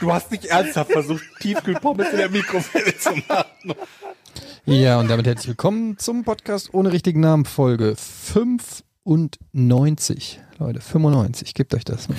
Du 0.00 0.12
hast 0.12 0.30
nicht 0.30 0.44
ernsthaft 0.46 0.92
versucht, 0.92 1.22
Tiefkühlpommes 1.40 2.10
in 2.10 2.16
der 2.16 2.30
Mikrowelle 2.30 2.96
zu 2.96 3.10
machen. 3.28 3.74
Ja, 4.64 4.98
und 4.98 5.10
damit 5.10 5.26
herzlich 5.26 5.48
willkommen 5.48 5.98
zum 5.98 6.24
Podcast 6.24 6.72
ohne 6.72 6.90
richtigen 6.90 7.20
Namen, 7.20 7.44
Folge 7.44 7.94
95. 7.96 10.40
Leute, 10.58 10.80
95. 10.80 11.52
Gebt 11.52 11.74
euch 11.74 11.84
das. 11.84 12.08
Mal. 12.08 12.16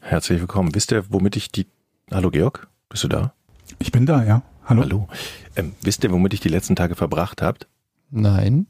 Herzlich 0.00 0.40
willkommen. 0.40 0.74
Wisst 0.74 0.90
ihr, 0.90 1.04
womit 1.10 1.36
ich 1.36 1.52
die... 1.52 1.68
Hallo 2.10 2.32
Georg, 2.32 2.66
bist 2.88 3.04
du 3.04 3.08
da? 3.08 3.32
Ich 3.78 3.92
bin 3.92 4.04
da, 4.04 4.24
ja. 4.24 4.42
Hallo. 4.64 4.82
Hallo. 4.82 5.06
Ähm, 5.54 5.76
wisst 5.82 6.02
ihr, 6.02 6.10
womit 6.10 6.34
ich 6.34 6.40
die 6.40 6.48
letzten 6.48 6.74
Tage 6.74 6.96
verbracht 6.96 7.42
habt? 7.42 7.68
Nein. 8.10 8.66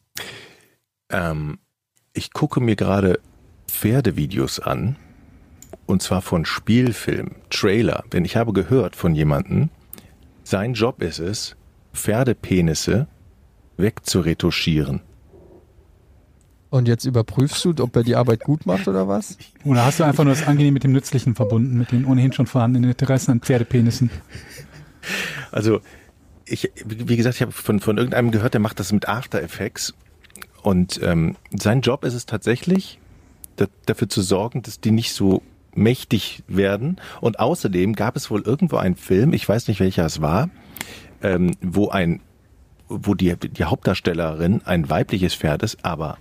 Ähm, 1.08 1.60
ich 2.12 2.34
gucke 2.34 2.60
mir 2.60 2.76
gerade 2.76 3.20
Pferdevideos 3.68 4.60
an. 4.60 4.96
Und 5.88 6.02
zwar 6.02 6.20
von 6.20 6.44
Spielfilmen, 6.44 7.36
Trailer. 7.48 8.04
Denn 8.12 8.26
ich 8.26 8.36
habe 8.36 8.52
gehört 8.52 8.94
von 8.94 9.14
jemandem, 9.14 9.70
sein 10.44 10.74
Job 10.74 11.02
ist 11.02 11.18
es, 11.18 11.56
Pferdepenisse 11.94 13.08
wegzuretuschieren. 13.78 15.00
Und 16.68 16.88
jetzt 16.88 17.06
überprüfst 17.06 17.64
du, 17.64 17.82
ob 17.82 17.96
er 17.96 18.02
die 18.02 18.16
Arbeit 18.16 18.40
gut 18.40 18.66
macht 18.66 18.86
oder 18.86 19.08
was? 19.08 19.38
Oder 19.64 19.86
hast 19.86 19.98
du 19.98 20.04
einfach 20.04 20.24
nur 20.24 20.34
das 20.34 20.46
Angenehm 20.46 20.74
mit 20.74 20.84
dem 20.84 20.92
Nützlichen 20.92 21.34
verbunden, 21.34 21.78
mit 21.78 21.90
den 21.90 22.04
ohnehin 22.04 22.34
schon 22.34 22.46
vorhandenen 22.46 22.90
Interessen 22.90 23.30
an 23.30 23.40
Pferdepenissen? 23.40 24.10
Also, 25.52 25.80
ich, 26.44 26.70
wie 26.84 27.16
gesagt, 27.16 27.36
ich 27.36 27.40
habe 27.40 27.52
von, 27.52 27.80
von 27.80 27.96
irgendeinem 27.96 28.30
gehört, 28.30 28.52
der 28.52 28.60
macht 28.60 28.78
das 28.78 28.92
mit 28.92 29.08
After 29.08 29.40
Effects. 29.40 29.94
Und 30.60 31.00
ähm, 31.02 31.36
sein 31.58 31.80
Job 31.80 32.04
ist 32.04 32.12
es 32.12 32.26
tatsächlich, 32.26 33.00
da, 33.56 33.64
dafür 33.86 34.10
zu 34.10 34.20
sorgen, 34.20 34.60
dass 34.60 34.80
die 34.80 34.90
nicht 34.90 35.14
so 35.14 35.40
mächtig 35.78 36.42
werden. 36.48 36.96
Und 37.20 37.40
außerdem 37.40 37.94
gab 37.94 38.16
es 38.16 38.30
wohl 38.30 38.42
irgendwo 38.42 38.76
einen 38.76 38.96
Film, 38.96 39.32
ich 39.32 39.48
weiß 39.48 39.68
nicht 39.68 39.80
welcher 39.80 40.04
es 40.04 40.20
war, 40.20 40.50
ähm, 41.22 41.56
wo 41.62 41.88
ein, 41.88 42.20
wo 42.88 43.14
die, 43.14 43.34
die 43.36 43.64
Hauptdarstellerin 43.64 44.62
ein 44.64 44.90
weibliches 44.90 45.34
Pferd 45.34 45.62
ist, 45.62 45.84
aber 45.84 46.18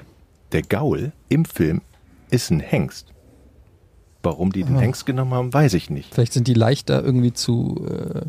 der 0.52 0.62
Gaul 0.62 1.12
im 1.30 1.46
Film 1.46 1.82
ist 2.30 2.52
ein 2.52 2.60
Hengst. 2.60 3.14
Warum 4.24 4.52
die 4.52 4.64
den 4.64 4.78
Ah. 4.78 4.82
Hengst 4.82 5.06
genommen 5.06 5.34
haben, 5.34 5.54
weiß 5.54 5.74
ich 5.74 5.90
nicht. 5.90 6.14
Vielleicht 6.14 6.34
sind 6.34 6.48
die 6.48 6.54
leichter 6.54 7.04
irgendwie 7.04 7.34
zu 7.34 7.86
äh, 7.88 8.26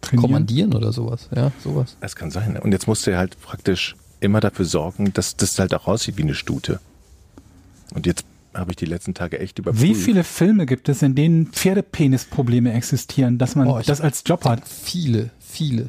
Trainieren? 0.00 0.20
kommandieren 0.20 0.74
oder 0.74 0.92
sowas. 0.92 1.28
Ja, 1.34 1.52
sowas. 1.62 1.96
Das 2.00 2.16
kann 2.16 2.30
sein. 2.30 2.58
Und 2.58 2.72
jetzt 2.72 2.86
musst 2.86 3.06
du 3.06 3.16
halt 3.16 3.40
praktisch 3.40 3.96
immer 4.20 4.40
dafür 4.40 4.64
sorgen, 4.64 5.12
dass 5.12 5.36
das 5.36 5.58
halt 5.58 5.74
auch 5.74 5.86
aussieht 5.86 6.16
wie 6.16 6.22
eine 6.22 6.34
Stute. 6.34 6.80
Und 7.94 8.06
jetzt 8.06 8.24
habe 8.54 8.70
ich 8.72 8.76
die 8.76 8.84
letzten 8.86 9.14
Tage 9.14 9.38
echt 9.40 9.58
überprüft. 9.58 9.82
Wie 9.82 9.94
viele 9.94 10.24
Filme 10.24 10.66
gibt 10.66 10.88
es, 10.88 11.02
in 11.02 11.14
denen 11.14 11.46
Pferdepenisprobleme 11.46 12.72
existieren, 12.72 13.38
dass 13.38 13.54
man 13.56 13.66
Oh, 13.68 13.80
das 13.84 14.00
als 14.00 14.22
Job 14.26 14.44
hat? 14.44 14.66
Viele, 14.68 15.30
viele. 15.40 15.88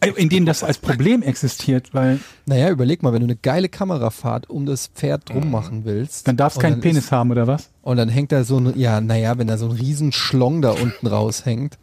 Äh, 0.00 0.10
In 0.16 0.28
denen 0.28 0.44
das 0.44 0.62
als 0.62 0.76
Problem 0.78 1.22
existiert, 1.22 1.94
weil 1.94 2.20
Naja, 2.44 2.68
überleg 2.70 3.02
mal, 3.02 3.12
wenn 3.14 3.20
du 3.20 3.26
eine 3.26 3.36
geile 3.36 3.68
Kamerafahrt 3.70 4.50
um 4.50 4.66
das 4.66 4.88
Pferd 4.88 5.30
drum 5.30 5.50
machen 5.50 5.86
willst. 5.86 6.28
dann 6.28 6.36
darf 6.36 6.52
es 6.52 6.56
und 6.58 6.62
keinen 6.62 6.80
Penis 6.82 7.04
Ist, 7.06 7.12
haben, 7.12 7.30
oder 7.30 7.46
was? 7.46 7.70
und 7.80 7.96
dann 7.96 8.10
hängt 8.10 8.30
da 8.32 8.44
so 8.44 8.58
ein, 8.58 8.78
ja, 8.78 9.00
naja, 9.00 9.38
wenn 9.38 9.46
da 9.46 9.56
so 9.56 9.64
ein 9.66 9.72
riesen 9.72 10.12
Schlong 10.12 10.60
da 10.60 10.70
unten 10.72 11.06
raushängt. 11.06 11.78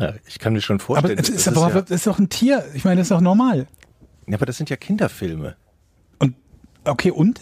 Ja, 0.00 0.14
ich 0.26 0.38
kann 0.38 0.52
mir 0.54 0.60
schon 0.60 0.76
Aber 0.76 0.84
vorstellen. 0.84 1.18
es 1.18 1.28
das 1.28 1.36
ist, 1.46 1.48
aber, 1.48 1.68
ja, 1.74 1.80
das 1.82 1.90
ist 1.90 2.06
doch 2.06 2.18
ein 2.18 2.28
Tier. 2.28 2.64
Ich 2.74 2.84
meine, 2.84 2.96
das 3.00 3.06
ist 3.06 3.10
doch 3.12 3.20
normal. 3.20 3.66
ja, 4.26 4.34
aber 4.36 4.46
das 4.46 4.56
sind 4.56 4.68
ja 4.70 4.76
Kinderfilme. 4.76 5.56
Und 6.18 6.34
okay, 6.84 7.10
und? 7.12 7.40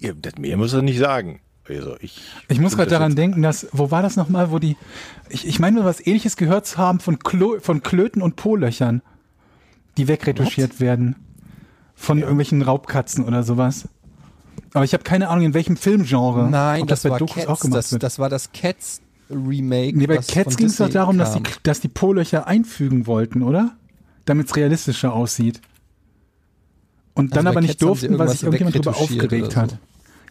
Ihr, 0.00 0.14
das, 0.14 0.34
mir 0.38 0.56
muss 0.56 0.72
er 0.72 0.82
nicht 0.82 0.98
sagen. 0.98 1.40
Also 1.68 1.96
ich, 2.00 2.22
Ich 2.48 2.60
muss 2.60 2.76
gerade 2.76 2.88
das 2.88 2.98
daran 2.98 3.14
denken, 3.14 3.42
dass, 3.42 3.66
wo 3.72 3.90
war 3.90 4.00
das 4.00 4.16
nochmal, 4.16 4.50
wo 4.50 4.58
die, 4.58 4.76
ich, 5.28 5.46
ich 5.46 5.58
meine, 5.58 5.84
was 5.84 6.04
ähnliches 6.04 6.36
gehört 6.36 6.66
zu 6.66 6.78
haben 6.78 6.98
von, 7.00 7.18
Klo, 7.18 7.58
von 7.60 7.82
Klöten 7.82 8.22
und 8.22 8.36
Po-Löchern, 8.36 9.02
die 9.98 10.08
wegretuschiert 10.08 10.80
werden. 10.80 11.16
Von 11.94 12.20
irgendwelchen 12.20 12.62
Raubkatzen 12.62 13.24
oder 13.24 13.42
sowas. 13.42 13.88
Aber 14.72 14.84
ich 14.84 14.92
habe 14.94 15.02
keine 15.02 15.28
Ahnung, 15.28 15.44
in 15.46 15.54
welchem 15.54 15.76
Filmgenre. 15.76 16.48
Nein, 16.48 16.86
das, 16.86 17.02
bei 17.02 17.10
war 17.10 17.18
Dokus 17.18 17.34
Cats. 17.34 17.48
auch 17.48 17.60
gemacht 17.60 17.78
Das, 17.78 17.92
wird. 17.92 18.02
das 18.02 18.18
war 18.18 18.28
das 18.28 18.52
Cats 18.52 19.00
Remake. 19.30 19.98
nee, 19.98 20.06
bei 20.06 20.18
Cats 20.18 20.56
ging 20.56 20.66
es 20.68 20.76
doch 20.76 20.88
darum, 20.88 21.18
dass 21.18 21.34
die, 21.34 21.42
dass 21.64 21.80
die 21.80 21.88
Po-Löcher 21.88 22.46
einfügen 22.46 23.06
wollten, 23.06 23.42
oder? 23.42 23.76
Damit 24.24 24.46
es 24.46 24.56
realistischer 24.56 25.12
aussieht. 25.12 25.60
Und 27.18 27.32
dann 27.36 27.46
Also 27.46 27.48
aber 27.50 27.60
nicht 27.60 27.70
Cats 27.72 27.80
durften, 27.80 28.18
weil 28.18 28.28
sich 28.28 28.42
irgendjemand 28.42 28.76
darüber 28.76 28.96
aufgeregt 28.96 29.46
oder 29.48 29.56
hat. 29.56 29.70
so. 29.72 29.78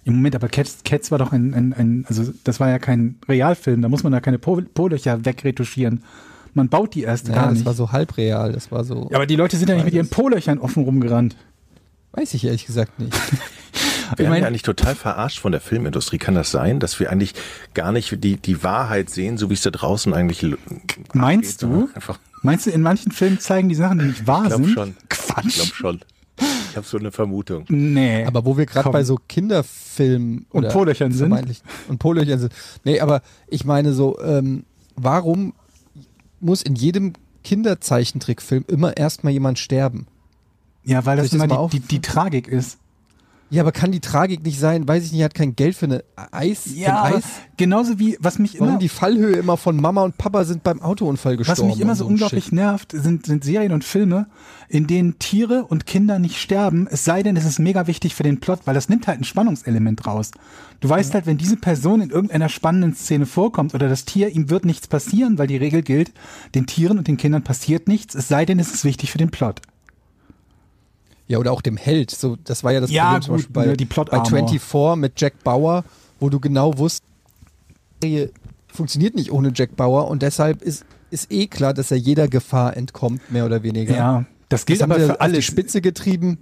Im 0.05 0.15
Moment, 0.15 0.35
aber 0.35 0.47
Cats, 0.47 0.77
Cats 0.85 1.11
war 1.11 1.17
doch 1.17 1.33
ein, 1.33 1.53
ein, 1.53 1.73
ein, 1.73 2.05
also 2.07 2.31
das 2.45 2.59
war 2.59 2.69
ja 2.69 2.79
kein 2.79 3.15
Realfilm, 3.27 3.81
da 3.81 3.89
muss 3.89 4.03
man 4.03 4.13
da 4.13 4.21
keine 4.21 4.39
Po- 4.39 4.61
Po-Löcher 4.73 5.25
wegretuschieren. 5.25 6.03
Man 6.53 6.69
baut 6.69 6.95
die 6.95 7.03
erst 7.03 7.27
Ja, 7.27 7.35
gar 7.35 7.43
das 7.49 7.55
nicht. 7.55 7.65
war 7.65 7.73
so 7.73 7.91
halbreal. 7.91 8.51
Das 8.53 8.71
war 8.71 8.83
so. 8.83 9.09
ja, 9.11 9.17
aber 9.17 9.25
die 9.27 9.35
Leute 9.35 9.57
sind 9.57 9.67
ja 9.69 9.75
nicht 9.75 9.83
mit 9.85 9.93
ihren 9.93 10.07
Po-Löchern 10.09 10.59
offen 10.59 10.83
rumgerannt. 10.83 11.35
Weiß 12.13 12.33
ich 12.33 12.45
ehrlich 12.45 12.65
gesagt 12.65 12.97
nicht. 12.99 13.13
Wir 14.15 14.23
Ich 14.25 14.31
werden 14.31 14.41
ja 14.41 14.47
eigentlich 14.47 14.61
total 14.63 14.95
verarscht 14.95 15.39
von 15.39 15.51
der 15.51 15.59
Filmindustrie. 15.59 16.17
Kann 16.17 16.33
das 16.33 16.49
sein, 16.49 16.79
dass 16.79 16.97
wir 17.01 17.11
eigentlich 17.11 17.33
gar 17.73 17.91
nicht 17.91 18.23
die, 18.23 18.37
die 18.37 18.63
Wahrheit 18.63 19.09
sehen, 19.09 19.37
so 19.37 19.49
wie 19.49 19.53
es 19.55 19.61
da 19.61 19.69
draußen 19.69 20.13
eigentlich 20.13 20.45
Meinst 21.13 21.63
abgeht, 21.65 21.89
du? 21.97 22.11
Meinst 22.41 22.65
du, 22.65 22.69
in 22.71 22.81
manchen 22.81 23.11
Filmen 23.11 23.39
zeigen 23.41 23.67
die 23.67 23.75
Sachen, 23.75 23.99
die 23.99 24.05
nicht 24.05 24.25
wahr 24.25 24.43
ich 24.43 24.47
glaube 24.49 24.63
sind? 24.63 24.73
schon. 24.73 24.95
Ich 25.03 25.09
Quatsch. 25.09 25.55
glaube 25.55 25.71
schon. 25.75 25.99
Ich 26.77 26.83
habe 26.83 26.87
so 26.87 26.97
eine 26.99 27.11
Vermutung. 27.11 27.65
Nee. 27.69 28.23
Aber 28.25 28.45
wo 28.45 28.55
wir 28.55 28.67
gerade 28.67 28.91
bei 28.91 29.03
so 29.03 29.17
Kinderfilmen 29.27 30.45
Und 30.51 30.69
Po-Löchern 30.69 31.11
sind? 31.11 31.33
Und 31.87 31.97
Po-Löchern 31.97 32.39
sind. 32.39 32.53
Nee, 32.83 32.99
aber 32.99 33.23
ich 33.47 33.65
meine 33.65 33.93
so, 33.93 34.19
ähm, 34.21 34.63
warum 34.95 35.53
muss 36.39 36.61
in 36.61 36.75
jedem 36.75 37.13
Kinderzeichentrickfilm 37.43 38.65
immer 38.67 38.95
erstmal 38.95 39.33
jemand 39.33 39.57
sterben? 39.57 40.05
ja, 40.87 41.05
weil 41.05 41.17
das 41.17 41.31
das 41.31 41.43
immer 41.43 41.67
die, 41.69 41.79
die, 41.79 41.87
die 41.87 42.01
Tragik 42.01 42.47
ist. 42.47 42.77
Ja, 43.49 43.61
aber 43.63 43.71
kann 43.71 43.91
die 43.91 44.01
Tragik 44.01 44.43
nicht 44.43 44.59
sein, 44.59 44.87
weiß 44.87 45.05
ich 45.05 45.13
nicht, 45.13 45.23
hat 45.23 45.33
kein 45.33 45.55
Geld 45.55 45.75
für 45.75 45.85
eine 45.85 46.03
Eis, 46.31 46.63
für 46.63 46.85
ein 46.85 46.91
aber 46.91 47.15
Eis? 47.17 47.23
genauso 47.55 47.97
wie, 47.97 48.17
was 48.19 48.39
mich 48.39 48.55
Warum 48.55 48.69
immer, 48.69 48.77
die 48.79 48.89
Fallhöhe 48.89 49.35
immer 49.37 49.55
von 49.55 49.77
Mama 49.77 50.03
und 50.03 50.17
Papa 50.17 50.43
sind 50.43 50.63
beim 50.63 50.81
Autounfall 50.81 51.39
was 51.39 51.47
gestorben? 51.47 51.71
mich 51.71 51.79
immer 51.79 51.95
so 51.95 52.05
ein 52.05 52.11
unglaublich 52.11 52.45
Shit. 52.45 52.53
nervt, 52.53 52.91
sind, 52.91 53.25
sind 53.25 53.45
Serien 53.45 53.71
und 53.71 53.85
Filme, 53.85 54.27
in 54.67 54.85
denen 54.85 55.17
Tiere 55.19 55.65
und 55.65 55.85
Kinder 55.85 56.19
nicht 56.19 56.37
sterben, 56.39 56.87
es 56.91 57.05
sei 57.05 57.23
denn, 57.23 57.37
es 57.37 57.45
ist 57.45 57.59
mega 57.59 57.87
wichtig 57.87 58.15
für 58.15 58.23
den 58.23 58.41
Plot, 58.41 58.61
weil 58.65 58.75
das 58.75 58.89
nimmt 58.89 59.07
halt 59.07 59.21
ein 59.21 59.23
Spannungselement 59.23 60.05
raus. 60.05 60.31
Du 60.81 60.89
weißt 60.89 61.13
halt, 61.13 61.25
wenn 61.25 61.37
diese 61.37 61.57
Person 61.57 62.01
in 62.01 62.09
irgendeiner 62.09 62.49
spannenden 62.49 62.95
Szene 62.95 63.25
vorkommt 63.25 63.73
oder 63.73 63.87
das 63.87 64.03
Tier, 64.05 64.29
ihm 64.29 64.49
wird 64.49 64.65
nichts 64.65 64.87
passieren, 64.87 65.37
weil 65.37 65.47
die 65.47 65.57
Regel 65.57 65.83
gilt, 65.83 66.11
den 66.53 66.67
Tieren 66.67 66.97
und 66.97 67.07
den 67.07 67.17
Kindern 67.17 67.43
passiert 67.43 67.87
nichts, 67.87 68.13
es 68.13 68.27
sei 68.27 68.45
denn, 68.45 68.59
es 68.59 68.73
ist 68.73 68.83
wichtig 68.83 69.11
für 69.11 69.17
den 69.17 69.31
Plot. 69.31 69.61
Ja, 71.27 71.37
oder 71.39 71.51
auch 71.51 71.61
dem 71.61 71.77
Held. 71.77 72.11
So, 72.11 72.37
das 72.43 72.63
war 72.63 72.71
ja 72.73 72.79
das 72.79 72.89
Ja, 72.91 73.05
Problem 73.05 73.21
zum 73.21 73.31
gut, 73.35 73.37
Beispiel 73.39 73.53
bei, 73.53 73.65
ne, 73.67 73.77
die 73.77 73.85
bei 73.85 73.93
Plot-Armor. 73.93 74.25
24 74.49 74.95
mit 75.01 75.19
Jack 75.19 75.43
Bauer, 75.43 75.83
wo 76.19 76.29
du 76.29 76.39
genau 76.39 76.77
wusstest, 76.77 77.03
die 78.01 78.09
Serie 78.09 78.31
funktioniert 78.67 79.15
nicht 79.15 79.31
ohne 79.31 79.51
Jack 79.53 79.75
Bauer 79.75 80.07
und 80.07 80.21
deshalb 80.21 80.61
ist, 80.61 80.85
ist 81.09 81.31
eh 81.31 81.47
klar, 81.47 81.73
dass 81.73 81.91
er 81.91 81.97
jeder 81.97 82.27
Gefahr 82.27 82.77
entkommt, 82.77 83.31
mehr 83.31 83.45
oder 83.45 83.63
weniger. 83.63 83.95
Ja, 83.95 84.25
das 84.49 84.65
gilt 84.65 84.79
das 84.81 84.83
aber 84.89 84.99
für 84.99 85.13
auf 85.13 85.21
alle. 85.21 85.33
die 85.33 85.41
Spitze 85.41 85.81
getrieben. 85.81 86.37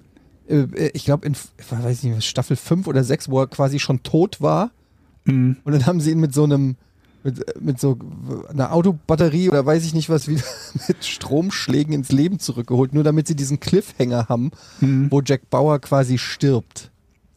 Äh, 0.48 0.56
äh, 0.58 0.92
Ich 0.94 1.06
glaube, 1.06 1.26
in 1.26 1.36
weiß 1.70 2.04
nicht, 2.04 2.26
Staffel 2.26 2.56
5 2.56 2.88
oder 2.88 3.04
6, 3.04 3.30
wo 3.30 3.40
er 3.40 3.48
quasi 3.48 3.80
schon 3.80 4.04
tot 4.04 4.42
war. 4.42 4.72
Mhm. 5.24 5.58
Und 5.64 5.72
dann 5.74 5.86
haben 5.86 6.00
sie 6.02 6.12
ihn 6.12 6.20
mit 6.20 6.34
so 6.34 6.44
einem, 6.44 6.76
mit, 7.26 7.62
mit 7.62 7.80
so 7.80 7.98
einer 8.50 8.72
Autobatterie 8.72 9.50
oder 9.50 9.66
weiß 9.66 9.84
ich 9.86 9.94
nicht 9.94 10.10
was, 10.10 10.28
wieder 10.30 10.44
mit 10.88 11.04
Stromschlägen 11.04 11.94
ins 11.94 12.12
Leben 12.12 12.40
zurückgeholt, 12.40 12.94
nur 12.94 13.04
damit 13.04 13.28
sie 13.28 13.36
diesen 13.36 13.60
Cliffhanger 13.60 14.28
haben, 14.30 14.52
Mhm. 14.80 15.08
wo 15.12 15.22
Jack 15.22 15.50
Bauer 15.50 15.80
quasi 15.80 16.18
stirbt. 16.18 16.92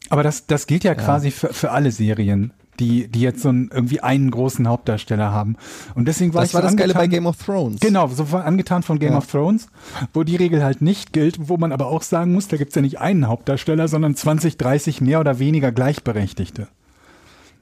Aber 0.09 0.23
das, 0.23 0.47
das 0.47 0.65
gilt 0.67 0.83
ja, 0.85 0.95
quasi 0.95 1.29
für, 1.31 1.53
für 1.53 1.71
alle 1.71 1.91
Serien, 1.91 2.51
die, 2.79 3.07
die 3.09 3.19
jetzt 3.21 3.41
so 3.41 3.49
einen, 3.49 3.69
irgendwie 3.71 3.99
einen 3.99 4.31
großen 4.31 4.67
Hauptdarsteller 4.67 5.31
haben. 5.31 5.55
Und 5.95 6.07
deswegen 6.07 6.33
war 6.33 6.41
Das 6.41 6.49
ich 6.51 6.53
war 6.55 6.61
so 6.61 6.67
das 6.69 6.77
Geile 6.77 6.93
bei 6.93 7.01
angetan- 7.05 7.09
Game 7.09 7.25
of 7.27 7.37
Thrones. 7.37 7.79
Genau, 7.81 8.07
so 8.07 8.31
war 8.31 8.45
angetan 8.45 8.81
von 8.83 8.97
Game 8.99 9.11
Ja. 9.11 9.17
of 9.17 9.27
Thrones, 9.27 9.67
wo 10.13 10.23
die 10.23 10.37
Regel 10.37 10.63
halt 10.63 10.81
nicht 10.81 11.11
gilt, 11.13 11.49
wo 11.49 11.57
man 11.57 11.71
aber 11.71 11.87
auch 11.87 12.01
sagen 12.03 12.31
muss, 12.33 12.47
da 12.47 12.57
gibt's 12.57 12.75
ja 12.75 12.81
nicht 12.81 12.99
einen 12.99 13.27
Hauptdarsteller, 13.27 13.87
sondern 13.87 14.15
20, 14.15 14.57
30 14.57 15.01
mehr 15.01 15.19
oder 15.19 15.37
weniger 15.39 15.71
Gleichberechtigte. 15.71 16.67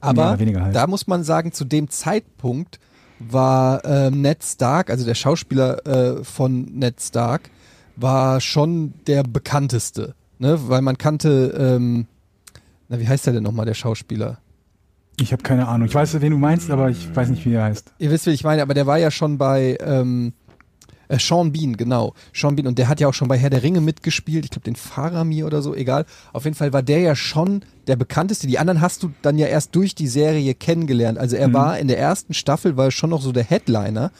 Aber 0.00 0.38
halt. 0.38 0.74
da 0.74 0.86
muss 0.86 1.06
man 1.06 1.24
sagen, 1.24 1.52
zu 1.52 1.64
dem 1.64 1.88
Zeitpunkt 1.90 2.78
war 3.18 3.84
ähm, 3.84 4.20
Ned 4.20 4.44
Stark, 4.44 4.90
also 4.90 5.04
der 5.04 5.14
Schauspieler 5.14 5.86
äh, 5.86 6.24
von 6.24 6.62
Ned 6.72 7.00
Stark, 7.00 7.50
war 7.96 8.40
schon 8.40 8.94
der 9.06 9.24
bekannteste, 9.24 10.14
ne? 10.38 10.56
Weil 10.68 10.82
man 10.82 10.96
kannte, 10.98 11.54
ähm, 11.58 12.06
na 12.88 13.00
wie 13.00 13.08
heißt 13.08 13.26
der 13.26 13.32
denn 13.32 13.42
nochmal, 13.42 13.66
der 13.66 13.74
Schauspieler? 13.74 14.38
Ich 15.20 15.32
habe 15.32 15.42
keine 15.42 15.66
Ahnung. 15.66 15.88
Ich 15.88 15.94
weiß, 15.94 16.20
wen 16.20 16.30
du 16.30 16.38
meinst, 16.38 16.70
aber 16.70 16.90
ich 16.90 17.14
weiß 17.14 17.28
nicht, 17.30 17.44
wie 17.44 17.54
er 17.54 17.64
heißt. 17.64 17.92
Ihr 17.98 18.10
wisst, 18.10 18.26
wie 18.26 18.30
ich 18.30 18.44
meine, 18.44 18.62
aber 18.62 18.74
der 18.74 18.86
war 18.86 18.98
ja 18.98 19.10
schon 19.10 19.36
bei 19.36 19.76
ähm, 19.80 20.32
äh, 21.08 21.18
Sean 21.18 21.52
Bean, 21.52 21.76
genau. 21.76 22.14
Sean 22.32 22.56
Bean, 22.56 22.66
und 22.66 22.78
der 22.78 22.88
hat 22.88 23.00
ja 23.00 23.08
auch 23.08 23.14
schon 23.14 23.28
bei 23.28 23.38
Herr 23.38 23.50
der 23.50 23.62
Ringe 23.62 23.80
mitgespielt. 23.80 24.44
Ich 24.44 24.50
glaube, 24.50 24.64
den 24.64 24.76
Faramir 24.76 25.46
oder 25.46 25.62
so, 25.62 25.74
egal. 25.74 26.06
Auf 26.32 26.44
jeden 26.44 26.56
Fall 26.56 26.72
war 26.72 26.82
der 26.82 27.00
ja 27.00 27.16
schon 27.16 27.64
der 27.86 27.96
bekannteste. 27.96 28.46
Die 28.46 28.58
anderen 28.58 28.80
hast 28.80 29.02
du 29.02 29.10
dann 29.22 29.38
ja 29.38 29.46
erst 29.46 29.74
durch 29.74 29.94
die 29.94 30.08
Serie 30.08 30.54
kennengelernt. 30.54 31.18
Also 31.18 31.36
er 31.36 31.52
war 31.52 31.78
in 31.78 31.88
der 31.88 31.98
ersten 31.98 32.34
Staffel, 32.34 32.76
war 32.76 32.90
schon 32.90 33.10
noch 33.10 33.22
so 33.22 33.32
der 33.32 33.44
Headliner. 33.44 34.12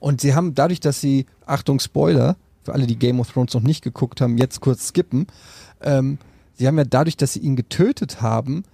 Und 0.00 0.20
sie 0.20 0.34
haben 0.34 0.54
dadurch, 0.54 0.80
dass 0.80 1.00
sie, 1.00 1.26
Achtung, 1.46 1.80
Spoiler, 1.80 2.36
für 2.62 2.72
alle, 2.72 2.86
die 2.86 2.98
Game 2.98 3.20
of 3.20 3.32
Thrones 3.32 3.54
noch 3.54 3.62
nicht 3.62 3.82
geguckt 3.82 4.20
haben, 4.20 4.38
jetzt 4.38 4.60
kurz 4.60 4.88
skippen, 4.88 5.26
ähm, 5.82 6.18
sie 6.54 6.66
haben 6.66 6.78
ja 6.78 6.84
dadurch, 6.84 7.16
dass 7.16 7.34
sie 7.34 7.40
ihn 7.40 7.56
getötet 7.56 8.20
haben, 8.20 8.64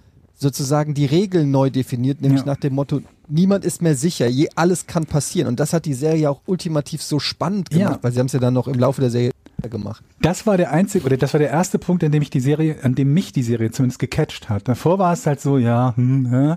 sozusagen 0.41 0.93
die 0.95 1.05
Regeln 1.05 1.51
neu 1.51 1.69
definiert, 1.69 2.19
nämlich 2.21 2.41
Ja. 2.41 2.47
nach 2.47 2.57
dem 2.57 2.73
Motto, 2.73 3.01
niemand 3.27 3.63
ist 3.63 3.81
mehr 3.81 3.95
sicher, 3.95 4.27
je, 4.27 4.49
alles 4.55 4.87
kann 4.87 5.05
passieren. 5.05 5.47
Und 5.47 5.59
das 5.59 5.71
hat 5.71 5.85
die 5.85 5.93
Serie 5.93 6.29
auch 6.31 6.41
ultimativ 6.47 7.03
so 7.03 7.19
spannend 7.19 7.69
gemacht, 7.69 7.97
Ja. 7.97 7.99
weil 8.03 8.11
sie 8.11 8.19
haben 8.19 8.25
es 8.25 8.33
ja 8.33 8.39
dann 8.39 8.53
noch 8.55 8.67
im 8.67 8.79
Laufe 8.79 9.01
der 9.01 9.11
Serie 9.11 9.31
gemacht. 9.69 10.03
Das 10.19 10.47
war 10.47 10.57
der 10.57 10.71
einzige, 10.71 11.05
oder 11.05 11.17
das 11.17 11.33
war 11.33 11.39
der 11.39 11.51
erste 11.51 11.77
Punkt, 11.77 12.03
an 12.03 12.11
dem 12.11 12.23
ich 12.23 12.31
die 12.31 12.39
Serie, 12.39 12.77
an 12.81 12.95
dem 12.95 13.13
mich 13.13 13.31
die 13.31 13.43
Serie 13.43 13.69
zumindest 13.69 13.99
gecatcht 13.99 14.49
hat. 14.49 14.67
Davor 14.67 14.97
war 14.97 15.13
es 15.13 15.27
halt 15.27 15.39
so, 15.39 15.59
ja, 15.59 15.93
hm, 15.95 16.25
hä? 16.31 16.55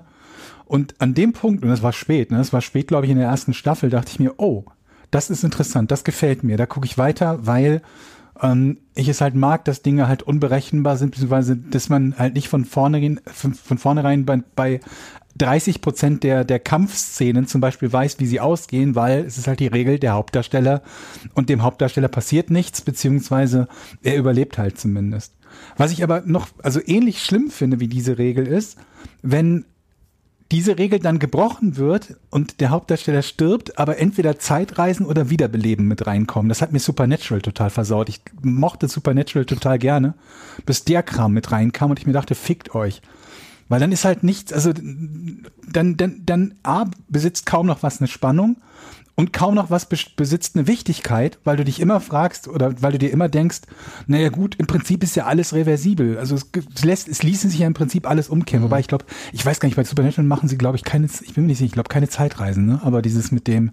Und 0.65 0.95
an 0.99 1.13
dem 1.13 1.35
Punkt, 1.35 1.63
und 1.63 1.69
das 1.69 1.83
war 1.83 1.93
spät, 1.93 2.31
ne, 2.31 2.39
das 2.39 2.55
war 2.55 2.63
spät, 2.63 2.89
glaube 2.89 3.05
ich, 3.05 3.13
in 3.13 3.19
der 3.19 3.29
ersten 3.29 3.53
Staffel, 3.53 3.91
dachte 3.91 4.11
ich 4.13 4.19
mir, 4.19 4.33
oh, 4.39 4.65
das 5.11 5.29
ist 5.29 5.45
interessant, 5.45 5.91
das 5.91 6.03
gefällt 6.05 6.43
mir, 6.43 6.57
da 6.57 6.65
gucke 6.65 6.87
ich 6.87 6.97
weiter, 6.97 7.39
weil 7.47 7.83
ähm, 8.41 8.79
ich 8.95 9.09
es 9.09 9.21
halt 9.21 9.35
mag, 9.35 9.65
dass 9.65 9.83
Dinge 9.83 10.09
halt 10.09 10.23
unberechenbar 10.23 10.97
sind, 10.97 11.11
beziehungsweise, 11.11 11.57
dass 11.57 11.89
man 11.89 12.17
halt 12.19 12.35
nicht 12.35 12.49
von 12.49 12.65
vornherein, 12.65 13.21
von, 13.27 13.55
vornherein 13.55 14.25
bei, 14.25 14.43
bei 14.55 14.81
30 15.39 15.81
Prozent 15.81 16.23
der, 16.23 16.45
der 16.45 16.61
Kampfszenen 16.61 17.47
zum 17.47 17.61
Beispiel 17.61 17.93
weiß, 17.93 18.21
wie 18.21 18.27
sie 18.27 18.41
ausgehen, 18.41 18.95
weil 18.95 19.25
es 19.25 19.39
ist 19.39 19.49
halt 19.49 19.61
die 19.61 19.67
Regel 19.67 19.99
der 19.99 20.13
Hauptdarsteller 20.13 20.83
und 21.35 21.49
dem 21.49 21.63
Hauptdarsteller 21.63 22.09
passiert 22.09 22.51
nichts, 22.51 22.81
beziehungsweise 22.83 23.69
er 24.03 24.17
überlebt 24.17 24.59
halt 24.59 24.79
zumindest. 24.79 25.35
Was 25.77 25.93
ich 25.93 26.03
aber 26.03 26.23
noch, 26.25 26.49
also 26.63 26.81
ähnlich 26.85 27.23
schlimm 27.23 27.51
finde 27.51 27.81
wie 27.81 27.89
diese 27.89 28.19
Regel 28.19 28.47
ist, 28.47 28.79
wenn 29.23 29.65
diese 30.55 30.79
Regel 30.79 31.01
dann 31.01 31.19
gebrochen 31.19 31.77
wird 31.79 32.15
und 32.31 32.61
der 32.61 32.71
Hauptdarsteller 32.71 33.23
stirbt, 33.23 33.77
aber 33.77 33.99
entweder 33.99 34.39
Zeitreisen 34.39 35.05
oder 35.05 35.29
Wiederbeleben 35.29 35.89
mit 35.89 36.06
reinkommen. 36.06 36.49
Das 36.49 36.62
hat 36.62 36.73
mir 36.73 36.79
Supernatural 36.79 37.43
total 37.43 37.71
versaut. 37.71 38.09
Ich 38.09 38.21
mochte 38.41 38.87
Supernatural 38.87 39.47
total 39.47 39.81
gerne, 39.81 40.15
bis 40.65 40.85
der 40.85 41.03
Kram 41.03 41.33
mit 41.33 41.51
reinkam 41.51 41.91
und 41.91 41.99
ich 41.99 42.06
mir 42.06 42.12
dachte, 42.12 42.37
fickt 42.37 42.73
euch. 42.73 43.03
Weil 43.69 43.81
dann 43.81 43.91
ist 43.91 44.05
halt 44.05 44.23
nichts, 44.23 44.53
also 44.53 44.73
dann, 44.73 45.97
dann, 45.97 46.23
dann 46.25 46.55
A, 46.62 46.85
besitzt 47.09 47.47
kaum 47.47 47.67
noch 47.67 47.83
was 47.83 47.99
eine 47.99 48.06
Spannung 48.06 48.59
und 49.17 49.33
kaum 49.33 49.55
noch 49.55 49.71
was 49.71 49.91
bes- 49.91 50.11
besitzt 50.17 50.57
eine 50.57 50.67
Wichtigkeit, 50.67 51.39
weil 51.45 51.57
du 51.57 51.65
dich 51.65 51.81
immer 51.81 52.01
fragst 52.01 52.49
oder 52.49 52.83
weil 52.83 52.93
du 52.93 52.99
dir 52.99 53.13
immer 53.13 53.29
denkst, 53.29 53.61
naja 54.07 54.29
gut, 54.29 54.57
im 54.57 54.67
Prinzip 54.67 55.05
ist 55.05 55.15
ja 55.15 55.27
alles 55.27 55.55
reversibel. 55.55 56.19
Also 56.19 56.35
es, 56.35 56.49
es 56.75 56.85
lässt, 56.85 57.09
es 57.09 57.23
ließe 57.23 57.49
sich 57.49 57.61
ja 57.61 57.67
im 57.67 57.75
Prinzip 57.75 58.09
alles 58.09 58.29
umkehren. 58.29 58.65
Wobei 58.65 58.81
ich 58.81 58.89
glaube, 58.89 59.05
ich 59.33 59.45
weiß 59.45 59.61
gar 59.61 59.69
nicht, 59.69 59.77
bei 59.77 59.85
Supernatural 59.85 60.27
machen 60.27 60.49
sie, 60.49 60.59
glaube 60.59 60.77
ich, 60.77 60.85
keine, 60.85 61.07
ich 61.07 61.35
bin 61.35 61.45
mir 61.45 61.49
nicht 61.49 61.59
sicher, 61.59 61.67
ich 61.67 61.73
glaube 61.73 61.89
keine 61.89 62.09
Zeitreisen, 62.09 62.67
ne? 62.67 62.81
Aber 62.83 63.03
dieses 63.03 63.31
mit 63.31 63.47
dem 63.47 63.71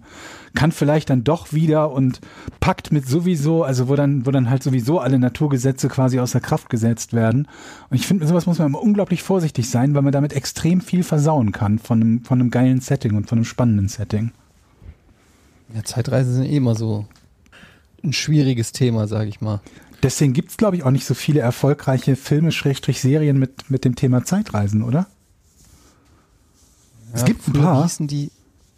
kann 0.54 0.70
vielleicht 0.70 1.10
dann 1.10 1.24
doch 1.24 1.52
wieder 1.52 1.90
und 1.92 2.20
packt 2.60 2.92
mit 2.92 3.08
sowieso, 3.08 3.64
also 3.64 3.88
wo 3.88 3.96
dann, 3.96 4.26
wo 4.26 4.30
dann 4.30 4.50
halt 4.50 4.62
sowieso 4.62 5.00
alle 5.00 5.18
Naturgesetze 5.18 5.88
quasi 5.88 6.20
außer 6.20 6.40
Kraft 6.40 6.70
gesetzt 6.70 7.14
werden. 7.14 7.48
Und 7.90 7.96
ich 7.96 8.06
finde, 8.06 8.22
mit 8.22 8.28
sowas 8.28 8.46
muss 8.46 8.58
man 8.58 8.68
immer 8.68 8.82
unglaublich 8.82 9.22
vorsichtig 9.22 9.68
sein, 9.68 9.94
weil 9.94 10.02
man 10.02 10.12
damit 10.12 10.34
extrem 10.34 10.80
viel 10.80 11.02
versauen 11.02 11.52
kann 11.52 11.78
von 11.78 12.00
einem, 12.00 12.24
von 12.24 12.40
einem 12.40 12.50
geilen 12.50 12.80
Setting 12.80 13.16
und 13.16 13.28
von 13.28 13.38
einem 13.38 13.44
spannenden 13.44 13.88
Setting. 13.88 14.30
Ja, 15.74 15.84
Zeitreisen 15.84 16.34
sind 16.34 16.44
eh 16.44 16.56
immer 16.56 16.74
so 16.74 17.06
ein 18.04 18.12
schwieriges 18.12 18.72
Thema, 18.72 19.06
sage 19.08 19.28
ich 19.28 19.40
mal. 19.40 19.60
Deswegen 20.02 20.32
gibt's 20.32 20.56
glaube 20.56 20.76
ich, 20.76 20.82
auch 20.82 20.90
nicht 20.90 21.06
so 21.06 21.14
viele 21.14 21.40
erfolgreiche 21.40 22.16
Filme, 22.16 22.50
Schrägstrich 22.52 23.00
Serien 23.00 23.38
mit, 23.38 23.70
mit 23.70 23.84
dem 23.84 23.94
Thema 23.94 24.24
Zeitreisen, 24.24 24.82
oder? 24.82 25.06
es 27.12 27.20
Ja, 27.20 27.26
gibt 27.26 27.46
ein 27.48 27.52
paar, 27.52 27.82
hießen 27.84 28.06
die, 28.08 28.30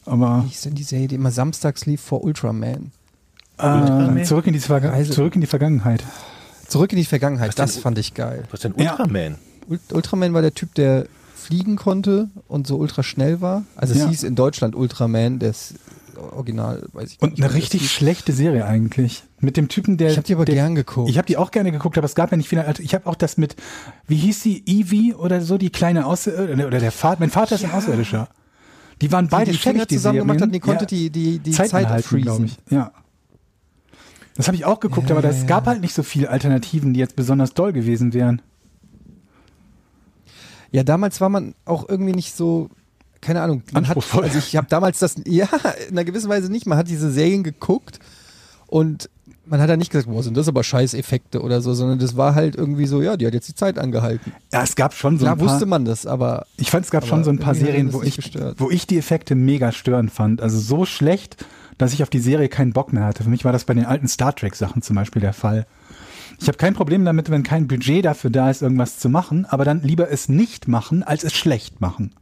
aber 0.05 0.43
wie 0.45 0.49
hieß 0.49 0.63
denn 0.63 0.75
die 0.75 0.83
Serie, 0.83 1.09
die 1.09 1.15
immer 1.15 1.31
samstags 1.31 1.87
lief 1.87 2.01
vor 2.01 2.23
Ultraman? 2.25 2.91
äh, 3.57 4.23
zurück, 4.25 4.47
in 4.49 4.53
die 4.53 4.59
Reise- 4.59 5.13
zurück 5.13 5.35
in 5.37 5.41
die 5.41 5.47
Vergangenheit. 5.47 6.03
Zurück 6.67 6.93
in 6.93 6.99
die 6.99 7.05
Vergangenheit, 7.05 7.49
Was 7.51 7.55
denn 7.55 7.67
das 7.67 7.77
fand 7.79 7.99
ich 7.99 8.15
geil. 8.15 8.45
Was 8.51 8.61
denn 8.61 8.75
Ja. 8.77 8.93
Ultraman? 8.93 9.37
Ult 9.69 9.93
Ultraman 9.93 10.35
war 10.35 10.43
der 10.43 10.53
Typ, 10.53 10.75
der 10.75 11.07
fliegen 11.37 11.77
konnte 11.77 12.29
und 12.49 12.67
so 12.67 12.77
ultra 12.79 13.03
schnell 13.03 13.41
war. 13.41 13.65
Also 13.77 13.95
es 13.95 14.01
Ja. 14.01 14.09
hieß 14.09 14.25
in 14.25 14.35
Deutschland 14.35 14.75
Ultraman, 14.75 15.39
das 15.39 15.75
Original, 16.17 16.87
weiß 16.93 17.13
ich 17.13 17.23
Und 17.23 17.33
nicht, 17.33 17.43
eine 17.43 17.51
wie 17.51 17.59
das 17.61 17.65
richtig 17.65 17.91
schlechte 17.91 18.33
Serie 18.33 18.65
eigentlich. 18.67 19.25
Mit 19.41 19.57
dem 19.57 19.69
Typen, 19.69 19.97
der. 19.97 20.11
Ich 20.11 20.17
habe 20.17 20.27
die 20.27 20.35
aber 20.35 20.45
der, 20.45 20.55
gern 20.55 20.75
geguckt. 20.75 21.11
Ich 21.11 21.19
habe 21.19 21.27
die 21.27 21.37
auch 21.37 21.51
gerne 21.51 21.73
geguckt, 21.73 21.99
aber 21.99 22.07
es 22.07 22.15
gab 22.15 22.31
ja 22.31 22.37
nicht 22.37 22.49
viele. 22.49 22.65
Ich 22.79 22.95
habe 22.95 23.07
auch 23.07 23.15
das 23.15 23.37
mit, 23.37 23.57
wie 24.07 24.17
hieß 24.17 24.43
sie, 24.43 24.63
Evie 24.67 25.15
oder 25.15 25.41
so, 25.41 25.59
die 25.59 25.71
kleine 25.71 26.07
Außerirdische, 26.07 26.67
oder 26.67 26.79
der 26.79 26.93
Vater, 26.93 27.17
mein 27.21 27.31
Vater 27.31 27.55
ist 27.57 27.65
ein 27.65 27.73
Außerirdischer. 27.73 28.29
Die 29.01 29.11
waren 29.13 29.29
beide 29.29 29.51
die 29.51 29.59
Finger 29.59 29.75
schlecht, 29.77 29.91
die 29.91 29.97
zusammen 29.97 30.19
gemacht 30.21 30.41
hat, 30.41 30.55
die 30.55 30.61
konnte 30.61 30.85
Ja. 30.85 30.87
die, 30.87 31.11
die, 31.11 31.39
die 31.41 31.51
Zeit, 31.51 31.71
Zeit, 31.71 31.87
anhalten, 31.87 32.23
glaub 32.23 32.37
freezen. 32.39 32.57
ich. 32.67 32.73
Ja. 32.73 32.93
Das 34.37 34.47
habe 34.49 34.57
ich 34.57 34.65
auch 34.65 34.81
geguckt, 34.81 35.11
Ja, 35.11 35.17
aber 35.17 35.29
es 35.29 35.47
gab 35.47 35.67
halt 35.67 35.81
nicht 35.81 35.95
so 35.95 36.03
viele 36.03 36.31
Alternativen, 36.31 36.95
die 36.95 37.01
jetzt 37.01 37.17
besonders 37.17 37.55
doll 37.55 37.73
gewesen 37.73 38.13
wären. 38.15 38.41
Ja, 40.73 40.83
damals 40.83 41.21
war 41.21 41.29
man 41.29 41.55
auch 41.65 41.89
irgendwie 41.89 42.15
nicht 42.15 42.35
so, 42.35 42.69
keine 43.25 43.43
Ahnung, 43.43 43.63
man 43.73 43.89
hat, 43.89 43.97
also 43.97 44.39
ich 44.39 44.57
habe 44.57 44.67
damals 44.69 44.99
das, 44.99 45.17
ja, 45.27 45.49
in 45.89 45.93
einer 45.93 46.05
gewissen 46.05 46.29
Weise 46.29 46.51
nicht, 46.51 46.67
man 46.67 46.79
hat 46.79 46.89
diese 46.89 47.11
Serien 47.11 47.43
geguckt 47.43 47.99
und 48.67 49.09
man 49.47 49.61
hat 49.61 49.69
da 49.69 49.77
nicht 49.77 49.91
gesagt, 49.91 50.09
boah, 50.09 50.23
sind 50.23 50.37
das 50.37 50.49
aber 50.49 50.65
scheiß 50.65 50.95
Effekte 50.95 51.43
oder 51.43 51.61
so, 51.61 51.75
sondern 51.75 51.99
das 51.99 52.17
war 52.17 52.35
halt 52.35 52.57
irgendwie 52.57 52.87
so, 52.87 53.03
ja, 53.03 53.17
die 53.17 53.27
hat 53.27 53.35
jetzt 53.35 53.49
die 53.49 53.55
Zeit 53.55 53.79
angehalten. 53.79 54.33
Ja, 54.53 54.63
es 54.63 54.75
gab 54.75 54.95
schon 54.95 55.19
so 55.19 55.25
Klar 55.25 55.35
ein 55.35 55.39
paar, 55.39 55.49
wusste 55.49 55.67
man 55.67 55.85
das, 55.85 56.07
aber 56.07 56.47
Ich 56.57 56.71
fand, 56.71 56.85
es 56.85 56.91
gab 56.91 57.07
schon 57.07 57.25
so 57.25 57.31
ein 57.31 57.39
paar 57.39 57.55
Serien, 57.55 57.93
wo 57.93 58.03
ich, 58.03 58.17
gestört. 58.17 58.59
wo 58.59 58.71
ich 58.71 58.87
die 58.87 58.99
Effekte 58.99 59.35
mega 59.35 59.73
störend 59.73 60.11
fand. 60.11 60.41
Also 60.41 60.59
so 60.59 60.87
schlecht, 60.87 61.45
dass 61.79 61.93
ich 61.93 62.03
auf 62.03 62.11
die 62.11 62.21
Serie 62.21 62.49
keinen 62.49 62.73
Bock 62.73 62.93
mehr 62.93 63.05
hatte. 63.05 63.25
Für 63.25 63.31
mich 63.31 63.45
war 63.45 63.53
das 63.53 63.65
bei 63.65 63.75
den 63.75 63.85
alten 63.85 64.09
Star 64.09 64.35
Trek 64.35 64.57
Sachen 64.57 64.83
zum 64.83 64.97
Beispiel 64.97 65.21
der 65.21 65.33
Fall. 65.35 65.67
Ich 66.41 66.49
habe 66.49 66.59
kein 66.59 66.75
Problem 66.75 67.05
damit, 67.05 67.31
wenn 67.31 67.43
kein 67.43 67.69
Budget 67.69 68.05
dafür 68.05 68.31
da 68.31 68.51
ist, 68.51 68.63
irgendwas 68.63 68.99
zu 68.99 69.09
machen, 69.09 69.45
aber 69.45 69.65
dann 69.65 69.83
lieber 69.83 70.11
es 70.11 70.29
nicht 70.29 70.69
machen, 70.69 71.03
als 71.03 71.23
es 71.23 71.33
schlecht 71.35 71.81
machen. 71.81 72.13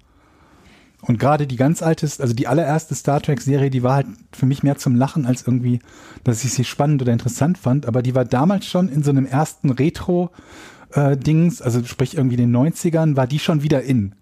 Und 1.04 1.18
gerade 1.18 1.48
die 1.48 1.56
ganz 1.56 1.82
alte, 1.82 2.06
also 2.06 2.32
die 2.32 2.46
allererste 2.46 2.94
Star 2.94 3.20
Trek-Serie, 3.20 3.70
die 3.70 3.82
war 3.82 3.96
halt 3.96 4.06
für 4.32 4.46
mich 4.46 4.62
mehr 4.62 4.78
zum 4.78 4.94
Lachen 4.94 5.26
als 5.26 5.44
irgendwie, 5.44 5.80
dass 6.22 6.44
ich 6.44 6.52
sie 6.52 6.64
spannend 6.64 7.02
oder 7.02 7.12
interessant 7.12 7.58
fand. 7.58 7.86
Aber 7.86 8.02
die 8.02 8.14
war 8.14 8.24
damals 8.24 8.66
schon 8.66 8.88
in 8.88 9.02
so 9.02 9.10
einem 9.10 9.26
ersten 9.26 9.70
Retro-Dings, 9.70 11.60
also 11.60 11.82
sprich 11.84 12.16
irgendwie 12.16 12.36
in 12.36 12.52
den 12.52 12.56
90ern, 12.56 13.16
war 13.16 13.26
die 13.26 13.40
schon 13.40 13.64
wieder 13.64 13.82
in. 13.82 14.14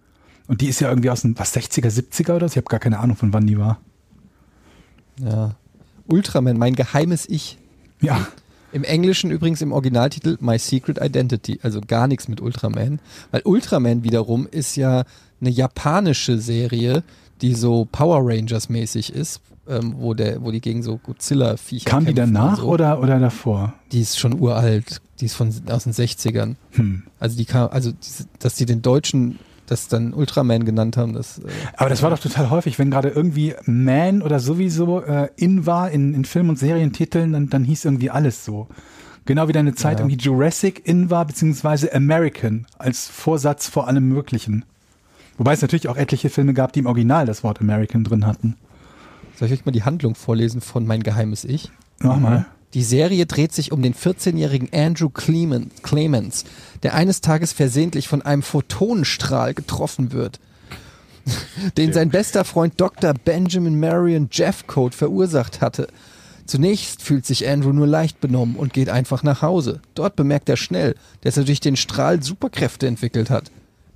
Und 0.49 0.63
die 0.63 0.69
ist 0.69 0.81
ja 0.81 0.89
irgendwie 0.89 1.11
aus 1.11 1.21
den 1.21 1.39
was 1.39 1.55
60er, 1.55 1.91
70er 1.91 2.35
oder 2.35 2.49
so. 2.49 2.55
Ich 2.55 2.57
habe 2.57 2.71
gar 2.71 2.81
keine 2.81 2.99
Ahnung, 2.99 3.17
von 3.17 3.35
wann 3.35 3.47
die 3.47 3.59
war. 3.59 3.79
ja. 5.23 5.55
Ultraman, 6.07 6.57
mein 6.59 6.75
geheimes 6.75 7.29
Ich. 7.29 7.59
Ja, 8.01 8.27
Im 8.73 8.85
Englischen 8.85 9.31
übrigens 9.31 9.63
im 9.63 9.73
Originaltitel 9.73 10.39
My 10.41 10.59
Secret 10.59 10.99
Identity, 11.01 11.59
also 11.63 11.81
gar 11.81 12.07
nichts 12.07 12.29
mit 12.29 12.41
Ultraman. 12.41 13.01
Weil 13.33 13.43
Ultraman 13.45 14.05
wiederum 14.05 14.47
ist 14.49 14.77
ja 14.77 15.05
eine 15.40 15.50
japanische 15.50 16.38
Serie, 16.38 17.02
die 17.40 17.54
so 17.54 17.87
Power 17.90 18.20
Rangers 18.23 18.68
mäßig 18.68 19.12
ist, 19.14 19.40
ähm, 19.68 19.94
wo, 19.99 20.14
der, 20.14 20.42
wo 20.42 20.50
die 20.50 20.61
gegen 20.61 20.82
so 20.82 20.99
Godzilla-Viecher 20.99 21.88
kam 21.88 22.04
die 22.06 22.14
danach 22.14 22.59
so. 22.59 22.66
oder, 22.68 23.00
oder 23.00 23.18
davor? 23.18 23.75
Die 23.92 24.00
ist 24.00 24.18
schon 24.18 24.38
uralt, 24.38 25.00
die 25.20 25.26
ist 25.26 25.35
von, 25.35 25.52
aus 25.70 25.85
den 25.85 25.92
60ern. 25.92 26.56
Hm. 26.73 27.04
Also 27.18 27.37
die 27.37 27.44
kam, 27.44 27.68
also 27.70 27.92
diese- 27.92 28.26
dass 28.38 28.54
die 28.56 28.66
den 28.66 28.82
Deutschen 28.82 29.38
das 29.66 29.87
dann 29.87 30.12
Ultraman 30.12 30.64
genannt 30.64 30.97
haben, 30.97 31.12
das 31.12 31.38
äh, 31.38 31.42
Aber 31.76 31.88
das 31.88 32.02
war 32.02 32.11
doch 32.11 32.18
total 32.18 32.50
häufig, 32.50 32.78
wenn 32.80 32.90
gerade 32.90 33.09
irgendwie 33.11 33.54
Man 33.66 34.20
oder 34.20 34.40
sowieso 34.40 35.00
äh, 35.02 35.28
in 35.37 35.64
war 35.64 35.90
in, 35.92 36.12
in 36.12 36.25
Film- 36.25 36.49
und 36.49 36.59
Serientiteln, 36.59 37.32
dann, 37.32 37.49
dann 37.50 37.62
hieß 37.62 37.85
irgendwie 37.85 38.11
alles 38.11 38.44
so. 38.44 38.66
Genau 39.26 39.47
wie 39.47 39.52
deine 39.52 39.75
Zeit 39.76 40.00
Ja. 40.00 40.04
irgendwie 40.04 40.20
Jurassic 40.20 40.82
in 40.88 41.09
war, 41.11 41.25
beziehungsweise 41.25 41.94
American 41.94 42.66
als 42.78 43.06
Vorsatz 43.06 43.68
vor 43.68 43.87
allem 43.87 44.09
Möglichen. 44.09 44.64
Wobei 45.40 45.54
es 45.54 45.62
natürlich 45.62 45.88
auch 45.88 45.97
etliche 45.97 46.28
Filme 46.28 46.52
gab, 46.52 46.75
die 46.75 46.80
im 46.80 46.87
Original 46.87 47.25
das 47.25 47.42
Wort 47.42 47.62
American 47.62 48.04
drin 48.04 48.26
hatten. 48.26 48.59
soll 49.38 49.49
ich 49.49 49.54
euch 49.54 49.64
mal 49.64 49.73
die 49.73 49.85
Handlung 49.85 50.14
vorlesen 50.14 50.61
von 50.61 50.87
Mein 50.87 51.02
geheimes 51.02 51.47
Ich? 51.47 51.70
Nochmal. 51.99 52.44
Die 52.75 52.82
Serie 52.82 53.25
dreht 53.25 53.54
sich 53.54 53.73
um 53.73 53.80
den 53.80 53.94
14-jährigen 53.94 54.68
Andrew 54.70 55.09
Clemen- 55.09 55.70
Clemens, 55.82 56.44
der 56.82 56.92
eines 56.92 57.23
Tages 57.23 57.54
versehentlich 57.54 58.06
von 58.06 58.20
einem 58.20 58.42
Photonenstrahl 58.42 59.54
getroffen 59.54 60.12
wird. 60.12 60.40
den 61.78 61.94
sein 61.94 62.11
bester 62.11 62.44
Freund 62.44 62.78
Dr. 62.78 63.14
Benjamin 63.14 63.80
Marion 63.80 64.28
Jeffcoat 64.30 64.94
verursacht 64.94 65.62
hatte. 65.62 65.88
Zunächst 66.44 67.00
fühlt 67.00 67.25
sich 67.25 67.49
Andrew 67.49 67.73
nur 67.73 67.87
leicht 67.87 68.20
benommen 68.20 68.56
und 68.56 68.75
geht 68.75 68.90
einfach 68.90 69.23
nach 69.23 69.40
Hause. 69.40 69.80
Dort 69.94 70.16
bemerkt 70.16 70.50
er 70.50 70.59
schnell, 70.59 70.97
dass 71.23 71.38
er 71.38 71.44
durch 71.44 71.61
den 71.61 71.76
Strahl 71.76 72.23
Superkräfte 72.23 72.87
entwickelt 72.87 73.30
hat. 73.30 73.50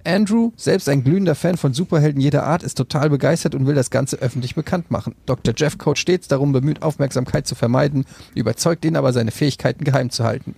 Andrew, 0.04 0.52
selbst 0.56 0.88
ein 0.88 1.02
glühender 1.02 1.34
Fan 1.34 1.56
von 1.56 1.72
Superhelden 1.72 2.20
jeder 2.20 2.44
Art, 2.44 2.62
ist 2.62 2.76
total 2.76 3.10
begeistert 3.10 3.54
und 3.54 3.66
will 3.66 3.74
das 3.74 3.90
Ganze 3.90 4.16
öffentlich 4.16 4.54
bekannt 4.54 4.90
machen. 4.90 5.14
Dr. 5.26 5.54
Jeffcoat 5.56 5.98
stets 5.98 6.28
darum 6.28 6.52
bemüht, 6.52 6.82
Aufmerksamkeit 6.82 7.46
zu 7.46 7.54
vermeiden, 7.54 8.04
überzeugt 8.34 8.84
ihn 8.84 8.96
aber, 8.96 9.12
seine 9.12 9.30
Fähigkeiten 9.30 9.84
geheim 9.84 10.10
zu 10.10 10.24
halten. 10.24 10.54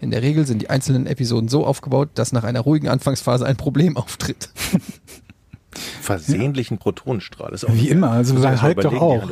In 0.00 0.10
der 0.10 0.22
Regel 0.22 0.46
sind 0.46 0.62
die 0.62 0.70
einzelnen 0.70 1.06
Episoden 1.06 1.48
so 1.48 1.66
aufgebaut, 1.66 2.10
dass 2.14 2.32
nach 2.32 2.44
einer 2.44 2.60
ruhigen 2.60 2.88
Anfangsphase 2.88 3.46
ein 3.46 3.56
Problem 3.56 3.96
auftritt. 3.96 4.50
Versehentlichen 6.00 6.78
Protonenstrahl. 6.78 7.52
Das 7.52 7.62
ist 7.62 7.68
auch 7.68 7.74
Wie 7.74 7.88
immer, 7.88 8.10
also 8.10 8.36
Hulk 8.62 8.80
doch 8.80 8.94
auch. 8.94 9.30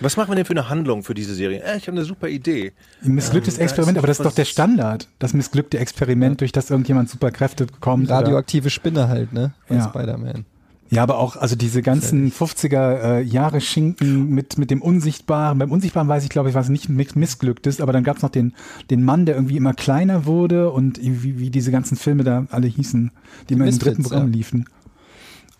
Was 0.00 0.16
machen 0.16 0.30
wir 0.30 0.36
denn 0.36 0.44
für 0.44 0.52
eine 0.52 0.68
Handlung 0.68 1.02
für 1.04 1.14
diese 1.14 1.34
Serie? 1.34 1.62
Äh, 1.62 1.76
ich 1.76 1.86
habe 1.86 1.96
eine 1.96 2.04
super 2.04 2.28
Idee. 2.28 2.72
Ein 3.04 3.14
missglücktes 3.14 3.54
Ähm, 3.54 3.58
da 3.60 3.64
Experiment, 3.64 3.96
ist 3.96 3.98
aber 4.00 4.06
das 4.08 4.18
ist 4.18 4.24
doch 4.26 4.32
der 4.34 4.44
Standard. 4.44 5.08
Das 5.18 5.34
missglückte 5.34 5.78
Experiment, 5.78 6.40
durch 6.40 6.52
das 6.52 6.70
irgendjemand 6.70 7.08
Superkräfte 7.10 7.66
bekommt. 7.66 8.06
oder- 8.06 8.16
Radioaktive 8.16 8.70
Spinne 8.70 9.08
halt, 9.08 9.32
ne? 9.32 9.54
Bei 9.68 9.76
Ja. 9.76 9.88
Spider-Man. 9.88 10.44
Ja, 10.90 11.02
aber 11.02 11.18
auch, 11.18 11.36
also 11.36 11.56
diese 11.56 11.80
ganzen 11.82 12.30
50er 12.30 13.18
äh, 13.18 13.20
Jahre 13.22 13.60
Schinken 13.60 14.28
mit, 14.30 14.58
mit 14.58 14.70
dem 14.70 14.82
Unsichtbaren. 14.82 15.58
Beim 15.58 15.72
Unsichtbaren 15.72 16.08
weiß 16.08 16.22
ich, 16.24 16.28
glaube 16.30 16.50
ich, 16.50 16.54
was 16.54 16.68
nicht 16.68 16.88
miss- 16.88 17.14
missglückt 17.16 17.66
ist, 17.66 17.80
aber 17.80 17.92
dann 17.92 18.04
gab 18.04 18.16
es 18.18 18.22
noch 18.22 18.30
den, 18.30 18.52
den 18.90 19.02
Mann, 19.02 19.26
der 19.26 19.34
irgendwie 19.34 19.56
immer 19.56 19.72
kleiner 19.74 20.26
wurde 20.26 20.70
und 20.70 21.00
wie, 21.02 21.38
wie 21.38 21.50
diese 21.50 21.70
ganzen 21.72 21.96
Filme 21.96 22.22
da 22.22 22.46
alle 22.50 22.66
hießen, 22.68 23.10
die 23.48 23.54
immer 23.54 23.64
im 23.64 23.68
Misfits, 23.68 23.84
dritten 23.84 24.02
Programm 24.02 24.26
ja. 24.28 24.36
liefen. 24.36 24.66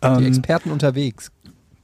Die 0.05 0.07
Ähm, 0.09 0.27
Experten 0.27 0.71
unterwegs. 0.71 1.33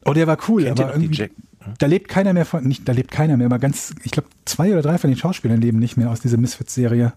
oh, 0.04 0.12
der 0.12 0.26
war 0.26 0.36
cool, 0.48 0.64
Kennt 0.64 0.78
aber 0.80 0.92
die 0.92 1.04
irgendwie, 1.04 1.16
Jack? 1.18 1.30
Da 1.78 1.86
lebt 1.86 2.08
keiner 2.08 2.32
mehr 2.32 2.44
von, 2.46 2.64
nicht, 2.64 2.88
da 2.88 2.92
lebt 2.92 3.10
keiner 3.10 3.36
mehr, 3.36 3.46
aber 3.46 3.58
ganz, 3.58 3.94
ich 4.02 4.10
glaube, 4.12 4.28
zwei 4.44 4.72
oder 4.72 4.82
drei 4.82 4.98
von 4.98 5.10
den 5.10 5.16
Schauspielern 5.16 5.60
leben 5.60 5.78
nicht 5.78 5.96
mehr 5.96 6.10
aus 6.10 6.20
dieser 6.20 6.36
Misfits-Serie. 6.38 7.12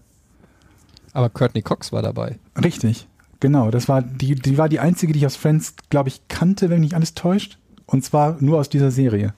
Aber 1.12 1.30
Courtney 1.30 1.62
Cox 1.62 1.92
war 1.92 2.02
dabei. 2.02 2.38
Richtig, 2.62 3.06
genau. 3.40 3.70
Das 3.70 3.88
war 3.88 4.02
die, 4.02 4.34
die 4.34 4.58
war 4.58 4.68
die 4.68 4.80
einzige, 4.80 5.12
die 5.12 5.20
ich 5.20 5.26
aus 5.26 5.36
Friends, 5.36 5.74
glaube 5.90 6.08
ich, 6.08 6.26
kannte, 6.28 6.70
wenn 6.70 6.80
mich 6.80 6.88
nicht 6.90 6.94
alles 6.94 7.14
täuscht. 7.14 7.58
Und 7.86 8.04
zwar 8.04 8.36
nur 8.40 8.58
aus 8.58 8.68
dieser 8.68 8.90
Serie. 8.90 9.34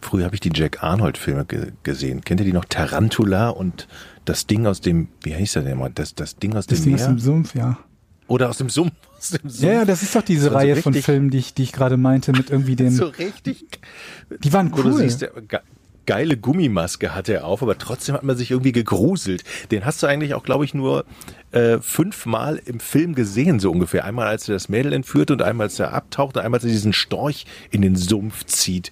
Früher 0.00 0.24
habe 0.24 0.34
ich 0.34 0.40
die 0.40 0.50
Jack 0.52 0.82
Arnold-Filme 0.82 1.44
ge 1.44 1.72
gesehen. 1.82 2.22
Kennt 2.22 2.40
ihr 2.40 2.46
die 2.46 2.52
noch? 2.54 2.64
Tarantula 2.64 3.50
und 3.50 3.86
das 4.24 4.46
Ding 4.46 4.66
aus 4.66 4.80
dem, 4.80 5.08
wie 5.22 5.34
hieß 5.34 5.52
der 5.54 5.62
denn 5.62 5.78
mal? 5.78 5.90
Das, 5.94 6.14
das 6.14 6.36
Ding 6.36 6.56
aus 6.56 6.66
Das 6.66 6.78
dem 6.80 6.84
Ding 6.86 6.94
ist 6.94 7.02
Meer? 7.02 7.10
im 7.10 7.18
Sumpf, 7.18 7.54
ja. 7.54 7.78
Oder 8.26 8.48
aus 8.48 8.58
dem 8.58 8.70
Sumpf? 8.70 8.92
Aus 9.18 9.30
dem 9.30 9.48
Sumpf. 9.50 9.62
Ja, 9.64 9.72
ja, 9.72 9.84
das 9.84 10.02
ist 10.02 10.14
doch 10.14 10.22
diese 10.22 10.42
So- 10.44 10.48
so 10.50 10.54
Reihe 10.54 10.76
von 10.76 10.92
richtig- 10.92 11.04
Filmen, 11.06 11.30
die 11.30 11.38
ich, 11.38 11.54
die 11.54 11.62
ich 11.64 11.72
gerade 11.72 11.96
meinte, 11.96 12.32
mit 12.32 12.50
irgendwie 12.50 12.76
den. 12.76 12.90
So 12.92 13.06
richtig. 13.06 13.64
die 14.42 14.52
waren 14.52 14.72
Wo 14.72 14.82
du 14.82 14.90
cool. 14.90 14.98
siehst, 14.98 15.28
geile 16.06 16.36
Gummimaske 16.38 17.14
hatte 17.14 17.34
er 17.34 17.44
auf, 17.44 17.62
aber 17.62 17.76
trotzdem 17.76 18.14
hat 18.14 18.22
man 18.22 18.34
sich 18.36 18.50
irgendwie 18.50 18.72
gegruselt. 18.72 19.44
Den 19.70 19.84
hast 19.84 20.02
du 20.02 20.06
eigentlich 20.06 20.32
auch, 20.34 20.42
glaube 20.42 20.64
ich, 20.64 20.72
nur 20.72 21.04
äh, 21.50 21.78
fünfmal 21.80 22.62
im 22.64 22.80
Film 22.80 23.14
gesehen, 23.14 23.60
so 23.60 23.70
ungefähr. 23.70 24.04
Einmal, 24.06 24.26
als 24.28 24.48
er 24.48 24.54
das 24.54 24.68
Mädel 24.70 24.92
entführt 24.94 25.30
und 25.30 25.42
einmal, 25.42 25.66
als 25.66 25.78
er 25.78 25.92
abtaucht 25.92 26.36
und 26.38 26.42
einmal, 26.44 26.58
als 26.58 26.64
er 26.64 26.70
diesen 26.70 26.94
Storch 26.94 27.44
in 27.70 27.82
den 27.82 27.94
Sumpf 27.96 28.44
zieht. 28.44 28.90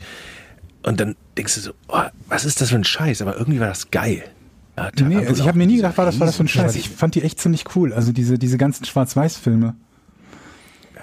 Und 0.82 1.00
dann 1.00 1.16
denkst 1.38 1.54
du 1.54 1.60
so, 1.62 1.70
oh, 1.88 2.02
was 2.28 2.44
ist 2.44 2.60
das 2.60 2.68
für 2.68 2.76
ein 2.76 2.84
Scheiß? 2.84 3.22
Aber 3.22 3.36
irgendwie 3.38 3.60
war 3.60 3.68
das 3.68 3.90
geil. 3.90 4.22
Ja, 4.76 4.90
nee, 5.02 5.16
also 5.16 5.42
ich 5.42 5.48
habe 5.48 5.56
mir 5.56 5.66
nie 5.66 5.76
gedacht, 5.76 5.96
war 5.96 6.04
das, 6.04 6.20
war 6.20 6.26
das 6.26 6.36
für 6.36 6.44
ein 6.44 6.48
Scheiß. 6.48 6.76
Ich 6.76 6.90
fand 6.90 7.14
die 7.14 7.22
echt 7.22 7.40
ziemlich 7.40 7.64
cool. 7.74 7.94
Also 7.94 8.12
diese, 8.12 8.38
diese 8.38 8.58
ganzen 8.58 8.84
Schwarz-Weiß-Filme. 8.84 9.74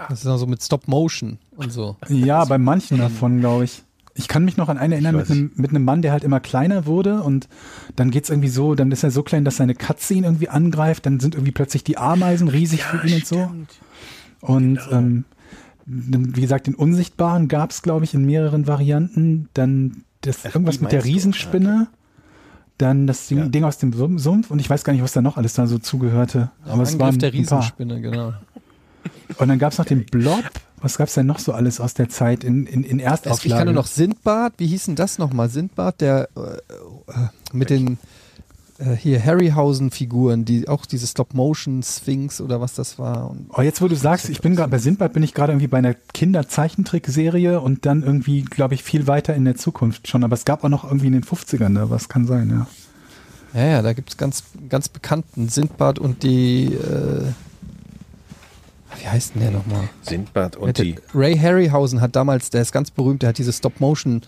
Das 0.10 0.22
ist 0.22 0.28
auch 0.28 0.38
so 0.38 0.48
mit 0.48 0.62
Stop 0.64 0.88
Motion 0.88 1.38
und 1.56 1.72
so. 1.72 1.96
Ja, 2.10 2.46
bei 2.46 2.58
manchen 2.58 2.98
davon, 2.98 3.40
glaube 3.40 3.66
ich. 3.66 3.84
Ich 4.16 4.28
kann 4.28 4.46
mich 4.46 4.58
noch 4.58 4.70
an 4.70 4.78
einen 4.78 4.94
erinnern 4.94 5.16
mit 5.16 5.32
einem, 5.32 5.52
mit 5.56 5.72
einem 5.72 5.84
Mann, 5.86 6.04
der 6.04 6.12
halt 6.12 6.24
immer 6.24 6.40
kleiner 6.40 6.86
wurde 6.86 7.24
und 7.24 7.48
dann 7.96 8.12
geht's 8.12 8.30
irgendwie 8.30 8.50
so, 8.50 8.76
dann 8.76 8.92
ist 8.92 9.04
er 9.04 9.10
so 9.10 9.24
klein, 9.24 9.44
dass 9.44 9.58
seine 9.58 9.74
Katze 9.74 10.14
ihn 10.14 10.24
irgendwie 10.24 10.50
angreift, 10.50 11.08
dann 11.08 11.20
sind 11.20 11.34
irgendwie 11.34 11.52
plötzlich 11.52 11.84
die 11.84 11.98
Ameisen 11.98 12.48
riesig 12.48 12.84
für 12.84 13.06
ihn 13.08 13.16
und 13.16 13.26
so. 13.26 13.50
Und 14.42 14.80
ähm, 14.92 15.26
dann, 15.86 16.36
wie 16.36 16.42
gesagt, 16.42 16.68
den 16.68 16.76
Unsichtbaren 16.76 17.48
gab's, 17.48 17.82
glaube 17.82 18.06
ich, 18.06 18.14
in 18.14 18.24
mehreren 18.26 18.68
Varianten. 18.68 19.50
Dann 19.56 20.04
das 20.22 20.40
Ach, 20.46 20.54
irgendwas 20.56 20.80
mit 20.80 20.92
der? 20.92 21.04
Riesenspinne. 21.04 21.88
Dann 22.78 23.08
das 23.08 23.28
Ding, 23.28 23.38
Ja. 23.40 23.46
Ding 23.48 23.64
aus 23.64 23.78
dem 23.78 23.94
Sum- 23.94 24.20
Sumpf 24.20 24.50
und 24.52 24.60
ich 24.60 24.70
weiß 24.70 24.84
gar 24.84 24.94
nicht, 24.94 25.02
was 25.04 25.14
da 25.14 25.22
noch 25.22 25.38
alles 25.38 25.54
da 25.54 25.68
so 25.68 25.78
zugehörte. 25.80 26.52
Aber 26.66 26.84
es 26.84 26.94
Angriff 26.94 27.00
waren 27.00 27.20
der 27.20 27.30
ein 27.34 27.46
paar. 27.46 27.60
Riesenspinne, 27.60 28.02
genau. 28.02 28.34
Und 29.38 29.48
dann 29.48 29.60
gab's 29.60 29.78
noch 29.78 29.86
den 29.86 30.06
Blob. 30.06 30.44
Was 30.82 30.98
gab's 30.98 31.14
denn 31.14 31.26
noch 31.26 31.40
so 31.40 31.54
alles 31.54 31.80
aus 31.80 31.94
der 31.94 32.10
Zeit 32.10 32.44
in, 32.44 32.66
in, 32.66 32.84
in 32.84 33.00
Es, 33.00 33.06
Erstauflagen? 33.06 33.52
ich 33.52 33.58
kann 33.58 33.66
nur 33.66 33.74
noch 33.74 33.88
Sindbad, 33.88 34.54
wie 34.58 34.68
hieß 34.68 34.86
denn 34.86 34.96
das 34.96 35.18
nochmal? 35.18 35.50
Sindbad, 35.50 36.02
der 36.02 36.28
äh, 36.36 36.42
äh, 36.42 37.28
mit 37.54 37.70
den 37.70 37.98
äh, 38.80 38.96
hier 38.96 39.24
Harryhausen-Figuren, 39.24 40.44
die 40.44 40.68
auch 40.68 40.86
diese 40.86 41.08
Stop-Motion-Sphinx 41.08 42.42
oder 42.42 42.60
was 42.60 42.74
das 42.74 43.00
war. 43.00 43.30
Und 43.30 43.48
Oh, 43.54 43.62
jetzt 43.62 43.82
wo 43.82 43.88
du 43.88 43.96
sagst, 43.96 44.28
ich 44.30 44.42
bin 44.42 44.56
gerade 44.58 44.72
bei 44.72 44.78
Sindbad, 44.78 45.14
bin 45.14 45.24
ich 45.24 45.34
gerade 45.34 45.54
irgendwie 45.54 45.68
bei 45.68 45.78
einer 45.78 45.94
Kinderzeichentrickserie 46.14 47.62
und 47.62 47.86
dann 47.86 48.04
irgendwie, 48.04 48.42
glaube 48.42 48.74
ich, 48.74 48.84
viel 48.84 49.08
weiter 49.08 49.34
in 49.36 49.46
der 49.46 49.56
Zukunft 49.56 50.08
schon. 50.08 50.24
Aber 50.24 50.34
es 50.34 50.44
gab 50.46 50.64
auch 50.64 50.70
noch 50.70 50.84
irgendwie 50.84 51.08
in 51.08 51.14
den 51.14 51.24
50ern 51.24 51.76
da 51.76 51.90
was, 51.90 52.10
kann 52.10 52.26
sein, 52.28 52.50
ja. 53.54 53.62
ja, 53.62 53.68
ja, 53.68 53.82
da 53.82 53.94
gibt 53.94 54.10
es 54.10 54.18
ganz, 54.18 54.44
ganz 54.70 54.90
bekannten 54.90 55.48
Sindbad 55.50 56.00
und 56.00 56.24
die, 56.24 56.74
äh, 56.74 57.32
wie 59.00 59.08
heißt 59.08 59.36
denn 59.36 59.42
der 59.42 59.52
nochmal? 59.52 59.90
Sindbad 60.02 60.56
und 60.56 60.78
die. 60.78 60.96
Ray 61.14 61.38
Harryhausen 61.38 62.02
hat 62.02 62.16
damals, 62.16 62.50
der 62.50 62.62
ist 62.62 62.72
ganz 62.72 62.92
berühmt, 62.92 63.22
der 63.22 63.30
hat 63.30 63.38
diese 63.38 63.54
Stop-Motion 63.54 64.22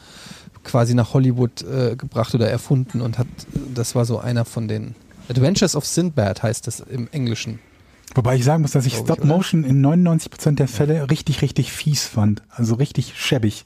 quasi 0.63 0.93
nach 0.93 1.13
Hollywood 1.13 1.61
äh, 1.63 1.95
gebracht 1.95 2.33
oder 2.33 2.49
erfunden 2.49 3.01
und 3.01 3.17
hat, 3.17 3.27
das 3.73 3.95
war 3.95 4.05
so 4.05 4.19
einer 4.19 4.45
von 4.45 4.67
den 4.67 4.95
Adventures 5.29 5.75
of 5.75 5.85
Sindbad 5.85 6.43
heißt 6.43 6.67
das 6.67 6.79
im 6.79 7.07
Englischen. 7.11 7.59
Wobei 8.13 8.35
ich 8.35 8.43
sagen 8.43 8.61
muss, 8.61 8.71
dass 8.71 8.85
ich 8.85 8.93
Glaub 8.93 9.09
ich, 9.09 9.15
Stop 9.15 9.25
Motion 9.25 9.63
in 9.63 9.85
99% 9.85 10.55
der 10.55 10.67
Fälle 10.67 11.09
richtig, 11.09 11.41
richtig 11.41 11.71
fies 11.71 12.05
fand. 12.05 12.43
Also 12.49 12.75
richtig 12.75 13.13
schäbig. 13.17 13.65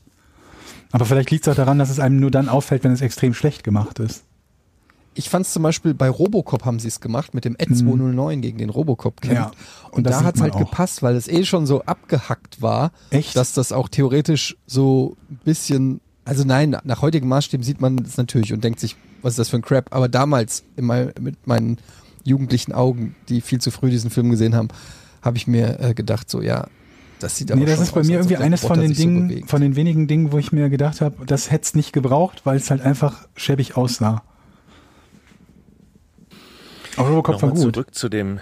Aber 0.91 1.05
vielleicht 1.05 1.29
liegt 1.29 1.45
es 1.45 1.51
auch 1.51 1.55
daran, 1.55 1.77
dass 1.77 1.89
es 1.89 1.99
einem 1.99 2.19
nur 2.19 2.31
dann 2.31 2.49
auffällt, 2.49 2.83
wenn 2.83 2.91
es 2.91 3.01
extrem 3.01 3.33
schlecht 3.33 3.63
gemacht 3.63 3.99
ist. 3.99 4.23
Ich 5.19 5.29
fand 5.29 5.45
es 5.45 5.51
zum 5.51 5.63
Beispiel 5.63 5.93
bei 5.93 6.09
Robocop 6.09 6.63
haben 6.63 6.79
sie 6.79 6.87
es 6.87 7.01
gemacht 7.01 7.33
mit 7.33 7.43
dem 7.43 7.55
Ed 7.57 7.75
209 7.77 8.39
gegen 8.39 8.57
den 8.57 8.69
Robocop 8.69 9.19
kämpft. 9.19 9.35
Mhm. 9.35 9.43
Ja, 9.43 9.51
und 9.91 9.97
und 9.97 10.03
da 10.05 10.23
hat 10.23 10.35
es 10.35 10.41
halt 10.41 10.53
auch. 10.53 10.59
gepasst, 10.59 11.03
weil 11.03 11.17
es 11.17 11.27
eh 11.27 11.43
schon 11.43 11.65
so 11.65 11.81
abgehackt 11.81 12.61
war, 12.61 12.91
Echt? 13.09 13.35
dass 13.35 13.51
das 13.53 13.73
auch 13.73 13.89
theoretisch 13.89 14.55
so 14.65 15.17
ein 15.29 15.39
bisschen, 15.43 15.99
also 16.23 16.45
nein, 16.45 16.77
nach 16.85 17.01
heutigen 17.01 17.27
Maßstäben 17.27 17.65
sieht 17.65 17.81
man 17.81 17.99
es 17.99 18.15
natürlich 18.15 18.53
und 18.53 18.63
denkt 18.63 18.79
sich, 18.79 18.95
was 19.21 19.33
ist 19.33 19.39
das 19.39 19.49
für 19.49 19.57
ein 19.57 19.61
Crap. 19.61 19.93
Aber 19.93 20.07
damals 20.07 20.63
in 20.77 20.85
mein, 20.85 21.11
mit 21.19 21.45
meinen 21.45 21.79
jugendlichen 22.23 22.71
Augen, 22.71 23.13
die 23.27 23.41
viel 23.41 23.59
zu 23.59 23.71
früh 23.71 23.89
diesen 23.89 24.11
Film 24.11 24.29
gesehen 24.29 24.55
haben, 24.55 24.69
habe 25.21 25.35
ich 25.35 25.47
mir 25.47 25.81
äh, 25.81 25.93
gedacht, 25.93 26.29
so 26.29 26.41
ja, 26.41 26.67
das 27.19 27.35
sieht 27.35 27.51
aber 27.51 27.59
Nee, 27.59 27.65
das 27.65 27.75
schon 27.75 27.83
ist 27.83 27.91
bei 27.93 27.99
aus, 27.99 28.07
mir 28.07 28.13
irgendwie 28.19 28.37
eines 28.37 28.61
von 28.61 28.79
den 28.79 28.93
so 28.93 29.01
Dingen, 29.01 29.27
bewegt. 29.27 29.49
von 29.49 29.61
den 29.61 29.75
wenigen 29.75 30.07
Dingen, 30.07 30.31
wo 30.31 30.37
ich 30.37 30.53
mir 30.53 30.69
gedacht 30.69 31.01
habe, 31.01 31.25
das 31.25 31.51
hätte 31.51 31.63
es 31.63 31.75
nicht 31.75 31.91
gebraucht, 31.91 32.41
weil 32.45 32.55
es 32.55 32.69
halt 32.71 32.79
einfach 32.81 33.27
schäbig 33.35 33.75
aussah. 33.75 34.23
Aber 36.97 37.09
Robocop 37.09 37.41
war 37.41 37.49
gut. 37.51 37.73
zurück 37.73 37.95
zu 37.95 38.09
dem, 38.09 38.39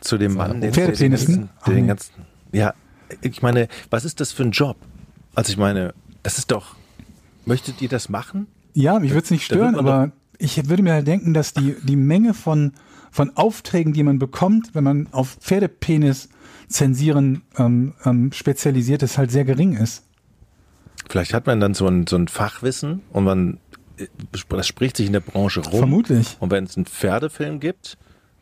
zu 0.00 0.18
dem 0.18 0.34
Mann, 0.34 0.60
der, 0.60 0.70
den 0.70 0.74
Pferdepenissen? 0.74 1.48
ganzen, 1.64 1.74
den 1.74 1.86
ganzen, 1.86 2.12
ja, 2.52 2.74
ich 3.20 3.42
meine, 3.42 3.68
was 3.90 4.04
ist 4.04 4.20
das 4.20 4.32
für 4.32 4.42
ein 4.42 4.50
Job? 4.50 4.76
Also 5.34 5.50
ich 5.50 5.58
meine, 5.58 5.94
das 6.22 6.38
ist 6.38 6.50
doch, 6.50 6.76
möchtet 7.44 7.82
ihr 7.82 7.88
das 7.88 8.08
machen? 8.08 8.46
Ja, 8.74 8.98
mich 8.98 9.10
würde 9.10 9.24
es 9.24 9.30
nicht 9.30 9.44
stören, 9.44 9.76
aber 9.76 10.12
ich 10.38 10.68
würde 10.68 10.82
mir 10.82 10.92
halt 10.92 11.06
denken, 11.06 11.34
dass 11.34 11.54
die, 11.54 11.76
die 11.82 11.96
Menge 11.96 12.34
von, 12.34 12.72
von 13.10 13.36
Aufträgen, 13.36 13.92
die 13.92 14.02
man 14.02 14.18
bekommt, 14.18 14.74
wenn 14.74 14.84
man 14.84 15.08
auf 15.12 15.36
Pferdepenis 15.40 16.28
zensieren 16.68 17.42
ähm, 17.56 17.94
ähm, 18.04 18.32
spezialisiert 18.32 19.02
ist, 19.02 19.18
halt 19.18 19.30
sehr 19.30 19.44
gering 19.44 19.76
ist. 19.76 20.04
Vielleicht 21.08 21.34
hat 21.34 21.46
man 21.46 21.60
dann 21.60 21.74
so 21.74 21.86
ein, 21.86 22.06
so 22.06 22.16
ein 22.16 22.28
Fachwissen 22.28 23.02
und 23.12 23.24
man, 23.24 23.58
das 24.50 24.66
spricht 24.66 24.96
sich 24.96 25.06
in 25.06 25.12
der 25.12 25.20
Branche 25.20 25.60
rum. 25.60 25.78
Vermutlich. 25.78 26.36
Und 26.40 26.50
wenn 26.50 26.64
es 26.64 26.76
einen 26.76 26.86
Pferdefilm 26.86 27.60
gibt, 27.60 27.96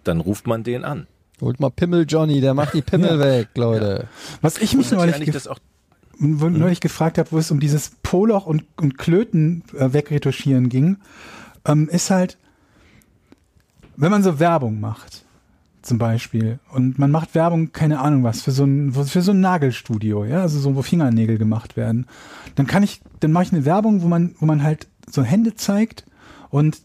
dann 0.05 0.21
ruft 0.21 0.47
man 0.47 0.65
den 0.65 0.85
an. 0.85 1.07
Holt 1.41 1.61
mal 1.61 1.71
Pimmel 1.71 2.07
Johnny, 2.09 2.41
der 2.41 2.55
macht 2.55 2.75
die 2.75 2.83
Pimmel 2.83 3.19
weg, 3.21 3.49
Leute. 3.57 4.07
Was 4.41 4.59
ich 4.59 4.75
mich 4.75 4.91
neulich, 4.93 5.49
auch 5.49 5.59
wo- 6.19 6.49
neulich 6.49 6.81
gefragt 6.81 7.19
habe, 7.19 7.33
wo 7.33 7.39
es 7.39 7.51
um 7.51 7.59
dieses 7.61 7.93
Poloch 8.03 8.47
und, 8.47 8.65
und 8.77 8.97
Klöten 8.99 9.65
äh, 9.77 9.93
wegretuschieren 9.93 10.69
ging, 10.69 10.99
ähm, 11.65 11.89
ist 11.89 12.11
halt, 12.11 12.39
wenn 13.97 14.11
man 14.11 14.23
so 14.23 14.39
Werbung 14.39 14.81
macht, 14.81 15.25
zum 15.83 15.99
Beispiel, 15.99 16.61
und 16.73 16.99
man 16.99 17.11
macht 17.11 17.35
Werbung, 17.35 17.73
keine 17.73 17.99
Ahnung 18.01 18.23
was, 18.23 18.43
für 18.43 18.53
so 18.53 18.65
ein, 18.65 18.93
für 18.93 19.21
so 19.23 19.33
ein 19.33 19.41
Nagelstudio, 19.41 20.25
ja, 20.25 20.43
also 20.43 20.61
so, 20.61 20.77
wo 20.77 20.83
Fingernägel 20.83 21.39
gemacht 21.39 21.77
werden, 21.77 22.07
dann 22.55 22.67
kann 22.69 22.85
ich, 22.85 23.01
dann 23.21 23.33
mache 23.33 23.45
ich 23.45 23.53
eine 23.53 23.65
Werbung, 23.65 24.03
wo 24.03 24.07
man, 24.09 24.35
wo 24.39 24.47
man 24.47 24.63
halt 24.63 24.87
so 25.11 25.23
Hände 25.23 25.55
zeigt 25.55 26.05
und 26.51 26.81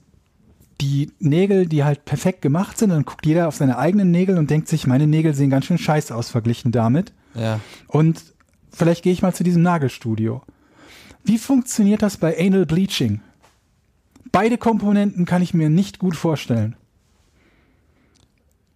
die 0.81 1.11
Nägel, 1.19 1.65
die 1.67 1.83
halt 1.83 2.05
perfekt 2.05 2.41
gemacht 2.41 2.77
sind, 2.77 2.89
dann 2.91 3.03
guckt 3.03 3.25
jeder 3.25 3.47
auf 3.47 3.55
seine 3.55 3.77
eigenen 3.79 4.11
Nägel 4.11 4.37
und 4.37 4.49
denkt 4.51 4.67
sich, 4.67 4.85
meine 4.85 5.07
Nägel 5.07 5.33
sehen 5.33 5.49
ganz 5.49 5.65
schön 5.65 5.77
scheiße 5.79 6.13
aus 6.15 6.29
verglichen 6.29 6.71
damit. 6.71 7.13
Ja. 7.33 7.59
Und 7.87 8.21
vielleicht 8.71 9.03
gehe 9.03 9.11
ich 9.13 9.21
mal 9.23 9.33
zu 9.33 9.43
diesem 9.43 9.63
Nagelstudio. 9.63 10.43
Wie 11.23 11.37
funktioniert 11.39 12.01
das 12.03 12.17
bei 12.17 12.37
Anal 12.39 12.65
Bleaching? 12.67 13.21
Beide 14.31 14.57
Komponenten 14.59 15.25
kann 15.25 15.41
ich 15.41 15.53
mir 15.55 15.69
nicht 15.69 15.97
gut 15.99 16.15
vorstellen. 16.15 16.75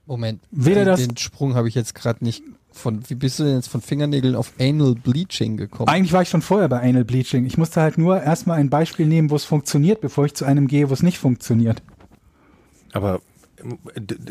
Moment, 0.06 0.42
Weder 0.52 0.82
den, 0.82 0.86
das- 0.88 1.08
den 1.08 1.18
Sprung 1.18 1.54
habe 1.56 1.68
ich 1.68 1.76
jetzt 1.76 1.94
gerade 1.96 2.24
nicht 2.24 2.44
von. 2.74 3.02
Wie 3.10 3.16
bist 3.16 3.40
du 3.40 3.44
denn 3.44 3.56
jetzt 3.56 3.70
von 3.70 3.82
Fingernägeln 3.82 4.36
auf 4.36 4.54
Anal 4.60 4.96
Bleaching 4.96 5.58
gekommen? 5.58 5.88
Eigentlich 5.90 6.14
war 6.14 6.22
ich 6.22 6.30
schon 6.30 6.42
vorher 6.42 6.70
bei 6.70 6.82
Anal 6.82 7.06
Bleaching. 7.06 7.46
Ich 7.46 7.58
musste 7.58 7.82
halt 7.82 7.98
nur 7.98 8.22
erstmal 8.22 8.60
ein 8.60 8.70
Beispiel 8.70 9.08
nehmen, 9.08 9.30
wo 9.30 9.36
es 9.36 9.44
funktioniert, 9.46 10.02
bevor 10.02 10.26
ich 10.26 10.34
zu 10.34 10.46
einem 10.46 10.68
gehe, 10.68 10.90
wo 10.90 10.94
es 10.94 11.04
nicht 11.04 11.18
funktioniert. 11.18 11.82
Aber 12.94 13.22
ähm, 13.64 13.78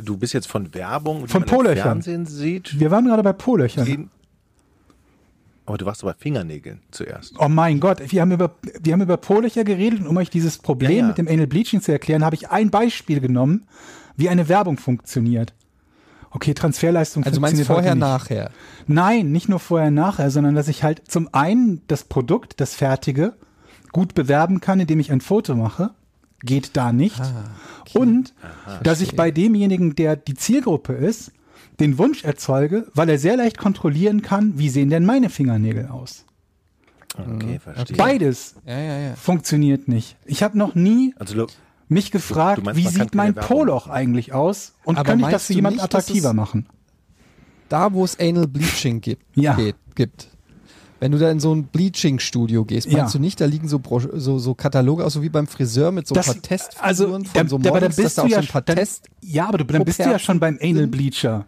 du 0.04 0.16
bist 0.16 0.32
jetzt 0.34 0.46
von 0.48 0.74
Werbung, 0.74 1.28
Von 1.28 1.44
Po-Löchern. 1.44 1.82
Fernsehen 2.02 2.26
sieht. 2.26 2.78
Wir 2.78 2.90
waren 2.90 3.04
gerade 3.06 3.22
bei 3.22 3.32
Po-Löchern. 3.32 4.10
Aber 5.66 5.78
du 5.78 5.86
warst 5.86 6.02
doch 6.02 6.08
bei 6.08 6.14
Fingernägeln 6.18 6.80
zuerst. 6.90 7.34
Oh 7.38 7.48
mein 7.48 7.78
Gott, 7.78 8.00
wir 8.10 8.20
haben 8.22 8.32
über, 8.32 8.56
wir 8.82 8.92
haben 8.92 9.02
über 9.02 9.16
Po-Löcher 9.16 9.62
geredet 9.62 10.00
und 10.00 10.08
um 10.08 10.16
euch 10.16 10.28
dieses 10.30 10.58
Problem 10.58 10.90
Ja, 10.90 10.96
ja. 10.98 11.06
mit 11.06 11.18
dem 11.18 11.28
Anal 11.28 11.46
Bleaching 11.46 11.80
zu 11.80 11.92
erklären, 11.92 12.24
habe 12.24 12.34
ich 12.34 12.50
ein 12.50 12.70
Beispiel 12.70 13.20
genommen, 13.20 13.68
wie 14.16 14.28
eine 14.28 14.48
Werbung 14.48 14.78
funktioniert. 14.78 15.54
Okay, 16.30 16.54
Transferleistung 16.54 17.24
also 17.24 17.40
meinst 17.40 17.56
funktioniert 17.56 17.66
vorher, 17.66 17.90
heute 17.90 17.98
nicht. 17.98 18.08
nachher. 18.08 18.50
Nein, 18.86 19.32
nicht 19.32 19.48
nur 19.48 19.58
vorher, 19.58 19.90
nachher, 19.90 20.30
sondern 20.30 20.54
dass 20.54 20.68
ich 20.68 20.82
halt 20.82 21.02
zum 21.10 21.28
einen 21.32 21.82
das 21.88 22.04
Produkt, 22.04 22.60
das 22.60 22.74
fertige, 22.74 23.34
gut 23.92 24.14
bewerben 24.14 24.60
kann, 24.60 24.78
indem 24.78 25.00
ich 25.00 25.10
ein 25.10 25.20
Foto 25.20 25.56
mache. 25.56 25.90
Geht 26.42 26.76
da 26.76 26.92
nicht. 26.92 27.20
Und 27.92 28.32
dass 28.82 29.00
ich 29.00 29.16
bei 29.16 29.30
demjenigen, 29.30 29.94
der 29.94 30.16
die 30.16 30.34
Zielgruppe 30.34 30.94
ist, 30.94 31.32
den 31.80 31.98
Wunsch 31.98 32.24
erzeuge, 32.24 32.86
weil 32.94 33.08
er 33.08 33.18
sehr 33.18 33.36
leicht 33.36 33.58
kontrollieren 33.58 34.22
kann, 34.22 34.58
wie 34.58 34.68
sehen 34.68 34.90
denn 34.90 35.04
meine 35.04 35.30
Fingernägel 35.30 35.88
aus. 35.88 36.24
Okay, 37.18 37.58
verstehe. 37.58 37.96
Beides 37.96 38.54
Ja, 38.64 38.78
ja, 38.78 38.98
ja. 38.98 39.14
funktioniert 39.16 39.88
nicht. 39.88 40.16
Ich 40.24 40.42
habe 40.42 40.56
noch 40.56 40.74
nie 40.74 41.14
Also 41.18 41.46
mich 41.90 42.10
gefragt, 42.10 42.62
meinst, 42.64 42.78
wie 42.78 42.84
kann 42.84 42.92
sieht 42.94 43.14
mein 43.14 43.34
Poloch 43.34 43.88
eigentlich 43.88 44.32
aus 44.32 44.72
und 44.84 44.96
Aber 44.96 45.10
könnte 45.10 45.24
ich 45.26 45.30
das 45.30 45.46
für 45.46 45.52
jemand 45.54 45.76
nicht, 45.76 45.84
attraktiver 45.84 46.32
machen? 46.32 46.66
Da, 47.68 47.92
wo 47.92 48.04
es 48.04 48.18
Anal 48.18 48.46
Bleaching 48.48 49.00
gibt, 49.00 49.22
Ja. 49.36 49.54
geht, 49.54 49.76
gibt. 49.94 50.28
Wenn 50.98 51.12
du 51.12 51.18
da 51.18 51.30
in 51.30 51.40
so 51.40 51.54
ein 51.54 51.64
Bleaching-Studio 51.64 52.64
gehst, 52.64 52.86
Ja. 52.86 52.98
meinst 52.98 53.14
du 53.14 53.18
nicht, 53.18 53.40
da 53.40 53.46
liegen 53.46 53.68
so, 53.68 53.80
so, 54.14 54.38
so 54.38 54.54
Kataloge 54.54 55.04
aus, 55.04 55.14
so 55.14 55.22
wie 55.22 55.28
beim 55.30 55.46
Friseur 55.46 55.92
mit 55.92 56.06
so 56.06 56.14
ein 56.14 56.16
Das- 56.16 56.26
paar 56.26 56.42
Testfiguren 56.42 56.86
also, 56.88 57.08
von 57.32 57.48
so 57.48 57.58
da- 57.58 57.70
aber 57.70 57.80
dann 57.80 57.90
Models, 57.90 57.96
dass 57.96 58.04
bist 58.04 58.18
da 58.18 58.22
du 58.22 58.26
auch 58.26 58.30
ja 58.30 58.36
so 58.36 58.42
ein 58.42 58.52
paar 58.52 58.62
dann- 58.62 58.76
Test... 58.76 59.08
Ja, 59.22 59.48
aber 59.48 59.58
du, 59.58 59.64
dann 59.64 59.84
bist 59.84 59.98
du 59.98 60.02
ja 60.04 60.18
schon 60.18 60.38
beim 60.40 60.58
Anal 60.60 60.74
sind. 60.76 60.90
Bleacher. 60.90 61.46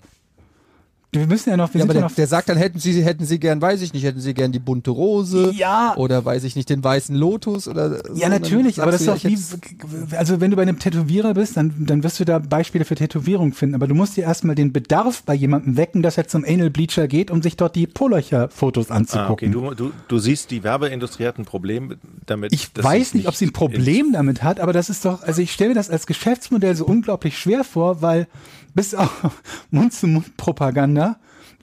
Wir 1.14 1.26
müssen 1.26 1.50
ja 1.50 1.58
noch, 1.58 1.74
wir 1.74 1.80
Ja, 1.80 1.84
aber 1.84 1.92
der, 1.92 2.02
noch 2.04 2.14
der 2.14 2.26
sagt 2.26 2.48
dann, 2.48 2.56
hätten 2.56 2.78
sie, 2.78 3.04
hätten 3.04 3.26
sie 3.26 3.38
gern, 3.38 3.60
weiß 3.60 3.82
ich 3.82 3.92
nicht, 3.92 4.02
hätten 4.02 4.20
sie 4.20 4.32
gern 4.32 4.50
die 4.50 4.58
bunte 4.58 4.90
Rose 4.90 5.52
Ja. 5.54 5.94
oder 5.98 6.24
weiß 6.24 6.42
ich 6.44 6.56
nicht, 6.56 6.70
den 6.70 6.82
weißen 6.82 7.14
Lotus 7.14 7.68
oder 7.68 7.98
so. 7.98 8.14
Ja, 8.14 8.30
natürlich, 8.30 8.80
aber 8.80 8.92
das 8.92 9.02
ist 9.02 9.08
doch 9.08 9.18
ja, 9.18 9.28
wie, 9.28 10.16
also 10.16 10.40
wenn 10.40 10.50
du 10.50 10.56
bei 10.56 10.62
einem 10.62 10.78
Tätowierer 10.78 11.34
bist, 11.34 11.58
dann, 11.58 11.74
dann 11.80 12.02
wirst 12.02 12.18
du 12.18 12.24
da 12.24 12.38
Beispiele 12.38 12.86
für 12.86 12.94
Tätowierung 12.94 13.52
finden, 13.52 13.74
aber 13.74 13.88
du 13.88 13.94
musst 13.94 14.16
dir 14.16 14.24
erstmal 14.24 14.54
den 14.54 14.72
Bedarf 14.72 15.22
bei 15.24 15.34
jemandem 15.34 15.76
wecken, 15.76 16.02
dass 16.02 16.16
er 16.16 16.28
zum 16.28 16.46
Anal 16.48 16.70
Bleacher 16.70 17.06
geht, 17.08 17.30
um 17.30 17.42
sich 17.42 17.58
dort 17.58 17.76
die 17.76 17.86
Polöcher-Fotos 17.86 18.90
ah, 18.90 18.94
okay. 18.94 18.98
anzugucken. 18.98 19.52
du, 19.52 19.74
du, 19.74 19.90
du 20.08 20.18
siehst, 20.18 20.50
die 20.50 20.64
Werbeindustrie 20.64 21.26
hat 21.26 21.38
ein 21.38 21.44
Problem 21.44 21.96
damit. 22.24 22.54
Ich 22.54 22.70
weiß 22.74 23.12
nicht, 23.12 23.28
ob 23.28 23.34
sie 23.34 23.48
ein 23.48 23.52
Problem 23.52 24.14
damit 24.14 24.42
hat, 24.42 24.60
aber 24.60 24.72
das 24.72 24.88
ist 24.88 25.04
doch, 25.04 25.22
also 25.22 25.42
ich 25.42 25.52
stelle 25.52 25.70
mir 25.70 25.74
das 25.74 25.90
als 25.90 26.06
Geschäftsmodell 26.06 26.74
so 26.74 26.86
unglaublich 26.86 27.36
schwer 27.36 27.64
vor, 27.64 28.00
weil 28.00 28.28
bis 28.74 28.94
auf 28.94 29.10
Mund-zu-Mund-Propaganda 29.70 31.01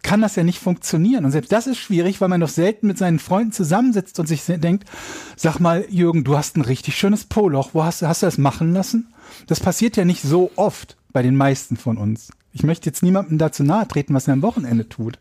kann 0.02 0.22
das 0.22 0.36
ja 0.36 0.44
nicht 0.44 0.60
funktionieren. 0.60 1.26
Und 1.26 1.32
selbst 1.32 1.52
das 1.52 1.68
ist 1.68 1.78
schwierig, 1.78 2.22
weil 2.22 2.30
man 2.30 2.40
doch 2.40 2.50
selten 2.50 2.88
mit 2.88 2.98
seinen 2.98 3.20
Freunden 3.20 3.52
zusammensitzt 3.52 4.20
und 4.20 4.28
sich 4.28 4.44
denkt, 4.46 4.90
sag 5.36 5.60
mal, 5.60 5.86
Jürgen, 5.90 6.24
du 6.24 6.38
hast 6.38 6.56
ein 6.58 6.62
richtig 6.62 6.96
schönes 6.98 7.26
Poloch. 7.26 7.72
Wo 7.74 7.84
hast 7.84 8.02
du, 8.02 8.08
hast 8.08 8.22
du 8.22 8.28
das 8.28 8.38
machen 8.38 8.74
lassen? 8.74 9.14
Das 9.48 9.60
passiert 9.60 9.98
ja 9.98 10.06
nicht 10.06 10.22
so 10.22 10.52
oft 10.56 10.96
bei 11.12 11.22
den 11.22 11.36
meisten 11.36 11.76
von 11.76 11.98
uns. 11.98 12.30
Ich 12.54 12.64
möchte 12.64 12.90
jetzt 12.90 13.04
niemandem 13.04 13.38
dazu 13.38 13.64
nahe 13.64 13.88
treten, 13.88 14.14
was 14.14 14.28
er 14.28 14.34
am 14.34 14.42
Wochenende 14.42 14.88
tut. 14.88 15.20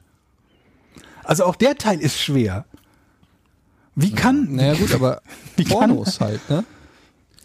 Also 1.24 1.44
auch 1.44 1.56
der 1.56 1.76
Teil 1.76 2.00
ist 2.00 2.18
schwer. 2.20 2.64
Wie 3.94 4.12
kann, 4.12 4.54
Naja 4.54 4.74
gut, 4.74 4.94
aber 4.94 5.20
Wie 5.56 5.64
kann- 5.64 5.90
Pornos 5.90 6.20
halt, 6.20 6.48
ne? 6.48 6.64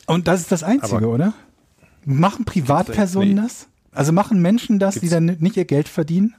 Und 0.06 0.28
das 0.28 0.42
ist 0.42 0.52
das 0.52 0.64
Einzige, 0.64 0.98
Aber- 0.98 1.08
oder? 1.10 1.34
Machen 2.06 2.46
Privatpersonen 2.46 3.38
das? 3.38 3.68
Also 3.92 4.12
machen 4.12 4.42
Menschen 4.42 4.78
das, 4.80 4.96
die 5.00 5.08
dann 5.10 5.26
nicht 5.40 5.56
ihr 5.58 5.66
Geld 5.66 5.88
verdienen? 5.88 6.36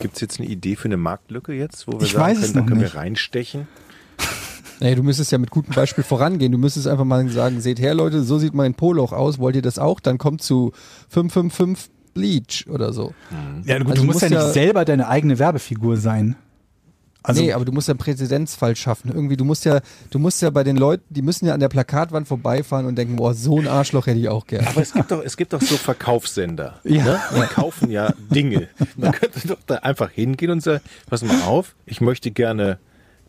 Gibt 0.00 0.14
es 0.16 0.20
jetzt 0.20 0.40
eine 0.40 0.48
Idee 0.48 0.74
für 0.76 0.86
eine 0.86 0.96
Marktlücke 0.96 1.52
jetzt, 1.52 1.86
wo 1.86 1.92
wir 1.92 2.02
Ich 2.02 2.12
sagen 2.12 2.40
können, 2.40 2.52
da 2.54 2.60
können 2.62 2.80
nicht. 2.80 2.92
wir 2.94 3.00
reinstechen? 3.00 3.68
Nee, 4.82 4.94
du 4.94 5.02
müsstest 5.02 5.30
ja 5.30 5.36
mit 5.36 5.50
gutem 5.50 5.74
Beispiel 5.74 6.02
vorangehen. 6.02 6.52
Du 6.52 6.56
müsstest 6.56 6.86
einfach 6.86 7.04
mal 7.04 7.28
sagen, 7.28 7.60
seht 7.60 7.78
her 7.80 7.92
Leute, 7.92 8.22
so 8.22 8.38
sieht 8.38 8.54
mein 8.54 8.72
Poloch 8.72 9.12
aus, 9.12 9.38
wollt 9.38 9.54
ihr 9.54 9.60
das 9.60 9.78
auch? 9.78 10.00
Dann 10.00 10.16
kommt 10.16 10.40
zu 10.40 10.72
555 11.10 11.90
Bleach 12.14 12.64
oder 12.66 12.94
so. 12.94 13.12
Ja, 13.66 13.76
gut, 13.76 13.88
Also 13.90 14.00
du 14.00 14.06
musst 14.06 14.06
musst 14.06 14.22
ja 14.22 14.28
nicht 14.30 14.38
ja- 14.38 14.52
selber 14.52 14.86
deine 14.86 15.06
eigene 15.08 15.38
Werbefigur 15.38 15.98
sein. 15.98 16.34
Also, 17.22 17.42
nee, 17.42 17.52
aber 17.52 17.66
du 17.66 17.72
musst 17.72 17.88
ja 17.88 17.92
einen 17.92 17.98
Präzedenzfall 17.98 18.76
schaffen. 18.76 19.12
Irgendwie, 19.12 19.36
du 19.36 19.44
musst 19.44 19.64
ja, 19.66 19.80
du 20.10 20.18
musst 20.18 20.40
ja 20.40 20.48
bei 20.48 20.64
den 20.64 20.76
Leuten, 20.76 21.04
die 21.10 21.20
müssen 21.20 21.46
ja 21.46 21.52
an 21.52 21.60
der 21.60 21.68
Plakatwand 21.68 22.26
vorbeifahren 22.26 22.86
und 22.86 22.96
denken, 22.96 23.16
boah, 23.16 23.34
so 23.34 23.58
ein 23.58 23.68
Arschloch 23.68 24.06
hätte 24.06 24.18
ich 24.18 24.28
auch 24.28 24.46
gern. 24.46 24.66
Aber 24.66 24.80
es 24.80 24.94
gibt 24.94 25.10
doch, 25.10 25.22
es 25.22 25.36
gibt 25.36 25.52
doch 25.52 25.60
so 25.60 25.76
Verkaufssender. 25.76 26.80
Ja. 26.84 27.04
Ne? 27.04 27.20
Die 27.36 27.54
kaufen 27.54 27.90
ja 27.90 28.14
Dinge. 28.30 28.68
Man 28.96 29.12
könnte 29.12 29.46
doch 29.46 29.58
da 29.66 29.76
einfach 29.76 30.10
hingehen 30.10 30.50
und 30.50 30.62
sagen, 30.62 30.82
pass 31.08 31.22
mal 31.22 31.42
auf, 31.42 31.74
ich 31.84 32.00
möchte 32.00 32.30
gerne 32.30 32.78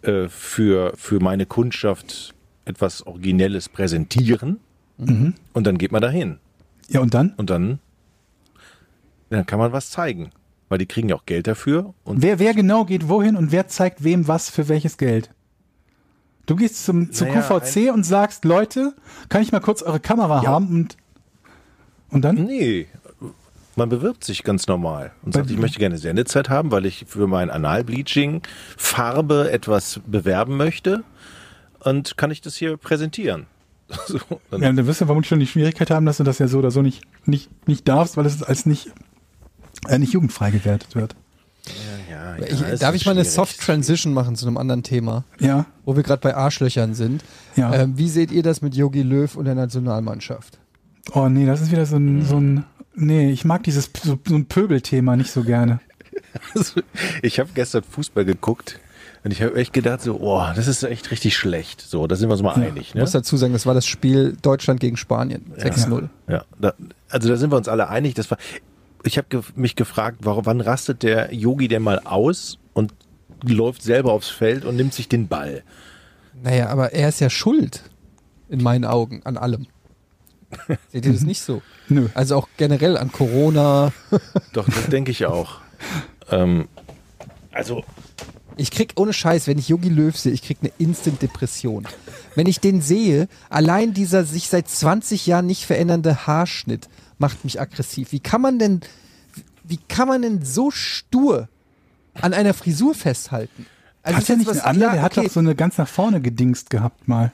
äh, 0.04 0.30
für, 0.30 0.93
für 0.95 1.19
meine 1.19 1.45
Kundschaft 1.45 2.34
etwas 2.63 3.06
Originelles 3.06 3.67
präsentieren. 3.67 4.60
Mhm. 4.97 5.34
Und 5.54 5.67
dann 5.67 5.77
geht 5.77 5.91
man 5.91 6.01
da 6.01 6.10
hin. 6.10 6.38
ja, 6.88 7.01
und 7.01 7.13
dann? 7.13 7.34
Und 7.36 7.49
dann, 7.49 7.80
dann 9.30 9.45
kann 9.45 9.60
man 9.60 9.73
was 9.73 9.89
zeigen. 9.89 10.32
Weil 10.71 10.77
die 10.77 10.86
kriegen 10.86 11.10
ja 11.10 11.17
auch 11.17 11.25
Geld 11.25 11.47
dafür. 11.47 11.93
Und 12.05 12.21
Wer, 12.21 12.39
wer 12.39 12.53
genau 12.53 12.86
geht 12.86 13.10
wohin 13.10 13.36
und 13.36 13.51
wer 13.51 13.67
zeigt 13.67 14.05
wem 14.05 14.29
was 14.29 14.49
für 14.49 14.69
welches 14.69 14.95
Geld? 14.97 15.29
Du 16.45 16.55
gehst 16.55 16.86
zum, 16.86 17.12
zu 17.12 17.25
Naja, 17.25 17.41
QVC 17.41 17.91
und 17.93 18.05
sagst, 18.05 18.45
Leute, 18.45 18.93
kann 19.27 19.41
ich 19.41 19.51
mal 19.51 19.60
kurz 19.60 19.81
eure 19.81 19.99
Kamera 19.99 20.41
Ja. 20.43 20.49
haben 20.49 20.69
und, 20.69 20.95
und 22.10 22.21
dann? 22.21 22.36
nee, 22.45 22.88
man 23.75 23.89
bewirbt 23.89 24.23
sich 24.23 24.43
ganz 24.43 24.67
normal 24.67 25.12
und 25.23 25.34
sagt, 25.34 25.51
ich 25.51 25.57
möchte 25.57 25.77
gerne 25.77 25.97
Sendezeit 25.97 26.47
haben, 26.49 26.71
weil 26.71 26.86
ich 26.86 27.03
für 27.05 27.27
mein 27.27 27.49
Analbleaching 27.49 28.41
Farbe 28.77 29.51
etwas 29.51 29.99
bewerben 30.07 30.55
möchte. 30.55 31.03
Und 31.79 32.15
kann 32.15 32.31
ich 32.31 32.39
das 32.39 32.55
hier 32.55 32.77
präsentieren? 32.77 33.47
So, 34.07 34.19
dann 34.49 34.62
Ja, 34.62 34.71
dann 34.71 34.88
wirst 34.88 35.01
du 35.01 35.05
vermutlich 35.05 35.27
schon 35.27 35.41
die 35.41 35.47
Schwierigkeit 35.47 35.91
haben, 35.91 36.05
dass 36.05 36.15
du 36.15 36.23
das 36.23 36.39
ja 36.39 36.47
so 36.47 36.60
oder 36.60 36.71
so 36.71 36.81
nicht, 36.81 37.03
nicht, 37.25 37.49
nicht 37.67 37.86
darfst, 37.89 38.15
weil 38.15 38.25
es 38.25 38.41
als 38.41 38.65
nicht, 38.65 38.89
äh, 39.88 39.97
nicht 39.97 40.13
jugendfrei 40.13 40.51
gewertet 40.51 40.95
wird. 40.95 41.15
Ja, 42.10 42.36
ja, 42.45 42.45
Ich, 42.73 42.79
darf 42.79 42.95
ich 42.95 43.05
mal 43.05 43.12
eine. 43.12 43.23
Soft 43.23 43.60
Transition 43.62 44.13
machen 44.13 44.36
zu 44.36 44.47
einem 44.47 44.57
anderen 44.57 44.81
Thema, 44.84 45.23
Ja. 45.39 45.65
wo 45.86 45.95
wir 45.95 46.03
gerade 46.03 46.21
bei 46.21 46.36
Arschlöchern 46.36 46.95
sind? 46.95 47.23
Ja. 47.55 47.73
Ähm, 47.73 47.97
wie 47.97 48.10
seht 48.10 48.31
ihr 48.31 48.41
das 48.43 48.62
mit 48.62 48.73
Yogi 48.75 49.03
Löw 49.03 49.36
und 49.36 49.45
der 49.45 49.55
Nationalmannschaft? 49.55 50.57
Oh 51.13 51.29
nee, 51.29 51.45
das 51.45 51.62
ist 51.62 51.71
wieder 51.71 51.86
so 51.86 51.97
ein, 51.97 52.25
so 52.25 52.38
ein 52.38 52.65
nee, 52.95 53.29
ich 53.31 53.45
mag 53.45 53.63
dieses 53.63 53.89
so, 54.03 54.17
so 54.27 54.36
ein 54.36 54.45
Pöbelthema 54.45 55.15
nicht 55.15 55.31
so 55.31 55.43
gerne. 55.43 55.79
Ich 57.21 57.39
habe 57.39 57.49
gestern 57.53 57.84
Fußball 57.84 58.25
geguckt 58.25 58.79
und 59.23 59.31
ich 59.31 59.41
habe 59.41 59.55
echt 59.55 59.73
gedacht, 59.73 60.01
so, 60.01 60.19
oh, 60.19 60.43
das 60.55 60.67
ist 60.67 60.84
echt 60.84 61.12
richtig 61.12 61.38
schlecht. 61.38 61.81
So, 61.81 62.07
da 62.07 62.15
sind 62.15 62.29
wir 62.29 62.34
uns 62.34 62.41
mal 62.41 62.53
einig. 62.55 62.89
Ich 62.89 62.95
Ne? 62.95 63.01
muss 63.01 63.12
dazu 63.12 63.38
sagen, 63.38 63.53
das 63.53 63.65
war 63.65 63.73
das 63.73 63.86
Spiel 63.86 64.36
Deutschland 64.41 64.79
gegen 64.79 64.97
Spanien. 64.97 65.45
6-0. 65.57 66.10
Ja, 66.27 66.43
da, 66.60 66.73
also 67.10 67.29
da 67.29 67.38
sind 67.38 67.51
wir 67.51 67.57
uns 67.57 67.67
alle 67.67 67.89
einig. 67.89 68.15
Das 68.15 68.29
war, 68.31 68.38
ich 69.04 69.18
habe 69.18 69.28
ge 69.30 69.42
mich 69.56 69.76
gefragt, 69.76 70.20
warum, 70.22 70.46
wann 70.46 70.62
rastet 70.62 71.04
der 71.04 71.34
Yogi 71.34 71.68
denn 71.68 71.82
mal 71.84 72.00
aus 72.00 72.60
und 72.74 72.94
läuft 73.44 73.82
selber 73.82 74.14
aufs 74.14 74.30
Feld 74.30 74.66
und 74.66 74.76
nimmt 74.76 74.94
sich 74.94 75.08
den 75.10 75.28
Ball? 75.28 75.64
Naja, 76.44 76.70
aber 76.70 76.94
er 76.94 77.10
ist 77.10 77.20
ja 77.20 77.30
schuld, 77.30 77.84
in 78.50 78.62
meinen 78.64 78.86
Augen, 78.86 79.22
an 79.24 79.38
allem. 79.38 79.68
Seht 80.92 81.06
ihr 81.06 81.14
das 81.14 81.22
nicht 81.24 81.42
so? 81.42 81.62
Nö. 81.88 82.10
Also 82.14 82.36
auch 82.36 82.48
generell 82.58 82.98
an 82.98 83.12
Corona. 83.12 83.92
Doch, 84.54 84.66
das 84.68 84.88
denke 84.88 85.12
ich 85.12 85.26
auch. 85.26 85.60
Ähm, 86.30 86.68
also, 87.52 87.84
Ich 88.58 88.72
krieg 88.72 88.94
ohne 88.98 89.14
Scheiß, 89.14 89.48
wenn 89.48 89.58
ich 89.58 89.70
Yogi 89.70 89.90
Löw 89.90 90.16
sehe, 90.16 90.32
ich 90.32 90.42
krieg 90.44 90.58
eine 90.62 90.72
Instant-Depression. 90.78 91.88
Wenn 92.36 92.48
ich 92.48 92.60
den 92.60 92.82
sehe, 92.82 93.28
allein 93.50 93.94
dieser 93.94 94.24
sich 94.24 94.48
seit 94.48 94.68
20 94.70 95.26
Jahren 95.26 95.48
nicht 95.48 95.66
verändernde 95.66 96.28
Haarschnitt 96.28 96.88
macht 97.21 97.45
mich 97.45 97.62
aggressiv. 97.62 98.12
Wie 98.12 98.19
kann 98.19 98.41
man 98.41 98.60
denn, 98.60 98.81
wie 99.63 99.77
kann 99.77 100.10
man 100.10 100.21
denn 100.23 100.43
so 100.43 100.71
stur 100.71 101.47
an 102.15 102.34
einer 102.34 102.53
Frisur 102.53 102.93
festhalten? 102.93 103.65
Also 104.03 104.17
hat 104.17 104.29
er 104.29 104.38
nicht 104.38 104.47
was- 104.49 104.57
eine 104.57 104.65
andere? 104.65 104.86
ja, 104.89 104.93
der 104.95 105.01
hat 105.03 105.17
okay. 105.17 105.27
doch 105.27 105.34
so 105.34 105.39
eine 105.39 105.55
ganz 105.55 105.77
nach 105.77 105.88
vorne 105.88 106.19
gedingst 106.19 106.69
gehabt 106.69 107.07
mal. 107.07 107.31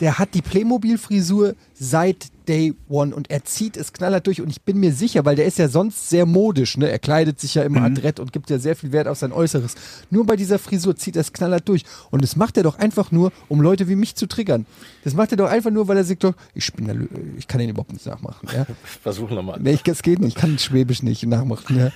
Der 0.00 0.18
hat 0.18 0.34
die 0.34 0.42
Playmobil-Frisur 0.42 1.54
seit 1.74 2.26
Day 2.48 2.74
One 2.88 3.14
und 3.14 3.30
er 3.30 3.44
zieht 3.44 3.76
es 3.76 3.92
knallhart 3.92 4.26
durch 4.26 4.40
und 4.40 4.48
ich 4.48 4.62
bin 4.62 4.78
mir 4.80 4.92
sicher, 4.92 5.24
weil 5.26 5.36
der 5.36 5.44
ist 5.44 5.58
ja 5.58 5.68
sonst 5.68 6.08
sehr 6.08 6.24
modisch, 6.24 6.78
ne? 6.78 6.88
Er 6.90 6.98
kleidet 6.98 7.38
sich 7.38 7.54
ja 7.56 7.62
immer 7.62 7.82
adrett 7.82 8.20
und 8.20 8.32
gibt 8.32 8.48
ja 8.48 8.58
sehr 8.58 8.74
viel 8.74 8.90
Wert 8.92 9.06
auf 9.06 9.18
sein 9.18 9.32
Äußeres. 9.32 9.74
Nur 10.10 10.24
bei 10.24 10.34
dieser 10.36 10.58
Frisur 10.58 10.96
zieht 10.96 11.16
er 11.16 11.20
es 11.20 11.32
knallhart 11.34 11.68
durch 11.68 11.82
und 12.10 12.22
das 12.22 12.36
macht 12.36 12.56
er 12.56 12.62
doch 12.62 12.78
einfach 12.78 13.10
nur, 13.12 13.32
um 13.48 13.60
Leute 13.60 13.86
wie 13.88 13.96
mich 13.96 14.14
zu 14.14 14.26
triggern. 14.26 14.64
Das 15.04 15.12
macht 15.14 15.30
er 15.32 15.36
doch 15.36 15.50
einfach 15.50 15.70
nur, 15.70 15.88
weil 15.88 15.98
er 15.98 16.04
sagt 16.04 16.24
doch, 16.24 16.34
ich 16.54 16.72
bin 16.72 16.86
der, 16.86 16.94
Lö- 16.96 17.08
ich 17.36 17.46
kann 17.46 17.60
ihn 17.60 17.68
überhaupt 17.68 17.92
nicht 17.92 18.06
nachmachen, 18.06 18.48
ja? 18.54 18.66
Versuch 19.02 19.28
nochmal. 19.30 19.58
Nee, 19.60 19.72
ich, 19.74 19.82
das 19.82 20.02
geht 20.02 20.18
nicht, 20.20 20.28
ich 20.36 20.40
kann 20.40 20.58
Schwäbisch 20.58 21.02
nicht 21.02 21.26
nachmachen, 21.26 21.76
ja? 21.76 21.90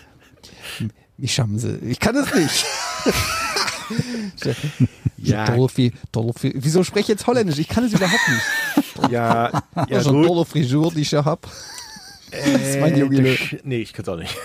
Ich 1.17 1.41
haben 1.41 1.59
sie, 1.59 1.77
ich 1.87 1.99
kann 1.99 2.17
es 2.17 2.35
nicht. 2.35 2.67
Ja. 5.23 5.45
Dolphy, 5.45 5.93
Dolphy. 6.11 6.53
Wieso 6.57 6.83
spreche 6.83 7.03
ich 7.03 7.09
jetzt 7.09 7.27
Holländisch? 7.29 7.59
Ich 7.59 7.69
kann 7.69 7.85
es 7.85 7.93
überhaupt 7.93 8.29
nicht. 8.29 9.13
Ja, 9.13 9.51
ja 9.77 9.87
Ja, 9.89 10.01
so 10.01 10.11
eine 10.11 10.27
tolle 10.27 10.45
Frisur, 10.45 10.91
die 10.93 11.03
ich 11.03 11.13
ja 11.13 11.25
hab. 11.25 11.49
das 12.33 12.61
ist 12.61 12.81
mein. 12.81 12.95
Äh, 12.95 13.37
nee, 13.63 13.79
ich 13.79 13.93
kann's 13.93 14.09
auch 14.09 14.17
nicht. 14.17 14.37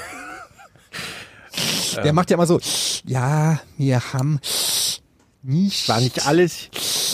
Der 2.03 2.13
macht 2.13 2.29
ja 2.29 2.35
immer 2.35 2.45
so, 2.45 2.59
ja, 3.05 3.59
wir 3.77 4.13
haben 4.13 4.39
nicht. 5.41 5.89
War 5.89 5.99
nicht 5.99 6.27
alles 6.27 6.69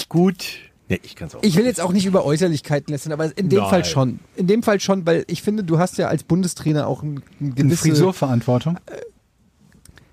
gut. 0.09 0.45
Nee, 0.89 0.99
ich 1.01 1.15
kann's 1.15 1.33
auch 1.33 1.41
Ich 1.41 1.55
will 1.55 1.65
jetzt 1.65 1.79
auch 1.79 1.93
nicht 1.93 2.05
über 2.05 2.25
Äußerlichkeiten 2.25 2.91
lästern, 2.91 3.13
aber 3.13 3.35
in 3.37 3.47
dem 3.47 3.59
Nein. 3.59 3.69
Fall 3.69 3.85
schon. 3.85 4.19
In 4.35 4.47
dem 4.47 4.63
Fall 4.63 4.81
schon, 4.81 5.05
weil 5.05 5.23
ich 5.27 5.41
finde, 5.41 5.63
du 5.63 5.79
hast 5.79 5.97
ja 5.97 6.07
als 6.09 6.23
Bundestrainer 6.23 6.87
auch 6.87 7.01
ein, 7.01 7.15
ein 7.15 7.23
Eine 7.39 7.51
gewisse... 7.51 7.83
Frisurverantwortung. 7.83 8.77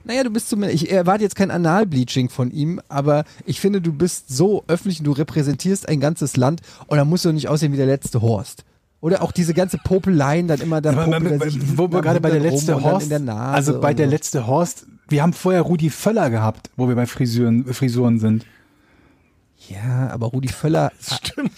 Naja, 0.04 0.24
du 0.24 0.30
bist 0.30 0.48
zumindest, 0.48 0.82
ich 0.82 0.90
erwarte 0.90 1.22
jetzt 1.22 1.36
kein 1.36 1.50
Analbleaching 1.50 2.28
von 2.28 2.50
ihm, 2.50 2.80
aber 2.88 3.24
ich 3.44 3.60
finde, 3.60 3.80
du 3.80 3.92
bist 3.92 4.34
so 4.34 4.64
öffentlich 4.66 5.00
und 5.00 5.04
du 5.04 5.12
repräsentierst 5.12 5.88
ein 5.88 6.00
ganzes 6.00 6.36
Land 6.36 6.62
und 6.86 6.96
dann 6.96 7.08
musst 7.08 7.24
du 7.24 7.32
nicht 7.32 7.48
aussehen 7.48 7.72
wie 7.72 7.76
der 7.76 7.86
letzte 7.86 8.22
Horst. 8.22 8.64
Oder 9.00 9.22
auch 9.22 9.32
diese 9.32 9.54
ganze 9.54 9.78
Popeleien 9.78 10.46
dann 10.46 10.60
immer, 10.60 10.80
dann 10.80 10.98
Aber, 10.98 11.04
popelt 11.06 11.30
er 11.30 11.36
aber, 11.36 11.50
sich 11.50 11.78
wo 11.78 11.90
wir 11.90 12.02
gerade 12.02 12.20
bei 12.20 12.30
der 12.30 12.40
letzte 12.40 12.82
Horst, 12.82 13.04
in 13.04 13.10
der 13.10 13.18
Nase 13.18 13.54
also 13.54 13.80
bei 13.80 13.94
der 13.94 14.06
letzte 14.06 14.46
Horst, 14.46 14.86
wir 15.08 15.22
haben 15.22 15.32
vorher 15.32 15.62
Rudi 15.62 15.90
Völler 15.90 16.30
gehabt, 16.30 16.70
wo 16.76 16.88
wir 16.88 16.94
bei 16.94 17.06
Frisuren, 17.06 17.64
Frisuren 17.72 18.18
sind. 18.18 18.44
Ja, 19.68 20.08
aber 20.10 20.26
Rudi 20.28 20.48
Völler, 20.48 20.92
Stimmt. 21.00 21.52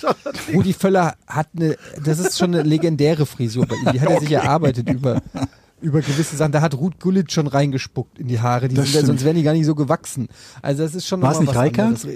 Rudi 0.53 0.73
Völler 0.73 1.15
hat 1.27 1.49
eine, 1.57 1.77
das 2.05 2.19
ist 2.19 2.39
schon 2.39 2.55
eine 2.55 2.63
legendäre 2.63 3.27
Frisur 3.27 3.67
bei 3.67 3.77
ihm. 3.77 3.93
Die 3.93 4.01
hat 4.01 4.11
er 4.11 4.21
sich 4.21 4.33
erarbeitet 4.33 4.89
über, 4.89 5.23
über 5.83 6.01
gewisse 6.01 6.37
Sachen. 6.37 6.53
Da 6.53 6.61
hat 6.61 6.75
Ruth 6.75 6.99
Gullit 7.01 7.33
schon 7.33 7.47
reingespuckt 7.47 8.19
in 8.19 8.29
die 8.29 8.41
Haare. 8.41 8.69
Die 8.69 8.77
sind 8.77 8.95
ja, 8.95 9.05
sonst 9.05 9.25
wären 9.25 9.37
die 9.37 9.43
gar 9.43 9.53
nicht 9.53 9.67
so 9.67 9.75
gewachsen. 9.75 10.29
Also 10.63 10.83
das 10.83 10.95
ist 10.95 11.07
schon 11.07 11.21
War 11.23 11.33
es 11.33 11.41
noch 11.41 11.55
mal 11.55 11.69
nicht 11.69 11.79
anderes. 11.79 12.07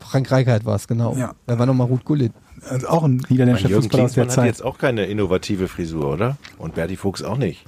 Frank 0.00 0.30
Reichardt 0.30 0.64
war 0.64 0.76
es, 0.76 0.88
genau. 0.88 1.14
Ja. 1.16 1.34
Da 1.46 1.58
war 1.58 1.66
nochmal 1.66 1.86
Ruth 1.86 2.04
Gullit. 2.04 2.32
Also 2.68 2.88
auch 2.88 3.04
ein 3.04 3.22
niederländischer 3.28 3.68
Jürgen 3.68 3.84
Fußballer 3.84 4.04
aus 4.04 4.12
der 4.12 4.24
Klinsmann 4.24 4.44
hat 4.44 4.46
Zeit. 4.46 4.46
jetzt 4.46 4.64
auch 4.64 4.78
keine 4.78 5.06
innovative 5.06 5.68
Frisur, 5.68 6.12
oder? 6.12 6.36
Und 6.58 6.74
Berti 6.74 6.96
Fuchs 6.96 7.22
auch 7.22 7.38
nicht. 7.38 7.64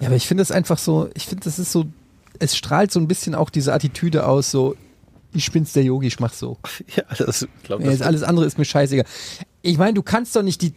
Ja, 0.00 0.08
aber 0.08 0.16
ich 0.16 0.26
finde 0.26 0.42
es 0.42 0.50
einfach 0.50 0.78
so, 0.78 1.08
ich 1.14 1.26
finde, 1.26 1.44
das 1.44 1.58
ist 1.58 1.72
so, 1.72 1.86
es 2.38 2.56
strahlt 2.56 2.92
so 2.92 3.00
ein 3.00 3.08
bisschen 3.08 3.34
auch 3.34 3.50
diese 3.50 3.72
Attitüde 3.72 4.26
aus, 4.26 4.50
so, 4.50 4.76
ich 5.32 5.50
bin's 5.52 5.72
der 5.72 5.82
Yogi, 5.84 6.06
ich 6.06 6.20
mach 6.20 6.32
so. 6.32 6.58
Ja, 6.96 7.04
das 7.18 7.46
glaube 7.62 7.84
Ja, 7.84 7.90
jetzt 7.90 8.02
alles 8.02 8.22
andere 8.22 8.46
ist 8.46 8.58
mir 8.58 8.64
scheißegal. 8.64 9.04
Ich 9.62 9.76
meine, 9.78 9.94
du 9.94 10.02
kannst 10.02 10.34
doch 10.36 10.42
nicht 10.42 10.62
die. 10.62 10.72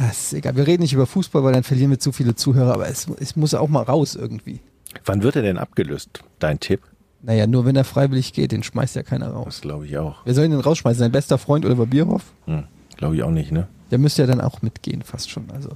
Ah, 0.00 0.08
ist 0.08 0.32
egal, 0.32 0.56
wir 0.56 0.66
reden 0.66 0.82
nicht 0.82 0.94
über 0.94 1.06
Fußball, 1.06 1.44
weil 1.44 1.52
dann 1.52 1.62
verlieren 1.62 1.90
wir 1.90 1.98
zu 1.98 2.10
viele 2.10 2.34
Zuhörer, 2.34 2.72
aber 2.72 2.88
es, 2.88 3.06
es 3.18 3.36
muss 3.36 3.52
auch 3.52 3.68
mal 3.68 3.82
raus 3.82 4.14
irgendwie. 4.14 4.60
Wann 5.04 5.22
wird 5.22 5.36
er 5.36 5.42
denn 5.42 5.58
abgelöst? 5.58 6.22
Dein 6.38 6.58
Tipp? 6.58 6.80
Naja, 7.20 7.46
nur 7.46 7.66
wenn 7.66 7.76
er 7.76 7.84
freiwillig 7.84 8.32
geht, 8.32 8.52
den 8.52 8.62
schmeißt 8.62 8.96
ja 8.96 9.02
keiner 9.02 9.28
raus. 9.28 9.44
Das 9.44 9.60
glaube 9.60 9.84
ich 9.84 9.98
auch. 9.98 10.22
Wer 10.24 10.32
soll 10.32 10.46
ihn 10.46 10.52
denn 10.52 10.60
rausschmeißen? 10.60 11.00
Sein 11.00 11.12
bester 11.12 11.36
Freund 11.36 11.66
Oliver 11.66 11.84
Bierhoff? 11.84 12.32
Hm, 12.46 12.64
glaube 12.96 13.14
ich 13.14 13.22
auch 13.22 13.30
nicht, 13.30 13.52
ne? 13.52 13.68
Der 13.90 13.98
müsste 13.98 14.22
ja 14.22 14.26
dann 14.26 14.40
auch 14.40 14.62
mitgehen, 14.62 15.02
fast 15.02 15.30
schon. 15.30 15.50
Also, 15.50 15.68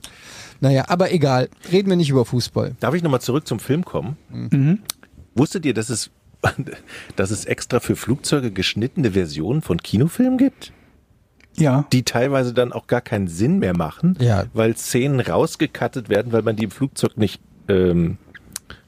naja, 0.63 0.87
aber 0.89 1.13
egal. 1.13 1.51
Reden 1.71 1.91
wir 1.91 1.97
nicht 1.97 2.09
über 2.09 2.25
Fußball. 2.25 2.77
Darf 2.81 2.95
ich 2.95 3.03
nochmal 3.03 3.21
zurück 3.21 3.47
zum 3.47 3.59
Film 3.59 3.85
kommen? 3.85 4.17
Mhm. 4.31 4.79
Wusstet 5.35 5.67
ihr, 5.67 5.75
dass 5.75 5.91
es, 5.91 6.11
dass 7.17 7.31
es 7.31 7.45
extra 7.45 7.79
für 7.79 7.95
Flugzeuge 7.95 8.53
geschnittene 8.53 9.11
Versionen 9.11 9.61
von 9.61 9.83
Kinofilmen 9.83 10.39
gibt? 10.39 10.73
Ja, 11.57 11.87
Die 11.93 12.03
teilweise 12.03 12.53
dann 12.53 12.73
auch 12.73 12.87
gar 12.87 13.01
keinen 13.01 13.29
Sinn 13.29 13.59
mehr 13.59 13.77
machen, 13.77 14.17
Ja. 14.21 14.45
weil 14.55 14.77
Szenen 14.77 15.21
rausgekattet 15.21 16.09
werden, 16.09 16.33
weil 16.33 16.43
man 16.43 16.57
die 16.57 16.65
im 16.65 16.71
Flugzeug 16.71 17.17
nicht 17.17 17.41
ähm, 17.69 18.19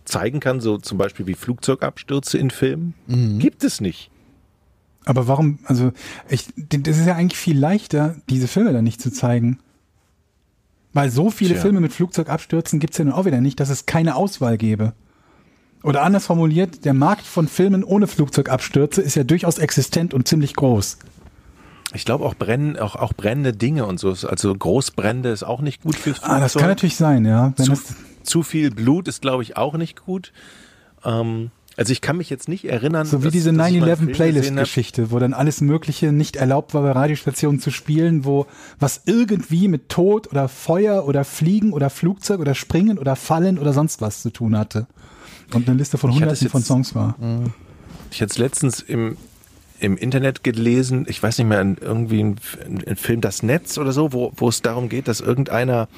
zeigen 0.05 0.41
kann, 0.41 0.61
so 0.61 0.79
zum 0.79 0.99
Beispiel 0.99 1.27
wie 1.27 1.35
Flugzeugabstürze 1.35 2.39
in 2.39 2.51
Filmen. 2.51 2.95
Mhm. 3.07 3.39
Gibt 3.39 3.63
es 3.65 3.81
nicht. 3.81 4.11
aber 5.05 5.29
warum, 5.29 5.61
also 5.65 5.93
ich, 6.29 6.47
das 6.57 6.99
ist 6.99 7.07
ja 7.07 7.15
eigentlich 7.15 7.39
viel 7.39 7.57
leichter, 7.59 8.17
diese 8.29 8.49
Filme 8.49 8.73
dann 8.73 8.83
nicht 8.85 9.01
zu 9.01 9.13
zeigen. 9.13 9.61
Weil 10.93 11.11
so 11.11 11.31
viele 11.31 11.53
Tja. 11.55 11.63
Filme 11.63 11.81
mit 11.81 11.93
Flugzeugabstürzen 11.93 12.81
gibt's 12.81 12.99
ja 12.99 13.05
nun 13.05 13.13
auch 13.15 13.25
wieder 13.27 13.41
nicht, 13.41 13.61
dass 13.61 13.69
es 13.69 13.87
keine 13.87 14.17
Auswahl 14.17 14.57
gäbe. 14.57 14.95
Oder 15.83 16.03
anders 16.03 16.27
formuliert, 16.27 16.85
der 16.85 16.95
Markt 16.95 17.25
von 17.27 17.47
Filmen 17.49 17.85
ohne 17.85 18.07
Flugzeugabstürze 18.09 19.03
ist 19.03 19.15
ja 19.15 19.23
durchaus 19.23 19.59
existent 19.59 20.15
und 20.15 20.27
ziemlich 20.27 20.57
groß. 20.57 20.99
Ich 21.97 22.05
glaube 22.05 22.25
auch 22.25 22.35
brennen, 22.35 22.79
auch, 22.79 22.95
auch 22.97 23.13
brennende 23.13 23.53
Dinge 23.53 23.87
und 23.87 23.99
so. 23.99 24.11
Also 24.11 24.55
Großbrände 24.55 25.31
ist 25.31 25.43
auch 25.43 25.61
nicht 25.61 25.83
gut 25.83 25.97
fürs 25.97 26.19
Flugzeug. 26.19 26.37
Ah, 26.37 26.41
das 26.41 26.55
kann 26.55 26.69
natürlich 26.69 26.97
sein, 26.97 27.25
ja. 27.25 27.53
Wenn 27.57 27.67
zu, 27.67 27.83
zu 28.23 28.43
viel 28.43 28.71
Blut 28.71 29.09
ist, 29.09 29.23
glaube 29.23 29.43
ich, 29.43 29.57
auch 29.57 29.77
nicht 29.77 30.05
gut. 30.05 30.33
Ähm, 31.05 31.51
also 31.77 31.93
ich 31.93 32.01
kann 32.01 32.17
mich 32.17 32.31
jetzt 32.31 32.49
nicht 32.49 32.65
erinnern. 32.65 33.07
so 33.07 33.21
wie 33.21 33.25
dass- 33.25 33.33
diese 33.33 33.53
dass 33.53 33.71
ich 33.71 33.81
mal 33.81 33.87
einen 33.91 33.97
Film 33.97 34.09
9-11 34.09 34.11
gesehen 34.11 34.11
hab. 34.11 34.17
Playlist-Geschichte, 34.17 35.11
wo 35.11 35.19
dann 35.19 35.35
alles 35.35 35.61
Mögliche 35.61 36.11
nicht 36.13 36.37
erlaubt 36.37 36.73
war, 36.75 36.83
bei 36.83 36.93
Radiostationen 36.93 37.61
zu 37.61 37.71
spielen, 37.71 38.25
wo 38.25 38.47
was 38.79 39.03
irgendwie 39.07 39.69
mit 39.69 39.89
Tod 39.91 40.31
oder 40.31 40.49
Feuer 40.49 41.07
oder 41.07 41.25
Fliegen 41.25 41.73
oder 41.73 41.91
Flugzeug 41.91 42.41
oder 42.41 42.55
Springen 42.55 42.99
oder 42.99 43.15
Fallen 43.17 43.59
oder 43.59 43.73
sonst 43.75 44.01
was 44.01 44.23
zu 44.23 44.31
tun 44.31 44.57
hatte. 44.57 44.87
Und 45.53 45.69
eine 45.69 45.77
Liste 45.79 45.99
von 45.99 46.13
hunderten 46.15 46.49
von 46.49 46.63
Songs 46.63 46.95
war. 46.95 47.15
Ich 48.11 48.23
hatte 48.23 48.31
es 48.33 48.39
letztens 48.39 48.81
im, 48.81 49.17
im 49.81 49.97
Internet 49.97 50.43
gelesen, 50.45 51.07
ich 51.09 51.23
weiß 51.23 51.39
nicht 51.39 51.47
mehr, 51.47 51.61
in 51.61 51.77
irgendwie 51.81 52.23
ein, 52.23 52.37
ein 52.87 52.97
Film 52.97 53.21
Das 53.21 53.43
Netz 53.43 53.79
oder 53.79 53.93
so, 53.93 54.13
wo, 54.13 54.33
wo 54.37 54.49
es 54.49 54.63
darum 54.63 54.89
geht, 54.89 55.09
dass 55.09 55.21
irgendeiner, 55.21 55.89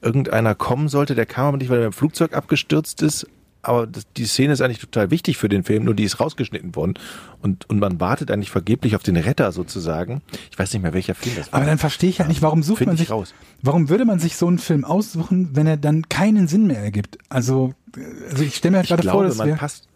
irgendeiner 0.00 0.54
kommen 0.54 0.88
sollte, 0.88 1.14
der 1.14 1.26
kam 1.26 1.46
aber 1.46 1.56
nicht, 1.56 1.70
weil 1.70 1.80
er 1.80 1.86
im 1.86 1.92
Flugzeug 1.92 2.34
abgestürzt 2.34 3.02
ist. 3.02 3.26
Aber 3.64 3.86
die 3.86 4.24
Szene 4.24 4.54
ist 4.54 4.60
eigentlich 4.60 4.80
total 4.80 5.12
wichtig 5.12 5.36
für 5.36 5.48
den 5.48 5.62
Film, 5.62 5.84
nur 5.84 5.94
die 5.94 6.02
ist 6.02 6.18
rausgeschnitten 6.18 6.74
worden. 6.74 6.94
Und, 7.40 7.70
und 7.70 7.78
man 7.78 8.00
wartet 8.00 8.32
eigentlich 8.32 8.50
vergeblich 8.50 8.96
auf 8.96 9.04
den 9.04 9.16
Retter 9.16 9.52
sozusagen. 9.52 10.20
Ich 10.50 10.58
weiß 10.58 10.72
nicht 10.72 10.82
mehr, 10.82 10.92
welcher 10.92 11.14
Film 11.14 11.36
das 11.36 11.52
war. 11.52 11.60
Aber 11.60 11.66
dann 11.66 11.78
verstehe 11.78 12.10
ich 12.10 12.18
halt 12.18 12.28
nicht, 12.28 12.42
warum 12.42 12.64
sucht 12.64 12.78
Find 12.78 12.88
man 12.88 12.94
ich 12.96 13.02
sich, 13.02 13.10
raus. 13.10 13.34
warum 13.62 13.88
würde 13.88 14.04
man 14.04 14.18
sich 14.18 14.36
so 14.36 14.48
einen 14.48 14.58
Film 14.58 14.84
aussuchen, 14.84 15.50
wenn 15.54 15.68
er 15.68 15.76
dann 15.76 16.08
keinen 16.08 16.48
Sinn 16.48 16.66
mehr 16.66 16.80
ergibt? 16.80 17.18
Also, 17.28 17.72
äh, 17.96 18.00
also 18.32 18.42
ich 18.42 18.56
stelle 18.56 18.72
mir 18.72 18.76
halt 18.78 18.86
ich 18.86 18.90
gerade 18.90 19.02
vor, 19.04 19.12
glaube, 19.12 19.26
dass 19.28 19.38
man 19.38 19.46
wir, 19.46 19.54
passt, 19.54 19.86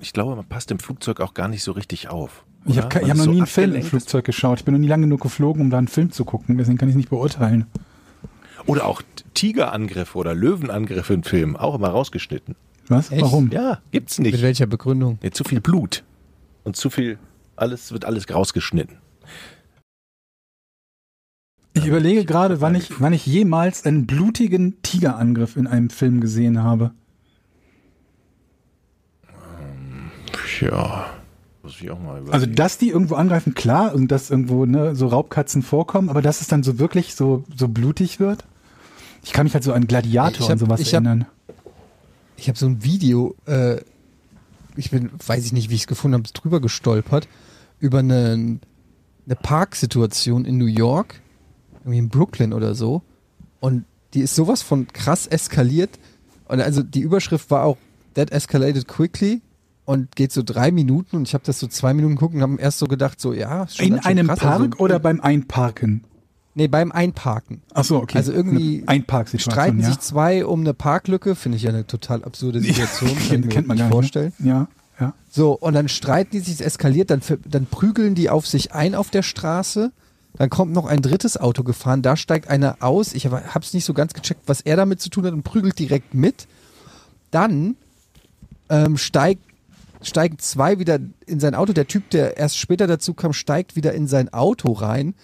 ich 0.00 0.12
glaube, 0.12 0.36
man 0.36 0.44
passt 0.46 0.70
im 0.70 0.78
Flugzeug 0.78 1.20
auch 1.20 1.34
gar 1.34 1.48
nicht 1.48 1.62
so 1.62 1.72
richtig 1.72 2.08
auf. 2.08 2.44
ich 2.64 2.78
oder? 2.78 2.84
habe 2.84 3.08
hab 3.08 3.16
noch 3.16 3.24
so 3.24 3.30
nie 3.30 3.38
einen 3.38 3.46
Film 3.46 3.74
im. 3.74 3.82
Flugzeug 3.82 4.24
geschaut. 4.24 4.60
Ich 4.60 4.64
bin 4.64 4.74
noch 4.74 4.80
nie 4.80 4.86
lange 4.86 5.02
genug 5.04 5.20
geflogen, 5.20 5.62
um 5.62 5.70
da 5.70 5.78
einen 5.78 5.88
Film 5.88 6.12
zu 6.12 6.24
gucken. 6.24 6.58
Deswegen 6.58 6.78
kann 6.78 6.88
ich 6.88 6.94
es 6.94 6.96
nicht 6.96 7.10
beurteilen. 7.10 7.66
Oder 8.66 8.86
auch 8.86 9.02
Tigerangriffe 9.34 10.18
oder 10.18 10.34
Löwenangriffe 10.34 11.14
in 11.14 11.24
Filmen, 11.24 11.56
auch 11.56 11.74
immer 11.74 11.88
rausgeschnitten. 11.88 12.54
Was? 12.88 13.10
Echt? 13.10 13.22
Warum? 13.22 13.50
Ja, 13.50 13.80
gibt's 13.90 14.18
Mit 14.18 14.32
nicht. 14.32 14.42
welcher 14.42 14.66
Begründung? 14.66 15.18
Ja, 15.22 15.30
zu 15.30 15.44
viel 15.44 15.60
Blut 15.60 16.04
und 16.64 16.76
zu 16.76 16.90
viel, 16.90 17.18
alles 17.56 17.92
wird 17.92 18.04
alles 18.04 18.28
rausgeschnitten. 18.30 18.98
Ich 21.74 21.86
überlege 21.86 22.24
gerade, 22.24 22.60
wann 22.60 22.74
ich, 22.74 23.00
wann 23.00 23.12
ich 23.12 23.24
jemals 23.24 23.84
einen 23.86 24.06
blutigen 24.06 24.82
Tigerangriff 24.82 25.56
in 25.56 25.66
einem 25.66 25.90
Film 25.90 26.20
gesehen 26.20 26.62
habe. 26.62 26.92
Ja, 30.60 31.06
muss 31.62 31.80
ich 31.80 31.90
auch 31.90 31.98
mal 31.98 32.12
überlegen. 32.18 32.32
Also, 32.32 32.46
dass 32.46 32.78
die 32.78 32.88
irgendwo 32.90 33.14
angreifen, 33.14 33.54
klar, 33.54 33.94
und 33.94 34.08
dass 34.08 34.30
irgendwo 34.30 34.64
ne, 34.66 34.94
so 34.94 35.06
Raubkatzen 35.06 35.62
vorkommen, 35.62 36.08
aber 36.08 36.22
dass 36.22 36.40
es 36.40 36.48
dann 36.48 36.62
so 36.62 36.78
wirklich 36.78 37.14
so, 37.14 37.44
so 37.56 37.68
blutig 37.68 38.20
wird. 38.20 38.44
Ich 39.24 39.32
kann 39.32 39.44
mich 39.44 39.54
halt 39.54 39.64
so 39.64 39.72
an 39.72 39.86
Gladiator 39.86 40.46
hab- 40.46 40.52
und 40.52 40.58
sowas 40.58 40.80
ich 40.80 40.94
hab- 40.94 41.04
erinnern. 41.04 41.26
Ich 42.36 42.48
habe 42.48 42.58
so 42.58 42.66
ein 42.66 42.84
Video, 42.84 43.34
äh, 43.46 43.78
ich 44.76 44.90
bin, 44.92 45.10
weiß 45.26 45.44
ich 45.44 45.52
nicht, 45.52 45.70
wie 45.70 45.74
ich 45.74 45.82
es 45.82 45.86
gefunden 45.88 46.14
habe, 46.14 46.28
drüber 46.32 46.60
gestolpert, 46.60 47.26
über 47.80 47.98
eine, 47.98 48.60
eine 49.26 49.36
Parksituation 49.42 50.44
in 50.44 50.56
New 50.56 50.66
York, 50.66 51.20
irgendwie 51.80 51.98
in 51.98 52.08
Brooklyn 52.08 52.52
oder 52.52 52.76
so. 52.76 53.02
Und 53.58 53.84
die 54.14 54.20
ist 54.20 54.36
sowas 54.36 54.62
von 54.62 54.86
krass 54.86 55.26
eskaliert. 55.26 55.98
Und 56.46 56.60
also 56.60 56.82
die 56.82 57.00
Überschrift 57.00 57.50
war 57.50 57.64
auch 57.64 57.76
That 58.14 58.30
escalated 58.30 58.86
quickly 58.86 59.42
und 59.88 60.16
geht 60.16 60.32
so 60.32 60.42
drei 60.42 60.70
Minuten 60.70 61.16
und 61.16 61.26
ich 61.26 61.32
habe 61.32 61.44
das 61.46 61.58
so 61.58 61.66
zwei 61.66 61.94
Minuten 61.94 62.16
geguckt 62.16 62.34
und 62.34 62.42
haben 62.42 62.58
erst 62.58 62.78
so 62.78 62.86
gedacht, 62.88 63.18
so 63.18 63.32
ja, 63.32 63.66
In 63.78 63.98
einem 63.98 64.26
krass. 64.26 64.38
Park 64.40 64.60
also, 64.60 64.78
oder 64.80 64.98
beim 64.98 65.22
Einparken? 65.22 66.04
Nee, 66.52 66.68
beim 66.68 66.92
Einparken. 66.92 67.62
Ach 67.72 67.84
so, 67.84 67.96
okay. 67.96 68.18
Also 68.18 68.32
irgendwie 68.32 68.84
Streiten 69.38 69.80
ja. 69.80 69.86
sich 69.86 69.98
zwei 70.00 70.44
um 70.44 70.60
eine 70.60 70.74
Parklücke, 70.74 71.34
finde 71.34 71.56
ich 71.56 71.62
ja 71.62 71.70
eine 71.70 71.86
total 71.86 72.22
absurde 72.22 72.60
Situation. 72.62 73.16
kennt, 73.16 73.28
kann 73.28 73.42
ich 73.44 73.48
kennt 73.48 73.66
man 73.66 73.76
nicht 73.78 73.84
gar 73.84 73.90
vorstellen. 73.90 74.34
nicht. 74.36 74.40
Ne? 74.40 74.50
Ja. 74.50 74.68
Ja. 75.00 75.14
So, 75.30 75.52
und 75.52 75.72
dann 75.72 75.88
streiten 75.88 76.32
die 76.32 76.40
sich, 76.40 76.52
es 76.52 76.60
eskaliert, 76.60 77.08
dann, 77.08 77.22
dann 77.46 77.64
prügeln 77.64 78.14
die 78.14 78.28
auf 78.28 78.46
sich 78.46 78.74
ein 78.74 78.94
auf 78.94 79.08
der 79.08 79.22
Straße. 79.22 79.90
Dann 80.36 80.50
kommt 80.50 80.74
noch 80.74 80.84
ein 80.84 81.00
drittes 81.00 81.38
Auto 81.38 81.62
gefahren, 81.62 82.02
da 82.02 82.14
steigt 82.14 82.50
einer 82.50 82.76
aus. 82.80 83.14
Ich 83.14 83.24
habe 83.24 83.60
es 83.62 83.72
nicht 83.72 83.86
so 83.86 83.94
ganz 83.94 84.12
gecheckt, 84.12 84.42
was 84.44 84.60
er 84.60 84.76
damit 84.76 85.00
zu 85.00 85.08
tun 85.08 85.24
hat 85.24 85.32
und 85.32 85.44
prügelt 85.44 85.78
direkt 85.78 86.12
mit. 86.12 86.46
Dann 87.30 87.76
ähm, 88.68 88.98
steigt, 88.98 89.47
steigen 90.02 90.38
zwei 90.38 90.78
wieder 90.78 90.98
in 91.26 91.40
sein 91.40 91.54
Auto. 91.54 91.72
Der 91.72 91.86
Typ, 91.86 92.10
der 92.10 92.36
erst 92.36 92.58
später 92.58 92.86
dazu 92.86 93.14
kam, 93.14 93.32
steigt 93.32 93.76
wieder 93.76 93.92
in 93.92 94.06
sein 94.06 94.32
Auto 94.32 94.72
rein, 94.72 95.14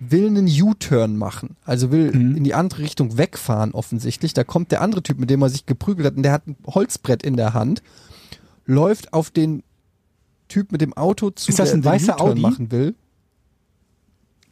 will 0.00 0.26
einen 0.26 0.46
U-Turn 0.46 1.16
machen. 1.16 1.56
Also 1.64 1.90
will 1.90 2.10
in 2.10 2.44
die 2.44 2.54
andere 2.54 2.82
Richtung 2.82 3.16
wegfahren 3.18 3.72
offensichtlich. 3.72 4.34
Da 4.34 4.44
kommt 4.44 4.72
der 4.72 4.82
andere 4.82 5.02
Typ, 5.02 5.18
mit 5.18 5.30
dem 5.30 5.42
er 5.42 5.48
sich 5.48 5.66
geprügelt 5.66 6.06
hat 6.06 6.16
und 6.16 6.22
der 6.22 6.32
hat 6.32 6.46
ein 6.46 6.56
Holzbrett 6.66 7.22
in 7.22 7.36
der 7.36 7.54
Hand, 7.54 7.82
läuft 8.66 9.12
auf 9.12 9.30
den 9.30 9.62
Typ 10.48 10.70
mit 10.70 10.80
dem 10.80 10.92
Auto 10.92 11.30
zu, 11.30 11.50
Ist 11.50 11.58
das 11.58 11.70
der 11.70 11.78
ein 11.78 11.82
den 11.82 11.90
weißer 11.90 12.14
U-Turn 12.14 12.30
Audi? 12.30 12.40
machen 12.40 12.70
will. 12.70 12.94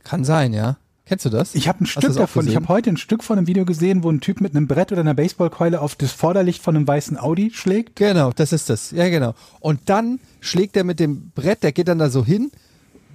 Kann 0.02 0.24
sein, 0.24 0.52
ja. 0.52 0.76
Kennst 1.06 1.26
du 1.26 1.28
das? 1.28 1.54
Ich 1.54 1.68
habe 1.68 1.84
ein 1.84 1.86
Stück 1.86 2.14
davon. 2.14 2.48
Ich 2.48 2.56
habe 2.56 2.68
heute 2.68 2.88
ein 2.88 2.96
Stück 2.96 3.22
von 3.22 3.36
einem 3.36 3.46
Video 3.46 3.66
gesehen, 3.66 4.02
wo 4.02 4.10
ein 4.10 4.22
Typ 4.22 4.40
mit 4.40 4.56
einem 4.56 4.66
Brett 4.66 4.90
oder 4.90 5.02
einer 5.02 5.12
Baseballkeule 5.12 5.82
auf 5.82 5.96
das 5.96 6.12
Vorderlicht 6.12 6.62
von 6.62 6.76
einem 6.76 6.88
weißen 6.88 7.18
Audi 7.18 7.50
schlägt. 7.52 7.96
Genau, 7.96 8.32
das 8.32 8.52
ist 8.52 8.70
das. 8.70 8.90
Ja, 8.90 9.08
genau. 9.10 9.34
Und 9.60 9.80
dann 9.90 10.18
schlägt 10.40 10.76
er 10.78 10.84
mit 10.84 11.00
dem 11.00 11.30
Brett, 11.34 11.62
der 11.62 11.72
geht 11.72 11.88
dann 11.88 11.98
da 11.98 12.08
so 12.08 12.24
hin, 12.24 12.50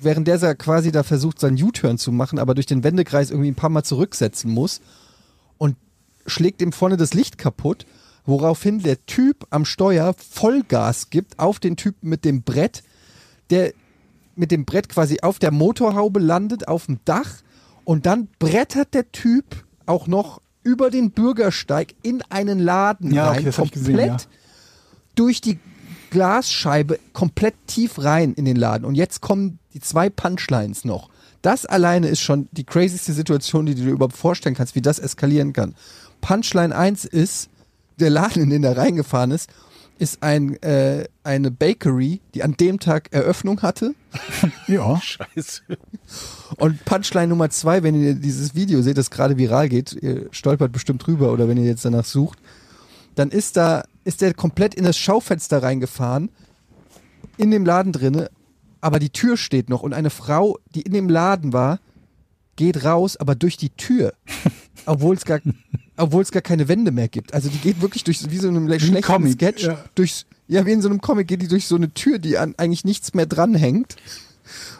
während 0.01 0.27
der 0.27 0.37
quasi 0.55 0.91
da 0.91 1.01
versucht, 1.01 1.39
seinen 1.39 1.61
U-Turn 1.61 1.97
zu 1.97 2.11
machen, 2.11 2.37
aber 2.37 2.53
durch 2.53 2.67
den 2.67 2.83
Wendekreis 2.83 3.31
irgendwie 3.31 3.49
ein 3.49 3.55
paar 3.55 3.71
Mal 3.71 3.83
zurücksetzen 3.83 4.51
muss 4.51 4.81
und 5.57 5.75
schlägt 6.27 6.61
ihm 6.61 6.73
vorne 6.73 6.95
das 6.95 7.15
Licht 7.15 7.39
kaputt, 7.39 7.87
woraufhin 8.23 8.83
der 8.83 9.03
Typ 9.07 9.47
am 9.49 9.65
Steuer 9.65 10.13
Vollgas 10.13 11.09
gibt 11.09 11.39
auf 11.39 11.59
den 11.59 11.75
Typen 11.75 12.07
mit 12.07 12.23
dem 12.23 12.43
Brett, 12.43 12.83
der 13.49 13.73
mit 14.35 14.51
dem 14.51 14.65
Brett 14.65 14.89
quasi 14.89 15.21
auf 15.21 15.39
der 15.39 15.51
Motorhaube 15.51 16.19
landet, 16.19 16.67
auf 16.67 16.85
dem 16.85 16.99
Dach 17.03 17.41
und 17.89 18.05
dann 18.05 18.27
brettert 18.37 18.93
der 18.93 19.11
Typ 19.11 19.65
auch 19.87 20.05
noch 20.05 20.43
über 20.61 20.91
den 20.91 21.09
Bürgersteig 21.09 21.95
in 22.03 22.21
einen 22.29 22.59
Laden 22.59 23.11
Ja, 23.11 23.31
okay, 23.31 23.37
rein, 23.39 23.47
ich 23.47 23.55
komplett 23.55 23.71
gesehen, 23.71 23.97
ja. 23.97 24.17
durch 25.15 25.41
die 25.41 25.57
Glasscheibe 26.11 26.99
komplett 27.13 27.55
tief 27.65 27.97
rein 27.97 28.35
in 28.35 28.45
den 28.45 28.57
Laden. 28.57 28.85
Und 28.85 28.93
jetzt 28.93 29.21
kommen 29.21 29.57
die 29.73 29.79
zwei 29.79 30.11
Punchlines 30.11 30.85
noch. 30.85 31.09
Das 31.41 31.65
alleine 31.65 32.09
ist 32.09 32.21
schon 32.21 32.47
die 32.51 32.63
crazyste 32.63 33.11
Situation, 33.11 33.65
die 33.65 33.73
du 33.73 33.81
dir 33.81 33.93
überhaupt 33.93 34.15
vorstellen 34.15 34.53
kannst, 34.53 34.75
wie 34.75 34.83
das 34.83 34.99
eskalieren 34.99 35.53
kann. 35.53 35.73
Punchline 36.21 36.75
1 36.75 37.05
ist, 37.05 37.49
der 37.99 38.11
Laden, 38.11 38.43
in 38.43 38.51
den 38.51 38.63
er 38.65 38.77
reingefahren 38.77 39.31
ist, 39.31 39.49
ist 39.99 40.23
ein, 40.23 40.55
äh, 40.63 41.07
eine 41.23 41.51
Bakery, 41.51 42.21
die 42.33 42.41
an 42.41 42.53
dem 42.53 42.79
Tag 42.79 43.09
Eröffnung 43.11 43.61
hatte. 43.61 43.93
Ja. 44.67 44.99
Scheiße. 45.01 45.61
Und 46.57 46.85
Punchline 46.85 47.27
Nummer 47.27 47.49
zwei, 47.49 47.83
wenn 47.83 47.95
ihr 47.95 48.13
dieses 48.13 48.55
Video 48.55 48.81
seht, 48.81 48.97
das 48.97 49.11
gerade 49.11 49.37
viral 49.37 49.67
geht, 49.67 49.93
ihr 49.93 50.27
stolpert 50.31 50.71
bestimmt 50.71 51.05
drüber 51.05 51.31
oder 51.31 51.47
wenn 51.47 51.57
ihr 51.57 51.65
jetzt 51.65 51.85
danach 51.85 52.05
sucht, 52.05 52.39
dann 53.15 53.29
ist 53.29 53.57
da, 53.57 53.83
ist 54.03 54.21
der 54.21 54.33
komplett 54.33 54.75
in 54.75 54.83
das 54.83 54.97
Schaufenster 54.97 55.61
reingefahren, 55.61 56.29
in 57.37 57.51
dem 57.51 57.65
Laden 57.65 57.91
drinne, 57.91 58.29
aber 58.81 58.99
die 58.99 59.09
Tür 59.09 59.37
steht 59.37 59.69
noch 59.69 59.81
und 59.81 59.93
eine 59.93 60.09
Frau, 60.09 60.57
die 60.75 60.81
in 60.81 60.93
dem 60.93 61.09
Laden 61.09 61.51
war, 61.51 61.79
geht 62.55 62.83
raus, 62.83 63.17
aber 63.17 63.35
durch 63.35 63.57
die 63.57 63.71
Tür, 63.71 64.13
obwohl 64.85 65.15
es 65.15 65.25
gar, 65.25 65.41
obwohl 65.99 66.21
es 66.21 66.31
gar 66.31 66.41
keine 66.41 66.67
Wände 66.67 66.91
mehr 66.91 67.07
gibt. 67.07 67.33
Also 67.33 67.49
die 67.49 67.57
geht 67.57 67.81
wirklich 67.81 68.03
durch, 68.03 68.29
wie 68.29 68.37
so 68.37 68.47
einem 68.47 68.67
schlechten 68.67 69.01
Comic, 69.01 69.33
Sketch, 69.33 69.63
ja. 69.63 69.83
durchs, 69.95 70.25
ja, 70.47 70.65
wie 70.65 70.71
in 70.71 70.81
so 70.81 70.89
einem 70.89 71.01
Comic 71.01 71.27
geht 71.27 71.41
die 71.41 71.47
durch 71.47 71.67
so 71.67 71.75
eine 71.75 71.93
Tür, 71.93 72.19
die 72.19 72.37
an 72.37 72.55
eigentlich 72.57 72.85
nichts 72.85 73.13
mehr 73.13 73.25
dranhängt 73.25 73.95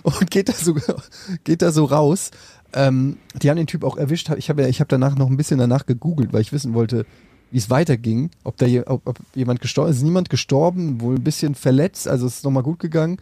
und 0.04 0.32
geht 0.32 0.50
da 0.50 0.54
so, 0.54 0.76
geht 1.44 1.62
da 1.62 1.72
so 1.72 1.86
raus. 1.86 2.32
Ähm, 2.74 3.18
die 3.42 3.50
haben 3.50 3.58
den 3.58 3.68
Typ 3.68 3.84
auch 3.84 3.98
erwischt. 3.98 4.30
Ich 4.38 4.50
habe 4.50 4.62
ja, 4.62 4.68
ich 4.68 4.80
habe 4.80 4.88
danach 4.88 5.16
noch 5.16 5.30
ein 5.30 5.38
bisschen 5.38 5.58
danach 5.58 5.86
gegoogelt, 5.86 6.34
weil 6.34 6.42
ich 6.42 6.54
wissen 6.54 6.74
wollte, 6.74 7.06
wie 7.52 7.58
es 7.58 7.70
weiterging, 7.70 8.30
ob 8.44 8.58
da 8.58 8.66
je, 8.66 8.84
ob, 8.86 9.08
ob 9.08 9.20
jemand 9.34 9.60
gestorben 9.60 9.92
ist. 9.92 9.98
Ist 9.98 10.04
niemand 10.04 10.30
gestorben, 10.30 11.02
wohl 11.02 11.16
ein 11.16 11.24
bisschen 11.24 11.56
verletzt, 11.56 12.08
also 12.08 12.28
es 12.28 12.38
ist 12.38 12.44
nochmal 12.44 12.64
gut 12.64 12.80
gegangen. 12.80 13.18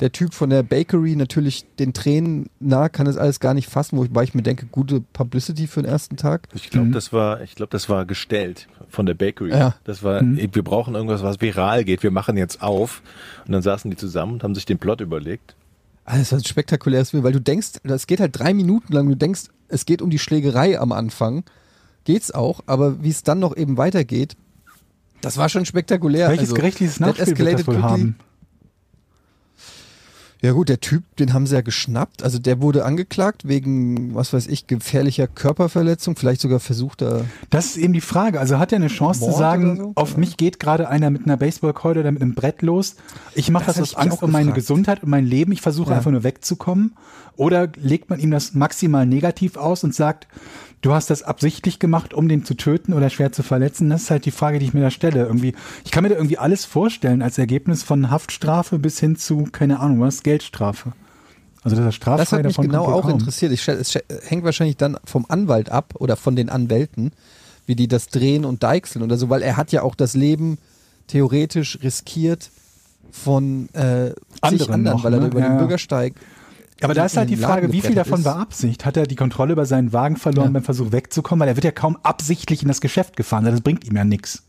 Der 0.00 0.12
Typ 0.12 0.34
von 0.34 0.50
der 0.50 0.62
Bakery 0.62 1.16
natürlich 1.16 1.64
den 1.78 1.94
Tränen 1.94 2.50
nah, 2.60 2.90
kann 2.90 3.06
das 3.06 3.16
alles 3.16 3.40
gar 3.40 3.54
nicht 3.54 3.68
fassen, 3.70 3.96
wobei 3.96 4.24
ich 4.24 4.34
mir 4.34 4.42
denke, 4.42 4.66
gute 4.66 5.00
Publicity 5.00 5.66
für 5.66 5.82
den 5.82 5.90
ersten 5.90 6.16
Tag. 6.16 6.48
Ich 6.54 6.68
glaube, 6.68 6.90
das 6.90 7.14
war, 7.14 7.40
ich 7.40 7.54
glaube, 7.54 7.70
das 7.70 7.88
war 7.88 8.04
gestellt 8.04 8.68
von 8.88 9.06
der 9.06 9.14
Bakery. 9.14 9.50
Ja. 9.50 9.74
Das 9.84 10.02
war, 10.02 10.20
wir 10.22 10.64
brauchen 10.64 10.94
irgendwas, 10.94 11.22
was 11.22 11.40
viral 11.40 11.84
geht. 11.84 12.02
Wir 12.02 12.10
machen 12.10 12.36
jetzt 12.36 12.62
auf. 12.62 13.00
Und 13.46 13.52
dann 13.52 13.62
saßen 13.62 13.90
die 13.90 13.96
zusammen 13.96 14.34
und 14.34 14.42
haben 14.42 14.54
sich 14.54 14.66
den 14.66 14.78
Plot 14.78 15.00
überlegt. 15.00 15.54
Also 16.04 16.20
das 16.20 16.32
war 16.32 16.38
ein 16.38 16.44
spektakuläres 16.44 17.10
Film, 17.10 17.24
weil 17.24 17.32
du 17.32 17.40
denkst, 17.40 17.80
das 17.82 18.06
geht 18.06 18.20
halt 18.20 18.38
drei 18.38 18.54
Minuten 18.54 18.92
lang, 18.92 19.08
du 19.08 19.16
denkst, 19.16 19.44
es 19.68 19.86
geht 19.86 20.02
um 20.02 20.10
die 20.10 20.20
Schlägerei 20.20 20.78
am 20.78 20.92
Anfang. 20.92 21.42
Geht's 22.04 22.30
auch, 22.30 22.60
aber 22.66 23.02
wie 23.02 23.08
es 23.08 23.24
dann 23.24 23.40
noch 23.40 23.56
eben 23.56 23.76
weitergeht, 23.76 24.36
das 25.20 25.38
war 25.38 25.48
schon 25.48 25.66
spektakulär. 25.66 26.28
Welches 26.28 26.50
also, 26.50 26.54
gerechtliches 26.54 27.00
Nachspiel 27.00 27.26
wird 27.26 27.28
das 27.28 27.32
escalated 27.32 27.66
wohl 27.66 27.82
haben? 27.82 28.16
Ja 30.46 30.52
gut, 30.52 30.68
der 30.68 30.78
Typ, 30.78 31.02
den 31.16 31.32
haben 31.32 31.48
sie 31.48 31.56
ja 31.56 31.60
geschnappt. 31.60 32.22
Also 32.22 32.38
der 32.38 32.60
wurde 32.62 32.84
angeklagt 32.84 33.48
wegen, 33.48 34.14
was 34.14 34.32
weiß 34.32 34.46
ich, 34.46 34.68
gefährlicher 34.68 35.26
Körperverletzung, 35.26 36.14
vielleicht 36.14 36.40
sogar 36.40 36.60
versuchter. 36.60 37.24
Das 37.50 37.66
ist 37.66 37.78
eben 37.78 37.92
die 37.92 38.00
Frage. 38.00 38.38
Also 38.38 38.60
hat 38.60 38.70
er 38.70 38.76
eine 38.76 38.86
Chance 38.86 39.20
Mord 39.22 39.32
zu 39.32 39.38
sagen, 39.38 39.76
so? 39.76 39.92
auf 39.96 40.12
Ja. 40.12 40.18
mich 40.18 40.36
geht 40.36 40.60
gerade 40.60 40.88
einer 40.88 41.10
mit 41.10 41.24
einer 41.24 41.36
Baseballkeule 41.36 41.98
oder 41.98 42.12
mit 42.12 42.22
einem 42.22 42.36
Brett 42.36 42.62
los. 42.62 42.94
Ich 43.34 43.50
mache 43.50 43.66
Das 43.66 43.74
das, 43.78 43.94
aus 43.94 43.96
Angst 43.96 44.22
um 44.22 44.30
meine. 44.30 44.52
Gesundheit 44.52 45.02
und 45.02 45.08
mein 45.08 45.26
Leben. 45.26 45.50
Ich 45.50 45.62
versuche 45.62 45.90
Ja. 45.90 45.96
einfach 45.96 46.12
nur 46.12 46.22
wegzukommen. 46.22 46.94
Oder 47.34 47.68
legt 47.76 48.08
man 48.08 48.20
ihm 48.20 48.30
das 48.30 48.54
maximal 48.54 49.04
negativ 49.04 49.56
aus 49.56 49.82
und 49.82 49.94
sagt, 49.96 50.28
du 50.82 50.92
hast 50.92 51.10
das 51.10 51.22
absichtlich 51.22 51.78
gemacht, 51.78 52.14
um 52.14 52.28
den 52.28 52.44
zu 52.44 52.54
töten 52.54 52.92
oder 52.92 53.10
schwer 53.10 53.32
zu 53.32 53.42
verletzen? 53.42 53.90
Das 53.90 54.02
ist 54.02 54.10
halt 54.10 54.24
die 54.24 54.30
Frage, 54.30 54.58
die 54.58 54.66
ich 54.66 54.74
mir 54.74 54.80
da 54.82 54.90
stelle. 54.90 55.24
Irgendwie, 55.26 55.54
ich 55.84 55.90
kann 55.90 56.02
mir 56.02 56.10
da 56.10 56.16
irgendwie 56.16 56.38
alles 56.38 56.64
vorstellen 56.64 57.22
als 57.22 57.38
Ergebnis 57.38 57.82
von 57.82 58.10
Haftstrafe 58.10 58.78
bis 58.78 59.00
hin 59.00 59.16
zu, 59.16 59.44
keine 59.50 59.80
Ahnung, 59.80 60.00
was, 60.00 60.22
Geldstrafe. 60.22 60.92
Also 61.62 61.76
das 61.76 61.86
ist 61.86 61.94
straffrei 61.96 62.22
Das 62.22 62.32
hat 62.32 62.44
mich 62.44 62.56
genau 62.56 62.84
auch 62.84 63.02
kaum. 63.02 63.12
interessiert. 63.12 63.50
Ich, 63.52 63.66
es 63.66 63.98
hängt 64.26 64.44
wahrscheinlich 64.44 64.76
dann 64.76 64.98
vom 65.04 65.26
Anwalt 65.28 65.70
ab 65.70 65.94
oder 65.98 66.16
von 66.16 66.36
den 66.36 66.48
Anwälten, 66.48 67.10
wie 67.66 67.74
die 67.74 67.88
das 67.88 68.06
drehen 68.06 68.44
und 68.44 68.62
deichseln 68.62 69.02
oder 69.02 69.16
so, 69.16 69.30
weil 69.30 69.42
er 69.42 69.56
hat 69.56 69.72
ja 69.72 69.82
auch 69.82 69.96
das 69.96 70.14
Leben 70.14 70.58
theoretisch 71.08 71.78
riskiert 71.82 72.50
von 73.10 73.68
äh, 73.72 74.12
Anderen 74.42 74.74
anderen, 74.74 74.96
noch, 74.96 75.04
weil 75.04 75.14
er 75.14 75.20
ne? 75.20 75.26
über 75.26 75.40
Ja, 75.40 75.48
den. 75.48 75.58
Bürgersteig 75.58 76.14
Aber 76.82 76.92
da 76.94 77.06
ist 77.06 77.16
halt 77.16 77.30
die 77.30 77.36
Frage, 77.36 77.72
wie 77.72 77.80
viel 77.80 77.94
davon 77.94 78.18
ist. 78.20 78.24
war 78.26 78.36
Absicht? 78.36 78.84
Hat 78.84 78.96
er 78.98 79.06
die 79.06 79.14
Kontrolle 79.16 79.52
über 79.52 79.64
seinen 79.64 79.92
Wagen 79.92 80.16
verloren 80.16 80.48
Ja. 80.48 80.52
beim 80.52 80.62
Versuch 80.64 80.92
wegzukommen? 80.92 81.40
Weil 81.40 81.48
er 81.48 81.56
wird 81.56 81.64
ja 81.64 81.70
kaum 81.72 81.96
absichtlich 82.02 82.60
in 82.62 82.68
das 82.68 82.80
Geschäft 82.82 83.16
gefahren. 83.16 83.44
Das 83.44 83.60
bringt 83.62 83.86
ihm 83.86 83.96
ja 83.96 84.04
nichts. 84.04 84.42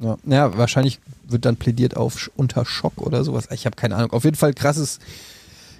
Ja, 0.00 0.16
ja, 0.24 0.58
wahrscheinlich 0.58 0.98
wird 1.28 1.44
dann 1.44 1.56
plädiert 1.56 1.96
auf 1.96 2.30
unter 2.34 2.64
Schock 2.64 2.98
oder 2.98 3.22
sowas. 3.22 3.46
Ich 3.52 3.64
habe 3.64 3.76
keine 3.76 3.94
Ahnung. 3.94 4.10
Auf 4.12 4.24
jeden 4.24 4.36
Fall 4.36 4.52
krasses, 4.52 4.98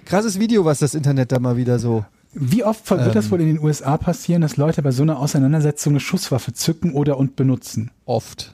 krasses 0.05 0.39
Video, 0.39 0.63
was 0.63 0.79
das 0.79 0.93
Internet 0.93 1.33
da 1.33 1.39
mal 1.39 1.57
wieder 1.57 1.79
so. 1.79 2.05
Wie 2.33 2.63
oft 2.63 2.89
wird 2.89 3.13
das 3.15 3.25
Ähm. 3.25 3.31
wohl 3.31 3.41
in 3.41 3.47
den 3.47 3.59
USA 3.59 3.97
passieren, 3.97 4.41
dass 4.41 4.55
Leute 4.55 4.81
bei 4.81 4.91
so 4.91 5.03
einer 5.03 5.19
Auseinandersetzung 5.19 5.93
eine 5.93 5.99
Schusswaffe 5.99 6.53
zücken 6.53 6.93
oder 6.93 7.17
und 7.17 7.35
benutzen? 7.35 7.91
Oft. 8.05 8.53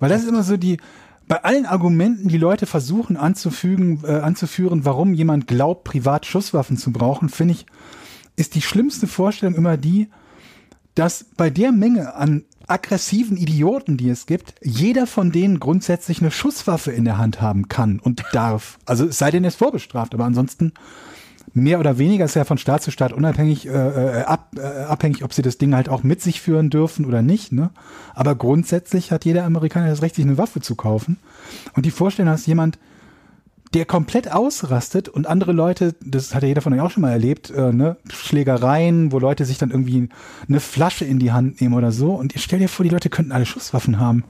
Weil 0.00 0.08
das 0.10 0.22
ist 0.22 0.28
immer 0.28 0.42
so 0.44 0.56
die, 0.56 0.78
bei 1.28 1.44
allen 1.44 1.66
Argumenten, 1.66 2.28
die 2.28 2.38
Leute 2.38 2.66
versuchen 2.66 3.16
anzufügen, 3.16 4.00
äh, 4.04 4.12
anzuführen, 4.12 4.84
warum 4.84 5.12
jemand 5.12 5.46
glaubt, 5.46 5.84
privat 5.84 6.26
Schusswaffen 6.26 6.76
zu 6.76 6.90
brauchen, 6.90 7.28
finde 7.28 7.54
ich, 7.54 7.66
ist 8.36 8.54
die 8.54 8.62
schlimmste 8.62 9.06
Vorstellung 9.06 9.54
immer 9.54 9.76
die, 9.76 10.08
dass 10.94 11.26
bei 11.36 11.50
der 11.50 11.70
Menge 11.70 12.14
an 12.14 12.44
aggressiven 12.66 13.36
Idioten, 13.36 13.96
die 13.96 14.08
es 14.08 14.26
gibt, 14.26 14.54
jeder 14.62 15.06
von 15.06 15.30
denen 15.30 15.60
grundsätzlich 15.60 16.20
eine 16.20 16.30
Schusswaffe 16.30 16.92
in 16.92 17.04
der 17.04 17.18
Hand 17.18 17.40
haben 17.40 17.68
kann 17.68 17.98
und 17.98 18.24
darf. 18.32 18.78
Also 18.84 19.06
es 19.06 19.18
sei 19.18 19.30
denn, 19.30 19.44
er 19.44 19.48
ist 19.48 19.56
vorbestraft, 19.56 20.14
aber 20.14 20.24
ansonsten 20.24 20.72
mehr 21.58 21.80
oder 21.80 21.98
weniger 21.98 22.24
ist 22.24 22.34
ja 22.34 22.44
von 22.44 22.58
Staat 22.58 22.82
zu 22.82 22.90
Staat 22.90 23.12
unabhängig, 23.12 23.66
äh, 23.66 23.70
äh, 23.70 24.22
ab, 24.24 24.50
äh, 24.56 24.60
abhängig, 24.60 25.24
ob 25.24 25.32
sie 25.32 25.42
das 25.42 25.58
Ding 25.58 25.74
halt 25.74 25.88
auch 25.88 26.02
mit 26.02 26.20
sich 26.20 26.40
führen 26.40 26.70
dürfen 26.70 27.04
oder 27.04 27.22
nicht. 27.22 27.52
Ne? 27.52 27.70
Aber 28.14 28.34
grundsätzlich 28.34 29.12
hat 29.12 29.24
jeder 29.24 29.44
Amerikaner 29.44 29.88
das 29.88 30.02
Recht, 30.02 30.14
sich 30.14 30.24
eine 30.24 30.38
Waffe 30.38 30.60
zu 30.60 30.74
kaufen. 30.74 31.18
Und 31.74 31.86
die 31.86 31.90
Vorstellung, 31.90 32.32
dass 32.32 32.46
jemand, 32.46 32.78
der 33.74 33.84
komplett 33.84 34.32
ausrastet 34.32 35.08
und 35.08 35.26
andere 35.26 35.52
Leute, 35.52 35.94
das 36.04 36.34
hat 36.34 36.42
ja 36.42 36.48
jeder 36.48 36.62
von 36.62 36.72
euch 36.72 36.80
auch 36.80 36.90
schon 36.90 37.02
mal 37.02 37.12
erlebt, 37.12 37.50
äh, 37.50 37.72
ne? 37.72 37.98
Schlägereien, 38.10 39.12
wo 39.12 39.18
Leute 39.18 39.44
sich 39.44 39.58
dann 39.58 39.70
irgendwie 39.70 40.08
eine 40.48 40.60
Flasche 40.60 41.04
in 41.04 41.18
die 41.18 41.32
Hand 41.32 41.60
nehmen 41.60 41.74
oder 41.74 41.92
so. 41.92 42.12
Und 42.12 42.34
ihr 42.34 42.40
stellt 42.40 42.62
dir 42.62 42.68
vor, 42.68 42.84
die 42.84 42.90
Leute 42.90 43.10
könnten 43.10 43.32
alle 43.32 43.46
Schusswaffen 43.46 43.98
haben. 43.98 44.24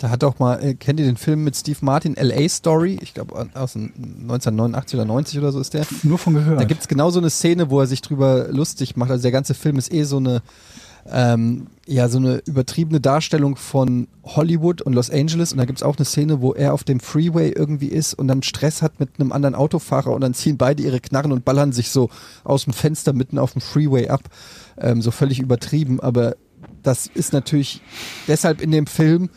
Da 0.00 0.08
hat 0.08 0.24
auch 0.24 0.38
mal, 0.38 0.56
äh, 0.64 0.74
kennt 0.74 0.98
ihr 0.98 1.04
den 1.04 1.18
Film 1.18 1.44
mit 1.44 1.54
Steve 1.54 1.78
Martin, 1.82 2.16
LA 2.18 2.48
Story? 2.48 2.98
Ich 3.02 3.12
glaube 3.12 3.46
aus 3.52 3.74
dem 3.74 3.92
1989 4.22 4.98
oder 4.98 5.04
90 5.04 5.38
oder 5.38 5.52
so 5.52 5.60
ist 5.60 5.74
der. 5.74 5.86
Nur 6.02 6.16
von 6.16 6.32
gehört. 6.32 6.58
Da 6.58 6.64
gibt's 6.64 6.88
genau 6.88 7.10
so 7.10 7.20
eine 7.20 7.28
Szene, 7.28 7.68
wo 7.68 7.80
er 7.80 7.86
sich 7.86 8.00
drüber 8.00 8.48
lustig 8.48 8.96
macht. 8.96 9.10
Also 9.10 9.20
der 9.20 9.30
ganze 9.30 9.52
Film 9.52 9.76
ist 9.76 9.92
eh 9.92 10.04
so 10.04 10.16
eine 10.16 10.40
ähm, 11.10 11.66
ja 11.86 12.08
so 12.08 12.16
eine 12.16 12.42
übertriebene 12.46 13.00
Darstellung 13.00 13.56
von 13.56 14.08
Hollywood 14.24 14.80
und 14.80 14.94
Los 14.94 15.10
Angeles 15.10 15.52
und 15.52 15.58
da 15.58 15.66
gibt's 15.66 15.82
auch 15.82 15.96
eine 15.96 16.04
Szene, 16.06 16.40
wo 16.40 16.54
er 16.54 16.72
auf 16.72 16.84
dem 16.84 17.00
Freeway 17.00 17.50
irgendwie 17.50 17.88
ist 17.88 18.14
und 18.14 18.28
dann 18.28 18.42
Stress 18.42 18.80
hat 18.80 19.00
mit 19.00 19.10
einem 19.18 19.32
anderen 19.32 19.54
Autofahrer 19.54 20.12
und 20.12 20.22
dann 20.22 20.34
ziehen 20.34 20.56
beide 20.56 20.82
ihre 20.82 21.00
Knarren 21.00 21.32
und 21.32 21.44
ballern 21.44 21.72
sich 21.72 21.90
so 21.90 22.08
aus 22.44 22.64
dem 22.64 22.72
Fenster 22.72 23.12
mitten 23.12 23.38
auf 23.38 23.52
dem 23.52 23.60
Freeway 23.60 24.08
ab. 24.08 24.22
Ähm, 24.78 25.02
so 25.02 25.10
völlig 25.10 25.40
übertrieben, 25.40 26.00
aber 26.00 26.36
das 26.82 27.06
ist 27.06 27.32
natürlich 27.34 27.82
deshalb 28.28 28.62
in 28.62 28.70
dem 28.70 28.86
Film, 28.86 29.28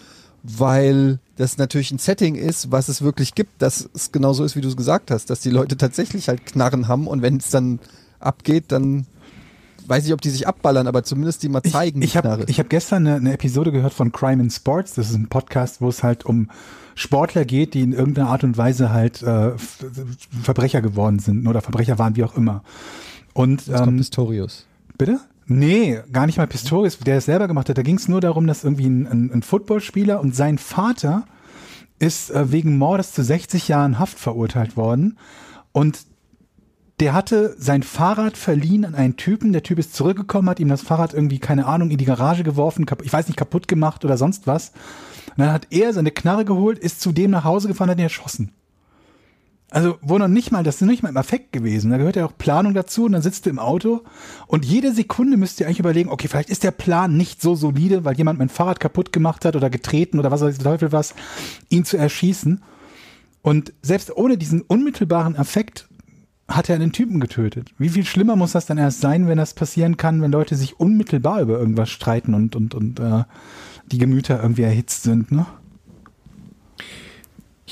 weil 0.43 1.19
das 1.37 1.57
natürlich 1.57 1.91
ein 1.91 1.99
Setting 1.99 2.35
ist, 2.35 2.71
was 2.71 2.89
es 2.89 3.01
wirklich 3.01 3.33
gibt, 3.33 3.61
dass 3.61 3.89
es 3.93 4.11
genauso 4.11 4.43
ist, 4.43 4.55
wie 4.55 4.61
du 4.61 4.67
es 4.67 4.77
gesagt 4.77 5.09
hast, 5.09 5.29
dass 5.29 5.39
die 5.39 5.49
Leute 5.49 5.77
tatsächlich 5.77 6.27
halt 6.27 6.45
Knarren 6.45 6.87
haben 6.87 7.07
und 7.07 7.21
wenn 7.21 7.37
es 7.37 7.49
dann 7.49 7.79
abgeht, 8.19 8.65
dann 8.67 9.07
weiß 9.87 10.05
ich, 10.05 10.13
ob 10.13 10.21
die 10.21 10.29
sich 10.29 10.47
abballern, 10.47 10.87
aber 10.87 11.03
zumindest 11.03 11.43
die 11.43 11.49
mal 11.49 11.63
zeigen. 11.63 12.01
Ich, 12.01 12.11
ich 12.11 12.17
habe 12.17 12.45
hab 12.47 12.69
gestern 12.69 13.07
eine, 13.07 13.17
eine 13.17 13.33
Episode 13.33 13.71
gehört 13.71 13.93
von 13.93 14.11
Crime 14.11 14.43
in 14.43 14.49
Sports. 14.49 14.93
Das 14.93 15.09
ist 15.09 15.15
ein 15.15 15.27
Podcast, 15.27 15.81
wo 15.81 15.89
es 15.89 16.03
halt 16.03 16.25
um 16.25 16.49
Sportler 16.95 17.45
geht, 17.45 17.73
die 17.73 17.81
in 17.81 17.93
irgendeiner 17.93 18.29
Art 18.29 18.43
und 18.43 18.57
Weise 18.57 18.91
halt 18.91 19.21
äh, 19.23 19.51
Verbrecher 19.57 20.81
geworden 20.81 21.19
sind 21.19 21.47
oder 21.47 21.61
Verbrecher 21.61 21.99
waren, 21.99 22.15
wie 22.15 22.23
auch 22.23 22.37
immer. 22.37 22.63
Und 23.33 23.67
Jetzt 23.67 23.77
kommt 23.77 23.87
ähm, 23.87 23.97
Pistorius. 23.97 24.65
Bitte? 24.97 25.19
Nee, 25.45 26.01
gar 26.11 26.25
nicht 26.25 26.37
mal 26.37 26.47
Pistorius, 26.47 26.97
der 26.99 27.17
es 27.17 27.25
selber 27.25 27.47
gemacht 27.47 27.69
hat. 27.69 27.77
Da 27.77 27.81
ging 27.81 27.97
es 27.97 28.07
nur 28.07 28.21
darum, 28.21 28.47
dass 28.47 28.63
irgendwie 28.63 28.87
ein, 28.87 29.07
ein, 29.07 29.31
ein 29.31 29.41
Footballspieler 29.43 30.19
und 30.19 30.35
sein 30.35 30.57
Vater 30.57 31.25
ist 31.99 32.31
äh, 32.31 32.51
wegen 32.51 32.77
Mordes 32.77 33.13
zu 33.13 33.23
60 33.23 33.67
Jahren 33.67 33.99
Haft 33.99 34.19
verurteilt 34.19 34.77
worden. 34.77 35.17
Und 35.71 36.05
der 36.99 37.13
hatte 37.13 37.55
sein 37.57 37.83
Fahrrad 37.83 38.37
verliehen 38.37 38.85
an 38.85 38.95
einen 38.95 39.17
Typen. 39.17 39.51
Der 39.51 39.63
Typ 39.63 39.79
ist 39.79 39.95
zurückgekommen, 39.95 40.49
hat 40.49 40.59
ihm 40.59 40.69
das 40.69 40.83
Fahrrad 40.83 41.13
irgendwie, 41.13 41.39
keine 41.39 41.65
Ahnung, 41.65 41.89
in 41.89 41.97
die 41.97 42.05
Garage 42.05 42.43
geworfen, 42.43 42.85
ich 43.03 43.11
weiß 43.11 43.27
nicht, 43.27 43.37
kaputt 43.37 43.67
gemacht 43.67 44.05
oder 44.05 44.17
sonst 44.17 44.47
was. 44.47 44.69
Und 45.35 45.39
dann 45.39 45.51
hat 45.51 45.67
er 45.71 45.93
seine 45.93 46.11
Knarre 46.11 46.45
geholt, 46.45 46.77
ist 46.77 47.01
zu 47.01 47.11
dem 47.11 47.31
nach 47.31 47.43
Hause 47.43 47.67
gefahren, 47.67 47.89
hat 47.89 47.97
ihn 47.97 48.03
erschossen. 48.03 48.51
Also, 49.73 49.97
wo 50.03 50.19
noch 50.19 50.27
nicht 50.27 50.51
mal, 50.51 50.63
das 50.63 50.75
ist 50.75 50.81
nicht 50.83 51.01
mal 51.01 51.09
im 51.09 51.17
Affekt 51.17 51.51
gewesen. 51.51 51.89
Da 51.89 51.97
gehört 51.97 52.15
ja 52.15 52.27
auch 52.27 52.37
Planung 52.37 52.75
dazu 52.75 53.05
und 53.05 53.13
dann 53.13 53.23
sitzt 53.23 53.47
du 53.47 53.49
im 53.49 53.57
Auto 53.57 54.01
und 54.45 54.65
jede 54.65 54.93
Sekunde 54.93 55.35
müsst 55.35 55.59
ihr 55.59 55.65
eigentlich 55.65 55.79
überlegen, 55.79 56.11
okay, 56.11 56.27
vielleicht 56.27 56.51
ist 56.51 56.63
der 56.63 56.69
Plan 56.69 57.17
nicht 57.17 57.41
so 57.41 57.55
solide, 57.55 58.05
weil 58.05 58.15
jemand 58.15 58.37
mein 58.37 58.49
Fahrrad 58.49 58.79
kaputt 58.79 59.11
gemacht 59.11 59.45
hat 59.45 59.55
oder 59.55 59.71
getreten 59.71 60.19
oder 60.19 60.29
was 60.29 60.41
weiß 60.41 60.59
der 60.59 60.63
Teufel 60.63 60.91
was, 60.91 61.15
ihn 61.69 61.85
zu 61.85 61.97
erschießen. 61.97 62.61
Und 63.41 63.73
selbst 63.81 64.15
ohne 64.15 64.37
diesen 64.37 64.61
unmittelbaren 64.61 65.35
Affekt 65.35 65.89
hat 66.47 66.69
er 66.69 66.75
einen 66.75 66.91
Typen 66.91 67.19
getötet. 67.19 67.71
Wie 67.79 67.89
viel 67.89 68.05
schlimmer 68.05 68.35
muss 68.35 68.51
das 68.51 68.67
dann 68.67 68.77
erst 68.77 69.01
sein, 69.01 69.27
wenn 69.27 69.39
das 69.39 69.55
passieren 69.55 69.97
kann, 69.97 70.21
wenn 70.21 70.31
Leute 70.31 70.55
sich 70.55 70.79
unmittelbar 70.79 71.41
über 71.41 71.57
irgendwas 71.57 71.89
streiten 71.89 72.35
und, 72.35 72.55
und, 72.55 72.75
und 72.75 72.99
äh, 72.99 73.23
die 73.91 73.97
Gemüter 73.97 74.39
irgendwie 74.39 74.61
erhitzt 74.61 75.01
sind, 75.01 75.31
ne? 75.31 75.47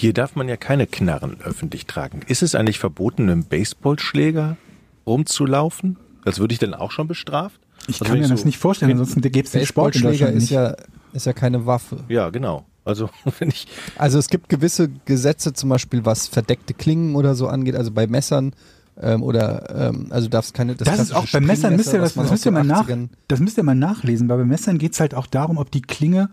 Hier 0.01 0.13
darf 0.13 0.35
man 0.35 0.49
ja 0.49 0.57
keine 0.57 0.87
Knarren 0.87 1.37
öffentlich 1.43 1.85
tragen. 1.85 2.21
Ist 2.25 2.41
es 2.41 2.55
eigentlich 2.55 2.79
verboten, 2.79 3.25
mit 3.25 3.33
einem 3.33 3.43
Baseballschläger 3.43 4.57
rumzulaufen? 5.05 5.95
Das 6.25 6.39
würde 6.39 6.53
ich 6.53 6.59
dann 6.59 6.73
auch 6.73 6.89
schon 6.89 7.07
bestraft? 7.07 7.61
Ich 7.81 8.01
Also 8.01 8.05
kann 8.05 8.17
mir 8.17 8.23
ich 8.23 8.29
das 8.31 8.39
so- 8.39 8.45
nicht 8.47 8.57
vorstellen, 8.57 8.93
ansonsten 8.93 9.21
gäbe 9.21 9.45
es 9.45 9.51
den 9.51 9.63
Sport 9.63 9.95
in 9.97 10.01
Deutschland 10.01 10.33
ist 10.37 10.41
nicht. 10.41 10.49
ja, 10.53 10.75
ist 11.13 11.27
ja 11.27 11.33
keine 11.33 11.67
Waffe. 11.67 12.03
Ja, 12.09 12.31
genau. 12.31 12.65
Also 12.83 13.11
wenn 13.37 13.49
ich 13.49 13.67
Also 13.95 14.17
es 14.17 14.27
gibt 14.29 14.49
gewisse 14.49 14.89
Gesetze, 15.05 15.53
zum 15.53 15.69
Beispiel 15.69 16.03
was 16.03 16.27
verdeckte 16.27 16.73
Klingen 16.73 17.13
oder 17.15 17.35
so 17.35 17.47
angeht, 17.47 17.75
also 17.75 17.91
bei 17.91 18.07
Messern 18.07 18.53
ähm, 18.99 19.21
oder 19.21 19.89
ähm, 19.89 20.07
also 20.09 20.25
du 20.25 20.31
darfst 20.31 20.55
keine. 20.55 20.73
Das, 20.73 20.97
ist 20.99 21.13
auch 21.13 21.27
bei 21.31 21.41
Messern, 21.41 21.75
müsst 21.75 21.93
ihr, 21.93 21.99
das, 21.99 22.15
das, 22.15 22.31
müsst 22.31 22.47
ihr 22.47 22.51
mal 22.51 22.63
nach, 22.63 22.89
80ern 22.89 23.09
das 23.27 23.39
müsst 23.39 23.55
ihr 23.59 23.63
mal 23.63 23.75
nachlesen, 23.75 24.27
weil 24.29 24.39
bei 24.39 24.45
Messern 24.45 24.79
geht 24.79 24.93
es 24.93 24.99
halt 24.99 25.13
auch 25.13 25.27
darum, 25.27 25.59
ob 25.59 25.69
die 25.69 25.83
Klinge, 25.83 26.31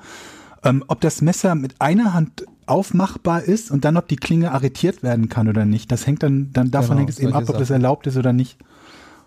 ähm, 0.65 0.83
ob 0.89 1.03
das 1.03 1.21
Messer 1.21 1.55
mit 1.55 1.79
einer 1.83 2.15
Hand 2.15 2.47
aufmachbar 2.69 3.43
ist 3.43 3.71
und 3.71 3.85
dann, 3.85 3.97
ob 3.97 4.09
die 4.09 4.17
Klinge 4.17 4.53
arretiert 4.53 5.03
werden 5.03 5.29
kann 5.29 5.49
oder 5.49 5.65
nicht. 5.65 5.91
Das 5.93 6.07
hängt 6.07 6.23
dann, 6.23 6.51
dann 6.53 6.71
davon 6.71 6.91
Genau, 6.91 6.99
hängt 7.01 7.11
es 7.11 7.19
eben 7.19 7.33
ab, 7.33 7.45
ob 7.49 7.59
das 7.59 7.69
Sachen. 7.69 7.83
erlaub 7.83 8.07
ist 8.07 8.17
oder 8.17 8.33
nicht. 8.33 8.57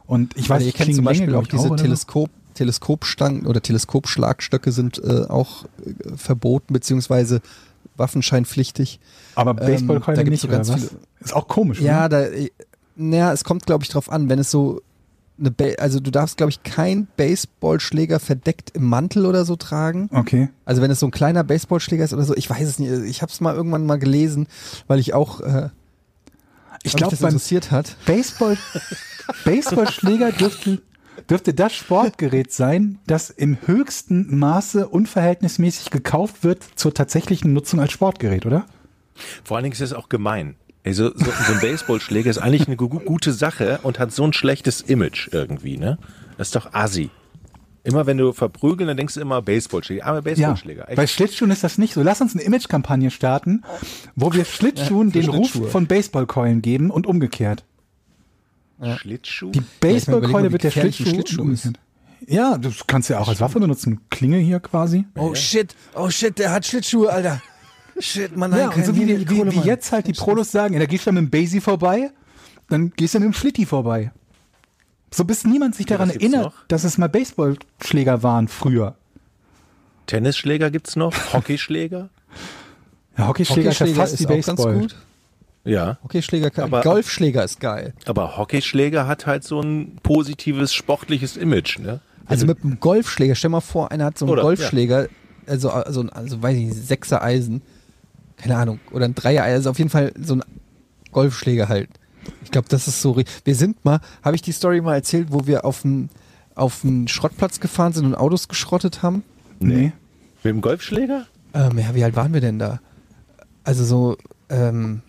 Und 0.05 0.35
ich 0.37 0.49
weiß, 0.49 0.61
ihr 0.61 0.65
nicht, 0.67 0.77
kennt 0.77 0.95
zum 0.95 1.05
Beispiel 1.05 1.33
auch 1.35 1.43
ich, 1.43 1.47
diese 1.49 1.67
oder 1.67 1.77
so. 1.77 1.83
Teleskop, 1.83 2.29
Teleskopstangen 2.53 3.45
oder 3.47 3.61
Teleskopschlagstöcke 3.61 4.71
sind 4.71 5.01
äh, 5.03 5.25
auch 5.29 5.65
äh, 5.85 6.15
verboten 6.17 6.73
beziehungsweise 6.73 7.41
waffenscheinpflichtig. 7.97 8.99
Aber 9.35 9.51
ähm, 9.51 9.67
Baseballkeule 9.67 10.23
gibt's 10.23 10.43
nicht, 10.43 10.51
oder 10.51 10.59
was? 10.59 10.73
viele- 10.73 10.89
Ist 11.21 11.33
auch 11.35 11.47
komisch, 11.47 11.79
Ja, 11.81 12.05
oder? 12.05 12.09
da, 12.09 12.21
äh, 12.27 12.49
naja, 12.95 13.31
es 13.31 13.43
kommt, 13.43 13.65
glaube 13.65 13.83
ich, 13.83 13.89
drauf 13.89 14.11
an, 14.11 14.27
wenn 14.29 14.39
es 14.39 14.51
so 14.51 14.81
eine, 15.41 15.51
ba 15.51 15.65
also 15.79 15.99
du 15.99 16.11
darfst, 16.11 16.37
glaube 16.37 16.51
ich, 16.51 16.63
kein 16.63 17.07
Baseballschläger 17.17 18.19
verdeckt 18.19 18.71
im 18.71 18.85
Mantel 18.85 19.25
oder 19.25 19.43
so 19.43 19.55
tragen. 19.55 20.09
Okay. 20.13 20.49
Also 20.63 20.81
wenn 20.81 20.91
es 20.91 20.99
so 20.99 21.07
ein 21.07 21.11
kleiner 21.11 21.43
Baseballschläger 21.43 22.03
ist 22.03 22.13
oder 22.13 22.23
so, 22.23 22.35
ich 22.35 22.49
weiß 22.49 22.67
es 22.67 22.79
nicht. 22.79 22.91
Ich 22.91 23.21
habe 23.21 23.31
es 23.31 23.41
mal 23.41 23.55
irgendwann 23.55 23.85
mal 23.85 23.99
gelesen, 23.99 24.47
weil 24.87 24.99
ich 24.99 25.13
auch, 25.13 25.41
äh, 25.41 25.69
Ich 26.83 26.95
glaube, 26.95 27.11
das 27.11 27.21
interessiert 27.21 27.71
hat. 27.71 27.97
Baseball, 28.05 28.57
Baseballschläger 29.43 30.31
dürfte, 30.39 30.81
dürfte 31.29 31.53
das 31.53 31.73
Sportgerät 31.73 32.53
sein, 32.53 32.99
das 33.07 33.29
im 33.29 33.57
höchsten 33.65 34.37
Maße 34.37 34.87
unverhältnismäßig 34.87 35.89
gekauft 35.89 36.43
wird 36.43 36.63
zur 36.75 36.93
tatsächlichen 36.93 37.53
Nutzung 37.53 37.79
als 37.79 37.91
Sportgerät, 37.91 38.45
oder? 38.45 38.65
vor 39.43 39.57
allen 39.57 39.63
Dingen 39.63 39.73
ist 39.73 39.81
es 39.81 39.93
auch 39.93 40.09
gemein. 40.09 40.55
Also 40.83 41.11
so, 41.15 41.25
so 41.25 41.53
ein 41.53 41.59
Baseballschläger 41.61 42.29
ist 42.29 42.39
eigentlich 42.39 42.67
eine 42.67 42.75
gu 42.75 42.87
gute 42.89 43.33
Sache 43.33 43.79
und 43.83 43.99
hat 43.99 44.11
so 44.11 44.23
ein 44.23 44.33
schlechtes 44.33 44.81
Image 44.81 45.29
irgendwie, 45.31 45.77
ne? 45.77 45.97
Das 46.37 46.47
ist 46.47 46.55
doch 46.55 46.73
assi. 46.73 47.09
Immer 47.83 48.05
wenn 48.05 48.17
du 48.17 48.31
verprügeln, 48.33 48.87
dann 48.87 48.97
denkst 48.97 49.15
du 49.15 49.21
immer 49.21 49.41
Baseballschläger. 49.41 50.05
Aber 50.05 50.17
Ja, 50.17 50.21
Baseballschläger. 50.23 50.87
bei 50.95 51.07
Schlittschuhen 51.07 51.51
ist 51.51 51.63
das 51.63 51.77
nicht 51.77 51.93
so. 51.93 52.03
Lass 52.03 52.21
uns 52.21 52.33
eine 52.35 52.43
Imagekampagne 52.43 53.09
starten, 53.11 53.63
wo 54.15 54.33
wir 54.33 54.45
Schlittschuhen 54.45 55.11
für 55.11 55.19
den 55.21 55.29
Ruf 55.29 55.51
von 55.71 55.87
Baseballkeulen 55.87 56.61
geben 56.61 56.91
und 56.91 57.07
umgekehrt. 57.07 57.63
Schlittschuh? 58.97 59.51
Die 59.51 59.59
Ja, 59.59 59.63
ich 59.65 59.83
mal 59.83 59.93
Baseballkeule 59.93 60.51
wird 60.51 60.63
der 60.63 60.71
Schlittschuh, 60.71 61.05
Schlittschuh 61.05 61.49
ist. 61.51 61.71
Ja, 62.27 62.57
du 62.57 62.71
kannst 62.87 63.09
ja 63.09 63.19
auch 63.19 63.27
als 63.27 63.41
Waffe 63.41 63.59
benutzen. 63.59 64.01
Klinge 64.09 64.37
hier 64.37 64.59
quasi. 64.59 65.05
Oh 65.15 65.33
shit, 65.33 65.75
oh 65.95 66.09
shit, 66.09 66.37
der 66.37 66.51
hat 66.51 66.65
Schlittschuhe, 66.65 67.11
Alter. 67.11 67.41
Shit, 68.01 68.35
Mann, 68.35 68.55
Ja, 68.57 68.69
und 68.69 68.85
so 68.85 68.95
wie, 68.95 69.05
die- 69.05 69.29
wie, 69.29 69.51
wie 69.51 69.59
jetzt 69.59 69.91
halt 69.91 70.07
die 70.07 70.13
Prolos 70.13 70.51
sagen, 70.51 70.73
ja, 70.73 70.79
da 70.79 70.85
gehst 70.85 71.05
du 71.07 71.11
mit 71.11 71.21
dem 71.23 71.29
Basie 71.29 71.61
vorbei, 71.61 72.11
dann 72.69 72.91
gehst 72.95 73.13
du 73.13 73.19
mit 73.19 73.27
dem 73.27 73.33
Schlitti 73.33 73.65
vorbei. 73.65 74.11
So 75.13 75.25
bis 75.25 75.43
niemand 75.45 75.75
sich 75.75 75.85
daran 75.85 76.09
erinnert, 76.09 76.43
noch? 76.45 76.53
dass 76.67 76.83
es 76.83 76.97
mal 76.97 77.09
Baseballschläger 77.09 78.23
waren 78.23 78.47
früher. 78.47 78.95
Tennisschläger 80.07 80.71
gibt's 80.71 80.95
noch? 80.95 81.13
Hockeyschläger? 81.33 82.09
Ja, 83.17 83.27
Hockeyschläger, 83.27 83.69
ist 83.71 83.79
ja 83.79 83.87
fast 83.87 84.19
wie 84.19 84.25
auch 84.25 84.29
ganz 84.29 84.45
Baseball. 84.45 84.79
gut. 84.79 84.95
Ja. 85.63 85.97
Hockeyschläger, 86.03 86.49
kann, 86.49 86.63
Aber- 86.65 86.81
Golfschläger 86.81 87.43
ist 87.43 87.59
geil. 87.59 87.93
Aber 88.05 88.37
Hockeyschläger 88.37 89.05
hat 89.07 89.27
halt 89.27 89.43
so 89.43 89.61
ein 89.61 89.97
positives, 90.01 90.73
sportliches 90.73 91.37
Image, 91.37 91.77
ne? 91.79 91.99
Also 92.25 92.45
mit 92.45 92.63
einem 92.63 92.79
Golfschläger, 92.79 93.35
stell 93.35 93.49
mal 93.49 93.59
vor, 93.61 93.91
einer 93.91 94.05
hat 94.05 94.17
so 94.17 94.25
einen 94.25 94.31
Oder, 94.33 94.43
Golfschläger, 94.43 95.07
also, 95.47 95.69
also, 95.71 96.03
also 96.11 96.41
weiß 96.41 96.55
ich 96.57 96.65
nicht, 96.67 96.87
Sechser 96.87 97.21
Eisen, 97.21 97.61
keine 98.41 98.57
Ahnung, 98.57 98.79
oder 98.91 99.05
ein 99.05 99.15
Dreier, 99.15 99.43
also 99.43 99.69
auf 99.69 99.77
jeden 99.77 99.89
Fall 99.89 100.11
so 100.19 100.35
ein 100.35 100.43
Golfschläger 101.11 101.69
halt. 101.69 101.89
Ich 102.43 102.51
glaube, 102.51 102.67
das 102.69 102.87
ist 102.87 103.01
so. 103.01 103.15
Wir 103.43 103.55
sind 103.55 103.83
mal, 103.85 103.99
habe 104.23 104.35
ich 104.35 104.41
die 104.41 104.51
Story 104.51 104.81
mal 104.81 104.95
erzählt, 104.95 105.27
wo 105.31 105.47
wir 105.47 105.65
auf 105.65 105.83
einen 105.85 106.09
auf 106.53 106.83
einen 106.83 107.07
Schrottplatz 107.07 107.59
gefahren 107.59 107.93
sind 107.93 108.05
und 108.05 108.13
Autos 108.15 108.47
geschrottet 108.47 109.01
haben? 109.03 109.23
Nee. 109.59 109.93
Mit 110.43 110.53
dem 110.53 110.61
Golfschläger? 110.61 111.25
Ähm, 111.53 111.77
ja, 111.79 111.95
wie 111.95 112.03
alt 112.03 112.15
waren 112.15 112.33
wir 112.33 112.41
denn 112.41 112.59
da? 112.59 112.79
Also 113.63 113.83
so, 113.85 114.17
ähm, 114.49 115.01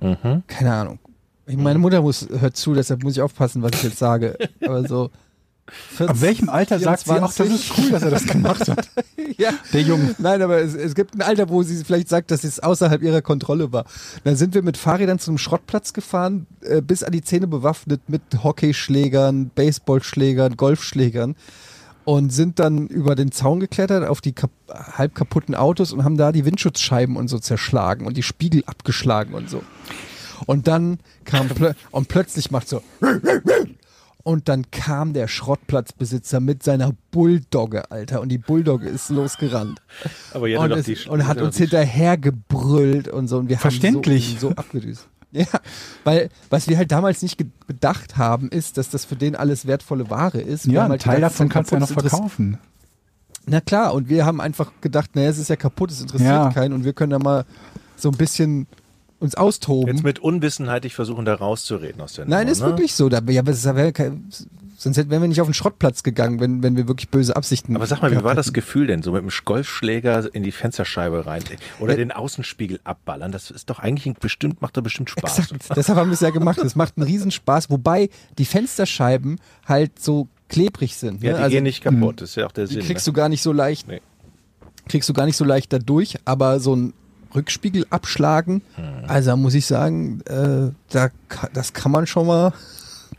Mhm. 0.00 0.42
keine 0.46 0.72
Ahnung. 0.74 0.98
Meine 1.46 1.78
Mutter 1.78 2.02
muss, 2.02 2.28
hört 2.28 2.56
zu, 2.56 2.74
deshalb 2.74 3.02
muss 3.04 3.14
ich 3.16 3.22
aufpassen, 3.22 3.62
was 3.62 3.72
ich 3.74 3.84
jetzt 3.84 3.98
sage. 3.98 4.36
Aber 4.66 4.86
so. 4.86 5.10
14, 5.68 6.08
Ab 6.08 6.20
welchem 6.20 6.48
Alter 6.48 6.78
sagt 6.78 7.06
sie, 7.06 7.12
ach, 7.12 7.20
das 7.20 7.36
24? 7.36 7.70
ist 7.70 7.78
cool, 7.78 7.90
dass 7.90 8.02
er 8.02 8.10
das 8.10 8.26
gemacht 8.26 8.68
hat? 8.68 8.88
ja. 9.36 9.50
Der 9.72 9.82
Junge. 9.82 10.14
Nein, 10.18 10.40
aber 10.42 10.58
es, 10.58 10.74
es 10.74 10.94
gibt 10.94 11.14
ein 11.14 11.22
Alter, 11.22 11.48
wo 11.48 11.62
sie 11.62 11.82
vielleicht 11.84 12.08
sagt, 12.08 12.30
dass 12.30 12.44
es 12.44 12.60
außerhalb 12.60 13.02
ihrer 13.02 13.22
Kontrolle 13.22 13.72
war. 13.72 13.84
Dann 14.24 14.36
sind 14.36 14.54
wir 14.54 14.62
mit 14.62 14.76
Fahrrädern 14.76 15.18
zu 15.18 15.30
einem 15.30 15.38
Schrottplatz 15.38 15.92
gefahren, 15.92 16.46
äh, 16.60 16.80
bis 16.80 17.02
an 17.02 17.12
die 17.12 17.22
Zähne 17.22 17.48
bewaffnet 17.48 18.02
mit 18.08 18.22
Hockeyschlägern, 18.44 19.50
Baseballschlägern, 19.54 20.56
Golfschlägern 20.56 21.34
und 22.04 22.32
sind 22.32 22.60
dann 22.60 22.86
über 22.86 23.16
den 23.16 23.32
Zaun 23.32 23.58
geklettert 23.58 24.06
auf 24.06 24.20
die 24.20 24.32
kap 24.32 24.50
halb 24.68 25.14
kaputten 25.14 25.54
Autos 25.54 25.92
und 25.92 26.04
haben 26.04 26.16
da 26.16 26.30
die 26.30 26.44
Windschutzscheiben 26.44 27.16
und 27.16 27.28
so 27.28 27.38
zerschlagen 27.38 28.06
und 28.06 28.16
die 28.16 28.22
Spiegel 28.22 28.62
abgeschlagen 28.66 29.34
und 29.34 29.50
so. 29.50 29.62
Und 30.46 30.68
dann 30.68 30.98
kam 31.24 31.48
plö 31.48 31.72
und 31.90 32.08
plötzlich 32.08 32.50
macht 32.50 32.68
so 32.68 32.82
und 34.26 34.48
dann 34.48 34.72
kam 34.72 35.12
der 35.12 35.28
Schrottplatzbesitzer 35.28 36.40
mit 36.40 36.64
seiner 36.64 36.90
Bulldogge, 37.12 37.92
Alter. 37.92 38.20
Und 38.20 38.30
die 38.30 38.38
Bulldogge 38.38 38.88
ist 38.88 39.08
losgerannt. 39.08 39.80
Aber 40.34 40.46
und, 40.46 40.72
es, 40.72 40.86
die- 40.86 41.08
und 41.08 41.28
hat 41.28 41.40
uns 41.40 41.56
hinterher 41.56 42.16
gebrüllt 42.18 43.06
und 43.06 43.28
so. 43.28 43.38
Und 43.38 43.48
wir 43.48 43.56
Verständlich. 43.56 44.30
haben 44.32 44.38
so, 44.40 44.48
so 44.48 44.54
abgedüst. 44.56 45.08
Ja, 45.32 45.44
weil 46.04 46.30
was 46.50 46.66
wir 46.66 46.78
halt 46.78 46.90
damals 46.92 47.20
nicht 47.20 47.44
bedacht 47.66 48.16
haben, 48.16 48.48
ist, 48.48 48.78
dass 48.78 48.88
das 48.90 49.04
für 49.04 49.16
den 49.16 49.36
alles 49.36 49.66
wertvolle 49.66 50.08
Ware 50.08 50.40
ist. 50.40 50.66
Wir 50.66 50.74
Ja, 50.74 50.88
halt 50.88 51.02
Teil 51.02 51.16
gedacht, 51.16 51.32
davon 51.34 51.48
kannst 51.50 51.70
du 51.72 51.76
ja 51.76 51.80
noch 51.80 51.88
verkaufen. 51.90 52.58
Na 53.44 53.60
klar, 53.60 53.92
und 53.92 54.08
wir 54.08 54.24
haben 54.24 54.40
einfach 54.40 54.72
gedacht, 54.80 55.14
naja, 55.14 55.28
es 55.28 55.36
ist 55.38 55.50
ja 55.50 55.56
kaputt, 55.56 55.90
es 55.90 56.00
interessiert 56.00 56.30
Ja. 56.30 56.50
keinen 56.52 56.72
und 56.72 56.84
wir 56.84 56.94
können 56.94 57.10
da 57.10 57.18
mal 57.18 57.44
so 57.96 58.08
ein 58.10 58.16
bisschen 58.16 58.66
uns 59.18 59.34
austoben. 59.34 59.94
Jetzt 59.94 60.04
mit 60.04 60.18
Unwissenheit 60.18 60.84
ich 60.84 60.94
versuchen, 60.94 61.24
da 61.24 61.34
rauszureden 61.34 62.00
aus 62.00 62.14
der 62.14 62.26
Nein, 62.26 62.40
Nummer, 62.40 62.52
ist 62.52 62.60
ne? 62.60 62.66
wirklich 62.66 62.94
so. 62.94 63.08
Da, 63.08 63.20
ja, 63.28 63.40
aber 63.40 63.52
es 63.52 63.62
kein, 63.94 64.28
sonst 64.76 64.96
hätten- 64.98 65.08
wären 65.10 65.22
wir 65.22 65.28
nicht 65.28 65.40
auf 65.40 65.48
den 65.48 65.54
Schrottplatz 65.54 66.02
gegangen, 66.02 66.38
wenn, 66.40 66.62
wenn 66.62 66.76
wir 66.76 66.86
wirklich 66.86 67.08
böse 67.08 67.34
Absichten 67.34 67.74
Aber 67.76 67.86
sag 67.86 68.02
mal, 68.02 68.10
wie 68.10 68.22
war 68.22 68.34
das 68.34 68.46
hätten. 68.46 68.54
Gefühl 68.54 68.86
denn, 68.88 69.02
so 69.02 69.12
mit 69.12 69.22
dem 69.22 69.30
Golfschläger 69.44 70.34
in 70.34 70.42
die 70.42 70.52
Fensterscheibe 70.52 71.24
rein 71.26 71.42
oder 71.80 71.92
Ja. 71.92 71.96
den 71.96 72.12
Außenspiegel 72.12 72.80
abballern? 72.84 73.32
Das 73.32 73.50
ist 73.50 73.70
doch 73.70 73.78
eigentlich 73.78 74.06
ein 74.06 74.16
bestimmt, 74.20 74.60
macht 74.60 74.76
doch 74.76 74.82
bestimmt 74.82 75.08
Spaß. 75.10 75.38
Exakt. 75.38 75.68
Deshalb 75.76 75.98
haben 75.98 76.10
wir 76.10 76.14
es 76.14 76.20
ja 76.20 76.30
gemacht. 76.30 76.58
Es 76.58 76.76
macht 76.76 76.98
einen 76.98 77.06
Riesenspaß, 77.06 77.70
wobei 77.70 78.10
die 78.38 78.44
Fensterscheiben 78.44 79.38
halt 79.66 79.98
so 79.98 80.28
klebrig 80.48 80.94
sind. 80.96 81.22
Ja, 81.22 81.32
ne? 81.32 81.38
die 81.38 81.42
also, 81.44 81.54
gehen 81.54 81.64
nicht 81.64 81.82
kaputt, 81.82 82.20
das 82.20 82.30
ist 82.30 82.36
ja 82.36 82.46
auch 82.46 82.52
der 82.52 82.66
die 82.66 82.74
Sinn. 82.74 82.82
kriegst 82.84 83.06
ne? 83.06 83.12
du 83.12 83.16
gar 83.16 83.28
nicht 83.30 83.42
so 83.42 83.52
leicht, 83.52 83.88
Nee. 83.88 84.00
kriegst 84.88 85.08
du 85.08 85.12
gar 85.14 85.24
nicht 85.26 85.36
so 85.36 85.44
leicht 85.44 85.72
da 85.72 85.78
durch, 85.78 86.16
aber 86.24 86.60
so 86.60 86.76
ein 86.76 86.92
Rückspiegel 87.36 87.86
abschlagen, 87.90 88.62
Hm. 88.76 88.84
also 89.08 89.30
da 89.30 89.36
muss 89.36 89.54
ich 89.54 89.66
sagen, 89.66 90.20
äh, 90.26 90.72
da, 90.90 91.08
das 91.52 91.72
kann 91.72 91.92
man 91.92 92.06
schon 92.06 92.26
mal. 92.26 92.52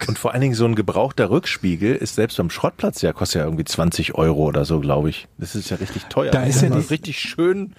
Und 0.07 0.20
vor 0.20 0.34
allen 0.34 0.41
Dingen 0.41 0.53
so 0.53 0.65
ein 0.65 0.76
gebrauchter 0.76 1.30
Rückspiegel 1.30 1.95
ist 1.95 2.15
selbst 2.15 2.38
beim 2.38 2.49
Schrottplatz 2.49 3.01
ja, 3.01 3.13
kostet 3.13 3.39
ja 3.39 3.45
irgendwie 3.45 3.63
20 3.65 4.13
Euro 4.15 4.43
oder 4.45 4.63
so, 4.65 4.80
glaube 4.80 5.09
ich. 5.09 5.28
Das 5.38 5.55
ist 5.55 5.70
ja 5.70 5.78
richtig 5.78 6.03
teuer. 6.05 6.32
Da 6.32 6.43
ist 6.43 6.61
ja 6.61 6.70
die- 6.70 6.78
richtig 6.88 7.20
schön. 7.20 7.74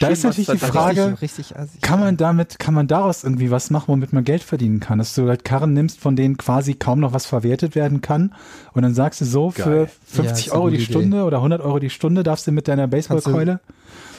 Da 0.00 0.06
schön 0.06 0.12
ist 0.12 0.22
natürlich 0.24 0.46
die 0.48 0.58
Frage, 0.58 1.06
richtig, 1.12 1.22
richtig 1.22 1.56
assig. 1.56 1.80
Kann 1.80 1.98
man 1.98 2.16
damit, 2.16 2.58
kann 2.60 2.72
man 2.74 2.86
daraus 2.86 3.24
irgendwie 3.24 3.50
was 3.50 3.70
machen, 3.70 3.86
womit 3.88 4.12
man 4.12 4.22
Geld 4.22 4.44
verdienen 4.44 4.78
kann? 4.78 4.98
Dass 4.98 5.12
du 5.14 5.26
halt 5.28 5.44
Karren 5.44 5.72
nimmst, 5.72 5.98
von 5.98 6.14
denen 6.14 6.36
quasi 6.36 6.74
kaum 6.74 7.00
noch 7.00 7.12
was 7.14 7.26
verwertet 7.26 7.74
werden 7.74 8.00
kann 8.00 8.32
und 8.74 8.82
dann 8.82 8.94
sagst 8.94 9.20
du 9.22 9.24
so, 9.24 9.50
für 9.50 9.62
Geil. 9.86 9.90
50 10.06 10.46
Ja, 10.46 10.52
Euro 10.52 10.68
die 10.70 10.76
gute 10.76 10.90
Stunde 10.90 11.24
oder 11.24 11.38
100 11.38 11.60
Euro 11.62 11.80
die 11.80 11.90
Stunde 11.90 12.22
darfst 12.22 12.46
du 12.46 12.52
mit 12.52 12.68
deiner 12.68 12.86
Baseballkeule 12.86 13.58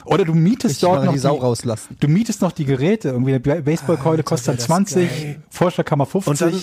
oder 0.05 0.25
du 0.25 0.33
mietest 0.33 0.65
Richtig 0.75 0.81
dort 0.81 1.05
noch 1.05 1.13
die 1.13 1.19
Sau 1.19 1.35
die, 1.35 1.41
rauslassen. 1.41 1.97
du 1.99 2.07
mietest 2.07 2.41
noch 2.41 2.51
die 2.51 2.65
Geräte, 2.65 3.09
irgendwie 3.09 3.31
eine 3.31 3.39
Ba- 3.39 3.61
Baseballkeule 3.61 4.11
Alter, 4.17 4.23
kostet 4.23 4.47
dann 4.49 4.55
das 4.57 4.65
20, 4.65 5.09
geil. 5.09 5.41
Vorschlagkammer 5.49 6.05
50. 6.05 6.27
Und 6.29 6.41
dann, 6.41 6.61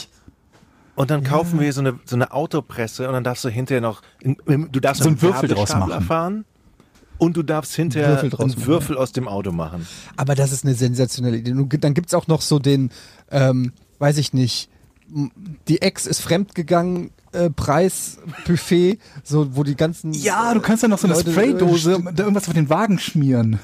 und 0.96 1.10
dann 1.10 1.24
kaufen 1.24 1.60
wir 1.60 1.72
so 1.72 1.80
eine, 1.80 1.98
so 2.04 2.16
eine 2.16 2.32
Autopresse 2.32 3.06
und 3.06 3.12
dann 3.12 3.24
darfst 3.24 3.44
du 3.44 3.48
hinterher 3.48 3.80
noch, 3.80 4.02
in, 4.20 4.36
du 4.72 4.80
darfst 4.80 5.02
So 5.02 5.08
einen 5.08 5.20
Würfel 5.20 5.48
draus 5.48 5.74
machen. 5.74 6.04
fahren 6.04 6.44
und 7.18 7.36
du 7.36 7.42
darfst 7.42 7.74
hinterher 7.74 8.22
Würfel 8.22 8.32
einen 8.40 8.50
machen, 8.50 8.66
Würfel 8.66 8.96
aus 8.96 9.12
dem 9.12 9.28
Auto 9.28 9.52
machen. 9.52 9.86
Aber 10.16 10.34
das 10.34 10.52
ist 10.52 10.64
eine 10.64 10.74
sensationelle 10.74 11.36
Idee. 11.38 11.54
Dann 11.78 11.94
gibt's 11.94 12.14
auch 12.14 12.26
noch 12.28 12.40
so 12.40 12.58
den, 12.58 12.90
ähm, 13.30 13.72
weiß 13.98 14.18
ich 14.18 14.32
nicht, 14.32 14.70
die 15.68 15.82
Ex 15.82 16.06
ist 16.06 16.20
fremdgegangen, 16.20 17.10
äh, 17.36 17.50
Preisbuffet, 17.50 18.98
so 19.22 19.54
wo 19.56 19.62
die 19.62 19.76
ganzen. 19.76 20.12
ja, 20.12 20.52
du 20.54 20.60
kannst 20.60 20.82
dann 20.82 20.90
noch 20.90 20.98
so 20.98 21.06
eine 21.06 21.14
Leute, 21.16 21.30
Spraydose, 21.32 21.92
äh, 21.94 22.12
da 22.14 22.22
irgendwas 22.24 22.48
auf 22.48 22.54
den 22.54 22.68
Wagen 22.70 22.98
schmieren. 22.98 23.58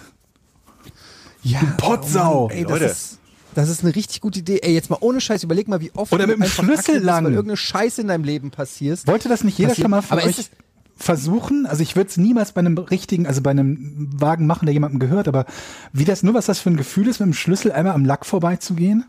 ja, 1.43 1.61
Potsau. 1.79 2.45
oh 2.45 2.49
Mann, 2.49 2.57
ey, 2.57 2.63
das 2.63 2.71
Leute. 2.73 2.85
ist, 2.87 3.19
das 3.55 3.69
ist 3.69 3.85
eine 3.85 3.95
richtig 3.95 4.21
gute 4.21 4.39
Idee. 4.39 4.61
Ey, 4.63 4.73
jetzt 4.75 4.91
mal 4.91 4.99
ohne 5.01 5.21
Scheiß, 5.21 5.43
überleg 5.43 5.69
mal, 5.69 5.81
wie 5.81 5.91
oft 5.95 6.13
Oder 6.13 6.27
du 6.27 6.37
mit 6.37 6.47
dem 6.47 6.51
Schlüssel 6.51 6.99
lang. 7.03 7.25
weil 7.25 7.33
irgendeine 7.33 7.57
Scheiße 7.57 8.01
in 8.01 8.09
deinem 8.09 8.25
Leben 8.25 8.51
passiert. 8.51 9.07
Wollte 9.07 9.29
das 9.29 9.45
nicht 9.45 9.59
jeder 9.59 9.71
Passiert. 9.71 9.85
schon 9.85 9.91
mal 9.91 10.03
von 10.03 10.19
Aber 10.19 10.27
ist 10.29 10.39
euch 10.39 10.45
es- 10.47 10.51
versuchen? 10.97 11.67
Also 11.67 11.83
ich 11.83 11.97
würde 11.97 12.09
es 12.11 12.17
niemals 12.17 12.53
bei 12.53 12.61
einem 12.61 12.79
richtigen, 12.79 13.27
also 13.27 13.43
bei 13.43 13.51
einem 13.51 14.09
Wagen 14.21 14.47
machen, 14.47 14.67
der 14.67 14.73
jemandem 14.73 15.01
gehört, 15.01 15.27
aber 15.29 15.47
wie 15.93 16.05
das 16.05 16.23
nur 16.23 16.35
was 16.35 16.47
das 16.47 16.61
für 16.61 16.71
ein 16.71 16.77
Gefühl 16.77 17.09
ist, 17.09 17.19
mit 17.21 17.27
dem 17.27 17.35
Schlüssel 17.35 17.73
einmal 17.73 17.95
am 17.95 18.05
Lack 18.05 18.25
vorbeizugehen? 18.25 19.05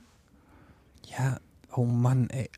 Ja, 1.18 1.38
oh 1.76 1.86
Mann, 1.86 2.30
ey. 2.32 2.50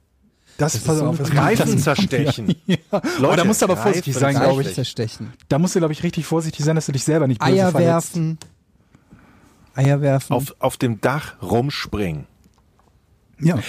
Das, 0.58 0.76
ist 0.76 0.86
so 0.86 1.10
ein 1.10 1.18
das 1.18 1.36
Reifen 1.36 1.78
zerstechen. 1.80 2.56
Ja. 2.66 2.78
aber 2.92 3.36
da 3.36 3.44
musst 3.44 3.62
du 3.62 3.66
aber 3.66 3.78
vorsichtig 3.78 4.16
sein, 4.16 4.36
glaube 4.36 4.62
ich. 4.62 4.74
zerstechen. 4.74 5.34
Da 5.50 5.60
musst 5.60 5.76
du, 5.76 5.80
glaube 5.80 5.94
ich, 5.94 6.04
richtig 6.04 6.26
vorsichtig 6.26 6.64
sein, 6.64 6.76
dass 6.76 6.86
du 6.86 6.92
dich 6.92 7.04
selber 7.04 7.28
nicht 7.28 7.40
böse 7.42 7.52
Eier 7.52 7.72
verletzt. 7.72 8.16
werfen. 8.16 8.38
Eier 9.76 10.02
werfen. 10.02 10.34
Auf, 10.34 10.56
auf 10.60 10.78
dem 10.78 11.02
Dach 11.02 11.42
rumspringen. 11.42 12.28
Ja. 13.40 13.60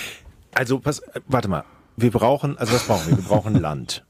Also, 0.55 0.79
pass, 0.79 1.01
äh, 1.01 1.21
warte 1.27 1.49
mal. 1.49 1.65
Wir 1.97 2.11
brauchen, 2.11 2.57
also 2.59 2.73
was 2.75 2.85
brauchen 2.85 3.09
wir? 3.11 3.17
Wir 3.17 3.25
brauchen 3.25 3.55
Land. 3.55 4.05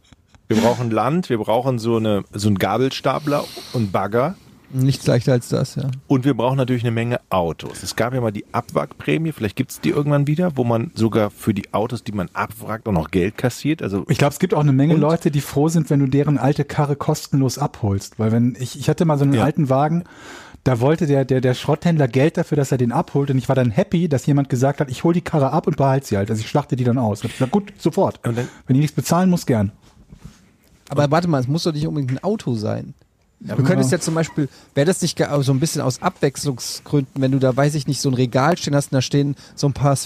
Wir 0.49 0.61
brauchen 0.61 0.91
Land, 0.91 1.29
wir 1.29 1.39
brauchen 1.39 1.79
so 1.79 1.97
eine, 1.97 2.25
so 2.33 2.49
einen 2.49 2.59
Gabelstapler 2.59 3.45
und 3.73 3.91
Bagger. 3.93 4.37
Nichts 4.73 5.07
leichter 5.07 5.33
als 5.33 5.49
das, 5.49 5.77
ja. 5.77 5.91
Und 6.09 6.25
wir 6.25 6.35
brauchen 6.35 6.57
natürlich 6.57 6.83
eine 6.83 6.91
Menge 6.91 7.21
Autos. 7.31 7.83
Es 7.85 7.95
gab 7.95 8.13
ja 8.13 8.21
mal 8.21 8.33
die 8.33 8.45
Abwrackprämie, 8.53 9.31
vielleicht 9.33 9.55
gibt's 9.57 9.81
die 9.81 9.91
irgendwann 9.91 10.27
wieder, 10.27 10.57
wo 10.57 10.65
man 10.65 10.91
sogar 10.95 11.31
für 11.31 11.55
die 11.55 11.73
Autos, 11.73 12.03
die 12.03 12.13
man 12.13 12.29
abwrackt, 12.33 12.89
auch 12.89 12.93
noch 12.93 13.11
Geld 13.13 13.39
kassiert. 13.39 13.81
Also 13.81 14.05
Ich 14.09 14.19
glaube, 14.19 14.33
es 14.33 14.39
gibt 14.41 14.55
auch 14.55 14.61
eine 14.61 14.73
Menge? 14.73 14.95
Leute, 14.97 15.31
die 15.31 15.41
froh 15.41 15.69
sind, 15.69 15.89
wenn 15.89 16.01
du 16.01 16.07
deren 16.09 16.37
alte 16.37 16.65
Karre 16.65 16.97
kostenlos 16.97 17.59
abholst. 17.59 18.19
Weil 18.19 18.33
wenn 18.33 18.57
ich, 18.59 18.79
ich 18.79 18.89
hatte 18.89 19.05
mal 19.05 19.19
so 19.19 19.25
einen 19.25 19.35
Ja. 19.35 19.45
alten 19.45 19.69
Wagen, 19.69 20.03
da 20.65 20.81
wollte 20.81 21.07
der, 21.07 21.25
der, 21.25 21.41
der 21.41 21.55
Schrotthändler 21.55 22.09
Geld 22.09 22.37
dafür, 22.37 22.57
dass 22.57 22.73
er 22.73 22.79
den 22.79 22.91
abholt. 22.91 23.31
Und 23.31 23.39
ich 23.39 23.49
war 23.49 23.55
dann 23.55 23.71
happy, 23.71 24.09
dass 24.09 24.27
jemand 24.27 24.49
gesagt 24.49 24.81
hat, 24.81 24.91
ich 24.91 25.05
hol 25.05 25.15
die 25.15 25.21
Karre 25.21 25.53
ab 25.53 25.69
und 25.69 25.77
behalte 25.77 26.09
sie 26.09 26.17
halt. 26.17 26.29
Also 26.29 26.41
ich 26.41 26.49
schlachte 26.49 26.75
die 26.75 26.83
dann 26.85 26.99
aus. 26.99 27.21
Und 27.23 27.27
ich 27.29 27.35
gesagt, 27.35 27.53
gut, 27.53 27.73
sofort. 27.79 28.27
Und 28.27 28.37
dann- 28.37 28.49
wenn 28.67 28.75
die 28.75 28.81
nichts 28.81 28.97
bezahlen 28.97 29.31
muss, 29.31 29.47
gern. 29.47 29.71
Aber 30.89 31.09
warte 31.11 31.29
mal, 31.29 31.41
es 31.41 31.47
muss 31.47 31.63
doch 31.63 31.73
nicht 31.73 31.87
unbedingt 31.87 32.11
ein 32.13 32.25
Auto 32.25 32.55
sein. 32.55 32.95
Du 33.41 33.63
könntest 33.63 33.93
ja 33.93 33.99
zum 33.99 34.15
Beispiel, 34.15 34.49
wäre 34.75 34.87
das 34.87 35.03
nicht 35.03 35.19
so 35.43 35.53
ein 35.53 35.61
bisschen 35.61 35.83
aus 35.83 36.03
Abwechslungsgründen, 36.03 37.21
wenn 37.21 37.33
du 37.33 37.39
da, 37.39 37.57
weiß 37.57 37.75
ich 37.75 37.87
nicht, 37.87 38.01
so 38.01 38.11
ein 38.11 38.15
Regal 38.15 38.57
stehen 38.57 38.75
hast 38.75 38.93
und 38.93 38.97
da 38.97 39.03
stehen 39.03 39.37
so 39.55 39.67
ein 39.67 39.73
paar 39.73 39.97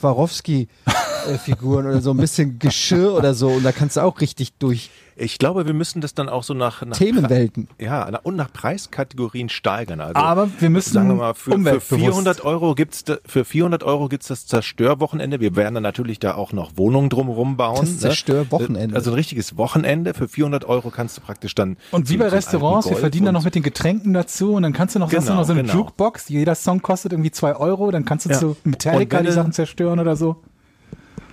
Swarovski-Figuren 1.24 1.86
oder 1.86 2.00
so 2.00 2.10
ein 2.12 2.16
bisschen 2.16 2.58
Geschirr 2.58 3.14
oder 3.14 3.34
so 3.34 3.48
und 3.48 3.62
da 3.64 3.72
kannst 3.72 3.96
du 3.96 4.00
auch 4.02 4.20
richtig 4.20 4.52
durch 4.58 4.90
ich 5.22 5.36
glaube, 5.38 5.66
wir 5.66 5.74
müssen 5.74 6.00
das 6.00 6.14
dann 6.14 6.30
auch 6.30 6.42
so 6.44 6.54
nach, 6.54 6.80
nach 6.82 6.96
Themenwelten. 6.96 7.68
Ja, 7.78 8.08
na- 8.10 8.20
und 8.22 8.36
nach 8.36 8.50
Preiskategorien 8.50 9.50
steigern. 9.50 10.00
Also, 10.00 10.14
Aber 10.14 10.48
wir 10.60 10.70
müssen 10.70 10.94
sagen 10.94 11.08
wir 11.08 11.14
mal, 11.14 11.34
für, 11.34 11.50
für 11.50 11.56
umweltbewusst- 11.58 11.94
400 12.00 12.44
Euro 12.46 12.74
gibt's 12.74 13.04
da, 13.04 13.18
für 13.26 13.44
400 13.44 13.82
Euro 13.82 14.08
gibt's 14.08 14.28
das 14.28 14.46
Zerstörwochenende. 14.46 15.38
Wir 15.40 15.56
werden 15.56 15.74
dann 15.74 15.82
natürlich 15.82 16.20
da 16.20 16.36
auch 16.36 16.54
noch 16.54 16.72
Wohnungen 16.76 17.10
drumherum 17.10 17.58
bauen. 17.58 17.80
Das 17.80 17.98
Zerstörwochenende. 17.98 18.96
Also 18.96 19.10
ein 19.10 19.14
richtiges 19.14 19.58
Wochenende. 19.58 20.14
Für 20.14 20.26
400 20.26 20.64
Euro 20.64 20.88
kannst 20.88 21.18
du 21.18 21.20
praktisch 21.20 21.54
dann. 21.54 21.76
Und 21.90 22.08
wie 22.08 22.16
bei 22.16 22.28
Restaurants, 22.28 22.88
wir 22.88 22.96
verdienen 22.96 23.26
dann 23.26 23.34
noch 23.34 23.44
mit 23.44 23.54
den 23.54 23.62
Getränken 23.62 24.14
dazu 24.14 24.54
und 24.54 24.62
dann 24.62 24.72
kannst 24.72 24.94
du 24.94 25.00
noch, 25.00 25.12
hast 25.12 25.16
du 25.16 25.20
Genau, 25.32 25.40
noch 25.40 25.46
so 25.46 25.52
eine 25.52 25.62
genau. 25.64 25.74
Jukebox, 25.74 26.30
jeder 26.30 26.54
Song 26.54 26.80
kostet 26.80 27.12
irgendwie 27.12 27.30
zwei 27.30 27.54
Euro, 27.56 27.90
dann 27.90 28.06
kannst 28.06 28.24
du 28.24 28.30
Ja. 28.30 28.38
zu 28.38 28.56
Metallica 28.64 29.20
die 29.20 29.32
Sachen 29.32 29.52
zerstören 29.52 30.00
oder 30.00 30.16
so. 30.16 30.36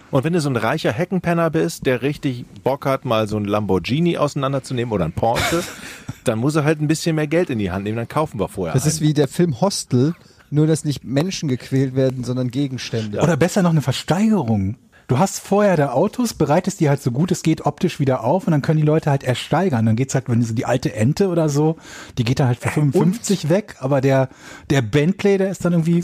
Und 0.10 0.24
wenn 0.24 0.34
du 0.34 0.40
so 0.40 0.50
ein 0.50 0.56
reicher 0.56 0.92
Heckenpenner 0.92 1.50
bist, 1.50 1.86
der 1.86 2.02
richtig 2.02 2.46
Bock 2.64 2.86
hat, 2.86 3.04
mal 3.04 3.28
so 3.28 3.38
ein 3.38 3.46
Lamborghini 3.46 4.18
auseinanderzunehmen 4.18 4.94
oder 4.94 5.06
ein 5.06 5.12
Porsche, 5.12 5.64
dann 6.24 6.40
muss 6.40 6.56
er 6.56 6.64
halt 6.64 6.82
ein 6.82 6.88
bisschen 6.88 7.16
mehr 7.16 7.28
Geld 7.28 7.50
in 7.50 7.60
die 7.60 7.72
Hand 7.72 7.84
nehmen, 7.84 7.98
dann 7.98 8.08
kaufen 8.08 8.40
wir 8.40 8.48
vorher. 8.48 8.74
Das 8.74 8.86
ist 8.86 9.02
einen. 9.02 9.10
wie 9.10 9.14
der 9.14 9.28
Film 9.28 9.60
Hostel, 9.60 10.16
nur 10.50 10.66
dass 10.66 10.86
nicht 10.86 11.04
Menschen 11.04 11.50
gequält 11.50 11.96
werden, 11.96 12.24
sondern 12.24 12.52
Gegenstände. 12.52 13.20
Oder 13.20 13.36
besser 13.36 13.64
noch 13.64 13.72
eine 13.72 13.82
Versteigerung. 13.82 14.78
Du 15.08 15.18
hast 15.18 15.40
vorher 15.40 15.78
da 15.78 15.94
Autos, 15.94 16.34
bereitest 16.34 16.82
die 16.82 16.90
halt 16.90 17.02
so 17.02 17.12
gut 17.12 17.32
es 17.32 17.42
geht 17.42 17.66
optisch 17.66 18.00
wieder 18.00 18.26
auf 18.26 18.46
und 18.46 18.52
dann 18.52 18.62
können 18.62 18.80
die 18.82 18.86
Leute 18.86 19.10
halt 19.10 19.24
ersteigern. 19.24 19.86
Dann 19.86 19.96
geht's 19.96 20.14
halt, 20.14 20.28
wenn 20.28 20.42
so 20.42 20.54
die 20.54 20.66
alte 20.66 20.94
Ente 20.94 21.30
oder 21.30 21.48
so, 21.48 21.78
die 22.18 22.26
geht 22.26 22.42
dann 22.42 22.48
halt 22.48 22.60
für 22.60 22.70
55 22.70 23.48
weg, 23.48 23.78
aber 23.80 24.02
der, 24.02 24.28
der 24.70 24.82
Bentley, 24.82 25.38
der 25.38 25.50
ist 25.50 25.64
dann 25.64 25.72
irgendwie 25.72 26.04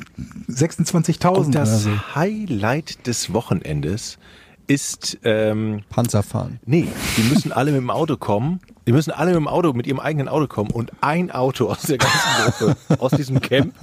26.000 0.49 1.27
Und 1.27 1.47
oder 1.49 1.59
das 1.59 1.83
so. 1.83 1.89
Highlight 2.15 3.05
des 3.05 3.33
Wochenendes 3.33 4.19
ist, 4.67 5.17
ähm, 5.25 5.81
Panzer 5.89 6.23
fahren. 6.23 6.61
nee, 6.65 6.87
die 7.17 7.23
müssen 7.23 7.51
alle 7.51 7.71
mit 7.71 7.81
dem 7.81 7.89
Auto 7.89 8.15
kommen. 8.15 8.61
Die 8.87 8.93
müssen 8.93 9.11
alle 9.11 9.31
mit 9.31 9.39
dem 9.39 9.47
Auto, 9.49 9.73
mit 9.73 9.85
ihrem 9.87 9.99
eigenen 9.99 10.29
Auto 10.29 10.47
kommen 10.47 10.71
und 10.71 10.93
ein 11.01 11.29
Auto 11.31 11.67
aus 11.69 11.81
der 11.81 11.97
ganzen 11.97 12.53
Gruppe, 12.57 12.77
aus 12.99 13.11
diesem 13.11 13.41
Camp. 13.41 13.73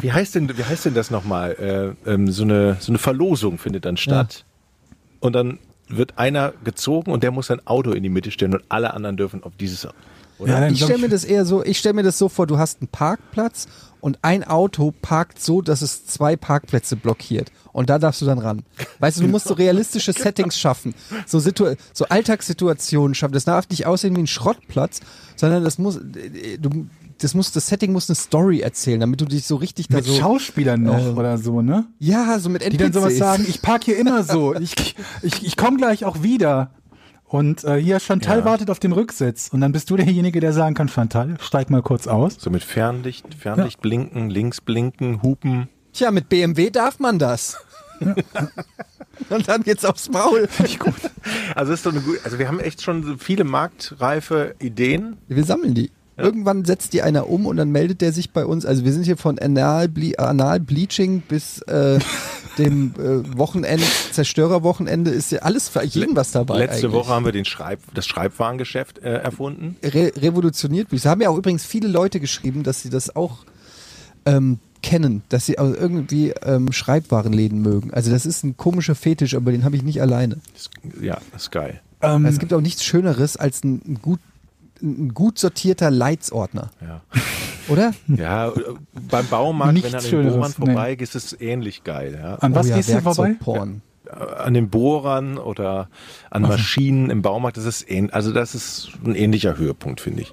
Wie 0.00 0.12
heißt 0.12 0.34
denn, 0.34 0.56
wie 0.56 0.64
heißt 0.64 0.84
denn 0.84 0.94
das 0.94 1.10
nochmal? 1.10 1.96
Äh, 2.06 2.10
ähm, 2.10 2.30
so 2.30 2.42
eine, 2.42 2.76
so 2.80 2.92
eine 2.92 2.98
Verlosung 2.98 3.58
findet 3.58 3.84
dann 3.84 3.96
statt. 3.96 4.44
Und 5.20 5.34
dann 5.34 5.58
wird 5.88 6.18
einer 6.18 6.52
gezogen 6.64 7.12
und 7.12 7.22
der 7.22 7.30
muss 7.30 7.48
sein 7.48 7.66
Auto 7.66 7.92
in 7.92 8.02
die 8.02 8.08
Mitte 8.08 8.30
stellen 8.30 8.54
und 8.54 8.64
alle 8.68 8.94
anderen 8.94 9.16
dürfen 9.16 9.42
auf 9.42 9.52
dieses, 9.58 9.86
oder? 10.38 10.60
Ja, 10.60 10.68
Ich 10.68 10.82
stelle 10.82 10.98
mir 10.98 11.08
das 11.08 11.24
eher 11.24 11.44
so, 11.44 11.64
ich 11.64 11.78
stelle 11.78 11.94
mir 11.94 12.02
das 12.02 12.18
so 12.18 12.28
vor, 12.28 12.46
du 12.46 12.58
hast 12.58 12.80
einen 12.80 12.88
Parkplatz 12.88 13.68
und 14.00 14.18
ein 14.22 14.44
Auto 14.44 14.92
parkt 15.02 15.40
so, 15.40 15.62
dass 15.62 15.80
es 15.80 16.06
zwei 16.06 16.36
Parkplätze 16.36 16.96
blockiert. 16.96 17.50
Und 17.72 17.88
da 17.90 17.98
darfst 17.98 18.20
du 18.20 18.26
dann 18.26 18.38
ran. 18.38 18.62
Weißt 18.98 19.18
du, 19.18 19.22
du 19.22 19.28
musst 19.28 19.48
so 19.48 19.54
realistische 19.54 20.12
Settings 20.16 20.58
schaffen. 20.58 20.94
So, 21.26 21.38
Situ 21.38 21.74
so 21.92 22.04
Alltagssituationen 22.06 23.14
schaffen. 23.14 23.32
Das 23.32 23.44
darf 23.46 23.68
nicht 23.68 23.86
aussehen 23.86 24.14
wie 24.14 24.20
ein 24.20 24.26
Schrottplatz, 24.26 25.00
sondern 25.36 25.64
das 25.64 25.78
muss, 25.78 25.98
du, 26.58 26.86
das 27.18 27.34
muss, 27.34 27.52
das 27.52 27.66
Setting 27.68 27.92
muss 27.92 28.08
eine 28.08 28.16
Story 28.16 28.60
erzählen, 28.60 29.00
damit 29.00 29.20
du 29.20 29.24
dich 29.24 29.46
so 29.46 29.56
richtig 29.56 29.88
da 29.88 29.96
mit 29.96 30.04
so. 30.04 30.14
Schauspielern 30.14 30.82
noch 30.82 31.06
äh, 31.06 31.10
oder 31.10 31.38
so, 31.38 31.62
ne? 31.62 31.86
Ja, 31.98 32.38
so 32.38 32.48
mit 32.48 32.62
Die 32.70 32.76
dann 32.76 32.92
sowas 32.92 33.12
NPCs. 33.12 33.18
sagen, 33.18 33.46
ich 33.48 33.62
park 33.62 33.84
hier 33.84 33.96
immer 33.98 34.22
so, 34.24 34.54
ich, 34.60 34.96
ich, 35.22 35.44
ich 35.46 35.56
komme 35.56 35.76
gleich 35.76 36.04
auch 36.04 36.22
wieder. 36.22 36.70
Und 37.24 37.64
äh, 37.64 37.76
hier 37.80 37.98
Chantal 38.00 38.40
Ja. 38.40 38.44
wartet 38.44 38.70
auf 38.70 38.78
dem 38.78 38.92
Rücksitz. 38.92 39.48
Und 39.52 39.60
dann 39.60 39.72
bist 39.72 39.90
du 39.90 39.96
derjenige, 39.96 40.38
der 40.40 40.52
sagen 40.52 40.74
kann, 40.74 40.88
Chantal, 40.88 41.36
steig 41.40 41.68
mal 41.70 41.82
kurz 41.82 42.06
aus. 42.06 42.36
So 42.38 42.50
mit 42.50 42.62
Fernlicht, 42.62 43.34
Fernlicht 43.34 43.80
blinken, 43.80 44.30
links 44.30 44.60
blinken, 44.60 45.22
hupen. 45.22 45.68
Tja, 45.92 46.10
mit 46.10 46.28
BMW 46.28 46.70
darf 46.70 46.98
man 47.00 47.18
das. 47.18 47.56
Und 49.30 49.48
dann 49.48 49.62
geht's 49.62 49.84
aufs 49.84 50.10
Maul. 50.10 50.48
Also 51.54 51.72
ist 51.72 51.86
doch 51.86 51.92
eine 51.92 52.00
gut, 52.00 52.18
also 52.24 52.38
wir 52.38 52.48
haben 52.48 52.60
echt 52.60 52.82
schon 52.82 53.02
so 53.04 53.16
viele 53.16 53.44
marktreife 53.44 54.54
Ideen. 54.60 55.16
Wir 55.28 55.44
sammeln 55.44 55.74
die. 55.74 55.90
Irgendwann 56.16 56.64
setzt 56.64 56.92
die 56.92 57.02
einer 57.02 57.28
um 57.28 57.46
und 57.46 57.56
dann 57.56 57.70
meldet 57.70 58.00
der 58.00 58.12
sich 58.12 58.30
bei 58.30 58.46
uns. 58.46 58.64
Also 58.64 58.84
wir 58.84 58.92
sind 58.92 59.04
hier 59.04 59.16
von 59.16 59.38
Anal, 59.38 59.88
Ble 59.88 60.16
Anal 60.18 60.60
Bleaching 60.60 61.22
bis 61.28 61.60
äh, 61.62 61.98
dem 62.58 62.94
äh, 62.98 63.36
Wochenend, 63.36 63.82
Zerstörerwochenende 64.12 65.10
ist 65.10 65.32
ja 65.32 65.40
alles 65.40 65.68
für 65.68 65.82
jeden 65.84 66.14
was 66.14 66.30
dabei. 66.30 66.58
Letzte 66.58 66.86
eigentlich. 66.86 66.92
Woche 66.92 67.08
haben 67.10 67.24
wir 67.24 67.32
den 67.32 67.44
Schreib, 67.44 67.80
das 67.94 68.06
Schreibwarengeschäft 68.06 68.98
äh, 68.98 69.14
erfunden. 69.14 69.76
Re 69.82 70.12
revolutioniert. 70.16 70.92
Es 70.92 71.04
haben 71.06 71.20
ja 71.20 71.30
auch 71.30 71.36
übrigens 71.36 71.64
viele 71.64 71.88
Leute 71.88 72.20
geschrieben, 72.20 72.62
dass 72.62 72.82
sie 72.82 72.90
das 72.90 73.16
auch 73.16 73.38
ähm, 74.24 74.58
kennen, 74.82 75.22
dass 75.30 75.46
sie 75.46 75.58
also 75.58 75.74
irgendwie 75.74 76.32
ähm, 76.44 76.70
Schreibwarenläden 76.70 77.60
mögen. 77.60 77.92
Also 77.92 78.10
das 78.10 78.26
ist 78.26 78.44
ein 78.44 78.56
komischer 78.56 78.94
Fetisch, 78.94 79.34
aber 79.34 79.50
den 79.50 79.64
habe 79.64 79.76
ich 79.76 79.82
nicht 79.82 80.00
alleine. 80.00 80.38
Ja, 81.00 81.18
das 81.32 81.44
ist 81.44 81.50
geil. 81.50 81.80
Ähm, 82.02 82.26
Es 82.26 82.38
gibt 82.38 82.52
auch 82.52 82.60
nichts 82.60 82.84
Schöneres 82.84 83.36
als 83.36 83.64
ein, 83.64 83.80
ein 83.86 83.98
gut 84.00 84.20
ein 84.82 85.14
gut 85.14 85.38
sortierter 85.38 85.90
Leitsordner, 85.90 86.70
Ja, 86.80 87.00
oder? 87.68 87.94
ja 88.08 88.48
äh, 88.48 88.52
beim 89.10 89.26
Baumarkt, 89.28 89.74
Nichts 89.74 89.92
wenn 89.92 90.10
du 90.10 90.18
an 90.18 90.24
den 90.24 90.32
Bohrern 90.32 90.54
nee. 90.58 90.66
vorbeigehst, 90.66 91.14
ist 91.14 91.32
es 91.32 91.40
ähnlich 91.40 91.84
geil. 91.84 92.18
Ja. 92.20 92.34
an 92.36 92.54
was 92.54 92.66
oh 92.66 92.70
ja, 92.70 92.76
gehst 92.76 92.88
du 92.90 93.00
vorbei? 93.00 93.28
Werkzeugporn. 93.28 93.82
An 94.10 94.54
den 94.54 94.68
Bohrern 94.68 95.38
oder 95.38 95.88
an 96.30 96.42
Maschinen 96.42 97.10
im 97.10 97.22
Baumarkt, 97.22 97.56
das 97.56 97.64
ist 97.64 97.90
ähn, 97.90 98.10
also 98.10 98.32
das 98.32 98.54
ist 98.54 98.90
ein 99.04 99.14
ähnlicher 99.14 99.56
Höhepunkt, 99.56 100.00
finde 100.00 100.22
ich. 100.22 100.32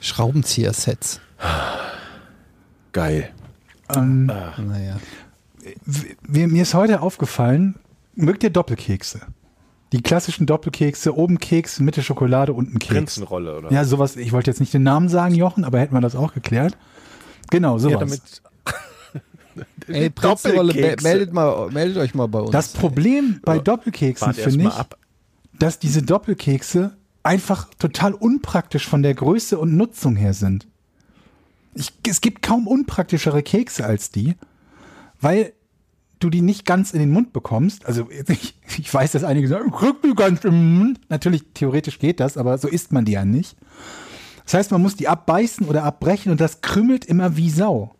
Schraubenzieher-Sets. 0.00 1.20
Geil. 2.92 3.30
Ähm, 3.94 4.26
Naja. 4.26 4.96
mir, 6.26 6.48
mir 6.48 6.62
ist 6.62 6.74
heute 6.74 7.00
aufgefallen, 7.02 7.76
mögt 8.14 8.42
ihr 8.42 8.50
Doppelkekse? 8.50 9.20
Die 9.92 10.02
klassischen 10.02 10.46
Doppelkekse, 10.46 11.14
oben 11.16 11.38
Keks, 11.38 11.78
Mitte 11.78 12.02
Schokolade, 12.02 12.54
unten 12.54 12.78
Keks. 12.78 12.94
Prinzenrolle, 12.94 13.58
oder? 13.58 13.72
Ja, 13.72 13.84
sowas, 13.84 14.16
ich 14.16 14.32
wollte 14.32 14.50
jetzt 14.50 14.60
nicht 14.60 14.72
den 14.72 14.82
Namen 14.82 15.08
sagen, 15.08 15.34
Jochen, 15.34 15.64
aber 15.64 15.80
hätten 15.80 15.94
wir 15.94 16.00
das 16.00 16.16
auch 16.16 16.32
geklärt. 16.32 16.78
Genau, 17.50 17.78
sowas. 17.78 17.92
ja 17.92 17.98
damit. 17.98 18.22
Ey, 19.88 20.08
Prinzenrolle, 20.08 20.72
meldet, 20.72 21.34
mal, 21.34 21.70
meldet 21.70 21.98
euch 21.98 22.14
mal 22.14 22.26
bei 22.26 22.40
uns. 22.40 22.52
das 22.52 22.68
Problem 22.72 23.40
bei 23.42 23.58
Doppelkeksen 23.58 24.32
finde 24.32 24.68
ich, 24.68 24.74
ab. 24.74 24.96
dass 25.58 25.78
diese 25.78 26.02
Doppelkekse 26.02 26.96
einfach 27.22 27.68
total 27.78 28.14
unpraktisch 28.14 28.88
von 28.88 29.02
der 29.02 29.14
Größe 29.14 29.58
und 29.58 29.76
Nutzung 29.76 30.16
her 30.16 30.32
sind. 30.32 30.66
Ich, 31.74 31.92
es 32.08 32.22
gibt 32.22 32.40
kaum 32.40 32.66
unpraktischere 32.66 33.42
Kekse 33.42 33.84
als 33.84 34.10
die, 34.10 34.36
weil 35.20 35.52
du 36.22 36.30
die 36.30 36.42
nicht 36.42 36.64
ganz 36.64 36.92
in 36.92 37.00
den 37.00 37.10
Mund 37.10 37.32
bekommst. 37.32 37.86
Also 37.86 38.08
ich, 38.10 38.54
ich 38.78 38.92
weiß, 38.92 39.12
dass 39.12 39.24
einige 39.24 39.48
sagen, 39.48 39.70
krieg 39.70 39.96
die 40.02 40.14
ganz 40.14 40.44
im 40.44 40.78
Mund. 40.78 41.00
Natürlich, 41.08 41.44
theoretisch 41.54 41.98
geht 41.98 42.20
das, 42.20 42.36
aber 42.36 42.58
so 42.58 42.68
isst 42.68 42.92
man 42.92 43.04
die 43.04 43.12
ja 43.12 43.24
nicht. 43.24 43.56
Das 44.44 44.54
heißt, 44.54 44.70
man 44.70 44.82
muss 44.82 44.96
die 44.96 45.08
abbeißen 45.08 45.66
oder 45.68 45.84
abbrechen 45.84 46.32
und 46.32 46.40
das 46.40 46.60
krümmelt 46.60 47.04
immer 47.04 47.36
wie 47.36 47.50
Sau. 47.50 47.94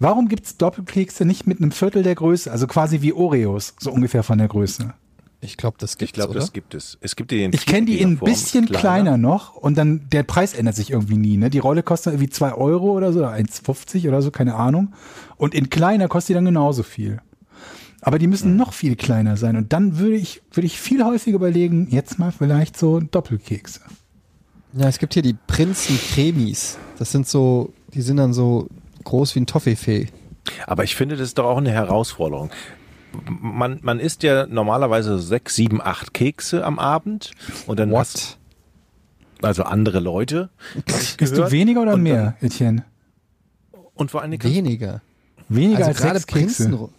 Warum 0.00 0.28
gibt 0.28 0.46
es 0.46 0.56
Doppelkekse 0.56 1.24
nicht 1.24 1.46
mit 1.46 1.60
einem 1.60 1.72
Viertel 1.72 2.02
der 2.02 2.14
Größe, 2.14 2.50
also 2.50 2.66
quasi 2.66 3.02
wie 3.02 3.12
Oreos, 3.12 3.74
so 3.80 3.90
ungefähr 3.90 4.22
von 4.22 4.38
der 4.38 4.48
Größe? 4.48 4.94
ich 5.40 5.56
glaube, 5.56 5.76
das 5.78 5.98
gibt's, 5.98 6.10
Ich 6.10 6.14
glaube, 6.14 6.30
oder? 6.30 6.40
das 6.40 6.52
gibt 6.52 6.74
es. 6.74 6.98
Es 7.00 7.14
gibt 7.14 7.30
die 7.30 7.44
in 7.44 7.52
Ich 7.52 7.64
kenne 7.64 7.86
die 7.86 8.00
in 8.00 8.10
ein 8.10 8.18
bisschen 8.18 8.66
kleiner. 8.66 9.16
noch 9.16 9.54
und 9.54 9.78
dann 9.78 10.08
der 10.10 10.24
Preis 10.24 10.52
ändert 10.52 10.74
sich 10.74 10.90
irgendwie 10.90 11.16
nie. 11.16 11.36
Ne? 11.36 11.48
Die 11.48 11.60
Rolle 11.60 11.82
kostet 11.82 12.14
irgendwie 12.14 12.30
2 12.30 12.54
Euro 12.54 12.92
oder 12.92 13.12
so, 13.12 13.20
oder 13.20 13.32
1,50 13.32 14.08
oder 14.08 14.20
so, 14.20 14.30
keine 14.30 14.56
Ahnung. 14.56 14.94
Und 15.36 15.54
in 15.54 15.70
kleiner 15.70 16.08
kostet 16.08 16.30
die 16.30 16.34
dann 16.34 16.44
genauso 16.44 16.82
viel. 16.82 17.20
Aber 18.00 18.18
die 18.18 18.26
müssen 18.26 18.56
noch 18.56 18.72
viel 18.72 18.96
kleiner 18.96 19.36
sein. 19.36 19.56
Und 19.56 19.72
dann 19.72 19.98
würde 19.98 20.16
ich, 20.16 20.42
würde 20.52 20.66
ich 20.66 20.80
viel 20.80 21.04
häufiger 21.04 21.36
überlegen, 21.36 21.88
jetzt 21.90 22.18
mal 22.18 22.32
vielleicht 22.32 22.76
so 22.76 23.00
Doppelkekse. 23.00 23.80
Ja, 24.74 24.86
es 24.86 24.98
gibt 24.98 25.14
hier 25.14 25.22
die 25.22 25.36
Prinzen 25.46 25.98
Cremis. 25.98 26.78
Das 26.98 27.10
sind 27.10 27.26
so, 27.26 27.72
die 27.94 28.02
sind 28.02 28.18
dann 28.18 28.32
so 28.32 28.68
groß 29.04 29.34
wie 29.34 29.40
ein 29.40 29.46
Toffifee. 29.46 30.08
Aber 30.66 30.84
ich 30.84 30.94
finde, 30.94 31.16
das 31.16 31.28
ist 31.28 31.38
doch 31.38 31.46
auch 31.46 31.56
eine 31.56 31.70
Herausforderung. 31.72 32.50
Man, 33.28 33.78
man 33.82 33.98
isst 34.00 34.22
ja 34.22 34.46
normalerweise 34.46 35.18
sechs, 35.18 35.56
sieben, 35.56 35.80
acht 35.80 36.14
Kekse 36.14 36.64
am 36.64 36.78
Abend 36.78 37.32
und 37.66 37.80
dann 37.80 37.94
hast 37.96 38.38
also 39.40 39.62
andere 39.62 39.98
Leute. 39.98 40.50
Isst 41.18 41.36
du 41.36 41.50
weniger 41.50 41.82
oder 41.82 41.94
Und 41.94 42.02
mehr, 42.02 42.36
Etienne? 42.40 42.84
Dann, 43.72 43.80
und 43.94 44.10
vor 44.10 44.22
allen 44.22 44.30
Dingen 44.30 44.44
Weniger. 44.44 45.00
Weniger 45.48 45.78
Also 45.78 45.88
als 45.88 45.98
gerade 45.98 46.18
sechs 46.18 46.26
Kekse. 46.26 46.64
Prinzenro 46.64 46.90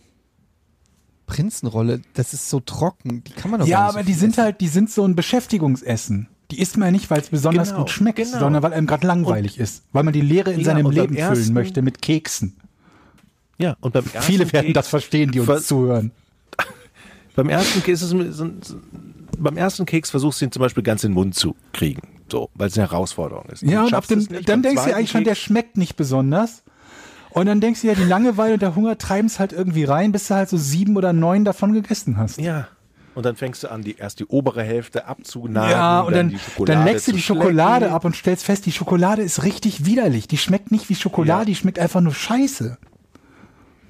Prinzenrolle, 1.30 2.02
das 2.16 2.34
ist 2.34 2.50
so 2.50 2.60
trocken. 2.60 3.24
Die 3.26 3.32
kann 3.34 3.52
man 3.52 3.60
doch 3.60 3.68
Ja, 3.68 3.78
gar 3.78 3.84
nicht 3.88 3.96
aber 3.96 4.04
so 4.04 4.08
die 4.08 4.14
sind 4.14 4.32
essen. 4.32 4.44
halt, 4.44 4.62
die 4.62 4.68
sind 4.68 4.90
so 4.90 5.06
ein 5.06 5.16
Beschäftigungsessen. 5.16 6.28
Die 6.52 6.60
isst 6.60 6.78
man 6.78 6.88
ja 6.88 6.92
nicht, 6.92 7.10
weil 7.12 7.22
es 7.22 7.30
besonders 7.30 7.70
Genau, 7.70 7.82
gut 7.82 7.92
schmeckt, 7.92 8.18
genau. 8.18 8.40
sondern 8.40 8.64
weil 8.64 8.74
einem 8.74 8.88
gerade 8.88 9.06
langweilig 9.06 9.60
ist. 9.60 9.84
Weil 9.94 10.04
man 10.04 10.14
die 10.14 10.22
Leere 10.22 10.52
in 10.52 10.60
Ja, 10.62 10.66
seinem 10.66 10.88
und 10.88 10.94
Leben 10.96 11.16
füllen 11.16 11.30
ersten- 11.38 11.54
möchte 11.54 11.82
mit 11.84 12.02
Keksen. 12.02 12.56
ja, 13.60 13.78
und 13.82 13.94
beim 13.94 14.06
ersten 14.14 14.22
Viele 14.32 14.52
werden 14.52 14.68
Keks- 14.68 14.74
das 14.74 14.88
verstehen, 14.88 15.32
die 15.32 15.40
uns 15.40 15.48
Ver- 15.48 15.62
zuhören. 15.62 16.12
Beim 17.36 17.50
ersten 17.50 17.84
Keks 17.84 18.02
ist 18.02 18.12
es 18.14 18.76
beim 19.38 19.56
ersten 19.56 19.86
Keks 19.86 20.10
versuchst 20.10 20.42
du 20.42 20.46
ihn 20.46 20.52
zum 20.52 20.60
Beispiel 20.60 20.84
ganz 20.84 21.04
in 21.06 21.12
den 21.12 21.16
Mund 21.16 21.34
zu 21.36 21.56
kriegen, 21.72 22.02
so, 22.30 22.50
weil 22.56 22.68
es 22.68 22.78
eine 22.78 22.90
Herausforderung 22.90 23.46
ist. 23.46 23.62
Ja, 23.62 23.80
und 23.82 23.94
ab 23.94 24.06
schaffst 24.06 24.12
dem, 24.12 24.44
dann 24.44 24.62
denkst 24.62 24.84
du 24.84 24.94
eigentlich 24.94 25.12
schon, 25.12 25.24
der 25.24 25.36
schmeckt 25.36 25.78
nicht 25.78 25.96
besonders. 25.96 26.64
Und 27.32 27.46
dann 27.46 27.62
denkst 27.62 27.82
du 27.82 27.88
ja, 27.88 27.94
die 27.94 28.04
Langeweile 28.04 28.54
und 28.56 28.62
der 28.62 28.76
Hunger 28.76 28.98
treiben 28.98 29.28
es 29.28 29.40
halt 29.40 29.54
irgendwie 29.54 29.84
rein, 29.84 30.12
bis 30.12 30.28
du 30.28 30.36
halt 30.36 30.50
so 30.50 30.58
sieben 30.58 30.98
oder 30.98 31.14
neun 31.14 31.46
davon 31.46 31.74
gegessen 31.74 32.18
hast. 32.18 32.40
Ja. 32.40 32.68
Und 33.16 33.26
dann 33.26 33.36
fängst 33.36 33.64
du 33.64 33.72
an, 33.72 33.82
die, 33.82 33.98
erst 33.98 34.20
die 34.20 34.26
obere 34.26 34.64
Hälfte 34.64 35.06
abzunagen. 35.08 35.72
Ja, 35.72 36.02
und 36.02 36.16
dann, 36.16 36.40
dann 36.66 36.86
leckst 36.86 37.08
du 37.08 37.12
die 37.12 37.22
Schokolade 37.22 37.86
schlecken. 37.86 37.96
ab 37.96 38.06
und 38.06 38.16
stellst 38.16 38.46
fest, 38.46 38.66
die 38.66 38.72
Schokolade 38.72 39.22
ist 39.24 39.44
richtig 39.44 39.86
widerlich. 39.86 40.28
Die 40.28 40.38
schmeckt 40.38 40.72
nicht 40.72 40.90
wie 40.90 40.96
Schokolade, 40.96 41.42
Ja. 41.42 41.46
die 41.46 41.56
schmeckt 41.56 41.80
einfach 41.80 42.02
nur 42.02 42.14
scheiße. 42.14 42.78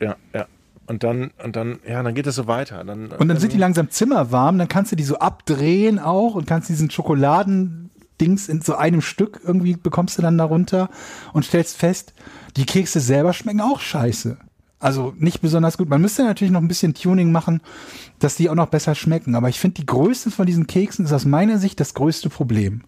Ja, 0.02 0.16
ja. 0.34 0.46
Und 0.88 1.04
dann, 1.04 1.30
und 1.44 1.56
dann, 1.56 1.78
ja, 1.88 2.02
dann 2.02 2.16
geht 2.16 2.26
es 2.26 2.36
so 2.36 2.48
weiter. 2.48 2.84
Dann, 2.84 3.08
Und 3.12 3.28
dann 3.28 3.38
sind 3.38 3.54
die 3.54 3.58
langsam 3.60 3.92
zimmerwarm, 3.92 4.58
dann 4.58 4.68
kannst 4.68 4.92
du 4.92 4.96
die 4.96 5.04
so 5.04 5.20
abdrehen 5.20 6.00
auch 6.00 6.34
und 6.34 6.48
kannst 6.48 6.68
diesen 6.70 6.90
Schokoladendings 8.20 8.50
in 8.50 8.62
so 8.62 8.76
einem 8.76 9.02
Stück 9.02 9.42
irgendwie 9.44 9.76
bekommst 9.76 10.18
du 10.18 10.22
dann 10.22 10.38
darunter 10.38 10.90
und 11.34 11.46
stellst 11.46 11.78
fest, 11.78 12.14
die 12.58 12.66
Kekse 12.66 13.00
selber 13.00 13.34
schmecken 13.34 13.62
auch 13.62 13.80
scheiße. 13.80 14.38
Also 14.80 15.14
nicht 15.18 15.42
besonders 15.42 15.78
gut. 15.78 15.90
Man 15.90 16.02
müsste 16.02 16.24
natürlich 16.24 16.52
noch 16.52 16.62
ein 16.62 16.68
bisschen 16.70 16.94
Tuning 16.94 17.32
machen, 17.32 17.62
dass 18.20 18.36
die 18.36 18.50
auch 18.50 18.56
noch 18.56 18.70
besser 18.70 18.96
schmecken. 18.96 19.36
Aber 19.36 19.50
ich 19.50 19.60
finde, 19.60 19.76
die 19.82 19.86
Größe 19.86 20.32
von 20.32 20.46
diesen 20.46 20.68
Keksen 20.68 21.06
ist 21.06 21.12
aus 21.12 21.26
meiner 21.26 21.58
Sicht 21.58 21.80
das 21.80 21.94
größte 21.94 22.30
Problem. 22.30 22.84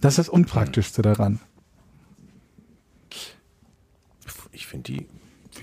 Das 0.00 0.14
ist 0.14 0.18
das 0.18 0.28
Unpraktischste 0.30 1.02
daran. 1.02 1.40
Ich 4.52 4.66
finde 4.66 4.92
die, 4.92 5.06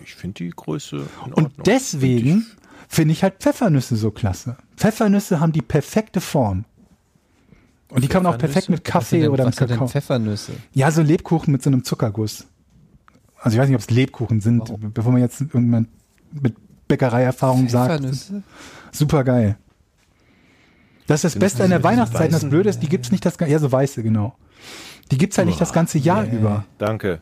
ich 0.04 0.16
finde 0.16 0.44
die 0.44 0.50
Größe 0.50 1.08
Und 1.32 1.52
deswegen 1.66 2.46
finde 2.88 3.14
ich 3.14 3.24
halt 3.24 3.40
Pfeffernüsse 3.40 3.96
so 3.96 4.12
klasse. 4.12 4.58
Pfeffernüsse 4.76 5.40
haben 5.40 5.52
die 5.52 5.62
perfekte 5.62 6.22
Form. 6.22 6.66
Und 7.90 8.04
die 8.04 8.08
kann 8.08 8.24
man 8.24 8.34
auch 8.34 8.38
perfekt 8.38 8.70
mit 8.70 8.84
Kaffee 8.84 9.22
denn, 9.22 9.30
oder 9.30 9.46
mit 9.46 9.56
sind 9.56 9.70
denn 9.70 9.78
Kakao. 9.78 9.88
Pfeffernüsse? 9.88 10.54
Ja, 10.74 10.92
so 10.92 11.02
Lebkuchen 11.02 11.52
mit 11.52 11.64
so 11.64 11.70
einem 11.70 11.84
Zuckerguss. 11.84 12.46
Also 13.40 13.56
ich 13.56 13.62
weiß 13.62 13.70
nicht, 13.70 13.76
ob 13.76 13.82
es 13.82 13.90
Lebkuchen 13.90 14.42
sind, 14.42 14.60
Warum? 14.70 14.92
bevor 14.94 15.12
man 15.12 15.22
jetzt 15.22 15.42
irgendwann 15.42 15.88
mit 16.32 16.56
Bäckereierfahrung 16.88 17.70
sagt. 17.70 17.92
Pfeffernüsse? 17.94 18.44
Super 18.92 19.24
geil. 19.24 19.58
Das 21.06 21.24
ist 21.24 21.36
das 21.36 21.40
Beste 21.40 21.64
an 21.64 21.70
der 21.70 21.84
Weihnachtszeit. 21.84 22.26
Und 22.26 22.34
Das 22.34 22.42
weißen? 22.42 22.50
Blöde 22.50 22.70
ist, 22.70 22.80
die 22.82 22.90
gibt's 22.90 23.12
nicht 23.12 23.26
das 23.26 23.38
ganze, 23.38 23.54
ja, 23.54 23.60
so 23.60 23.72
weiße, 23.72 24.04
genau. 24.04 24.36
Die 25.12 25.18
gibt's 25.18 25.38
halt 25.38 25.48
nicht 25.48 25.62
das 25.62 25.72
ganze 25.72 25.98
Jahr 25.98 26.26
über. 26.26 26.66
Danke. 26.78 27.22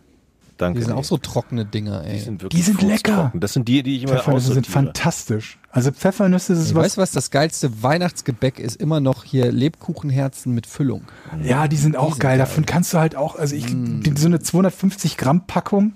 Danke. 0.58 0.80
Die 0.80 0.86
sind 0.86 0.94
nee. 0.94 1.00
auch 1.00 1.04
so 1.04 1.18
trockene 1.18 1.66
Dinger, 1.66 2.06
ey. 2.06 2.14
Die 2.14 2.20
sind 2.20 2.42
wirklich 2.42 2.62
Die 2.62 2.66
sind 2.66 2.82
lecker. 2.82 3.32
Das 3.36 3.54
sind 3.54 3.68
die, 3.68 3.84
die 3.84 3.98
ich 3.98 4.04
immer 4.04 4.14
Pfeffernüsse 4.14 4.54
sind 4.54 4.68
fantastisch. 4.68 5.60
Also 5.70 5.92
Pfeffernüsse 5.92 6.54
ist 6.54 6.68
Ich 6.70 6.76
was, 6.76 6.84
weiß 6.84 6.98
was, 6.98 7.12
das 7.12 7.30
geilste 7.30 7.84
Weihnachtsgebäck 7.84 8.60
ist 8.60 8.78
immer 8.78 9.02
noch 9.02 9.26
hier 9.26 9.52
Lebkuchenherzen 9.52 10.54
mit 10.54 10.66
Füllung. 10.66 11.04
Ja, 11.44 11.68
die 11.68 11.76
sind 11.76 11.98
auch 11.98 12.14
sind 12.14 12.22
geil. 12.22 12.38
geil. 12.38 12.40
Davon 12.40 12.66
kannst 12.66 12.94
du 12.94 13.00
halt 13.00 13.18
auch, 13.18 13.36
also 13.36 13.56
ich, 13.56 13.66
die, 13.66 14.14
so 14.16 14.28
eine 14.28 14.40
250 14.40 15.18
Gramm 15.18 15.46
Packung, 15.46 15.94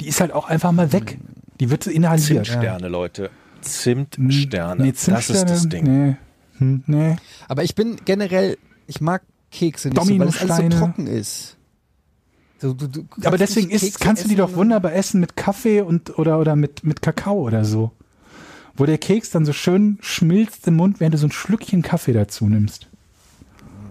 die 0.00 0.08
ist 0.08 0.20
halt 0.20 0.32
auch 0.32 0.48
einfach 0.48 0.72
mal 0.72 0.92
weg. 0.92 1.18
Die 1.60 1.70
wird 1.70 1.86
inhaliert. 1.86 2.46
Zimtsterne, 2.46 2.88
Leute. 2.88 3.30
Zimtsterne. 3.62 4.82
Nee, 4.82 4.92
das 4.92 5.00
ist 5.00 5.04
Zimtsterne, 5.04 5.50
das 5.50 5.68
Ding. 5.68 5.84
Nee. 5.84 6.16
Hm, 6.58 6.84
nee. 6.86 7.16
Aber 7.48 7.64
ich 7.64 7.74
bin 7.74 7.96
generell, 8.04 8.58
ich 8.86 9.00
mag 9.00 9.22
Kekse 9.50 9.88
nicht 9.88 10.02
so, 10.02 10.18
weil 10.18 10.28
es 10.28 10.40
alles 10.40 10.56
so 10.56 10.68
trocken 10.68 11.06
ist. 11.06 11.56
Du, 12.62 12.74
du 12.74 13.04
kannst 13.04 13.26
Aber 13.26 13.38
deswegen 13.38 13.68
Kekse 13.70 13.98
kannst 13.98 14.24
du 14.24 14.28
die 14.28 14.36
doch 14.36 14.54
wunderbar 14.54 14.94
essen 14.94 15.20
mit 15.20 15.36
Kaffee 15.36 15.80
und 15.80 16.18
oder, 16.18 16.38
oder 16.38 16.54
mit, 16.54 16.84
mit 16.84 17.02
Kakao 17.02 17.40
oder 17.40 17.64
so. 17.64 17.90
Wo 18.76 18.86
der 18.86 18.98
Keks 18.98 19.30
dann 19.30 19.44
so 19.44 19.52
schön 19.52 19.98
schmilzt 20.00 20.66
im 20.68 20.76
Mund, 20.76 21.00
während 21.00 21.14
du 21.14 21.18
so 21.18 21.26
ein 21.26 21.32
Schlückchen 21.32 21.82
Kaffee 21.82 22.12
dazu 22.12 22.48
nimmst. 22.48 22.86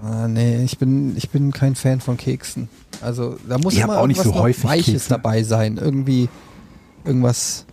Ah, 0.03 0.27
nee, 0.27 0.63
ich 0.63 0.77
bin, 0.77 1.15
ich 1.15 1.29
bin 1.29 1.51
kein 1.51 1.75
Fan 1.75 1.99
von 1.99 2.17
Keksen. 2.17 2.69
Also 3.01 3.37
da 3.47 3.57
muss 3.57 3.73
Ich 3.73 3.81
immer 3.81 3.99
auch 3.99 4.07
nicht 4.07 4.17
irgendwas 4.17 4.37
so 4.37 4.43
häufig 4.43 4.63
Weiches 4.63 4.85
Kekse. 4.85 5.09
dabei 5.09 5.43
sein. 5.43 5.77
Irgendwie 5.77 6.29
irgendwas 7.03 7.65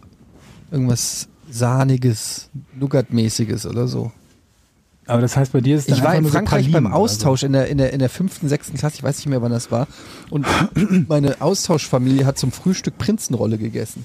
irgendwas 0.70 1.28
Sahniges, 1.50 2.50
Nougat-mäßiges 2.78 3.66
oder 3.66 3.88
so. 3.88 4.12
Aber 5.08 5.22
das 5.22 5.36
heißt, 5.36 5.52
bei 5.52 5.60
dir 5.60 5.76
ist 5.76 5.88
es 5.88 5.98
Ich 5.98 6.04
war 6.04 6.14
in 6.14 6.22
nur 6.22 6.30
so 6.30 6.36
Frankreich 6.36 6.70
Pralinen 6.70 6.84
beim 6.84 6.92
Austausch 6.92 7.42
in 7.42 7.52
der, 7.52 7.66
in, 7.68 7.78
der, 7.78 7.92
in 7.92 7.98
der 7.98 8.10
fünften, 8.10 8.48
sechsten 8.48 8.76
Klasse, 8.76 8.96
ich 8.96 9.02
weiß 9.02 9.16
nicht 9.18 9.26
mehr, 9.26 9.42
wann 9.42 9.50
das 9.50 9.70
war. 9.70 9.88
Und 10.30 10.46
meine 11.08 11.40
Austauschfamilie 11.40 12.26
hat 12.26 12.38
zum 12.38 12.52
Frühstück 12.52 12.98
Prinzenrolle 12.98 13.58
gegessen. 13.58 14.04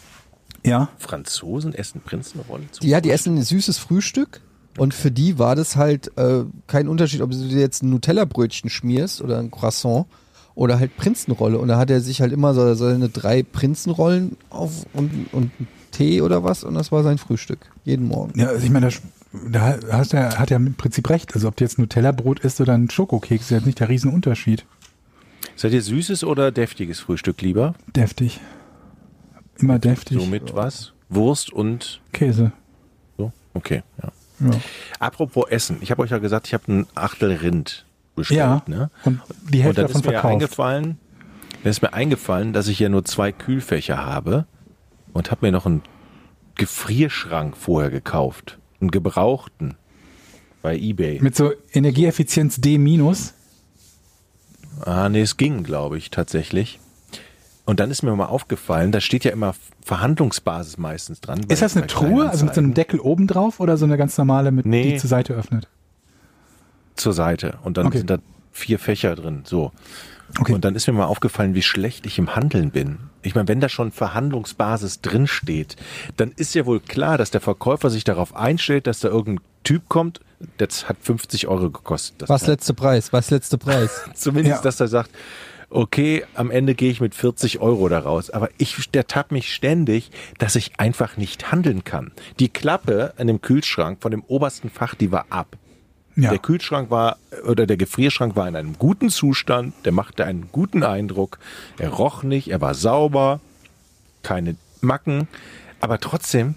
Ja. 0.65 0.89
Franzosen 0.97 1.73
essen 1.73 2.01
Prinzenrolle 2.01 2.63
zu. 2.71 2.85
Ja, 2.87 3.01
die 3.01 3.11
essen 3.11 3.37
ein 3.37 3.43
süßes 3.43 3.77
Frühstück. 3.77 4.41
Und 4.77 4.93
für 4.93 5.11
die 5.11 5.37
war 5.37 5.55
das 5.55 5.75
halt 5.75 6.17
äh, 6.17 6.45
kein 6.65 6.87
Unterschied, 6.87 7.21
ob 7.21 7.29
du 7.31 7.37
dir 7.37 7.59
jetzt 7.59 7.83
ein 7.83 7.89
Nutella-Brötchen 7.89 8.69
schmierst 8.69 9.21
oder 9.21 9.37
ein 9.37 9.51
Croissant 9.51 10.07
oder 10.55 10.79
halt 10.79 10.97
Prinzenrolle. 10.97 11.59
Und 11.59 11.67
da 11.67 11.77
hat 11.77 11.91
er 11.91 12.01
sich 12.01 12.21
halt 12.21 12.31
immer 12.31 12.53
so 12.53 12.73
seine 12.73 13.09
drei 13.09 13.43
Prinzenrollen 13.43 14.37
auf 14.49 14.85
und, 14.93 15.27
und 15.31 15.51
einen 15.59 15.67
Tee 15.91 16.21
oder 16.21 16.43
was 16.43 16.63
und 16.63 16.73
das 16.73 16.91
war 16.91 17.03
sein 17.03 17.17
Frühstück. 17.17 17.59
Jeden 17.83 18.07
Morgen. 18.07 18.37
Ja, 18.39 18.47
also 18.47 18.65
ich 18.65 18.71
meine, 18.71 18.89
da, 18.89 18.95
da 19.33 19.77
hast 19.91 20.13
ja, 20.13 20.37
hat 20.37 20.49
ja 20.51 20.57
im 20.57 20.75
Prinzip 20.75 21.09
recht. 21.09 21.33
Also 21.33 21.47
ob 21.47 21.55
du 21.55 21.63
jetzt 21.63 21.79
Nutella-Brot 21.79 22.39
isst 22.41 22.61
oder 22.61 22.73
ein 22.73 22.89
Schokokeks, 22.89 23.45
ist 23.45 23.49
jetzt 23.51 23.65
nicht 23.65 23.79
der 23.79 23.89
Riesenunterschied. 23.89 24.65
Seid 25.55 25.73
ihr 25.73 25.81
süßes 25.81 26.23
oder 26.23 26.51
deftiges 26.51 26.99
Frühstück 26.99 27.41
lieber? 27.41 27.75
Deftig. 27.95 28.39
Immer 29.57 29.79
deftig. 29.79 30.19
So 30.19 30.25
mit 30.25 30.55
was? 30.55 30.93
Wurst 31.09 31.51
und 31.51 32.01
Käse. 32.11 32.51
so? 33.17 33.31
Okay, 33.53 33.83
ja. 34.01 34.11
Ja. 34.39 34.59
Apropos 34.99 35.45
Essen. 35.49 35.77
Ich 35.81 35.91
habe 35.91 36.01
euch 36.01 36.09
ja 36.09 36.17
gesagt, 36.17 36.47
ich 36.47 36.53
habe 36.53 36.71
ein 36.71 36.87
Achtel 36.95 37.33
Rind 37.35 37.85
bestellt. 38.15 38.39
Ja. 38.39 38.63
Ne? 38.67 38.89
Und 39.05 39.21
die 39.49 39.59
Und 39.59 39.63
Hälfte 39.63 39.81
dann 39.81 39.87
davon 39.87 40.01
ist 40.01 40.05
mir 40.05 40.11
verkauft. 40.13 40.33
eingefallen, 40.33 40.97
dann 41.63 41.69
ist 41.69 41.81
mir 41.81 41.93
eingefallen, 41.93 42.51
dass 42.53 42.67
ich 42.67 42.79
ja 42.79 42.89
nur 42.89 43.05
zwei 43.05 43.31
Kühlfächer 43.31 44.03
habe 44.05 44.45
und 45.13 45.29
habe 45.31 45.45
mir 45.45 45.51
noch 45.51 45.65
einen 45.65 45.83
Gefrierschrank 46.55 47.55
vorher 47.55 47.91
gekauft, 47.91 48.57
einen 48.83 48.91
gebrauchten 48.91 49.75
bei 50.61 50.77
eBay. 50.77 51.19
Mit 51.21 51.35
so 51.35 51.51
Energieeffizienz 51.73 52.61
D 52.61 52.77
minus. 52.77 53.33
Ah, 54.85 55.09
nee, 55.09 55.21
es 55.21 55.37
ging, 55.37 55.63
glaube 55.63 55.97
ich, 55.97 56.09
tatsächlich. 56.09 56.79
Und 57.65 57.79
dann 57.79 57.91
ist 57.91 58.01
mir 58.03 58.13
mal 58.15 58.25
aufgefallen, 58.25 58.91
da 58.91 58.99
steht 58.99 59.23
ja 59.23 59.31
immer 59.31 59.55
Verhandlungsbasis 59.85 60.77
meistens 60.77 61.21
dran. 61.21 61.41
Ist 61.47 61.61
das 61.61 61.77
eine 61.77 61.87
Truhe, 61.87 62.29
also 62.29 62.45
mit 62.45 62.55
so 62.55 62.61
einem. 62.61 62.73
Deckel 62.73 62.99
oben 62.99 63.27
drauf 63.27 63.59
oder 63.61 63.77
so 63.77 63.85
eine 63.85 63.97
ganz 63.97 64.17
normale, 64.17 64.51
mit 64.51 64.65
Nee. 64.65 64.93
die 64.93 64.97
zur 64.97 65.09
Seite 65.09 65.33
öffnet? 65.33 65.67
zur 66.95 67.13
Seite 67.13 67.57
und 67.63 67.77
dann 67.77 67.87
Okay. 67.87 67.97
sind 67.97 68.09
da 68.11 68.19
vier 68.51 68.77
Fächer 68.77 69.15
drin. 69.15 69.41
So. 69.45 69.71
Okay. 70.39 70.53
Und 70.53 70.65
dann 70.65 70.75
ist 70.75 70.87
mir 70.87 70.93
mal 70.93 71.05
aufgefallen, 71.05 71.53
wie 71.53 71.61
schlecht 71.61 72.05
ich 72.05 72.17
im 72.17 72.35
Handeln 72.35 72.71
bin. 72.71 72.97
Ich 73.21 73.35
meine, 73.35 73.47
wenn 73.47 73.59
da 73.59 73.69
schon 73.69 73.91
Verhandlungsbasis 73.91 75.01
drin 75.01 75.27
steht, 75.27 75.75
dann 76.17 76.31
ist 76.35 76.55
ja 76.55 76.65
wohl 76.65 76.79
klar, 76.79 77.17
dass 77.17 77.29
der 77.31 77.41
Verkäufer 77.41 77.89
sich 77.89 78.03
darauf 78.03 78.35
einstellt, 78.35 78.87
dass 78.87 78.99
da 78.99 79.09
irgendein 79.09 79.45
Typ 79.63 79.87
kommt, 79.89 80.19
das 80.57 80.89
hat 80.89 80.97
50 80.99 81.47
Euro 81.47 81.69
gekostet. 81.69 82.23
Das 82.23 82.29
Was 82.29 82.47
letzte 82.47 82.73
Preis? 82.73 83.13
Was 83.13 83.29
letzte 83.29 83.57
Preis? 83.57 84.01
Zumindest, 84.15 84.57
Ja. 84.57 84.61
dass 84.61 84.79
er 84.79 84.87
sagt, 84.87 85.11
okay, 85.69 86.25
am 86.35 86.51
Ende 86.51 86.75
gehe 86.75 86.91
ich 86.91 86.99
mit 86.99 87.15
40 87.15 87.59
Euro 87.59 87.87
da 87.87 87.99
raus. 87.99 88.29
Aber 88.29 88.49
ich, 88.57 88.89
der 88.91 89.07
tappt 89.07 89.31
mich 89.31 89.53
ständig, 89.53 90.11
dass 90.39 90.55
ich 90.55 90.79
einfach 90.79 91.15
nicht 91.17 91.51
handeln 91.51 91.83
kann. 91.83 92.11
Die 92.39 92.49
Klappe 92.49 93.13
an 93.17 93.27
dem 93.27 93.41
Kühlschrank 93.41 94.01
von 94.01 94.11
dem 94.11 94.23
obersten 94.23 94.69
Fach, 94.69 94.95
die 94.95 95.11
war 95.11 95.25
ab. 95.29 95.57
Ja. 96.15 96.29
Der 96.29 96.39
Kühlschrank 96.39 96.91
war 96.91 97.17
oder 97.47 97.65
der 97.65 97.77
Gefrierschrank 97.77 98.35
war 98.35 98.47
in 98.47 98.55
einem 98.55 98.77
guten 98.77 99.09
Zustand, 99.09 99.73
der 99.85 99.91
machte 99.91 100.25
einen 100.25 100.49
guten 100.51 100.83
Eindruck. 100.83 101.39
Er 101.79 101.89
roch 101.89 102.23
nicht, 102.23 102.49
er 102.49 102.61
war 102.61 102.75
sauber, 102.75 103.39
keine 104.21 104.55
Macken, 104.81 105.27
aber 105.79 105.99
trotzdem 105.99 106.55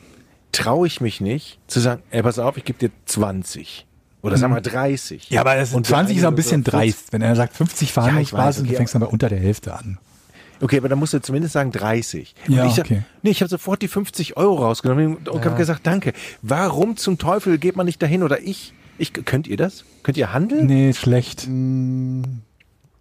traue 0.53 0.87
ich 0.87 1.01
mich 1.01 1.21
nicht 1.21 1.59
zu 1.69 1.81
sagen, 1.81 2.03
ey, 2.11 2.23
pass 2.23 2.39
auf, 2.39 2.57
ich 2.57 2.65
gebe 2.65 2.79
dir 2.79 2.91
20 3.07 3.87
oder 4.23 4.37
sagen 4.37 4.55
wir 4.55 4.61
30. 4.61 5.31
Ja, 5.31 5.41
aber 5.41 5.55
das 5.55 5.73
Und 5.73 5.87
20 5.87 6.17
ist 6.17 6.25
auch 6.25 6.29
ein 6.29 6.35
bisschen 6.35 6.57
eine 6.57 6.63
oder 6.63 6.71
40. 6.73 6.95
dreist. 6.97 7.13
Wenn 7.13 7.23
er 7.23 7.37
sagt 7.37 7.55
50 7.57 7.93
Verhandlungsbasis, 7.93 8.63
okay, 8.63 8.71
du 8.71 8.77
fängst 8.77 8.97
aber 8.97 9.13
unter 9.13 9.29
der 9.29 9.39
Hälfte 9.39 9.75
an. 9.75 9.99
Okay, 10.61 10.79
aber 10.79 10.89
dann 10.89 10.99
musst 10.99 11.13
du 11.13 11.21
zumindest 11.21 11.53
sagen 11.53 11.71
30. 11.71 12.35
Ja, 12.49 12.63
und 12.63 12.69
ich 12.71 12.75
sag, 12.75 12.87
okay. 12.87 13.03
Nee, 13.23 13.31
ich 13.31 13.41
habe 13.41 13.49
sofort 13.51 13.83
die 13.83 13.89
50 13.89 14.37
Euro 14.37 14.57
rausgenommen 14.65 15.17
und 15.17 15.45
habe 15.45 15.57
gesagt, 15.57 15.87
danke. 15.87 16.13
Warum 16.43 16.97
zum 16.97 17.19
Teufel 17.19 17.59
geht 17.59 17.77
man 17.77 17.87
nicht 17.87 18.03
dahin 18.03 18.23
oder 18.23 18.41
ich? 18.41 18.73
Ich 18.99 19.13
könnt 19.13 19.47
ihr 19.47 19.57
das? 19.57 19.85
Könnt 20.03 20.17
ihr 20.17 20.33
handeln? 20.33 20.67
Nee, 20.67 20.93
schlecht. 20.93 21.49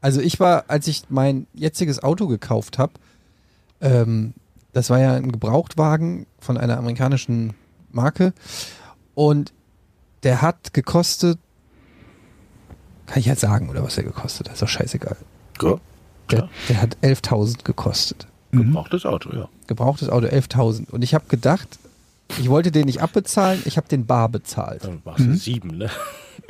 Also 0.01 0.21
ich 0.21 0.39
war, 0.39 0.65
als 0.67 0.87
ich 0.87 1.03
mein 1.09 1.47
jetziges 1.53 2.03
Auto 2.03 2.27
gekauft 2.27 2.77
habe, 2.77 2.93
ähm, 3.81 4.33
das 4.73 4.89
war 4.89 4.99
ja 4.99 5.13
ein 5.13 5.31
Gebrauchtwagen 5.31 6.25
von 6.39 6.57
einer 6.57 6.77
amerikanischen 6.77 7.53
Marke 7.91 8.33
und 9.13 9.53
der 10.23 10.41
hat 10.41 10.73
gekostet, 10.73 11.39
kann 13.05 13.19
ich 13.19 13.25
jetzt 13.25 13.41
sagen, 13.41 13.69
oder 13.69 13.83
was 13.83 13.97
er 13.97 14.03
gekostet 14.03 14.47
hat, 14.47 14.55
ist 14.55 14.61
doch 14.61 14.67
scheißegal. 14.67 15.17
Ja. 15.61 15.79
Der, 16.31 16.49
der 16.69 16.81
hat 16.81 16.97
11.000 17.03 17.63
gekostet. 17.63 18.27
Gebrauchtes 18.51 19.05
Auto, 19.05 19.31
ja. 19.33 19.47
Gebrauchtes 19.67 20.09
Auto 20.09 20.27
11.000. 20.27 20.89
Und 20.89 21.03
ich 21.03 21.13
habe 21.13 21.25
gedacht, 21.27 21.77
ich 22.39 22.49
wollte 22.49 22.71
den 22.71 22.85
nicht 22.85 23.01
abbezahlen, 23.01 23.61
ich 23.65 23.77
habe 23.77 23.87
den 23.87 24.05
bar 24.05 24.29
bezahlt. 24.29 24.83
Dann 24.83 25.01
machst 25.05 25.25
du 25.25 25.35
sieben, 25.35 25.77
ne? 25.77 25.89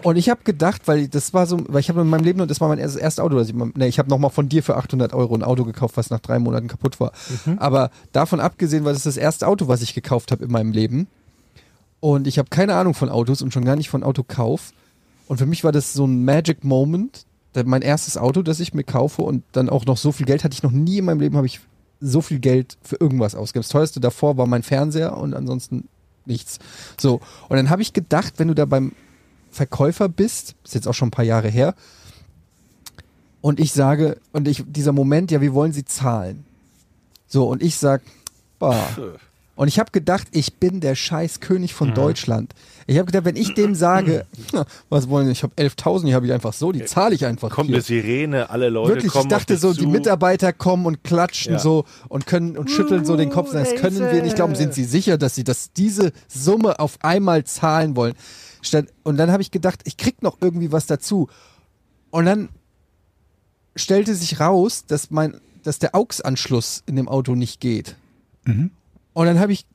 Und 0.04 0.18
ich 0.18 0.30
habe 0.30 0.44
gedacht, 0.44 0.88
weil 0.88 1.08
das 1.08 1.34
war 1.34 1.46
so, 1.46 1.64
weil 1.68 1.80
ich 1.80 1.90
habe 1.90 2.02
in 2.02 2.08
meinem 2.08 2.24
Leben, 2.24 2.42
und 2.42 2.52
das 2.52 2.60
war 2.60 2.68
mein 2.68 2.80
erstes, 2.80 3.02
erstes 3.02 3.24
Auto, 3.24 3.38
das 3.38 3.50
ich, 3.50 3.56
ne, 3.56 3.88
ich 3.88 4.00
habe 4.00 4.10
nochmal 4.10 4.32
von 4.32 4.50
dir 4.50 4.62
für 4.64 4.76
800 4.76 5.14
Euro 5.14 5.36
ein 5.36 5.44
Auto 5.44 5.64
gekauft, 5.64 5.96
was 5.98 6.10
nach 6.10 6.20
drei 6.20 6.40
Monaten 6.40 6.68
kaputt 6.68 7.00
war. 7.00 7.12
Aber 7.58 7.92
davon 8.12 8.40
abgesehen 8.40 8.84
war 8.84 8.94
das 8.94 9.04
das 9.04 9.18
erste 9.18 9.48
Auto, 9.48 9.68
was 9.68 9.82
ich 9.82 9.94
gekauft 9.94 10.32
habe 10.32 10.46
in 10.46 10.52
meinem 10.52 10.72
Leben. 10.72 11.08
Und 12.00 12.28
ich 12.28 12.38
habe 12.38 12.50
keine 12.50 12.76
Ahnung 12.76 12.94
von 12.94 13.10
Autos 13.10 13.42
und 13.42 13.54
schon 13.54 13.66
gar 13.66 13.76
nicht 13.76 13.90
von 13.90 14.04
Autokauf. 14.04 14.74
Und 15.28 15.38
für 15.38 15.46
mich 15.46 15.64
war 15.64 15.72
das 15.72 15.94
so 15.94 16.06
ein 16.06 16.26
Magic 16.26 16.64
Moment, 16.64 17.26
mein 17.64 17.82
erstes 17.82 18.18
Auto, 18.18 18.42
das 18.42 18.60
ich 18.60 18.74
mir 18.74 18.84
kaufe 18.84 19.22
und 19.22 19.44
dann 19.54 19.70
auch 19.70 19.86
noch 19.86 19.98
so 19.98 20.12
viel 20.12 20.26
Geld 20.26 20.44
hatte 20.44 20.54
ich 20.54 20.64
noch 20.64 20.72
nie 20.72 20.98
in 20.98 21.06
meinem 21.06 21.22
Leben, 21.22 21.38
habe 21.38 21.48
ich 21.48 21.62
so 22.08 22.22
viel 22.22 22.40
Geld 22.40 22.78
für 22.82 22.98
irgendwas 23.00 23.36
ausgegeben. 23.36 23.64
Das 23.64 23.70
teuerste 23.70 24.00
davor 24.00 24.38
war 24.38 24.48
mein 24.48 24.64
Fernseher 24.64 25.18
und 25.18 25.34
ansonsten 25.34 25.88
nichts. 26.26 26.60
So, 27.00 27.22
und 27.50 27.58
dann 27.58 27.70
habe 27.70 27.82
ich 27.82 27.94
gedacht, 27.94 28.36
wenn 28.38 28.48
du 28.48 28.54
da 28.56 28.66
beim 28.66 28.94
Verkäufer 29.52 30.10
bist, 30.10 30.56
ist 30.64 30.76
jetzt 30.76 30.88
auch 30.88 30.94
schon 30.94 31.08
ein 31.10 31.12
paar 31.12 31.26
Jahre 31.26 31.50
her, 31.50 31.76
und 33.42 33.60
ich 33.60 33.74
sage, 33.74 34.18
und 34.32 34.48
ich, 34.48 34.64
dieser 34.66 34.92
Moment, 34.92 35.30
ja, 35.30 35.40
wie 35.40 35.54
wollen 35.54 35.72
Sie 35.72 35.86
zahlen? 35.86 36.46
So, 37.28 37.48
und 37.48 37.62
ich 37.62 37.78
sag, 37.78 38.02
boah. 38.58 38.88
Und 39.56 39.68
ich 39.68 39.78
habe 39.78 39.92
gedacht, 39.92 40.28
ich 40.32 40.56
bin 40.56 40.80
der 40.82 40.96
scheiß 40.96 41.42
König 41.42 41.72
Mhm. 41.74 41.76
von 41.76 41.94
Deutschland. 41.94 42.56
Ich 42.88 42.98
habe 42.98 43.08
gedacht, 43.08 43.26
wenn 43.26 43.36
ich 43.36 43.54
dem 43.56 43.74
sage, 43.74 44.26
"Ja, 44.54 44.66
was 44.90 45.10
wollen 45.10 45.26
Sie, 45.26 45.32
ich 45.32 45.42
habe 45.44 45.54
11.000, 45.56 46.06
die 46.06 46.14
habe 46.14 46.28
ich 46.28 46.32
einfach 46.34 46.54
so, 46.54 46.72
die 46.72 46.86
zahle 46.86 47.16
ich 47.16 47.26
einfach. 47.26 47.50
Kommt 47.50 47.68
hier. 47.68 47.78
eine 47.78 47.82
Sirene, 47.84 48.50
alle 48.50 48.70
Leute 48.70 48.90
Wirklich, 48.90 49.06
ich 49.08 49.12
kommen 49.14 49.30
dachte 49.30 49.56
auf 49.56 49.60
so, 49.60 49.70
dich 49.70 49.80
die 49.80 49.84
zu. 49.86 49.90
Mitarbeiter 49.90 50.54
kommen 50.54 50.86
und 50.86 51.04
klatschen 51.04 51.54
Ja. 51.54 51.60
so 51.60 51.86
und 52.10 52.28
können 52.28 52.58
und 52.58 52.70
schütteln 52.70 53.04
so 53.06 53.18
den 53.18 53.32
Kopf. 53.32 53.52
Das 53.52 53.74
können 53.76 54.00
wir 54.12 54.22
nicht 54.22 54.36
glauben. 54.36 54.54
Sind 54.56 54.74
Sie 54.74 54.84
sicher, 54.84 55.18
dass 55.18 55.34
Sie 55.36 55.44
das, 55.44 55.72
diese 55.74 56.12
Summe 56.28 56.80
auf 56.80 56.98
einmal 57.02 57.44
zahlen 57.44 57.96
wollen? 57.96 58.14
Und 59.04 59.18
dann 59.18 59.32
habe 59.32 59.42
ich 59.42 59.52
gedacht, 59.52 59.82
ich 59.86 59.98
krieg 59.98 60.22
noch 60.22 60.38
irgendwie 60.42 60.72
was 60.72 60.86
dazu. 60.86 61.28
Und 62.12 62.26
dann 62.26 62.50
stellte 63.76 64.16
sich 64.16 64.40
raus, 64.40 64.86
dass 64.88 65.12
mein, 65.12 65.40
dass 65.64 65.80
der 65.80 65.96
AUX-Anschluss 65.96 66.84
in 66.86 66.96
dem 66.96 67.08
Auto 67.08 67.36
nicht 67.36 67.60
geht. 67.60 67.96
Mhm. 68.46 68.72
Und 69.14 69.26
dann 69.26 69.40
habe 69.40 69.52
ich, 69.54 69.66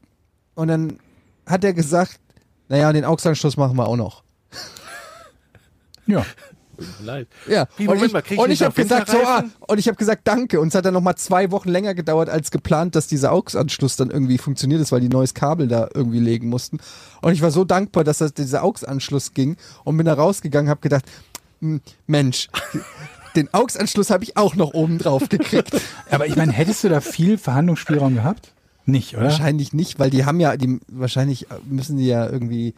und 0.54 0.68
dann 0.68 0.98
hat 1.46 1.64
er 1.64 1.72
gesagt, 1.72 2.18
naja, 2.70 2.92
den 2.92 3.04
AUX-Anschluss 3.04 3.56
machen 3.56 3.76
wir 3.76 3.88
auch 3.88 3.96
noch. 3.96 4.22
Ja. 6.06 6.24
Leid. 7.02 7.26
Ja, 7.48 7.66
Wie, 7.76 7.82
und 7.82 7.94
Moment 7.94 8.06
ich, 8.06 8.12
mal, 8.12 8.22
krieg 8.22 8.32
ich 8.32 8.38
und 8.38 8.48
nicht 8.48 8.60
ich 8.60 8.64
habe 8.64 8.80
gesagt, 8.80 9.10
so, 9.10 9.18
ah, 9.18 9.44
und 9.66 9.78
ich 9.78 9.88
habe 9.88 9.96
gesagt, 9.96 10.22
danke. 10.24 10.60
Und 10.60 10.68
es 10.68 10.74
hat 10.76 10.84
dann 10.84 10.94
nochmal 10.94 11.16
zwei 11.16 11.50
Wochen 11.50 11.68
länger 11.68 11.94
gedauert 11.94 12.30
als 12.30 12.52
geplant, 12.52 12.94
dass 12.94 13.08
dieser 13.08 13.32
AUX-Anschluss 13.32 13.96
dann 13.96 14.10
irgendwie 14.10 14.38
funktioniert 14.38 14.80
ist, 14.80 14.92
weil 14.92 15.00
die 15.00 15.08
neues 15.08 15.34
Kabel 15.34 15.66
da 15.66 15.88
irgendwie 15.92 16.20
legen 16.20 16.48
mussten. 16.48 16.78
Und 17.20 17.32
ich 17.32 17.42
war 17.42 17.50
so 17.50 17.64
dankbar, 17.64 18.04
dass 18.04 18.18
das, 18.18 18.34
dieser 18.34 18.62
AUX-Anschluss 18.62 19.34
ging 19.34 19.56
und 19.82 19.96
bin 19.96 20.06
da 20.06 20.14
rausgegangen, 20.14 20.70
habe 20.70 20.80
gedacht, 20.80 21.04
Mensch, 22.06 22.48
den 23.34 23.52
AUX-Anschluss 23.52 24.10
habe 24.10 24.22
ich 24.22 24.36
auch 24.36 24.54
noch 24.54 24.74
oben 24.74 24.98
drauf 24.98 25.28
gekriegt. 25.28 25.72
Aber 26.08 26.28
ich 26.28 26.36
meine, 26.36 26.52
hättest 26.52 26.84
du 26.84 26.88
da 26.88 27.00
viel 27.00 27.36
Verhandlungsspielraum 27.36 28.14
gehabt? 28.14 28.52
Nicht, 28.90 29.14
oder? 29.14 29.24
Wahrscheinlich 29.24 29.72
nicht, 29.72 29.98
weil 29.98 30.10
die 30.10 30.24
haben 30.24 30.40
ja, 30.40 30.56
die 30.56 30.80
wahrscheinlich 30.88 31.46
müssen 31.64 31.96
die 31.96 32.06
ja 32.06 32.28
irgendwie. 32.28 32.74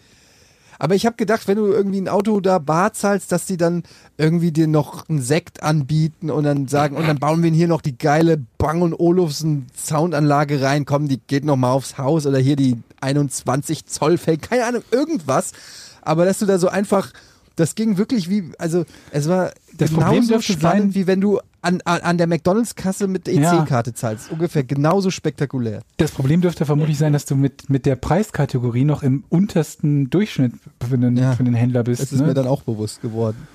Aber 0.78 0.96
ich 0.96 1.06
habe 1.06 1.14
gedacht, 1.16 1.46
wenn 1.46 1.58
du 1.58 1.66
irgendwie 1.66 2.00
ein 2.00 2.08
Auto 2.08 2.40
da 2.40 2.58
bar 2.58 2.92
zahlst, 2.92 3.30
dass 3.30 3.46
die 3.46 3.56
dann 3.56 3.84
irgendwie 4.18 4.50
dir 4.50 4.66
noch 4.66 5.08
einen 5.08 5.22
Sekt 5.22 5.62
anbieten 5.62 6.28
und 6.28 6.42
dann 6.42 6.66
sagen, 6.66 6.96
und 6.96 7.06
dann 7.06 7.18
bauen 7.18 7.42
wir 7.42 7.50
hier 7.50 7.68
noch 7.68 7.82
die 7.82 7.96
geile 7.96 8.42
Bang 8.58 8.82
und 8.82 8.98
Olufsen 8.98 9.66
Soundanlage 9.76 10.60
rein, 10.60 10.84
komm, 10.84 11.06
die 11.06 11.20
geht 11.24 11.44
noch 11.44 11.56
mal 11.56 11.70
aufs 11.70 11.98
Haus 11.98 12.26
oder 12.26 12.38
hier 12.38 12.56
die 12.56 12.78
21 13.00 13.86
Zoll 13.86 14.18
Fake, 14.18 14.42
keine 14.42 14.64
Ahnung, 14.64 14.82
irgendwas. 14.90 15.52
Aber 16.00 16.24
dass 16.24 16.40
du 16.40 16.46
da 16.46 16.58
so 16.58 16.68
einfach 16.68 17.12
das 17.56 17.74
ging 17.74 17.96
wirklich 17.98 18.28
wie, 18.30 18.50
also 18.58 18.84
es 19.10 19.28
war 19.28 19.52
Das 19.76 19.90
Problem 19.90 20.12
genauso 20.14 20.28
dürfte 20.34 20.52
spannend, 20.54 20.92
sein- 20.92 20.94
wie 20.94 21.06
wenn 21.06 21.20
du 21.20 21.40
an, 21.64 21.80
an, 21.82 22.18
der 22.18 22.26
McDonalds-Kasse 22.26 23.06
mit 23.06 23.28
Ja. 23.28 23.62
EC-Karte 23.62 23.94
zahlst. 23.94 24.32
Ungefähr 24.32 24.64
genauso 24.64 25.10
spektakulär. 25.10 25.82
Das 25.96 26.10
Problem 26.10 26.40
dürfte 26.40 26.66
vermutlich 26.66 26.98
sein, 26.98 27.12
dass 27.12 27.24
du 27.24 27.36
mit, 27.36 27.70
mit 27.70 27.86
der 27.86 27.94
Preiskategorie 27.96 28.84
noch 28.84 29.02
im 29.04 29.22
untersten 29.28 30.10
Durchschnitt 30.10 30.54
für 30.88 30.98
den, 30.98 31.16
Ja. 31.16 31.32
für 31.36 31.44
den 31.44 31.54
Händler 31.54 31.84
bist. 31.84 32.02
Das 32.02 32.12
ist 32.12 32.20
ne? 32.20 32.26
mir 32.28 32.34
dann 32.34 32.48
auch 32.48 32.62
bewusst 32.62 33.00
geworden. 33.00 33.46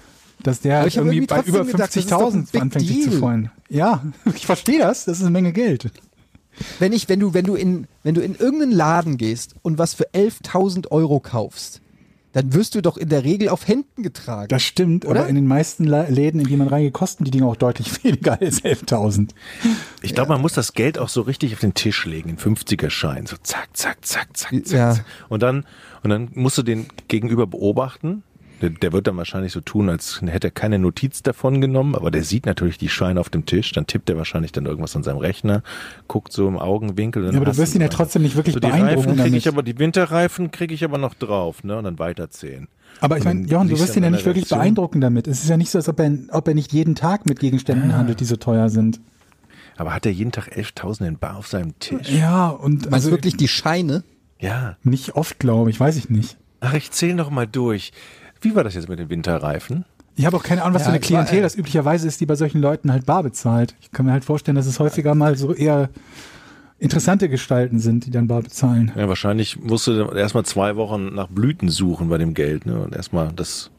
dass 0.44 0.62
der 0.62 0.82
hab 0.82 0.86
irgendwie 0.88 1.18
irgendwie 1.18 1.28
bei 1.28 1.42
über 1.42 1.66
gedacht, 1.66 1.90
das 1.90 1.96
ist 1.98 2.12
doch 2.12 2.34
ein 2.34 2.46
50.000 2.46 2.52
Big 2.52 2.62
anfängt 2.62 2.88
sich 2.88 3.04
zu 3.04 3.12
freuen. 3.12 3.50
Ja, 3.70 4.04
ich 4.36 4.46
verstehe 4.46 4.80
das. 4.80 5.04
Das 5.06 5.18
ist 5.18 5.24
eine 5.24 5.32
Menge 5.32 5.52
Geld. 5.52 5.92
Wenn 6.80 6.94
ich, 6.94 7.10
wenn 7.10 7.20
du, 7.20 7.34
wenn 7.34 7.46
du 7.46 7.56
in, 7.56 7.88
wenn 8.04 8.16
du 8.16 8.22
in 8.22 8.36
irgendeinen 8.36 8.72
Laden 8.72 9.18
gehst 9.18 9.56
und 9.64 9.78
was 9.80 9.94
für 9.96 10.08
11.000 10.14 10.90
Euro 10.92 11.20
kaufst, 11.20 11.82
dann 12.34 12.54
wirst 12.54 12.76
du 12.76 12.82
doch 12.82 12.98
in 12.98 13.10
der 13.10 13.24
Regel 13.24 13.50
auf 13.50 13.68
Händen 13.68 14.04
getragen. 14.04 14.50
Das 14.50 14.64
stimmt, 14.64 15.06
Oder? 15.06 15.22
aber 15.22 15.30
in 15.30 15.36
den 15.36 15.48
meisten 15.48 15.86
Läden, 15.86 16.40
in 16.40 16.48
die 16.48 16.58
man 16.58 16.68
reingeht, 16.68 16.94
kosten 16.94 17.24
die 17.24 17.32
Dinge 17.32 17.48
auch 17.48 17.56
deutlich 17.56 18.04
weniger 18.04 18.40
als 18.40 18.64
11.000. 18.64 19.30
Ich 20.02 20.14
glaube, 20.14 20.30
man 20.34 20.42
muss 20.42 20.54
das 20.54 20.74
Geld 20.74 21.00
auch 21.00 21.10
so 21.10 21.22
richtig 21.22 21.54
auf 21.54 21.60
den 21.62 21.74
Tisch 21.74 22.06
legen, 22.06 22.30
in 22.30 22.38
50er-Schein. 22.38 23.26
So 23.26 23.38
zack, 23.42 23.70
zack, 23.74 24.06
zack, 24.06 24.36
zack, 24.38 24.66
zack. 24.66 24.78
Ja. 24.78 24.94
zack. 24.94 25.06
Und 25.30 25.42
dann, 25.42 25.66
und 26.04 26.10
dann 26.10 26.30
musst 26.34 26.58
du 26.58 26.64
den 26.64 26.88
Gegenüber 27.08 27.48
beobachten. 27.48 28.24
Der, 28.62 28.72
der 28.72 28.92
wird 28.92 29.08
dann 29.08 29.18
wahrscheinlich 29.18 29.52
so 29.52 29.62
tun, 29.62 29.90
als 29.90 30.22
hätte 30.26 30.48
er 30.48 30.52
keine 30.52 30.80
Notiz 30.80 31.22
davon 31.22 31.62
genommen, 31.62 31.94
aber 31.94 32.10
der 32.10 32.24
sieht 32.24 32.46
natürlich 32.46 32.78
die 32.78 32.90
Scheine 32.90 33.20
auf 33.20 33.30
dem 33.30 33.46
Tisch. 33.46 33.72
Dann 33.72 33.86
tippt 33.86 34.10
er 34.10 34.18
wahrscheinlich 34.18 34.52
dann 34.52 34.66
irgendwas 34.66 34.96
an 34.96 35.04
seinem 35.04 35.18
Rechner, 35.18 35.62
guckt 36.08 36.34
so 36.34 36.48
im 36.48 36.58
Augenwinkel. 36.58 37.24
Ja, 37.26 37.38
aber 37.38 37.46
du 37.46 37.58
wirst 37.58 37.76
ihn 37.76 37.82
ja 37.82 37.88
trotzdem 37.88 38.24
nicht 38.24 38.36
wirklich 38.36 38.54
so 38.54 38.60
die 38.60 38.68
beeindrucken 38.68 39.10
Reifen 39.10 39.18
damit. 39.18 39.34
ich 39.36 39.48
aber, 39.48 39.62
die 39.62 39.78
Winterreifen 39.78 40.52
kriege 40.52 40.74
ich 40.74 40.84
aber 40.84 40.98
noch 40.98 41.14
drauf, 41.14 41.64
ne? 41.64 41.78
Und 41.78 41.84
dann 41.84 42.00
weiterzählen. 42.00 42.68
Aber 43.00 43.18
ich 43.18 43.24
meine, 43.24 43.46
Johann, 43.46 43.68
du 43.68 43.80
wirst 43.80 43.96
ihn 43.96 44.04
ja 44.04 44.10
nicht 44.10 44.26
wirklich 44.26 44.44
Reaktion. 44.46 44.60
beeindrucken 44.60 45.02
damit. 45.02 45.28
Es 45.28 45.44
ist 45.44 45.50
ja 45.50 45.58
nicht 45.58 45.70
so, 45.70 45.78
als 45.78 45.88
ob 45.88 46.00
er, 46.00 46.12
ob 46.30 46.48
er 46.48 46.56
nicht 46.56 46.74
jeden 46.74 46.96
Tag 46.96 47.26
mit 47.28 47.40
Gegenständen 47.40 47.96
handelt, 47.96 48.20
die 48.20 48.26
so 48.26 48.38
teuer 48.38 48.70
sind. 48.70 49.00
Aber 49.78 49.94
hat 49.94 50.06
er 50.08 50.12
jeden 50.12 50.32
Tag 50.32 50.58
11.000 50.58 51.08
in 51.08 51.18
Bar 51.20 51.38
auf 51.38 51.48
seinem 51.48 51.78
Tisch? 51.78 52.10
Ja, 52.10 52.50
und 52.50 52.92
also 52.92 53.12
wirklich 53.12 53.38
die 53.38 53.48
Scheine? 53.48 54.04
Ja. 54.40 54.78
nicht 54.84 55.16
oft, 55.16 55.40
glaube 55.40 55.70
ich, 55.70 55.80
weiß 55.80 55.98
ich 55.98 56.10
nicht. 56.10 56.38
Ach, 56.60 56.74
ich 56.74 56.92
zähle 56.92 57.16
noch 57.16 57.30
mal 57.30 57.48
durch. 57.48 57.92
Wie 58.42 58.56
war 58.56 58.64
das 58.64 58.76
jetzt 58.76 58.90
mit 58.90 59.00
den 59.00 59.10
Winterreifen? 59.10 59.86
Ich 60.16 60.26
habe 60.26 60.36
auch 60.38 60.44
keine 60.44 60.64
Ahnung, 60.64 60.74
was 60.74 60.82
Ja, 60.82 60.86
für 60.86 60.90
eine 60.94 61.00
es 61.00 61.12
war, 61.12 61.24
Klientel 61.24 61.40
äh, 61.40 61.42
das 61.44 61.56
üblicherweise 61.56 62.08
ist, 62.08 62.20
die 62.20 62.26
bei 62.26 62.36
solchen 62.36 62.60
Leuten 62.60 62.92
halt 62.92 63.06
bar 63.06 63.24
bezahlt. 63.24 63.76
Ich 63.82 63.92
kann 63.92 64.06
mir 64.06 64.12
halt 64.12 64.26
vorstellen, 64.26 64.56
dass 64.56 64.66
es 64.66 64.80
häufiger 64.80 65.14
mal 65.14 65.38
so 65.38 65.54
eher 65.54 65.90
interessante 66.80 67.30
Gestalten 67.30 67.80
sind, 67.80 68.06
die 68.06 68.12
dann 68.12 68.28
bar 68.28 68.42
bezahlen. 68.42 68.92
Ja, 68.96 69.08
wahrscheinlich 69.08 69.60
musst 69.60 69.88
du 69.88 70.10
erstmal 70.12 70.44
zwei 70.46 70.76
Wochen 70.76 71.14
nach 71.14 71.28
Blüten 71.28 71.70
suchen 71.70 72.10
bei 72.10 72.18
dem 72.18 72.34
Geld, 72.34 72.66
ne? 72.66 72.80
Und 72.82 72.96
erstmal 72.96 73.32
das. 73.34 73.72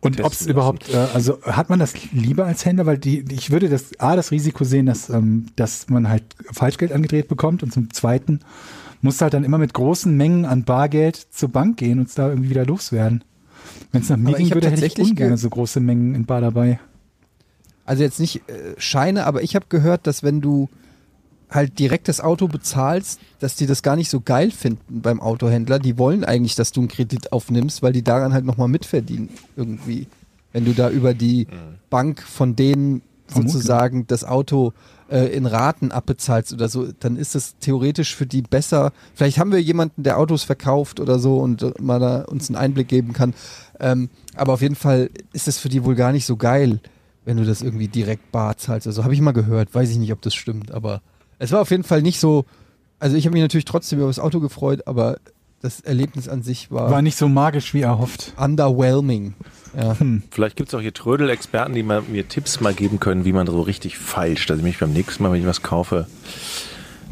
Und 0.00 0.20
ob 0.20 0.32
es 0.32 0.46
überhaupt, 0.46 0.92
äh, 0.92 1.06
also 1.14 1.40
hat 1.42 1.70
man 1.70 1.78
das 1.78 1.94
lieber 2.12 2.44
als 2.46 2.64
Händler, 2.64 2.86
weil 2.86 2.98
die, 2.98 3.24
ich 3.30 3.50
würde 3.50 3.68
das 3.68 3.98
A, 3.98 4.16
das 4.16 4.30
Risiko 4.30 4.64
sehen, 4.64 4.86
dass, 4.86 5.08
ähm, 5.08 5.46
dass 5.56 5.88
man 5.88 6.08
halt 6.08 6.24
Falschgeld 6.52 6.92
angedreht 6.92 7.28
bekommt 7.28 7.62
und 7.62 7.72
zum 7.72 7.92
Zweiten 7.92 8.40
musst 9.00 9.20
du 9.20 9.24
halt 9.24 9.34
dann 9.34 9.44
immer 9.44 9.58
mit 9.58 9.72
großen 9.72 10.14
Mengen 10.14 10.44
an 10.44 10.64
Bargeld 10.64 11.16
zur 11.16 11.48
Bank 11.50 11.78
gehen 11.78 11.98
und 11.98 12.08
es 12.08 12.14
da 12.14 12.28
irgendwie 12.28 12.50
wieder 12.50 12.66
loswerden. 12.66 13.24
Wenn 13.92 14.02
es 14.02 14.08
nach 14.08 14.16
mir 14.16 14.34
ging 14.34 14.50
würde, 14.52 14.66
hätte 14.70 14.84
ich 14.84 14.94
tatsächlich 14.94 15.10
ungern 15.10 15.28
ge- 15.30 15.36
so 15.36 15.48
große 15.50 15.80
Mengen 15.80 16.14
in 16.14 16.24
Bar 16.26 16.40
dabei. 16.40 16.78
Also 17.84 18.02
jetzt 18.02 18.18
nicht 18.20 18.48
äh, 18.48 18.74
Scheine, 18.78 19.26
aber 19.26 19.42
ich 19.42 19.54
habe 19.54 19.66
gehört, 19.68 20.06
dass 20.06 20.22
wenn 20.22 20.40
du 20.40 20.68
halt 21.48 21.78
direkt 21.78 22.08
das 22.08 22.20
Auto 22.20 22.48
bezahlst, 22.48 23.20
dass 23.38 23.54
die 23.54 23.66
das 23.66 23.82
gar 23.82 23.94
nicht 23.94 24.10
so 24.10 24.20
geil 24.20 24.50
finden 24.50 25.00
beim 25.00 25.20
Autohändler. 25.20 25.78
Die 25.78 25.96
wollen 25.96 26.24
eigentlich, 26.24 26.56
dass 26.56 26.72
du 26.72 26.80
einen 26.80 26.88
Kredit 26.88 27.32
aufnimmst, 27.32 27.82
weil 27.82 27.92
die 27.92 28.02
daran 28.02 28.32
halt 28.32 28.44
nochmal 28.44 28.66
mitverdienen 28.66 29.28
irgendwie. 29.56 30.08
Wenn 30.52 30.64
du 30.64 30.72
da 30.72 30.90
über 30.90 31.14
die 31.14 31.46
Bank 31.88 32.20
von 32.22 32.56
denen 32.56 33.02
Vermutlich. 33.28 33.52
sozusagen 33.52 34.06
das 34.08 34.24
Auto 34.24 34.72
äh, 35.10 35.26
in 35.34 35.46
Raten 35.46 35.92
abbezahlst 35.92 36.52
oder 36.52 36.68
so, 36.68 36.88
dann 37.00 37.16
ist 37.16 37.34
es 37.34 37.56
theoretisch 37.58 38.14
für 38.16 38.26
die 38.26 38.42
besser. 38.42 38.92
Vielleicht 39.14 39.38
haben 39.38 39.52
wir 39.52 39.60
jemanden, 39.62 40.02
der 40.02 40.18
Autos 40.18 40.42
verkauft 40.42 41.00
oder 41.00 41.18
so 41.18 41.38
und 41.38 41.62
äh, 41.62 41.72
mal 41.80 41.98
da 42.00 42.22
uns 42.22 42.48
einen 42.48 42.56
Einblick 42.56 42.88
geben 42.88 43.12
kann. 43.12 43.34
Ähm, 43.80 44.08
aber 44.34 44.52
auf 44.54 44.62
jeden 44.62 44.74
Fall 44.74 45.10
ist 45.32 45.48
es 45.48 45.58
für 45.58 45.68
die 45.68 45.84
wohl 45.84 45.94
gar 45.94 46.12
nicht 46.12 46.26
so 46.26 46.36
geil, 46.36 46.80
wenn 47.24 47.36
du 47.36 47.44
das 47.44 47.62
irgendwie 47.62 47.88
direkt 47.88 48.32
bar 48.32 48.56
zahlst. 48.56 48.86
Also 48.86 49.04
habe 49.04 49.14
ich 49.14 49.20
mal 49.20 49.32
gehört, 49.32 49.74
weiß 49.74 49.90
ich 49.90 49.98
nicht, 49.98 50.12
ob 50.12 50.22
das 50.22 50.34
stimmt, 50.34 50.70
aber 50.72 51.02
es 51.38 51.52
war 51.52 51.60
auf 51.60 51.70
jeden 51.70 51.84
Fall 51.84 52.02
nicht 52.02 52.18
so. 52.20 52.44
Also 52.98 53.16
ich 53.16 53.26
habe 53.26 53.34
mich 53.34 53.42
natürlich 53.42 53.64
trotzdem 53.66 53.98
über 53.98 54.08
das 54.08 54.18
Auto 54.18 54.40
gefreut, 54.40 54.86
aber 54.86 55.18
das 55.60 55.80
Erlebnis 55.80 56.28
an 56.28 56.42
sich 56.42 56.70
war, 56.70 56.90
War 56.90 57.02
nicht 57.02 57.16
so 57.18 57.28
magisch 57.28 57.74
wie 57.74 57.82
erhofft. 57.82 58.32
underwhelming. 58.38 59.34
Ja. 59.74 59.96
Vielleicht 60.30 60.56
gibt 60.56 60.68
es 60.68 60.74
auch 60.74 60.80
hier 60.80 60.94
Trödel-Experten, 60.94 61.74
die 61.74 61.82
mal, 61.82 62.02
mir 62.02 62.28
Tipps 62.28 62.60
mal 62.60 62.74
geben 62.74 63.00
können, 63.00 63.24
wie 63.24 63.32
man 63.32 63.46
so 63.46 63.60
richtig 63.60 63.98
feilscht. 63.98 64.50
Also 64.50 64.62
mich 64.62 64.78
beim 64.78 64.92
nächsten 64.92 65.22
Mal, 65.22 65.32
wenn 65.32 65.40
ich 65.40 65.46
was 65.46 65.62
kaufe, 65.62 66.06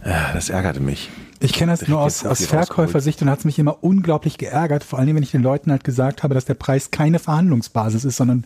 äh, 0.03 0.13
das 0.33 0.51
ärgerte 0.51 0.81
mich. 0.81 1.11
Ich 1.41 1.53
kenne 1.53 1.73
das 1.73 1.83
Ich 1.83 1.89
nur 1.89 2.01
aus, 2.01 2.25
aus 2.25 2.47
Verkäufersicht 2.47 3.21
und 3.21 3.29
hat 3.29 3.41
es 3.41 3.45
mich 3.45 3.59
immer 3.59 3.83
unglaublich 3.83 4.39
geärgert, 4.39 4.85
vor 4.85 4.99
allem 4.99 5.17
wenn 5.17 5.23
ich 5.23 5.33
den 5.33 5.43
Leuten 5.43 5.71
halt 5.71 5.85
gesagt 5.85 6.23
habe, 6.23 6.35
dass 6.35 6.45
der 6.45 6.55
Preis 6.55 6.91
keine 6.91 7.19
Verhandlungsbasis 7.19 8.05
ist, 8.05 8.17
sondern 8.17 8.45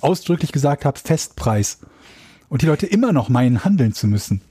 ausdrücklich 0.00 0.52
gesagt 0.52 0.84
habe, 0.84 0.98
Festpreis. 0.98 1.78
Und 2.48 2.62
die 2.62 2.66
Leute 2.66 2.86
immer 2.86 3.12
noch 3.12 3.28
meinen, 3.28 3.64
handeln 3.64 3.94
zu 3.94 4.06
müssen. 4.06 4.42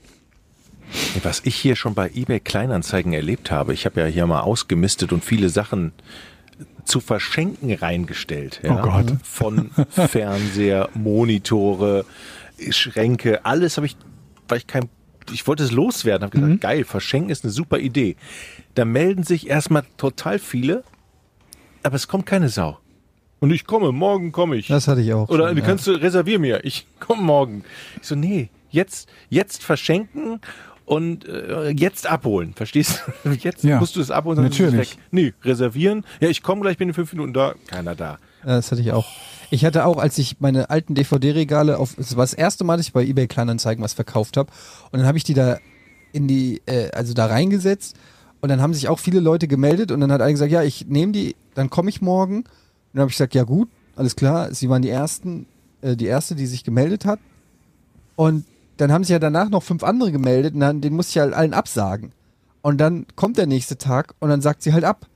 Was 1.22 1.42
ich 1.44 1.54
hier 1.54 1.76
schon 1.76 1.94
bei 1.94 2.10
eBay 2.14 2.40
Kleinanzeigen 2.40 3.12
erlebt 3.12 3.50
habe, 3.50 3.72
ich 3.72 3.86
habe 3.86 4.00
ja 4.00 4.06
hier 4.06 4.26
mal 4.26 4.40
ausgemistet 4.40 5.12
und 5.12 5.24
viele 5.24 5.48
Sachen 5.48 5.92
zu 6.84 7.00
verschenken 7.00 7.74
reingestellt. 7.74 8.60
Ja? 8.62 8.78
Oh 8.78 8.82
Gott. 8.82 9.16
Von 9.22 9.70
Fernseher, 9.90 10.88
Monitore, 10.94 12.04
Schränke, 12.70 13.44
alles 13.44 13.76
habe 13.76 13.86
ich, 13.86 13.96
weil 14.48 14.58
ich 14.58 14.66
kein, 14.66 14.88
ich 15.32 15.46
wollte 15.46 15.64
es 15.64 15.72
loswerden, 15.72 16.24
habe 16.26 16.38
gesagt, 16.38 16.60
geil, 16.60 16.84
verschenken 16.84 17.30
ist 17.30 17.44
eine 17.44 17.52
super 17.52 17.78
Idee. 17.78 18.16
Da 18.74 18.84
melden 18.84 19.22
sich 19.22 19.48
erstmal 19.48 19.84
total 19.96 20.38
viele, 20.38 20.84
aber 21.82 21.96
es 21.96 22.08
kommt 22.08 22.26
keine 22.26 22.48
Sau. 22.48 22.78
Und 23.40 23.50
ich 23.50 23.66
komme, 23.66 23.92
morgen 23.92 24.32
komme 24.32 24.56
ich. 24.56 24.68
Das 24.68 24.88
hatte 24.88 25.02
ich 25.02 25.12
auch. 25.12 25.28
Oder 25.28 25.48
schon, 25.48 25.56
du 25.56 25.62
ja. 25.62 25.68
kannst 25.68 25.86
du 25.86 25.92
reservier 25.92 26.38
mir, 26.38 26.64
ich 26.64 26.86
komme 27.00 27.22
morgen. 27.22 27.64
Ich 28.00 28.08
so, 28.08 28.14
nee, 28.14 28.48
jetzt, 28.70 29.08
jetzt 29.28 29.62
verschenken 29.62 30.40
und 30.86 31.26
äh, 31.26 31.70
jetzt 31.70 32.06
abholen. 32.06 32.52
Verstehst 32.54 33.02
du? 33.24 33.30
Jetzt 33.32 33.64
Ja, 33.64 33.78
musst 33.80 33.96
du 33.96 34.00
es 34.00 34.10
abholen, 34.10 34.36
sonst 34.36 34.50
ist 34.50 34.60
es 34.60 34.66
natürlich. 34.72 34.90
weg. 34.92 34.98
Nee, 35.10 35.32
reservieren. 35.42 36.04
Ja, 36.20 36.28
ich 36.28 36.42
komme 36.42 36.60
gleich, 36.60 36.76
bin 36.76 36.88
in 36.88 36.94
fünf 36.94 37.12
Minuten 37.12 37.32
da. 37.32 37.54
Keiner 37.68 37.94
da. 37.94 38.18
Ja, 38.42 38.56
das 38.56 38.70
hatte 38.70 38.80
ich 38.82 38.92
auch. 38.92 39.06
Ich 39.50 39.64
hatte 39.64 39.86
auch, 39.86 39.98
als 39.98 40.18
ich 40.18 40.40
meine 40.40 40.68
alten 40.70 40.94
DVD-Regale 40.94 41.78
auf, 41.78 41.96
es 41.96 42.16
war 42.16 42.22
das 42.24 42.34
erste 42.34 42.64
Mal, 42.64 42.76
dass 42.76 42.86
ich 42.86 42.92
bei 42.92 43.04
eBay 43.04 43.26
Kleinanzeigen 43.28 43.82
was 43.82 43.92
verkauft 43.94 44.36
habe. 44.36 44.50
Und 44.90 44.98
dann 44.98 45.06
habe 45.06 45.16
ich 45.16 45.24
die 45.24 45.34
da 45.34 45.58
in 46.12 46.28
die, 46.28 46.60
äh, 46.66 46.90
also 46.90 47.14
da 47.14 47.26
reingesetzt. 47.26 47.96
Und 48.40 48.48
dann 48.50 48.60
haben 48.60 48.74
sich 48.74 48.88
auch 48.88 48.98
viele 48.98 49.20
Leute 49.20 49.48
gemeldet 49.48 49.90
und 49.90 50.00
dann 50.00 50.12
hat 50.12 50.20
einer 50.20 50.32
gesagt, 50.32 50.52
ja, 50.52 50.62
ich 50.62 50.86
nehme 50.86 51.12
die, 51.12 51.34
dann 51.54 51.70
komme 51.70 51.88
ich 51.88 52.02
morgen. 52.02 52.38
Und 52.38 52.46
dann 52.92 53.00
habe 53.02 53.10
ich 53.10 53.16
gesagt, 53.16 53.34
ja 53.34 53.44
gut, 53.44 53.68
alles 53.96 54.16
klar. 54.16 54.52
Sie 54.52 54.68
waren 54.68 54.82
die 54.82 54.90
ersten, 54.90 55.46
äh, 55.80 55.96
die 55.96 56.06
erste, 56.06 56.34
die 56.34 56.46
sich 56.46 56.62
gemeldet 56.62 57.06
hat. 57.06 57.20
Und 58.16 58.44
dann 58.76 58.92
haben 58.92 59.04
sich 59.04 59.12
ja 59.12 59.18
danach 59.18 59.48
noch 59.50 59.62
fünf 59.62 59.82
andere 59.84 60.12
gemeldet 60.12 60.54
und 60.54 60.60
dann, 60.60 60.80
den 60.80 60.94
musste 60.94 61.18
ich 61.18 61.22
halt 61.22 61.34
allen 61.34 61.54
absagen. 61.54 62.12
Und 62.62 62.78
dann 62.78 63.06
kommt 63.14 63.36
der 63.36 63.46
nächste 63.46 63.76
Tag 63.76 64.14
und 64.20 64.30
dann 64.30 64.40
sagt 64.40 64.62
sie 64.62 64.72
halt 64.72 64.84
ab. 64.84 65.06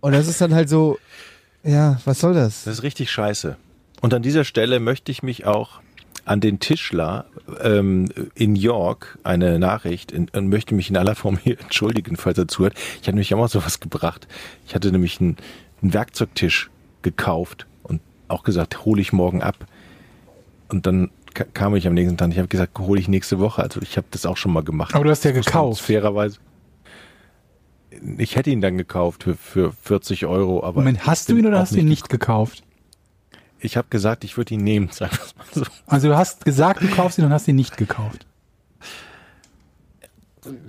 Und 0.00 0.12
das 0.12 0.28
ist 0.28 0.40
dann 0.40 0.54
halt 0.54 0.68
so, 0.68 0.98
ja, 1.62 2.00
was 2.04 2.20
soll 2.20 2.34
das? 2.34 2.64
Das 2.64 2.78
ist 2.78 2.82
richtig 2.82 3.10
scheiße. 3.10 3.56
Und 4.00 4.14
an 4.14 4.22
dieser 4.22 4.44
Stelle 4.44 4.80
möchte 4.80 5.12
ich 5.12 5.22
mich 5.22 5.44
auch 5.46 5.80
an 6.24 6.40
den 6.40 6.58
Tischler 6.58 7.26
ähm, 7.62 8.06
in 8.34 8.56
York 8.56 9.18
eine 9.22 9.58
Nachricht 9.58 10.12
in, 10.12 10.28
und 10.28 10.48
möchte 10.48 10.74
mich 10.74 10.90
in 10.90 10.96
aller 10.96 11.14
Form 11.14 11.38
hier 11.38 11.60
entschuldigen, 11.60 12.16
falls 12.16 12.38
er 12.38 12.48
zuhört. 12.48 12.74
Ich 13.00 13.08
hatte 13.08 13.12
nämlich 13.12 13.34
auch 13.34 13.38
mal 13.38 13.48
sowas 13.48 13.80
gebracht. 13.80 14.26
Ich 14.66 14.74
hatte 14.74 14.92
nämlich 14.92 15.20
einen, 15.20 15.36
einen 15.82 15.92
Werkzeugtisch 15.92 16.70
gekauft 17.02 17.66
und 17.82 18.00
auch 18.28 18.42
gesagt, 18.42 18.84
hole 18.84 19.00
ich 19.00 19.12
morgen 19.12 19.42
ab. 19.42 19.56
Und 20.68 20.86
dann 20.86 21.10
kam 21.34 21.74
ich 21.76 21.86
am 21.86 21.94
nächsten 21.94 22.16
Tag. 22.16 22.30
Ich 22.30 22.38
habe 22.38 22.48
gesagt, 22.48 22.78
hole 22.78 23.00
ich 23.00 23.08
nächste 23.08 23.38
Woche. 23.38 23.62
Also 23.62 23.80
ich 23.82 23.96
habe 23.96 24.06
das 24.10 24.26
auch 24.26 24.36
schon 24.36 24.52
mal 24.52 24.62
gemacht. 24.62 24.94
Aber 24.94 25.04
du 25.04 25.10
hast 25.10 25.24
ja 25.24 25.32
gekauft. 25.32 25.82
Fairerweise. 25.82 26.38
Ich 28.18 28.36
hätte 28.36 28.50
ihn 28.50 28.60
dann 28.60 28.78
gekauft 28.78 29.24
für, 29.24 29.34
für 29.36 29.72
40 29.82 30.26
Euro. 30.26 30.62
Aber 30.64 30.80
Moment, 30.80 31.06
hast 31.06 31.28
du 31.28 31.36
ihn 31.36 31.46
oder 31.46 31.58
hast 31.58 31.74
du 31.74 31.78
ihn 31.78 31.88
nicht 31.88 32.08
gekauft? 32.08 32.62
ich 33.62 33.76
habe 33.76 33.88
gesagt, 33.90 34.24
ich 34.24 34.36
würde 34.38 34.54
ihn 34.54 34.64
nehmen, 34.64 34.88
sagen 34.92 35.12
wir 35.12 35.22
es 35.24 35.36
mal 35.36 35.64
so. 35.64 35.70
Also 35.86 36.08
du 36.08 36.16
hast 36.16 36.44
gesagt, 36.44 36.82
du 36.82 36.88
kaufst 36.88 37.18
ihn 37.18 37.24
und 37.26 37.32
hast 37.32 37.46
ihn 37.46 37.56
nicht 37.56 37.76
gekauft. 37.76 38.26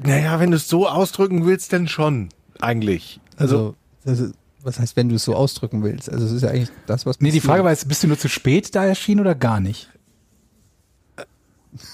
Naja, 0.04 0.40
wenn 0.40 0.52
du 0.52 0.58
es 0.58 0.68
so 0.68 0.88
ausdrücken 0.88 1.46
willst, 1.46 1.72
dann 1.72 1.88
schon. 1.88 2.30
Eigentlich. 2.60 3.20
Also, 3.38 3.76
Also, 4.06 4.26
ist, 4.26 4.34
was 4.62 4.80
heißt, 4.80 4.96
wenn 4.98 5.10
du 5.10 5.16
es 5.16 5.24
so 5.24 5.36
ausdrücken 5.36 5.84
willst? 5.84 6.10
Also, 6.12 6.26
es 6.26 6.32
ist 6.34 6.42
ja 6.42 6.50
eigentlich 6.50 6.70
das, 6.86 7.06
was 7.06 7.22
Nee, 7.22 7.32
die. 7.32 7.40
Frage 7.40 7.64
war 7.64 7.72
jetzt, 7.72 7.88
bist 7.88 8.04
du 8.04 8.08
nur 8.08 8.20
zu 8.20 8.28
spät 8.28 8.76
da 8.76 8.86
erschienen 8.86 9.22
oder 9.22 9.34
gar 9.36 9.60
nicht? 9.62 9.90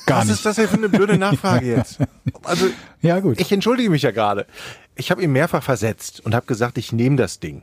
Gar 0.06 0.20
was 0.20 0.26
nicht. 0.26 0.36
ist 0.36 0.46
das 0.46 0.56
denn 0.56 0.68
für 0.68 0.78
eine 0.78 0.90
blöde 0.90 1.18
Nachfrage 1.20 1.68
jetzt? 1.76 2.00
Also, 2.44 2.68
Ja, 3.02 3.20
gut. 3.20 3.40
ich 3.40 3.52
entschuldige 3.52 3.90
mich 3.90 4.02
ja 4.02 4.12
gerade. 4.12 4.46
Ich 4.96 5.12
habe 5.12 5.22
ihn 5.24 5.32
mehrfach 5.32 5.62
versetzt 5.64 6.22
und 6.26 6.34
habe 6.34 6.46
gesagt, 6.48 6.78
ich 6.78 6.92
nehme 6.92 7.16
das 7.16 7.40
Ding. 7.40 7.62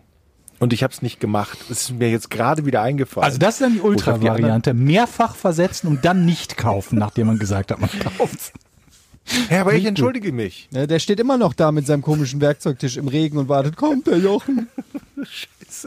und 0.60 0.72
ich 0.72 0.82
habe 0.84 0.92
es 0.92 1.02
nicht 1.02 1.18
gemacht. 1.18 1.58
Es 1.70 1.82
ist 1.82 1.90
mir 1.92 2.10
jetzt 2.10 2.30
gerade 2.30 2.64
wieder 2.64 2.80
eingefallen. 2.82 3.24
Also 3.24 3.38
das 3.38 3.54
ist 3.54 3.60
dann 3.62 3.72
die 3.74 3.80
Ultra-Variante. 3.80 4.72
Mehrfach 4.74 5.34
versetzen 5.34 5.88
und 5.88 6.04
dann 6.04 6.24
nicht 6.24 6.56
kaufen, 6.56 6.98
nachdem 6.98 7.26
man 7.26 7.38
gesagt 7.38 7.72
hat, 7.72 7.80
man 7.80 7.90
kauft. 8.18 8.52
Ja, 9.50 9.62
aber 9.62 9.72
ich 9.74 9.84
entschuldige 9.86 10.32
mich. 10.32 10.68
Ja, 10.70 10.86
der 10.86 10.98
steht 10.98 11.18
immer 11.18 11.38
noch 11.38 11.54
da 11.54 11.72
mit 11.72 11.86
seinem 11.86 12.02
komischen 12.02 12.40
Werkzeugtisch 12.42 12.96
im 12.98 13.08
Regen 13.08 13.38
und 13.38 13.48
wartet, 13.48 13.74
kommt 13.76 14.06
der 14.06 14.18
Jochen. 14.18 14.68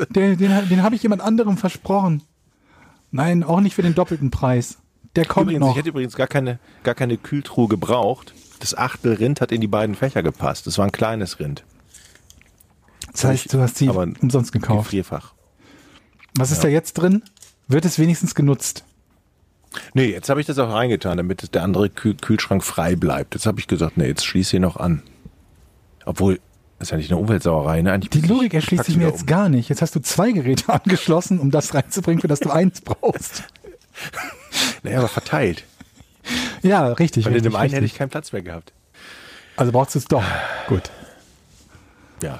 Den, 0.09 0.37
den, 0.37 0.67
den 0.69 0.83
habe 0.83 0.95
ich 0.95 1.03
jemand 1.03 1.21
anderem 1.21 1.55
versprochen. 1.57 2.21
Nein, 3.11 3.43
auch 3.43 3.61
nicht 3.61 3.73
für 3.75 3.81
den 3.83 3.95
doppelten 3.95 4.31
Preis. 4.31 4.77
Der 5.17 5.25
kommt 5.25 5.47
Übrigens, 5.47 5.59
noch. 5.61 5.71
ich 5.71 5.77
hätte 5.77 5.89
übrigens 5.89 6.15
gar 6.15 6.27
keine, 6.27 6.59
gar 6.83 6.95
keine 6.95 7.17
Kühltruhe 7.17 7.67
gebraucht. 7.67 8.33
Das 8.59 8.77
Achtel 8.77 9.13
Rind 9.13 9.41
hat 9.41 9.51
in 9.51 9.59
die 9.61 9.67
beiden 9.67 9.95
Fächer 9.95 10.23
gepasst. 10.23 10.65
Das 10.67 10.77
war 10.77 10.85
ein 10.85 10.91
kleines 10.91 11.39
Rind. 11.39 11.63
Das 13.11 13.23
heißt, 13.25 13.53
du 13.53 13.59
hast 13.59 13.77
sie 13.77 13.89
umsonst 13.89 14.51
gekauft. 14.51 14.85
Gefrierfach. 14.85 15.33
Was 16.37 16.51
ist 16.51 16.63
da 16.63 16.67
jetzt 16.67 16.93
drin? 16.93 17.23
Wird 17.67 17.83
es 17.85 17.99
wenigstens 17.99 18.35
genutzt? 18.35 18.83
Nee, 19.93 20.05
jetzt 20.11 20.29
habe 20.29 20.39
ich 20.39 20.47
das 20.47 20.57
auch 20.59 20.71
reingetan, 20.71 21.17
damit 21.17 21.53
der 21.53 21.63
andere 21.63 21.89
Kühl 21.89 22.15
Kühlschrank 22.15 22.63
frei 22.63 22.95
bleibt. 22.95 23.33
Jetzt 23.35 23.45
habe 23.45 23.59
ich 23.59 23.67
gesagt, 23.67 23.97
nee, 23.97 24.07
jetzt 24.07 24.25
schließe 24.25 24.51
hier 24.51 24.59
noch 24.59 24.77
an. 24.77 25.03
Obwohl, 26.05 26.39
das 26.79 26.87
ist 26.87 26.91
ja 26.91 26.97
nicht 26.97 27.11
eine 27.11 27.19
Umweltsauerei, 27.19 27.81
ne? 27.81 27.91
Eigentlich 27.91 28.09
Die 28.11 28.21
Logik 28.27 28.49
ich- 28.49 28.53
erschließt 28.55 28.85
sich 28.85 28.97
mir 28.97 29.07
jetzt 29.07 29.21
um. 29.21 29.25
gar 29.27 29.49
nicht. 29.49 29.67
Jetzt 29.69 29.81
hast 29.81 29.95
du 29.95 29.99
zwei 29.99 30.31
Geräte 30.31 30.69
angeschlossen, 30.73 31.39
um 31.39 31.51
das 31.51 31.73
reinzubringen, 31.73 32.21
für 32.21 32.27
das 32.27 32.39
du 32.39 32.49
eins 32.51 32.81
brauchst. 32.81 33.43
Naja, 34.87 34.99
aber 34.99 35.07
verteilt. 35.07 35.63
Ja, 36.63 36.87
richtig. 36.87 37.25
Richtig, 37.25 37.43
dem 37.43 37.55
einen 37.55 37.71
hätte 37.71 37.85
ich 37.85 37.93
keinen 37.93 38.09
Platz 38.09 38.33
mehr 38.33 38.41
gehabt. 38.41 38.73
Also 39.55 39.71
brauchst 39.71 39.95
du 39.95 39.99
es 39.99 40.05
doch. 40.05 40.23
Gut. 40.67 40.89
Ja. 42.21 42.39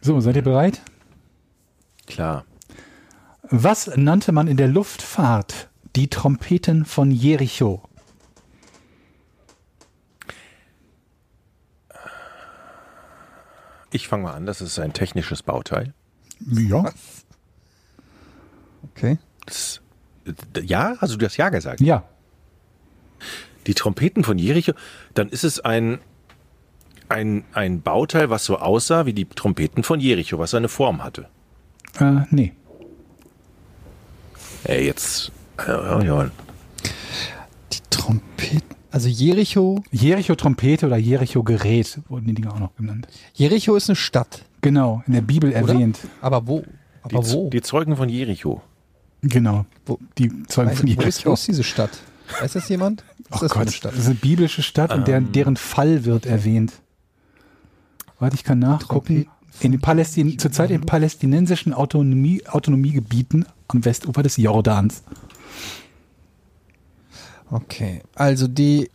So, 0.00 0.20
seid 0.20 0.36
ihr 0.36 0.42
bereit? 0.42 0.82
Klar. 2.06 2.44
Was 3.42 3.90
nannte 3.96 4.30
man 4.30 4.46
in 4.46 4.56
der 4.56 4.68
Luftfahrt 4.68 5.68
die 5.96 6.08
Trompeten 6.08 6.84
von 6.84 7.10
Jericho? 7.10 7.82
Ich 13.92 14.08
fange 14.08 14.24
mal 14.24 14.34
an, 14.34 14.46
das 14.46 14.60
ist 14.60 14.78
ein 14.78 14.92
technisches 14.92 15.42
Bauteil. 15.42 15.94
Ja. 16.50 16.90
Okay. 18.90 19.18
Das, 19.44 19.80
äh, 20.26 20.60
ja, 20.60 20.94
also 21.00 21.16
du 21.16 21.24
hast 21.26 21.36
ja 21.36 21.48
gesagt. 21.48 21.80
Ja. 21.80 22.04
Die 23.66 23.74
Trompeten 23.74 24.22
von 24.24 24.38
Jericho, 24.38 24.72
dann 25.14 25.28
ist 25.28 25.44
es 25.44 25.60
ein, 25.60 25.98
ein, 27.08 27.44
ein 27.52 27.82
Bauteil, 27.82 28.30
was 28.30 28.44
so 28.44 28.58
aussah 28.58 29.06
wie 29.06 29.12
die 29.12 29.24
Trompeten 29.24 29.82
von 29.82 29.98
Jericho, 30.00 30.38
was 30.38 30.54
eine 30.54 30.68
Form 30.68 31.02
hatte. 31.02 31.28
Äh, 31.98 32.22
nee. 32.30 32.52
Ey, 34.64 34.84
jetzt. 34.86 35.32
äh, 35.66 36.06
ja, 36.06 36.30
Die 37.72 37.78
Trompeten. 37.90 38.75
Also 38.96 39.10
Jericho. 39.10 39.82
Jericho-Trompete 39.92 40.86
oder 40.86 40.96
Jericho-Gerät 40.96 42.00
wurden 42.08 42.26
die 42.28 42.32
Dinger 42.32 42.54
auch 42.54 42.58
noch 42.58 42.74
genannt. 42.76 43.06
Jericho 43.34 43.76
ist 43.76 43.90
eine 43.90 43.96
Stadt. 43.96 44.46
Genau, 44.62 45.02
in 45.06 45.12
der 45.12 45.20
Bibel 45.20 45.50
Oder? 45.50 45.58
erwähnt. 45.74 45.98
Aber 46.22 46.46
wo? 46.46 46.64
die, 47.10 47.14
Aber 47.14 47.30
wo? 47.30 47.50
die 47.50 47.60
Zeugen 47.60 47.94
von 47.98 48.08
Jericho. 48.08 48.62
Genau. 49.20 49.66
Wo- 49.84 49.98
Die 50.16 50.30
Zeugen 50.46 50.70
Weiß, 50.70 50.78
von 50.80 50.88
wo, 50.88 50.92
ist, 50.92 50.96
wo 50.96 51.02
Jericho. 51.02 51.32
ist 51.34 51.46
diese 51.46 51.62
Stadt? 51.62 51.90
Weiß 52.40 52.54
das 52.54 52.68
jemand? 52.70 53.04
Was 53.28 53.42
ist 53.42 53.42
Oh 53.42 53.44
das 53.44 53.52
für 53.52 53.56
eine 53.58 53.64
Gott, 53.66 53.74
Stadt? 53.74 53.92
das 53.92 53.98
ist 54.00 54.06
eine 54.06 54.14
biblische 54.14 54.62
Stadt 54.62 54.94
und 54.94 55.06
deren, 55.06 55.30
deren 55.30 55.56
Fall 55.58 56.06
wird 56.06 56.24
erwähnt. 56.24 56.72
Warte, 58.18 58.34
ich 58.34 58.44
kann 58.44 58.60
nachgucken. 58.60 59.26
In 59.60 59.72
den 59.72 59.80
Palästin 59.82 60.38
zurzeit 60.38 60.70
in 60.70 60.80
palästinensischen 60.86 61.74
Autonomie, 61.74 62.46
Autonomiegebieten 62.46 63.44
am 63.68 63.84
Westufer 63.84 64.22
des 64.22 64.38
Jordans. 64.38 65.02
Okay, 67.50 68.02
also 68.14 68.48
die, 68.48 68.90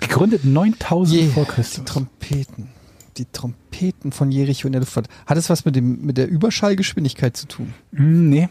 Gegründet 0.00 0.44
9000 0.44 1.20
Je, 1.20 1.28
vor 1.28 1.44
die 1.44 1.50
Christus. 1.50 1.84
Trompeten. 1.84 2.68
Die 3.16 3.26
Trompeten 3.26 4.12
von 4.12 4.32
Jericho 4.32 4.66
in 4.66 4.72
der 4.72 4.80
Luftfahrt. 4.80 5.08
Hat 5.26 5.38
es 5.38 5.48
was 5.48 5.64
mit, 5.64 5.76
dem, 5.76 6.04
mit 6.04 6.18
der 6.18 6.28
Überschallgeschwindigkeit 6.28 7.36
zu 7.36 7.46
tun? 7.46 7.74
Hm, 7.92 8.28
nee. 8.28 8.48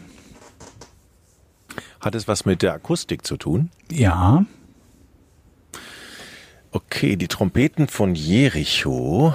Hat 2.00 2.14
es 2.14 2.28
was 2.28 2.44
mit 2.44 2.62
der 2.62 2.72
Akustik 2.74 3.26
zu 3.26 3.36
tun? 3.36 3.70
Ja. 3.90 4.44
Okay, 6.70 7.16
die 7.16 7.28
Trompeten 7.28 7.88
von 7.88 8.14
Jericho 8.14 9.34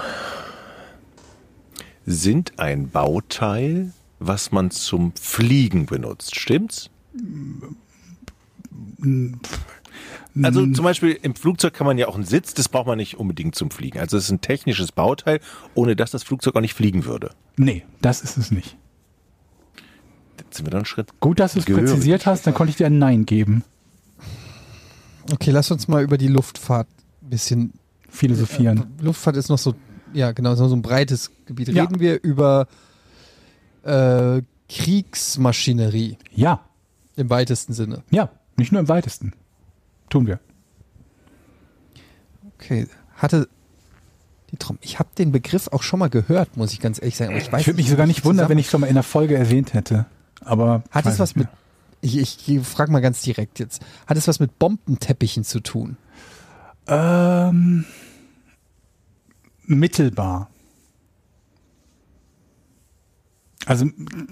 sind 2.06 2.60
ein 2.60 2.90
Bauteil, 2.90 3.92
was 4.20 4.52
man 4.52 4.72
zum 4.72 5.14
Fliegen 5.16 5.86
benutzt. 5.86 6.38
Stimmt's? 6.38 6.90
Also 10.42 10.66
zum 10.72 10.84
Beispiel 10.84 11.18
im 11.22 11.36
Flugzeug 11.36 11.74
kann 11.74 11.88
man 11.88 11.98
ja 11.98 12.08
auch 12.08 12.16
einen 12.16 12.24
Sitz, 12.24 12.54
das 12.54 12.70
braucht 12.70 12.88
man 12.88 12.98
nicht 12.98 13.18
unbedingt 13.18 13.56
zum 13.56 13.72
Fliegen. 13.72 14.00
Also 14.00 14.18
es 14.18 14.26
ist 14.26 14.32
ein 14.32 14.42
technisches 14.42 14.92
Bauteil, 14.92 15.40
ohne 15.74 15.96
dass 15.96 16.12
das 16.12 16.24
Flugzeug 16.24 16.56
auch 16.56 16.62
nicht 16.62 16.74
fliegen 16.74 17.06
würde. 17.06 17.32
Nee, 17.58 17.84
das 18.02 18.22
ist 18.22 18.38
es 18.38 18.52
nicht. 18.52 18.78
Jetzt 20.40 20.58
sind 20.58 20.66
wir 20.66 20.72
dann 20.72 20.80
einen 20.80 20.86
Schritt. 20.86 21.20
Gut, 21.20 21.40
dass 21.40 21.54
du 21.54 21.60
es 21.60 21.66
präzisiert 21.66 22.26
hast, 22.26 22.48
dann 22.48 22.54
konnte 22.54 22.72
ich 22.72 22.78
dir 22.78 22.86
ein 22.88 23.00
Nein 23.00 23.26
geben. 23.26 23.64
Okay, 25.32 25.52
lass 25.52 25.70
uns 25.72 25.88
mal 25.88 26.04
über 26.04 26.18
die 26.18 26.28
Luftfahrt 26.28 26.88
ein 27.22 27.30
bisschen. 27.30 27.74
Philosophieren. 28.12 28.88
Luftfahrt 29.02 29.38
ist 29.38 29.50
noch 29.50 29.60
so, 29.60 29.76
ja 30.14 30.32
genau, 30.32 30.56
so 30.56 30.74
ein 30.76 30.82
breites 30.82 31.30
Gebiet. 31.46 31.68
Ja. 31.70 31.84
Reden 31.84 32.00
wir 32.00 32.24
über 32.24 32.68
äh, 33.84 34.42
Kriegsmaschinerie 34.68 36.18
Ja, 36.34 36.66
im 37.16 37.30
weitesten 37.30 37.74
Sinne. 37.74 38.02
ja, 38.10 38.30
nicht 38.60 38.72
nur 38.72 38.82
im 38.82 38.88
weitesten. 38.88 39.34
Tun 40.10 40.28
wir. 40.28 40.40
Okay, 42.56 42.88
hatte 43.16 43.48
die 44.52 44.58
Trom 44.58 44.78
ich 44.82 45.00
habe 45.00 45.10
den 45.18 45.32
Begriff 45.32 45.68
auch 45.68 45.84
schon 45.84 46.00
mal 46.00 46.10
gehört, 46.10 46.58
muss 46.58 46.74
ich 46.74 46.80
ganz 46.80 47.00
ehrlich 47.00 47.18
sagen. 47.18 47.32
Aber 47.32 47.42
ich 47.42 47.52
weiß 47.52 47.62
Ich 47.62 47.68
würde 47.68 47.78
mich 47.78 47.90
sogar 47.90 48.06
ich 48.06 48.16
nicht 48.16 48.26
wundern, 48.26 48.50
wenn 48.50 48.58
ich 48.58 48.70
schon 48.70 48.82
mal 48.82 48.88
in 48.88 48.96
der 48.96 49.04
Folge 49.04 49.38
erwähnt 49.38 49.74
hätte. 49.74 50.06
Aber 50.42 50.84
Hat 50.92 51.06
es 51.06 51.20
was 51.20 51.36
mit. 51.36 51.48
Ich, 52.02 52.18
ich 52.18 52.62
frage 52.66 52.92
mal 52.92 53.02
ganz 53.02 53.22
direkt 53.22 53.60
jetzt. 53.60 53.82
Hat 54.08 54.18
es 54.18 54.28
was 54.28 54.40
mit 54.40 54.58
Bombenteppichen 54.58 55.44
zu 55.44 55.60
tun? 55.60 55.98
Ähm, 56.88 57.86
mittelbar. 59.66 60.50
Also 63.70 63.86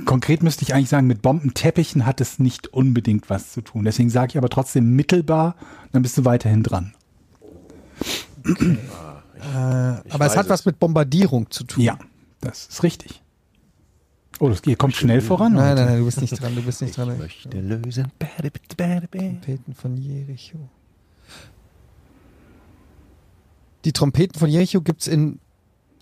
konkret 0.05 0.41
müsste 0.41 0.63
ich 0.63 0.73
eigentlich 0.73 0.89
sagen, 0.89 1.05
mit 1.05 1.21
Bombenteppichen 1.21 2.07
hat 2.07 2.21
es 2.21 2.39
nicht 2.39 2.73
unbedingt 2.73 3.29
was 3.29 3.51
zu 3.51 3.61
tun. 3.61 3.85
Deswegen 3.85 4.09
sage 4.09 4.31
ich 4.31 4.37
aber 4.39 4.49
trotzdem 4.49 4.95
mittelbar, 4.95 5.55
dann 5.91 6.01
bist 6.01 6.17
du 6.17 6.25
weiterhin 6.25 6.63
dran. 6.63 6.95
Aber 10.09 10.25
es 10.25 10.35
hat 10.35 10.49
was 10.49 10.61
es. 10.61 10.65
mit 10.65 10.79
Bombardierung 10.79 11.51
zu 11.51 11.65
tun. 11.65 11.83
Ja, 11.83 11.99
das 12.41 12.65
ist 12.65 12.81
richtig. 12.81 13.21
Oh, 14.39 14.49
das 14.49 14.63
geht, 14.63 14.79
kommt 14.79 14.95
schnell 14.95 15.21
voran. 15.21 15.53
Nein, 15.53 15.75
nein, 15.75 15.85
nein, 15.85 15.99
du 15.99 16.05
bist 16.05 16.19
nicht 16.19 16.41
dran, 16.41 16.55
du 16.55 16.63
bist 16.63 16.81
nicht 16.81 16.97
dran. 16.97 17.15
Möchte 17.15 17.61
lösen. 17.61 18.11
Trompeten 18.19 19.75
von 19.75 19.97
Jericho. 19.97 20.67
Die 23.85 23.91
Trompeten 23.91 24.39
von 24.39 24.49
Jericho 24.49 24.81
gibt 24.81 25.01
es 25.01 25.07
in 25.07 25.37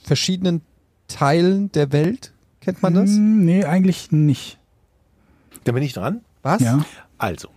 verschiedenen 0.01 0.61
Teilen 1.09 1.69
der 1.73 1.91
Welt. 1.91 2.31
Kennt 2.65 2.81
man 2.83 2.93
das? 2.95 3.11
Hm, 3.11 3.45
Nee, 3.45 3.63
eigentlich 3.63 4.11
nicht. 4.11 4.57
Da 5.63 5.71
bin 5.71 5.83
ich 5.83 5.93
dran. 5.93 6.21
Was? 6.41 6.61
Ja. 6.61 6.83
Also, 7.17 7.47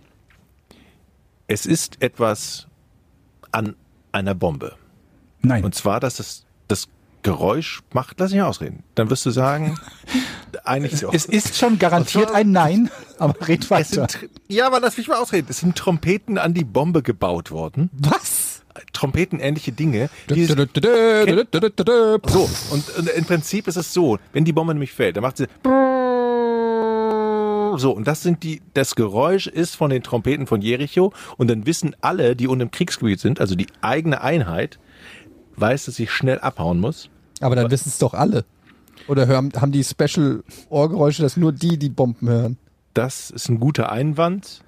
es 1.47 1.65
ist 1.65 2.01
etwas 2.01 2.67
an 3.51 3.75
einer 4.11 4.35
Bombe. 4.35 4.75
Nein. 5.41 5.63
Und 5.63 5.75
zwar, 5.75 5.99
dass 5.99 6.19
es 6.19 6.45
das 6.67 6.87
Geräusch 7.23 7.81
macht, 7.93 8.19
lass 8.19 8.31
mich 8.31 8.41
ausreden. 8.41 8.83
Dann 8.95 9.09
wirst 9.09 9.25
du 9.25 9.31
sagen, 9.31 9.77
eigentlich 10.63 11.01
doch. 11.01 11.13
es 11.13 11.25
ist 11.25 11.57
schon 11.57 11.77
garantiert 11.77 12.31
ein 12.31 12.51
Nein, 12.51 12.89
aber 13.17 13.47
red 13.47 13.69
weiter. 13.69 14.07
sind, 14.09 14.29
ja, 14.47 14.67
aber 14.67 14.79
lass 14.79 14.97
mich 14.97 15.07
mal 15.07 15.17
ausreden. 15.17 15.47
Es 15.49 15.59
sind 15.59 15.75
Trompeten 15.75 16.37
an 16.37 16.53
die 16.53 16.63
Bombe 16.63 17.03
gebaut 17.03 17.51
worden. 17.51 17.89
Was? 17.93 18.48
Trompetenähnliche 18.93 19.71
Dinge. 19.71 20.09
So, 22.29 22.49
und, 22.71 22.97
und 22.97 23.09
im 23.09 23.25
Prinzip 23.25 23.67
ist 23.67 23.75
es 23.75 23.93
so, 23.93 24.17
wenn 24.33 24.45
die 24.45 24.53
Bombe 24.53 24.73
nämlich 24.73 24.91
fällt, 24.91 25.15
dann 25.15 25.23
macht 25.23 25.37
sie 25.37 25.47
so, 27.77 27.91
und 27.91 28.07
das 28.07 28.23
sind 28.23 28.43
die, 28.43 28.61
das 28.73 28.95
Geräusch 28.95 29.47
ist 29.47 29.75
von 29.75 29.89
den 29.89 30.03
Trompeten 30.03 30.47
von 30.47 30.61
Jericho 30.61 31.13
und 31.37 31.49
dann 31.49 31.65
wissen 31.65 31.95
alle, 32.01 32.35
die 32.35 32.47
unten 32.47 32.63
im 32.63 32.71
Kriegsgebiet 32.71 33.19
sind, 33.19 33.39
also 33.39 33.55
die 33.55 33.67
eigene 33.81 34.21
Einheit, 34.21 34.79
weiß, 35.55 35.85
dass 35.85 35.95
sie 35.95 36.07
schnell 36.07 36.39
abhauen 36.39 36.79
muss. 36.79 37.09
Aber 37.39 37.55
dann 37.55 37.71
wissen 37.71 37.87
es 37.87 37.97
doch 37.97 38.13
alle. 38.13 38.43
Oder 39.07 39.27
hören, 39.27 39.51
haben 39.55 39.71
die 39.71 39.83
Special 39.83 40.43
Ohrgeräusche, 40.69 41.21
dass 41.21 41.37
nur 41.37 41.53
die 41.53 41.77
die 41.77 41.89
Bomben 41.89 42.27
hören? 42.27 42.57
das 42.93 43.29
ist 43.29 43.49
ein 43.49 43.59
guter 43.59 43.91
Einwand, 43.91 44.61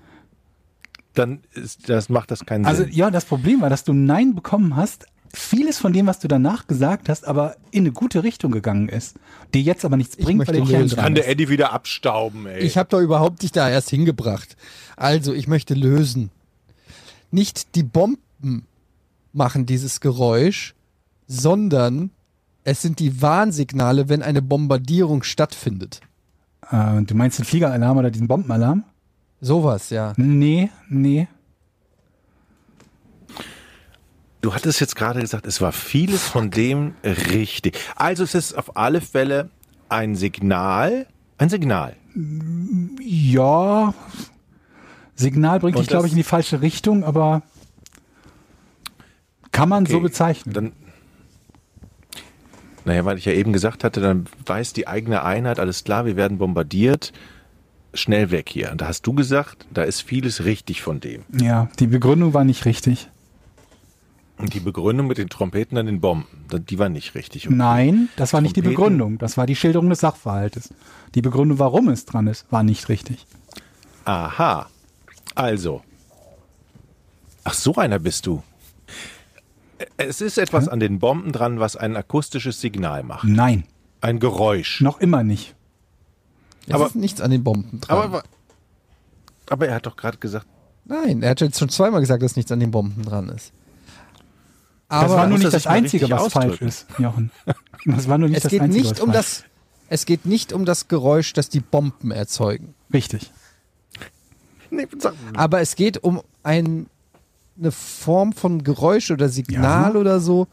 dann 1.13 1.41
ist, 1.53 1.89
das 1.89 2.09
macht 2.09 2.31
das 2.31 2.45
keinen 2.45 2.65
Also 2.65 2.83
Sinn. 2.83 2.93
ja, 2.93 3.11
das 3.11 3.25
Problem 3.25 3.61
war, 3.61 3.69
dass 3.69 3.83
du 3.83 3.93
Nein 3.93 4.35
bekommen 4.35 4.75
hast. 4.75 5.05
Vieles 5.33 5.77
von 5.77 5.93
dem, 5.93 6.07
was 6.07 6.19
du 6.19 6.27
danach 6.27 6.67
gesagt 6.67 7.07
hast, 7.07 7.25
aber 7.25 7.55
in 7.71 7.83
eine 7.85 7.93
gute 7.93 8.21
Richtung 8.23 8.51
gegangen 8.51 8.89
ist. 8.89 9.15
Dir 9.53 9.61
jetzt 9.61 9.85
aber 9.85 9.95
nichts 9.95 10.17
Ich 10.17 10.25
bringt, 10.25 10.39
möchte 10.39 10.53
weil 10.53 10.61
der 10.61 10.69
Kern 10.69 10.81
lösen. 10.81 10.95
dran 10.95 11.03
Kann 11.05 11.15
der. 11.15 11.29
Eddie 11.29 11.47
wieder 11.47 11.71
abstauben, 11.71 12.45
ey. 12.47 12.59
Ich 12.59 12.77
habe 12.77 12.89
doch 12.89 12.99
überhaupt 12.99 13.41
dich 13.41 13.53
da 13.53 13.69
erst 13.69 13.89
hingebracht. 13.89 14.57
Also, 14.97 15.33
ich 15.33 15.47
möchte 15.47 15.73
lösen. 15.73 16.31
Nicht 17.31 17.75
die 17.75 17.83
Bomben 17.83 18.65
machen 19.31 19.65
dieses 19.65 20.01
Geräusch, 20.01 20.75
sondern 21.27 22.11
es 22.65 22.81
sind 22.81 22.99
die 22.99 23.21
Warnsignale, 23.21 24.09
wenn 24.09 24.21
eine 24.21 24.41
Bombardierung 24.41 25.23
stattfindet. 25.23 26.01
Äh, 26.69 27.03
du 27.03 27.15
meinst 27.15 27.39
den 27.39 27.45
Fliegeralarm 27.45 27.97
oder 27.97 28.11
diesen 28.11 28.27
Bombenalarm? 28.27 28.83
Sowas, 29.41 29.89
ja. 29.89 30.13
Nee, 30.17 30.69
nee. 30.87 31.27
Du 34.41 34.53
hattest 34.53 34.79
jetzt 34.79 34.95
gerade 34.95 35.19
gesagt, 35.19 35.45
es 35.45 35.61
war 35.61 35.71
vieles 35.71 36.23
von 36.23 36.49
dem 36.49 36.93
richtig. 37.03 37.77
Also 37.95 38.23
es 38.23 38.33
ist 38.33 38.53
auf 38.53 38.77
alle 38.77 39.01
Fälle 39.01 39.49
ein 39.89 40.15
Signal, 40.15 41.07
ein 41.37 41.49
Signal. 41.49 41.95
Ja. 42.99 43.93
Signal 45.15 45.59
bringt 45.59 45.75
Und 45.75 45.81
dich, 45.81 45.89
glaube 45.89 46.07
ich, 46.07 46.13
in 46.13 46.17
die 46.17 46.23
falsche 46.23 46.61
Richtung, 46.61 47.03
aber 47.03 47.43
kann 49.51 49.69
man 49.69 49.85
so 49.85 49.97
Okay, 49.97 50.03
bezeichnen. 50.03 50.53
Dann, 50.53 50.71
naja, 52.85 53.05
weil 53.05 53.17
ich 53.17 53.25
ja 53.25 53.33
eben 53.33 53.53
gesagt 53.53 53.83
hatte, 53.83 54.01
dann 54.01 54.25
weiß 54.45 54.73
die 54.73 54.87
eigene 54.87 55.23
Einheit, 55.23 55.59
alles 55.59 55.83
klar, 55.83 56.05
wir 56.05 56.15
werden 56.15 56.37
bombardiert, 56.39 57.11
schnell 57.93 58.31
weg 58.31 58.49
hier. 58.49 58.71
Und 58.71 58.81
da 58.81 58.87
hast 58.87 59.05
du 59.07 59.13
gesagt, 59.13 59.65
da 59.73 59.83
ist 59.83 60.01
vieles 60.01 60.43
richtig 60.45 60.81
von 60.81 60.99
dem. 60.99 61.23
ja, 61.39 61.69
die 61.79 61.87
Begründung 61.87 62.33
war 62.33 62.43
nicht 62.43 62.65
richtig. 62.65 63.09
Und 64.37 64.53
die 64.55 64.59
Begründung 64.59 65.05
mit 65.07 65.19
den 65.19 65.29
Trompeten 65.29 65.77
an 65.77 65.85
den 65.85 66.01
Bomben, 66.01 66.25
die 66.51 66.79
war 66.79 66.89
nicht 66.89 67.13
richtig. 67.13 67.45
Okay. 67.47 67.55
Nein, 67.55 68.09
das 68.15 68.33
war 68.33 68.41
nicht 68.41 68.55
die 68.55 68.61
Trompeten- 68.61 68.75
Begründung. 68.75 69.17
Das 69.19 69.37
war 69.37 69.45
die 69.45 69.55
Schilderung 69.55 69.89
des 69.89 69.99
Sachverhaltes. 69.99 70.73
Die 71.13 71.21
Begründung, 71.21 71.59
warum 71.59 71.89
es 71.89 72.05
dran 72.05 72.25
ist, 72.27 72.51
war 72.51 72.63
nicht 72.63 72.89
richtig. 72.89 73.27
Aha. 74.05 74.67
Also. 75.35 75.83
Ach, 77.43 77.53
so 77.53 77.75
einer 77.75 77.99
bist 77.99 78.25
du. 78.25 78.41
Es 79.97 80.21
ist 80.21 80.37
etwas 80.37 80.67
an 80.67 80.79
den 80.79 80.99
Bomben 80.99 81.31
dran, 81.31 81.59
was 81.59 81.75
ein 81.75 81.95
akustisches 81.95 82.61
Signal 82.61 83.03
macht. 83.03 83.23
Nein, 83.25 83.63
Ein 83.99 84.19
Geräusch. 84.19 84.81
noch 84.81 84.99
immer 84.99 85.23
nicht. 85.23 85.55
Es 86.67 86.73
Aber- 86.73 86.87
ist 86.87 86.95
nichts 86.95 87.21
an 87.21 87.31
den 87.31 87.43
Bomben 87.43 87.81
dran. 87.81 87.97
Aber, 87.97 88.23
aber 89.49 89.67
er 89.67 89.75
hat 89.75 89.85
doch 89.85 89.95
gerade 89.95 90.17
gesagt, 90.17 90.45
Nein, 90.85 91.21
er 91.21 91.29
hat 91.31 91.41
jetzt 91.41 91.59
schon 91.59 91.69
zweimal 91.69 92.01
gesagt, 92.01 92.23
dass 92.23 92.35
nichts 92.35 92.51
an 92.51 92.59
den 92.59 92.71
Bomben 92.71 93.03
dran 93.03 93.29
ist. 93.29 93.51
Aber 94.89 95.07
das 95.07 95.11
war 95.17 95.27
nur 95.27 95.37
nicht 95.37 95.53
das 95.53 95.67
Einzige, 95.67 96.09
was 96.09 96.33
falsch 96.33 96.53
ausdrücken. 96.53 96.67
ist, 96.67 96.85
Jochen. 96.97 97.31
Das 97.85 98.07
war 98.09 98.17
nur 98.17 98.27
nicht 98.29 98.37
es 98.37 98.43
das 98.43 98.49
geht 98.51 98.61
Einzige, 98.61 98.83
nicht 98.83 98.91
was 98.95 98.99
um 98.99 99.11
falsch 99.13 99.17
das, 99.25 99.43
es 99.89 100.05
geht 100.05 100.25
nicht 100.25 100.51
um 100.53 100.65
das 100.65 100.87
Geräusch, 100.87 101.33
das 101.33 101.49
die 101.49 101.59
Bomben 101.61 102.11
erzeugen. 102.11 102.73
Richtig. 102.91 103.31
nee, 104.69 104.87
Aber 105.35 105.61
es 105.61 105.75
geht 105.75 106.03
um 106.03 106.21
ein, 106.43 106.87
eine 107.57 107.71
Form 107.71 108.33
von 108.33 108.63
Geräusch 108.63 109.11
oder 109.11 109.29
Signal 109.29 109.93
Ja. 109.93 109.99
oder 109.99 110.19
so, 110.19 110.47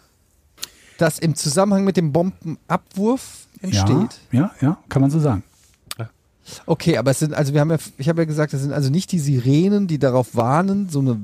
das 0.98 1.18
im 1.18 1.34
Zusammenhang 1.34 1.84
mit 1.84 1.96
dem 1.96 2.12
Bombenabwurf 2.12 3.46
entsteht. 3.61 4.20
Ja, 4.30 4.40
ja, 4.40 4.50
ja, 4.61 4.78
kann 4.88 5.02
man 5.02 5.11
so 5.11 5.18
sagen. 5.20 5.42
Okay, 6.66 6.96
aber 6.96 7.11
es 7.11 7.18
sind, 7.18 7.34
also 7.34 7.53
wir 7.55 7.61
haben 7.61 7.70
ja, 7.70 7.78
ich 7.99 8.09
habe 8.09 8.22
ja 8.22 8.24
gesagt, 8.24 8.53
es 8.55 8.62
sind 8.62 8.72
also 8.72 8.90
nicht 8.90 9.12
die 9.12 9.18
Sirenen, 9.18 9.86
die 9.86 9.99
darauf 9.99 10.34
warnen, 10.34 10.88
so 10.88 11.01
eine. 11.01 11.20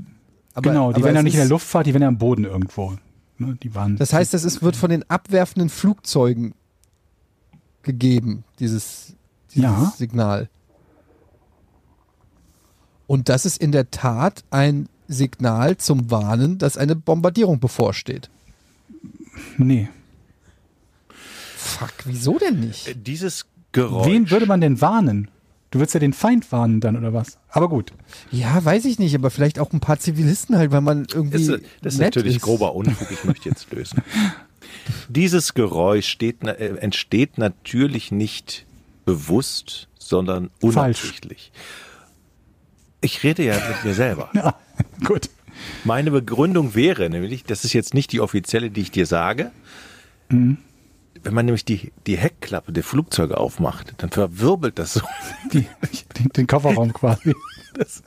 Aber, 0.55 0.71
genau, 0.71 0.91
die 0.93 0.97
aber 0.97 1.05
werden 1.07 1.17
ja 1.17 1.23
nicht 1.23 1.35
in 1.35 1.41
der 1.41 1.49
Luftfahrt, 1.49 1.87
die 1.87 1.95
werden 1.95 2.03
ja 2.03 2.09
am 2.09 2.19
Boden 2.19 2.45
irgendwo. 2.45 2.95
Ne, 3.39 3.57
die 3.63 3.75
waren. 3.75 3.97
Das 3.97 4.13
heißt, 4.13 4.33
das 4.33 4.45
ist, 4.45 4.63
wird 4.63 4.77
von 4.77 4.91
den 4.91 5.09
abwerfenden 5.11 5.69
Flugzeugen 5.69 6.55
gegeben, 7.83 8.45
dieses, 8.61 9.15
dieses 9.51 9.63
Ja. 9.63 9.93
Signal. 9.97 10.49
Und 13.07 13.29
das 13.29 13.45
ist 13.45 13.59
in 13.59 13.73
der 13.73 13.91
Tat 13.91 14.45
ein 14.51 14.89
Signal 15.09 15.77
zum 15.77 16.11
Warnen, 16.11 16.59
dass 16.59 16.77
eine 16.79 16.97
Bombardierung 16.97 17.61
bevorsteht. 17.61 18.31
nee. 19.59 19.89
Fuck, 21.57 21.93
wieso 22.05 22.39
denn 22.39 22.61
nicht? 22.61 23.07
dieses 23.07 23.47
Geräusch. 23.75 24.07
Wen 24.07 24.31
würde 24.31 24.47
man 24.47 24.63
denn 24.63 24.81
warnen? 24.81 25.29
Du 25.71 25.81
würdest 25.81 25.95
ja 25.95 26.01
den 26.01 26.13
Feind 26.13 26.51
warnen 26.53 26.81
dann, 26.81 26.97
oder 26.97 27.13
was? 27.13 27.39
Aber 27.49 27.69
gut. 27.69 27.93
Ja, 28.31 28.65
weiß 28.65 28.85
ich 28.85 29.01
nicht, 29.01 29.13
aber 29.17 29.29
vielleicht 29.31 29.59
auch 29.59 29.73
ein 29.73 29.81
paar 29.81 29.99
Zivilisten 29.99 30.57
halt, 30.57 30.71
weil 30.71 30.81
man 30.81 31.07
irgendwie. 31.13 31.47
Das, 31.47 31.61
das 31.83 31.95
ist 31.95 31.99
nett 31.99 32.15
natürlich 32.15 32.37
ist. 32.37 32.43
grober 32.43 32.77
Unfug, 32.77 33.11
ich 33.11 33.25
möchte 33.25 33.49
jetzt 33.49 33.71
lösen. 33.73 34.01
Dieses 35.09 35.53
Geräusch 35.55 36.07
steht, 36.07 36.45
äh, 36.45 36.77
entsteht 36.77 37.39
natürlich 37.39 38.13
nicht 38.13 38.67
bewusst, 39.05 39.89
sondern 39.99 40.51
Falsch. 40.61 40.77
unabsichtlich. 40.77 41.51
Ich 43.01 43.25
rede 43.25 43.43
ja 43.45 43.55
mit 43.55 43.85
mir 43.85 43.95
selber. 43.95 44.31
Ja, 44.35 44.55
gut. 45.05 45.29
Meine 45.83 46.13
Begründung 46.13 46.77
wäre 46.77 47.11
nämlich, 47.11 47.45
das 47.45 47.65
ist 47.65 47.73
jetzt 47.73 47.95
nicht 47.95 48.13
die 48.13 48.21
offizielle, 48.21 48.71
die 48.71 48.83
ich 48.83 48.91
dir 48.93 49.07
sage. 49.07 49.51
Mhm. 50.29 50.59
Wenn 51.25 51.35
man 51.35 51.47
nämlich 51.47 51.65
die, 51.65 51.91
die 52.07 52.17
Heckklappe 52.17 52.71
der 52.73 52.85
Flugzeuge 52.85 53.39
aufmacht, 53.39 53.95
dann 53.99 54.11
verwirbelt 54.11 54.79
das 54.79 54.95
so. 54.95 55.01
Die, 55.53 55.67
den, 56.19 56.29
den 56.37 56.47
Kofferraum 56.47 56.93
quasi. 56.93 57.35
Das, 57.77 58.03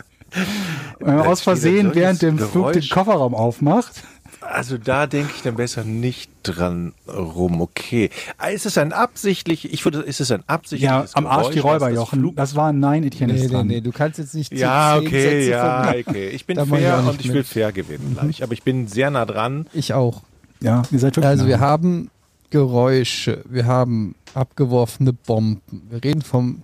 Wenn 0.99 1.15
man 1.17 1.27
aus 1.27 1.41
Versehen 1.41 1.93
während 1.95 2.21
dem 2.21 2.37
Flug 2.37 2.67
den 2.73 2.81
Geräusch. 2.81 2.89
Kofferraum 2.89 3.33
aufmacht. 3.35 4.03
also 4.41 4.77
da 4.77 5.07
denke 5.07 5.31
ich 5.35 5.41
dann 5.41 5.55
besser 5.55 5.83
nicht 5.83 6.29
dran 6.43 6.93
rum. 7.07 7.59
Okay. 7.61 8.09
Ah, 8.37 8.47
Ist 8.49 8.65
es 8.65 8.77
ein 8.77 8.93
absichtlich, 8.93 9.73
ich 9.73 9.83
würde, 9.83 9.99
ist 10.01 10.21
es 10.21 10.31
ein 10.31 10.41
Ja, 10.41 10.45
absichtliches 10.47 11.15
am 11.15 11.25
Arsch 11.27 11.49
die 11.49 11.55
Geräusch, 11.55 11.73
Räuber, 11.81 11.89
das 11.89 11.95
Jochen. 11.95 12.19
Flug- 12.19 12.35
Das 12.35 12.55
war 12.55 12.69
ein 12.69 12.79
Nein, 12.79 13.03
Etienne 13.03 13.33
Nee, 13.33 13.39
ist 13.39 13.45
nee, 13.47 13.53
dran. 13.55 13.67
nee, 13.67 13.81
du 13.81 13.91
kannst 13.91 14.19
jetzt 14.19 14.35
nicht 14.35 14.53
Ja, 14.53 14.97
zehn 14.99 15.07
okay, 15.07 15.21
Sätze 15.23 15.49
ja, 15.51 15.83
von- 15.83 15.99
okay. 16.07 16.29
Ich 16.29 16.45
bin 16.45 16.59
ich 16.59 16.69
fair 16.69 16.99
auch 16.99 17.07
und 17.07 17.19
ich 17.19 17.27
will 17.29 17.35
mit. 17.37 17.47
fair 17.47 17.71
gewinnen 17.71 18.15
gleich. 18.19 18.43
Aber 18.43 18.53
ich 18.53 18.63
bin 18.63 18.87
sehr 18.87 19.09
nah 19.09 19.25
dran. 19.25 19.65
Ich 19.73 19.93
auch. 19.93 20.21
Ja, 20.61 20.83
ihr 20.91 20.99
seid 20.99 21.15
wirklich 21.15 21.25
Also 21.27 21.43
nah. 21.43 21.49
wir 21.49 21.59
haben 21.59 22.09
Geräusche, 22.49 23.43
wir 23.47 23.65
haben 23.65 24.15
abgeworfene 24.33 25.13
Bomben, 25.13 25.61
wir 25.89 26.03
reden 26.03 26.21
vom 26.21 26.63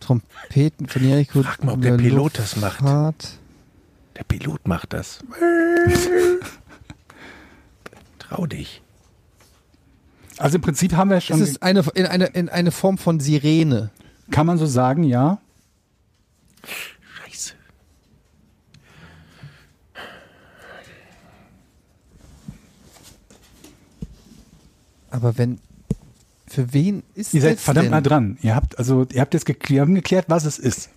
Trompeten 0.00 0.88
von 0.88 1.02
Jericho. 1.04 1.42
Frag 1.42 1.64
mal, 1.64 1.72
ob 1.72 1.82
der 1.82 1.96
Pilot 1.96 2.38
das 2.38 2.56
macht. 2.56 2.82
Der 4.16 4.24
Pilot 4.24 4.66
macht 4.66 4.92
das. 4.92 5.20
Trau 8.18 8.46
dich. 8.46 8.82
Also 10.38 10.56
im 10.56 10.62
Prinzip 10.62 10.94
haben 10.94 11.10
wir 11.10 11.16
Es 11.18 11.24
schon, 11.24 11.42
ist 11.42 11.62
eine, 11.62 11.84
in, 11.94 12.06
eine, 12.06 12.26
in 12.26 12.48
eine 12.48 12.70
Form 12.70 12.96
von 12.96 13.20
Sirene. 13.20 13.90
kann 14.30 14.46
man 14.46 14.56
so 14.56 14.66
sagen, 14.66 15.02
ja. 15.02 15.38
Scheiße. 16.64 17.54
Aber 25.10 25.38
wenn, 25.38 25.58
für 26.46 26.72
wen 26.72 27.02
ist 27.14 27.34
Ihr 27.34 27.42
seid 27.42 27.60
verdammt 27.60 27.86
denn? 27.86 27.90
nah 27.92 28.00
dran. 28.00 28.38
Ihr 28.42 28.54
habt 28.54 28.78
also, 28.78 29.06
ihr 29.12 29.20
habt 29.20 29.34
jetzt 29.34 29.46
geklärt, 29.46 29.88
geklärt, 29.94 30.26
was 30.28 30.44
es 30.44 30.58
ist. 30.58 30.90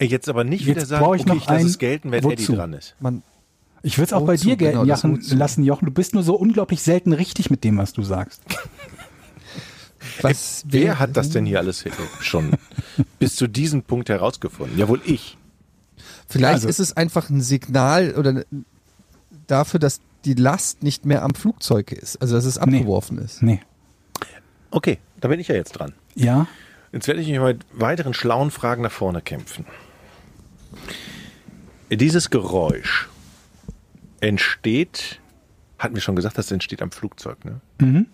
Jetzt 0.00 0.28
aber 0.28 0.44
nicht 0.44 0.64
Jetzt 0.64 0.76
wieder 0.76 0.86
sagen, 0.86 1.04
brauche 1.04 1.16
ich 1.16 1.22
okay, 1.22 1.28
noch 1.30 1.36
ich 1.36 1.46
lasse 1.48 1.60
ein 1.60 1.66
es 1.66 1.78
gelten, 1.78 2.10
wenn 2.10 2.24
Wozu? 2.24 2.32
Eddie 2.32 2.46
dran 2.56 2.72
ist. 2.72 2.94
Man, 3.00 3.22
Ich 3.82 3.98
würde 3.98 4.06
es 4.06 4.12
auch 4.14 4.24
bei 4.24 4.36
dir 4.36 4.56
gelten 4.56 4.80
Genau, 4.86 5.18
lassen, 5.36 5.62
Jochen. 5.64 5.84
Du 5.86 5.92
bist 5.92 6.14
nur 6.14 6.22
so 6.22 6.34
unglaublich 6.36 6.80
selten 6.82 7.12
richtig 7.12 7.50
mit 7.50 7.64
dem, 7.64 7.76
was 7.76 7.92
du 7.92 8.02
sagst. 8.02 8.40
was 10.22 10.64
Wer 10.66 10.82
wäre- 10.82 10.98
hat 10.98 11.16
das 11.16 11.30
denn 11.30 11.44
hier 11.46 11.58
alles 11.58 11.84
schon 12.20 12.52
bis 13.18 13.36
zu 13.36 13.46
diesem 13.46 13.82
Punkt 13.82 14.08
herausgefunden? 14.08 14.78
Ja, 14.78 14.88
wohl 14.88 15.00
ich. 15.04 15.36
Vielleicht 16.28 16.54
Also- 16.54 16.68
ist 16.68 16.78
es 16.80 16.96
einfach 16.96 17.28
ein 17.28 17.40
Signal 17.42 18.14
oder 18.16 18.44
dafür, 19.46 19.80
dass 19.80 20.00
die 20.24 20.34
Last 20.34 20.82
nicht 20.82 21.04
mehr 21.06 21.22
am 21.22 21.34
Flugzeug 21.34 21.92
ist, 21.92 22.16
also 22.20 22.34
dass 22.34 22.44
es 22.44 22.56
Nee. 22.56 22.78
abgeworfen 22.78 23.18
ist. 23.18 23.42
Nee. 23.42 23.60
Okay, 24.70 24.98
da 25.20 25.28
bin 25.28 25.40
ich 25.40 25.48
ja 25.48 25.54
jetzt 25.54 25.72
dran. 25.72 25.92
Ja? 26.14 26.46
Jetzt 26.92 27.06
werde 27.08 27.20
ich 27.20 27.28
mich 27.28 27.38
mit 27.40 27.64
weiteren 27.72 28.14
schlauen 28.14 28.50
Fragen 28.50 28.82
nach 28.82 28.92
vorne 28.92 29.20
kämpfen. 29.22 29.64
Dieses 31.90 32.30
Geräusch 32.30 33.08
entsteht, 34.20 35.20
hatten 35.78 35.94
wir 35.94 36.02
schon 36.02 36.14
gesagt, 36.16 36.38
das 36.38 36.50
entsteht 36.50 36.82
am 36.82 36.90
Flugzeug, 36.92 37.44
ne? 37.44 37.60
Mhm. 37.78 38.06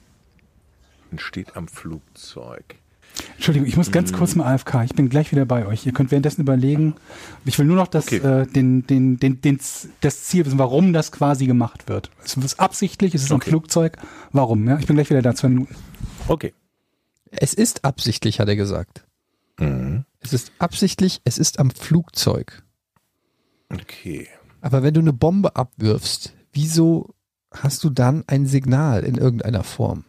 Entsteht 1.11 1.57
am 1.57 1.69
Flugzeug. 1.69 2.77
Entschuldigung, 3.35 3.69
ich 3.69 3.77
muss 3.77 3.93
ganz 3.93 4.13
kurz 4.13 4.35
mal 4.35 4.53
AFK. 4.53 4.83
Ich 4.85 4.95
bin 4.95 5.09
gleich 5.09 5.31
wieder 5.33 5.45
bei 5.45 5.67
euch. 5.67 5.87
Ihr 5.87 5.93
könnt 5.93 6.11
währenddessen 6.11 6.41
überlegen. 6.41 6.95
Ich 7.45 7.59
will 7.59 7.67
nur 7.67 7.77
noch 7.77 7.87
das, 7.87 8.07
Okay. 8.07 8.17
äh, 8.19 8.47
den, 8.47 8.87
den, 8.87 9.19
den, 9.19 9.41
den, 9.41 9.61
das 10.01 10.25
Ziel 10.25 10.45
wissen, 10.47 10.59
warum 10.59 10.93
das 10.93 11.13
quasi 11.13 11.47
gemacht 11.47 11.89
wird. 11.89 12.11
Ist 12.25 12.37
es 12.39 12.59
absichtlich? 12.59 13.15
Ist 13.15 13.23
es 13.25 13.31
am 13.31 13.37
Okay. 13.37 13.51
Flugzeug? 13.51 13.99
Warum? 14.33 14.67
Ja, 14.69 14.79
ich 14.79 14.87
bin 14.87 14.97
gleich 14.97 15.11
wieder 15.11 15.23
da. 15.23 15.35
Zwei 15.35 15.49
Minuten. 15.49 15.75
Okay. 16.29 16.55
Es 17.31 17.55
ist 17.55 17.85
absichtlich, 17.85 18.41
hat 18.41 18.49
er 18.49 18.57
gesagt. 18.57 19.05
Mhm. 19.59 20.05
Es 20.21 20.33
ist 20.33 20.53
absichtlich, 20.59 21.21
es 21.25 21.39
ist 21.39 21.59
am 21.59 21.71
Flugzeug. 21.71 22.63
Okay. 23.73 24.29
Aber 24.61 24.83
wenn 24.83 24.95
du 24.95 25.01
eine 25.01 25.13
Bombe 25.13 25.57
abwirfst, 25.57 26.33
wieso 26.53 27.15
hast 27.53 27.85
du 27.85 27.91
dann 27.91 28.25
ein 28.27 28.47
Signal 28.47 29.05
in 29.05 29.17
irgendeiner 29.17 29.63
Form? 29.65 30.05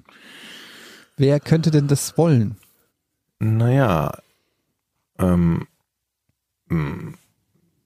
Wer 1.17 1.39
könnte 1.39 1.71
denn 1.71 1.87
das 1.87 2.17
wollen? 2.17 2.57
Naja, 3.39 4.17
ähm, 5.19 5.67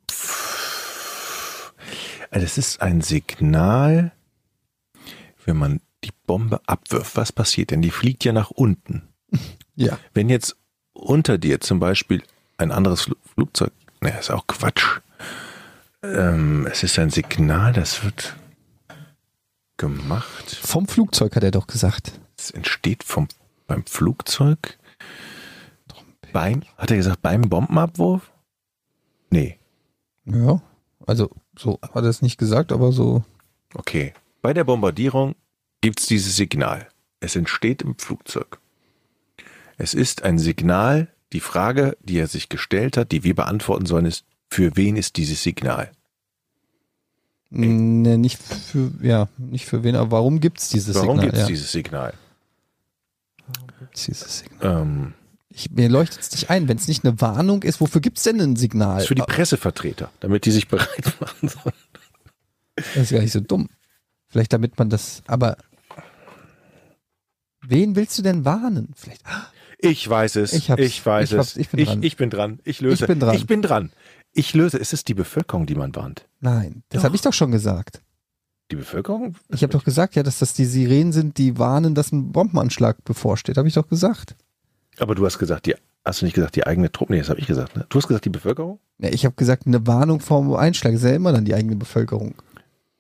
pff, 0.09 1.73
also 2.29 2.45
es 2.45 2.57
ist 2.57 2.81
ein 2.81 3.01
Signal, 3.01 4.11
wenn 5.45 5.57
man 5.57 5.81
die 6.03 6.13
Bombe 6.25 6.61
abwirft. 6.65 7.15
Was 7.17 7.31
passiert 7.31 7.71
denn? 7.71 7.81
Die 7.81 7.91
fliegt 7.91 8.23
ja 8.23 8.33
nach 8.33 8.51
unten. 8.51 9.07
Ja. 9.77 9.97
Wenn 10.13 10.29
jetzt 10.29 10.57
unter 10.91 11.37
dir 11.37 11.61
zum 11.61 11.79
Beispiel 11.79 12.21
ein 12.57 12.71
anderes 12.71 13.03
Fl 13.03 13.15
Flugzeug, 13.33 13.71
ne, 14.01 14.15
ist 14.19 14.29
auch 14.29 14.45
Quatsch. 14.45 14.99
Ähm, 16.03 16.67
es 16.69 16.83
ist 16.83 16.99
ein 16.99 17.09
Signal, 17.09 17.71
das 17.73 18.03
wird 18.03 18.35
gemacht. 19.77 20.59
Vom 20.61 20.87
Flugzeug 20.87 21.35
hat 21.35 21.43
er 21.43 21.51
doch 21.51 21.67
gesagt. 21.67 22.11
Es 22.37 22.51
entsteht 22.51 23.03
vom, 23.03 23.29
beim 23.65 23.85
Flugzeug. 23.85 24.77
Beim, 26.33 26.61
hat 26.77 26.91
er 26.91 26.97
gesagt, 26.97 27.21
beim 27.21 27.43
Bombenabwurf? 27.43 28.31
Nee, 29.29 29.57
Ja. 30.25 30.61
Also, 31.07 31.31
so 31.57 31.79
hat 31.81 32.03
er 32.03 32.09
es 32.09 32.21
nicht 32.21 32.37
gesagt, 32.37 32.71
aber 32.71 32.91
so. 32.91 33.23
okay. 33.73 34.13
Bei 34.41 34.53
der 34.53 34.63
Bombardierung 34.63 35.35
gibt 35.81 35.99
es 35.99 36.05
dieses 36.05 36.35
Signal. 36.35 36.87
Es 37.19 37.35
entsteht 37.35 37.81
im 37.81 37.97
Flugzeug. 37.97 38.59
Es 39.77 39.93
ist 39.93 40.23
ein 40.23 40.37
Signal, 40.37 41.07
die 41.33 41.39
Frage, 41.39 41.97
die 42.01 42.17
er 42.19 42.27
sich 42.27 42.49
gestellt 42.49 42.97
hat, 42.97 43.11
die 43.11 43.23
wir 43.23 43.35
beantworten 43.35 43.85
sollen, 43.85 44.05
ist, 44.05 44.25
für 44.49 44.75
wen 44.75 44.95
ist 44.95 45.17
dieses 45.17 45.41
Signal? 45.43 45.91
Ne, 47.49 48.17
nicht 48.17 48.41
für, 48.41 48.91
ja, 49.01 49.27
nicht 49.37 49.65
für 49.65 49.83
wen, 49.83 49.95
aber 49.95 50.11
warum 50.11 50.39
gibt's 50.39 50.69
dieses 50.69 50.95
Warum 50.95 51.17
Signal? 51.17 51.25
gibt 51.25 51.33
es 51.35 51.41
ja. 51.41 51.47
dieses 51.47 51.71
Signal? 51.71 52.13
Gibt's 53.79 54.05
dieses 54.05 54.39
Signal? 54.39 54.81
Ähm, 54.81 55.13
Ich, 55.53 55.71
mir 55.71 55.89
leuchtet 55.89 56.21
es 56.21 56.31
nicht 56.31 56.49
ein, 56.49 56.67
wenn 56.67 56.77
es 56.77 56.87
nicht 56.87 57.03
eine 57.03 57.19
Warnung 57.19 57.63
ist, 57.63 57.81
wofür 57.81 58.01
gibt's 58.01 58.23
denn 58.23 58.39
ein 58.39 58.55
Signal? 58.55 59.01
ist 59.01 59.07
für 59.07 59.15
die 59.15 59.21
Pressevertreter, 59.21 60.09
damit 60.19 60.45
die 60.45 60.51
sich 60.51 60.67
bereit 60.67 61.13
machen 61.19 61.49
sollen. 61.49 61.75
Das 62.75 62.95
ist 62.95 63.11
gar 63.11 63.19
nicht 63.21 63.33
so 63.33 63.41
dumm. 63.41 63.69
Vielleicht 64.27 64.53
damit 64.53 64.79
man 64.79 64.89
das, 64.89 65.21
aber 65.27 65.57
wen 67.61 67.95
willst 67.95 68.17
du 68.17 68.21
denn 68.21 68.45
warnen? 68.45 68.93
Vielleicht, 68.95 69.25
ah, 69.25 69.47
Ich 69.79 70.07
weiß 70.07 70.37
es. 70.37 70.53
Ich 70.53 70.69
Ich, 70.69 71.05
weiß 71.05 71.31
Ich 71.31 71.37
es. 71.37 71.57
Ich 71.57 71.69
bin 71.69 71.79
ich, 71.79 71.87
dran. 71.89 72.03
ich 72.03 72.15
bin 72.15 72.29
dran. 72.29 72.59
Ich 72.63 72.79
löse. 72.79 73.03
Ich 73.03 73.07
bin 73.07 73.19
dran. 73.19 73.35
Ich 73.35 73.45
bin 73.45 73.61
dran. 73.61 73.91
Ich 74.33 74.53
löse. 74.53 74.79
Es 74.79 74.93
ist 74.93 75.09
die 75.09 75.13
Bevölkerung, 75.13 75.65
die 75.65 75.75
man 75.75 75.93
warnt. 75.95 76.27
nein, 76.39 76.83
das 76.89 77.03
habe 77.03 77.15
ich 77.15 77.21
doch 77.21 77.33
schon 77.33 77.51
gesagt. 77.51 78.01
Die 78.71 78.77
Bevölkerung? 78.77 79.35
Ich 79.49 79.63
habe 79.63 79.73
doch 79.73 79.83
gesagt, 79.83 80.15
ja, 80.15 80.23
dass 80.23 80.39
das 80.39 80.53
die 80.53 80.63
Sirenen 80.63 81.11
sind, 81.11 81.37
die 81.37 81.59
warnen, 81.59 81.93
dass 81.93 82.13
ein 82.13 82.31
Bombenanschlag 82.31 83.03
bevorsteht. 83.03 83.57
Habe 83.57 83.67
ich 83.67 83.73
doch 83.73 83.89
gesagt. 83.89 84.37
Aber 84.99 85.15
du 85.15 85.25
hast 85.25 85.39
gesagt, 85.39 85.65
die, 85.65 85.75
hast 86.05 86.21
du 86.21 86.25
nicht 86.25 86.35
gesagt, 86.35 86.55
die 86.55 86.65
eigene 86.65 86.91
Truppe? 86.91 87.13
Nee, 87.13 87.19
das 87.19 87.29
habe 87.29 87.39
ich 87.39 87.47
gesagt. 87.47 87.75
Ne? 87.75 87.85
Du 87.89 87.97
hast 87.97 88.07
gesagt, 88.07 88.25
die 88.25 88.29
Bevölkerung? 88.29 88.79
Ja, 88.99 89.09
ich 89.09 89.25
habe 89.25 89.35
gesagt, 89.35 89.67
eine 89.67 89.85
Warnung 89.87 90.19
vor 90.19 90.59
Einschlag 90.59 90.93
ist 90.93 91.03
ja 91.03 91.11
immer 91.11 91.31
dann 91.31 91.45
die 91.45 91.55
eigene 91.55 91.75
Bevölkerung. 91.75 92.35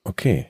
Okay. 0.03 0.47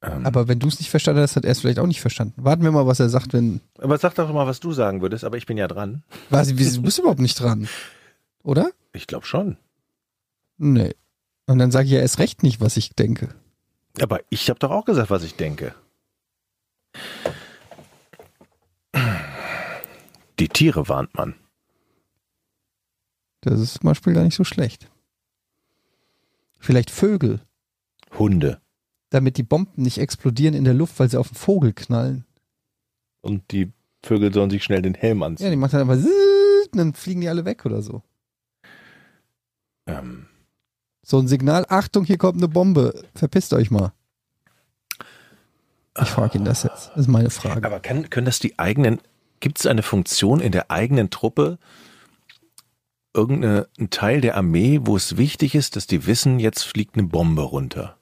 Ähm, 0.00 0.24
aber, 0.24 0.46
wenn 0.46 0.60
du 0.60 0.68
es 0.68 0.78
nicht 0.78 0.90
verstanden 0.90 1.22
hast, 1.22 1.34
hat 1.34 1.44
er 1.44 1.50
es 1.50 1.60
vielleicht 1.60 1.80
auch 1.80 1.86
nicht 1.86 2.00
verstanden. 2.00 2.34
Warten 2.36 2.62
wir 2.62 2.70
mal, 2.70 2.86
was 2.86 3.00
er 3.00 3.08
sagt, 3.08 3.32
wenn. 3.32 3.60
aber 3.78 3.98
sag 3.98 4.14
doch 4.14 4.32
mal, 4.32 4.46
was 4.46 4.60
du 4.60 4.72
sagen 4.72 5.02
würdest, 5.02 5.24
aber 5.24 5.36
ich 5.36 5.46
bin 5.46 5.56
ja 5.56 5.66
dran. 5.66 6.04
Was, 6.30 6.48
du 6.48 6.54
bist 6.54 6.98
überhaupt 6.98 7.20
nicht 7.20 7.40
dran. 7.40 7.68
Oder? 8.44 8.70
Ich 8.92 9.08
glaube 9.08 9.26
schon. 9.26 9.56
Nee. 10.56 10.94
Und 11.46 11.58
dann 11.58 11.70
sage 11.70 11.86
ich 11.86 11.92
ja 11.92 12.00
erst 12.00 12.18
recht 12.18 12.42
nicht, 12.42 12.60
was 12.60 12.76
ich 12.76 12.94
denke. 12.94 13.30
Aber 14.00 14.20
ich 14.30 14.50
habe 14.50 14.60
doch 14.60 14.70
auch 14.70 14.84
gesagt, 14.84 15.10
was 15.10 15.24
ich 15.24 15.34
denke. 15.34 15.74
Die 20.38 20.48
Tiere 20.48 20.88
warnt 20.88 21.14
man. 21.14 21.34
Das 23.40 23.60
ist 23.60 23.74
zum 23.74 23.82
Beispiel 23.88 24.14
gar 24.14 24.22
nicht 24.24 24.34
so 24.34 24.44
schlecht. 24.44 24.90
Vielleicht 26.58 26.90
Vögel, 26.90 27.40
Hunde. 28.18 28.60
damit 29.10 29.36
die 29.36 29.42
Bomben 29.44 29.82
nicht 29.82 29.98
explodieren 29.98 30.54
in 30.54 30.64
der 30.64 30.74
Luft, 30.74 30.98
weil 30.98 31.08
sie 31.08 31.16
auf 31.18 31.28
den 31.28 31.36
Vogel 31.36 31.72
knallen. 31.72 32.24
Und 33.20 33.50
die 33.52 33.72
Vögel 34.04 34.32
sollen 34.32 34.50
sich 34.50 34.64
schnell 34.64 34.82
den 34.82 34.94
Helm 34.94 35.20
Ja, 35.20 35.26
anziehen. 35.26 35.50
die 35.50 35.56
machen 35.56 35.78
dann 35.78 35.90
einfach 35.90 36.04
und 36.72 36.76
dann 36.78 36.94
fliegen 36.94 37.20
die 37.20 37.28
alle 37.28 37.44
weg 37.44 37.64
oder 37.64 37.80
so. 37.82 38.02
Ähm, 39.86 40.26
So 41.02 41.18
ein 41.18 41.28
Signal, 41.28 41.64
Achtung, 41.68 42.04
hier 42.04 42.18
kommt 42.18 42.36
eine 42.38 42.48
Bombe, 42.48 43.02
verpisst 43.14 43.52
euch 43.54 43.70
mal. 43.70 43.92
Ich 46.00 46.08
frage 46.10 46.38
ihn 46.38 46.44
das 46.44 46.62
jetzt. 46.64 46.90
Das 46.90 46.96
ist 46.96 47.08
meine 47.08 47.30
Frage. 47.30 47.66
Aber 47.66 47.80
kann, 47.80 48.08
können 48.10 48.26
das 48.26 48.38
die 48.38 48.58
eigenen, 48.58 49.00
gibt 49.40 49.58
es 49.58 49.66
eine 49.66 49.82
Funktion 49.82 50.40
in 50.40 50.52
der 50.52 50.70
eigenen 50.70 51.10
Truppe, 51.10 51.58
irgendein 53.14 53.66
Teil 53.90 54.20
der 54.20 54.36
Armee, 54.36 54.80
wo 54.82 54.96
es 54.96 55.16
wichtig 55.16 55.54
ist, 55.54 55.76
dass 55.76 55.86
die 55.86 56.06
wissen, 56.06 56.38
jetzt 56.38 56.62
fliegt 56.62 56.96
eine 56.96 57.06
Bombe 57.06 57.42
runter? 57.42 57.96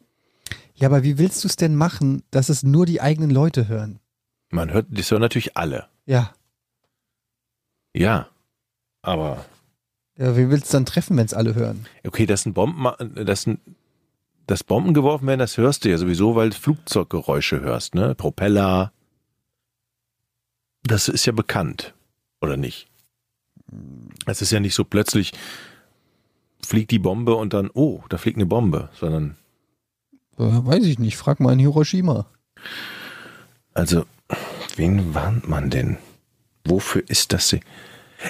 Ja, 0.75 0.89
aber 0.89 1.03
wie 1.03 1.19
willst 1.19 1.43
du 1.43 1.49
es 1.49 1.57
denn 1.57 1.75
machen, 1.75 2.23
dass 2.31 2.49
es 2.51 2.63
nur 2.63 2.85
die 2.85 3.01
eigenen 3.01 3.31
Leute 3.31 3.69
hören? 3.69 3.99
Man 4.51 4.71
hört, 4.73 4.87
das 4.91 5.11
hören 5.11 5.23
natürlich 5.23 5.57
alle. 5.57 5.87
Ja. 6.05 6.33
Ja. 7.95 8.29
Aber, 9.03 9.45
Ja, 10.19 10.37
wie 10.37 10.51
willst 10.51 10.73
du 10.73 10.77
dann 10.77 10.87
treffen, 10.87 11.17
wenn 11.17 11.27
es 11.27 11.35
alle 11.35 11.55
hören? 11.55 11.87
okay, 12.07 12.27
dass 12.27 12.45
ein 12.45 12.53
Bomben, 12.53 12.87
dass 13.25 13.47
ein, 13.47 13.59
dass 14.47 14.65
Bomben 14.65 14.93
geworfen 14.95 15.27
werden, 15.27 15.41
das 15.41 15.57
hörst 15.57 15.85
du 15.85 15.89
ja 15.91 15.97
sowieso, 15.99 16.35
weil 16.37 16.51
du 16.51 16.57
Flugzeuggeräusche 16.57 17.61
hörst, 17.61 17.95
ne? 17.95 18.15
Propeller. 18.15 18.93
Das 20.87 21.09
ist 21.09 21.27
ja 21.27 21.33
bekannt. 21.33 21.95
Oder 22.41 22.57
nicht? 22.57 22.89
Es 24.27 24.43
ist 24.43 24.53
ja 24.53 24.61
nicht 24.61 24.75
so 24.75 24.85
plötzlich 24.85 25.33
fliegt 26.65 26.91
die 26.91 26.99
Bombe 26.99 27.35
und 27.37 27.53
dann, 27.53 27.71
oh, 27.75 28.03
da 28.09 28.19
fliegt 28.19 28.37
eine 28.37 28.47
Bombe, 28.47 28.89
sondern 28.95 29.37
Äh, 30.39 30.43
weiß 30.45 30.85
ich 30.85 30.99
nicht, 30.99 31.17
frag 31.17 31.41
mal 31.41 31.53
in 31.53 31.59
Hiroshima. 31.61 32.27
Also, 33.73 34.05
wen 34.77 35.15
warnt 35.15 35.49
man 35.49 35.71
denn? 35.71 35.97
Wofür 36.65 37.03
ist 37.09 37.33
das? 37.33 37.49
sie- 37.49 37.61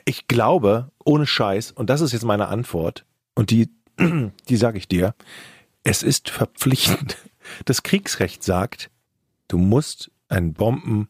Ich 0.04 0.26
glaube, 0.28 0.90
ohne 1.04 1.26
Scheiß, 1.26 1.72
und 1.72 1.88
das 1.90 2.00
ist 2.00 2.12
jetzt 2.12 2.24
meine 2.24 2.48
Antwort, 2.48 3.04
und 3.34 3.50
die, 3.50 3.70
die 4.48 4.56
sage 4.56 4.78
ich 4.78 4.86
dir, 4.88 5.14
es 5.82 6.02
ist 6.02 6.30
verpflichtend. 6.30 7.16
Das 7.64 7.82
Kriegsrecht 7.82 8.42
sagt, 8.42 8.90
du 9.48 9.56
musst 9.58 10.10
ein 10.28 10.52
Bomben, 10.52 11.08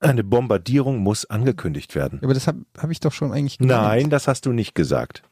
eine 0.00 0.24
Bombardierung 0.24 0.98
muss 0.98 1.24
angekündigt 1.24 1.94
werden. 1.94 2.20
Aber 2.22 2.34
das 2.34 2.46
habe 2.46 2.64
hab 2.76 2.90
ich 2.90 3.00
doch 3.00 3.12
schon 3.12 3.32
eigentlich 3.32 3.58
gemeint. 3.58 3.82
Nein, 3.82 4.10
das 4.10 4.28
hast 4.28 4.46
du 4.46 4.52
nicht 4.52 4.74
gesagt. 4.74 5.22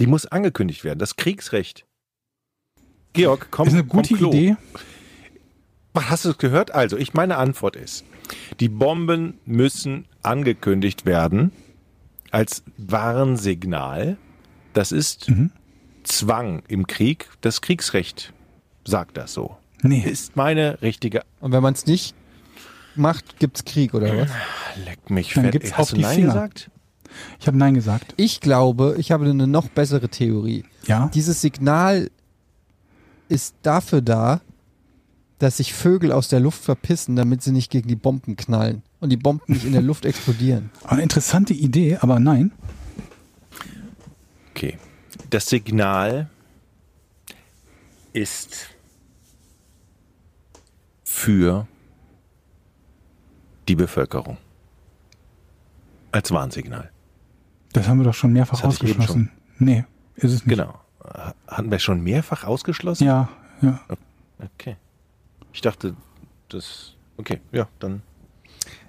Die 0.00 0.06
muss 0.06 0.26
angekündigt 0.26 0.84
werden. 0.84 0.98
Das 0.98 1.16
Kriegsrecht. 1.16 1.84
Georg, 3.12 3.48
komm. 3.50 3.68
ist 3.68 3.74
eine 3.74 3.84
gute. 3.84 4.14
Idee. 4.14 4.56
Hast 5.94 6.24
du 6.24 6.30
es 6.30 6.38
gehört? 6.38 6.70
Also, 6.74 6.96
ich 6.96 7.12
meine 7.12 7.36
Antwort 7.36 7.76
ist, 7.76 8.04
die 8.60 8.70
Bomben 8.70 9.38
müssen 9.44 10.06
angekündigt 10.22 11.04
werden 11.04 11.52
als 12.30 12.62
Warnsignal. 12.78 14.16
Das 14.72 14.92
ist 14.92 15.28
Mhm. 15.28 15.50
Zwang 16.04 16.62
im 16.68 16.86
Krieg. 16.86 17.28
Das 17.42 17.60
Kriegsrecht 17.60 18.32
sagt 18.84 19.16
das 19.16 19.34
so. 19.34 19.56
Nee. 19.82 20.00
Ist 20.00 20.34
meine 20.34 20.80
richtige. 20.82 21.22
Und 21.40 21.52
wenn 21.52 21.62
man 21.62 21.74
es 21.74 21.86
nicht 21.86 22.14
macht, 22.96 23.38
gibt's 23.38 23.64
Krieg 23.64 23.94
oder 23.94 24.16
was? 24.16 24.30
Leck 24.84 25.10
mich 25.10 25.32
Dann 25.34 25.44
fett. 25.44 25.52
gibt's 25.52 25.72
Hast 25.72 25.80
auf 25.80 25.90
du 25.90 25.96
die 25.96 26.02
Nein 26.02 26.14
Finger. 26.14 26.26
gesagt? 26.28 26.70
Ich 27.40 27.46
habe 27.46 27.56
Nein 27.58 27.74
gesagt. 27.74 28.14
Ich 28.16 28.40
glaube, 28.40 28.94
ich 28.98 29.12
habe 29.12 29.26
eine 29.28 29.46
noch 29.46 29.68
bessere 29.68 30.08
Theorie. 30.08 30.64
Ja. 30.86 31.10
Dieses 31.14 31.40
Signal 31.40 32.10
ist 33.28 33.54
dafür 33.62 34.00
da, 34.00 34.40
dass 35.38 35.58
sich 35.58 35.74
Vögel 35.74 36.12
aus 36.12 36.28
der 36.28 36.40
Luft 36.40 36.62
verpissen, 36.62 37.16
damit 37.16 37.42
sie 37.42 37.50
nicht 37.52 37.70
gegen 37.70 37.88
die 37.88 37.96
Bomben 37.96 38.36
knallen 38.36 38.82
und 39.00 39.10
die 39.10 39.16
Bomben 39.16 39.52
nicht 39.52 39.64
in 39.64 39.72
der 39.72 39.82
Luft 39.82 40.04
explodieren. 40.06 40.70
Eine 40.84 41.02
interessante 41.02 41.52
Idee, 41.52 41.98
aber 42.00 42.18
nein. 42.20 42.52
Okay. 44.54 44.78
Das 45.30 45.46
Signal 45.46 46.30
ist 48.12 48.68
für 51.04 51.66
die 53.68 53.76
Bevölkerung. 53.76 54.36
Als 56.10 56.30
Warnsignal. 56.30 56.90
Das 57.72 57.88
haben 57.88 57.98
wir 57.98 58.04
doch 58.04 58.14
schon 58.14 58.32
mehrfach 58.32 58.62
ausgeschlossen. 58.64 59.30
Nee, 59.58 59.84
ist 60.16 60.32
es 60.32 60.44
nicht. 60.44 60.56
Genau. 60.56 60.78
Hatten 61.46 61.70
wir 61.70 61.78
schon 61.78 62.02
mehrfach 62.02 62.44
ausgeschlossen? 62.44 63.04
Ja, 63.04 63.28
ja. 63.60 63.80
Okay. 64.54 64.76
Ich 65.52 65.60
dachte, 65.60 65.94
das. 66.48 66.94
Okay, 67.16 67.40
ja, 67.50 67.68
dann. 67.78 68.02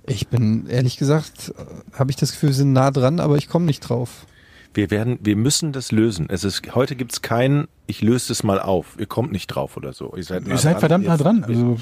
Ich 0.06 0.28
bin, 0.28 0.68
ehrlich 0.68 0.98
gesagt, 0.98 1.54
habe 1.94 2.12
ich 2.12 2.18
das 2.18 2.34
Gefühl, 2.34 2.50
wir 2.50 2.56
sind 2.56 2.74
nah 2.74 2.92
dran, 2.92 3.20
aber 3.20 3.38
ich 3.38 3.48
komme 3.48 3.66
nicht 3.66 3.80
drauf. 3.82 4.26
Wir 4.74 4.92
werden, 4.92 5.20
wir 5.22 5.36
müssen 5.36 5.72
das 5.72 5.92
lösen. 5.92 6.28
Es 6.30 6.44
ist, 6.44 6.76
heute 6.76 6.96
gibt's 6.96 7.22
keinen, 7.22 7.68
ich 7.88 8.02
löse 8.02 8.34
es 8.34 8.44
mal 8.44 8.60
auf. 8.60 8.96
Ihr 9.00 9.06
kommt 9.06 9.32
nicht 9.32 9.48
drauf 9.48 9.78
oder 9.78 9.94
so. 9.94 10.14
Ihr 10.16 10.24
seid, 10.24 10.44
nah 10.44 10.52
Ihr 10.52 10.58
seid 10.58 10.74
dran. 10.74 10.80
verdammt 10.80 11.06
nah 11.06 11.18
dran. 11.18 11.44
Also, 11.44 11.78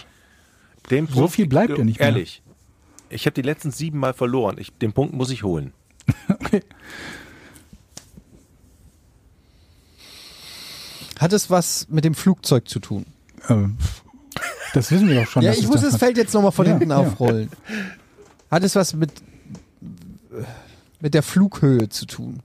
so 1.10 1.28
viel 1.28 1.48
bleibt 1.48 1.78
ja 1.78 1.84
nicht 1.84 2.00
mehr. 2.00 2.10
Ehrlich. 2.10 2.44
Ich 3.12 3.26
habe 3.26 3.34
die 3.34 3.42
letzten 3.42 3.72
sieben 3.72 4.00
Mal 4.00 4.14
verloren. 4.14 4.56
Ich, 4.58 4.72
den 4.78 4.94
Punkt 4.94 5.14
muss 5.14 5.30
ich 5.30 5.44
holen. 5.44 5.74
okay. 6.30 6.64
Hat 11.20 11.34
es 11.34 11.50
was 11.50 11.88
mit 11.90 12.04
dem 12.04 12.16
Flugzeug 12.16 12.68
zu 12.68 12.80
tun? 12.80 13.06
Ähm, 13.50 13.78
das 14.74 14.92
wissen 14.92 15.08
wir 15.08 15.22
doch 15.22 15.30
schon. 15.30 15.44
ja, 15.44 15.52
ich 15.52 15.68
muss 15.68 15.82
das. 15.82 15.98
Feld 15.98 16.18
jetzt 16.18 16.34
nochmal 16.34 16.52
von 16.52 16.66
Ja, 16.66 16.72
hinten 16.72 16.90
ja. 16.90 16.98
aufrollen. 16.98 17.52
Hat 18.50 18.64
es 18.64 18.76
was 18.76 18.94
mit, 18.94 19.12
mit 21.00 21.14
der 21.14 21.22
Flughöhe 21.22 21.90
zu 21.90 22.06
tun? 22.06 22.40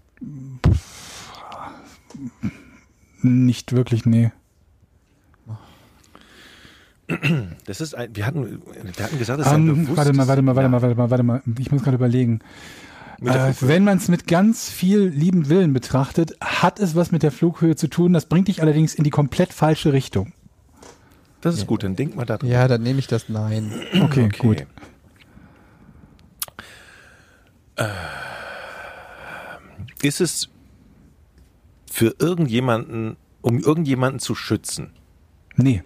Nicht 3.22 3.72
wirklich, 3.72 4.04
nee. 4.04 4.30
Das 7.66 7.80
ist 7.80 7.94
ein, 7.94 8.14
wir 8.14 8.26
hatten, 8.26 8.62
wir 8.72 9.04
hatten 9.04 9.18
gesagt, 9.18 9.40
das 9.40 9.46
ist 9.46 9.52
ein 9.52 9.68
Ähm, 9.68 9.84
bewusstes 9.84 9.96
warte 9.96 10.12
mal, 10.12 10.26
warte 10.28 10.42
mal, 10.42 10.56
warte 10.56 10.66
Ja, 10.66 10.68
mal, 10.68 10.82
warte 10.82 10.94
mal, 10.96 11.10
warte 11.10 11.22
mal. 11.22 11.42
Ich 11.58 11.70
muss 11.70 11.82
gerade 11.82 11.96
überlegen. 11.96 12.40
Äh, 13.24 13.54
wenn 13.60 13.84
man 13.84 13.98
es 13.98 14.08
mit 14.08 14.26
ganz 14.26 14.68
viel 14.68 15.00
lieben 15.00 15.48
Willen 15.48 15.72
betrachtet, 15.72 16.36
hat 16.40 16.80
es 16.80 16.94
was 16.94 17.12
mit 17.12 17.22
der 17.22 17.32
Flughöhe 17.32 17.76
zu 17.76 17.88
tun. 17.88 18.12
Das 18.12 18.26
bringt 18.26 18.48
dich 18.48 18.60
allerdings 18.60 18.94
in 18.94 19.04
die 19.04 19.10
komplett 19.10 19.52
falsche 19.52 19.92
Richtung. 19.92 20.32
Das 21.40 21.56
ist 21.56 21.66
gut, 21.66 21.84
dann 21.84 21.96
denk 21.96 22.16
mal 22.16 22.24
da 22.24 22.38
dran. 22.38 22.50
Ja, 22.50 22.66
dann 22.66 22.82
nehme 22.82 22.98
ich 22.98 23.06
das 23.06 23.28
Nein. 23.28 23.72
Okay, 24.02 24.28
gut. 24.36 24.66
Äh, 27.76 27.86
ist 30.02 30.20
es 30.20 30.48
für 31.90 32.14
irgendjemanden, 32.18 33.16
um 33.42 33.58
irgendjemanden 33.60 34.18
zu 34.18 34.34
schützen? 34.34 34.90
Nee. 35.56 35.82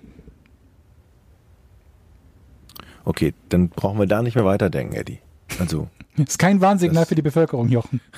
Okay, 3.11 3.35
dann 3.49 3.71
brauchen 3.71 3.99
wir 3.99 4.07
da 4.07 4.23
nicht 4.23 4.37
mehr 4.37 4.45
weiterdenken, 4.45 4.95
Eddie. 4.95 5.19
Also, 5.59 5.89
Ist 6.17 6.39
kein 6.39 6.61
Warnsignal 6.61 7.03
Das- 7.03 7.09
für 7.09 7.17
die 7.17 7.23
Bevölkerung, 7.23 7.69
Jochen. 7.69 8.01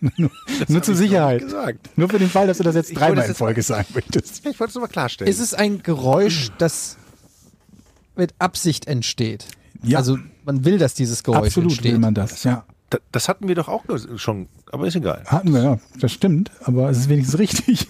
nur 0.16 0.30
nur 0.68 0.82
zur 0.82 0.94
Sicherheit. 0.94 1.42
Nur 1.96 2.08
für 2.08 2.18
den 2.18 2.30
Fall, 2.30 2.46
dass 2.46 2.56
du 2.58 2.62
das 2.64 2.74
jetzt 2.74 2.90
Ich 2.90 2.96
dreimal 2.98 3.26
in 3.26 3.34
Folge 3.34 3.62
sagen 3.62 3.88
möchtest. 3.94 4.46
ich 4.46 4.58
wollte 4.58 4.70
es 4.70 4.74
nochmal 4.74 4.88
klarstellen. 4.90 5.30
Ist 5.30 5.38
es 5.40 5.52
ein 5.52 5.82
Geräusch, 5.82 6.50
das 6.58 6.96
mit 8.14 8.34
Absicht 8.38 8.86
entsteht? 8.88 9.46
Ja. 9.82 9.98
Also 9.98 10.18
man 10.46 10.64
will, 10.64 10.78
dass 10.78 10.94
dieses 10.94 11.22
Geräusch 11.22 11.48
Absolut 11.48 11.72
entsteht. 11.72 11.92
will 11.92 11.98
man 11.98 12.14
das, 12.14 12.42
ja. 12.44 12.64
Da- 12.88 12.98
das 13.12 13.28
hatten 13.28 13.48
wir 13.48 13.54
doch 13.54 13.68
auch 13.68 13.84
schon, 14.16 14.48
aber 14.72 14.86
ist 14.86 14.96
egal. 14.96 15.22
Hatten 15.26 15.52
wir, 15.52 15.62
ja. 15.62 15.78
Das 16.00 16.12
stimmt, 16.12 16.50
aber 16.64 16.88
es 16.88 16.98
ist 16.98 17.08
wenigstens 17.10 17.38
richtig. 17.38 17.86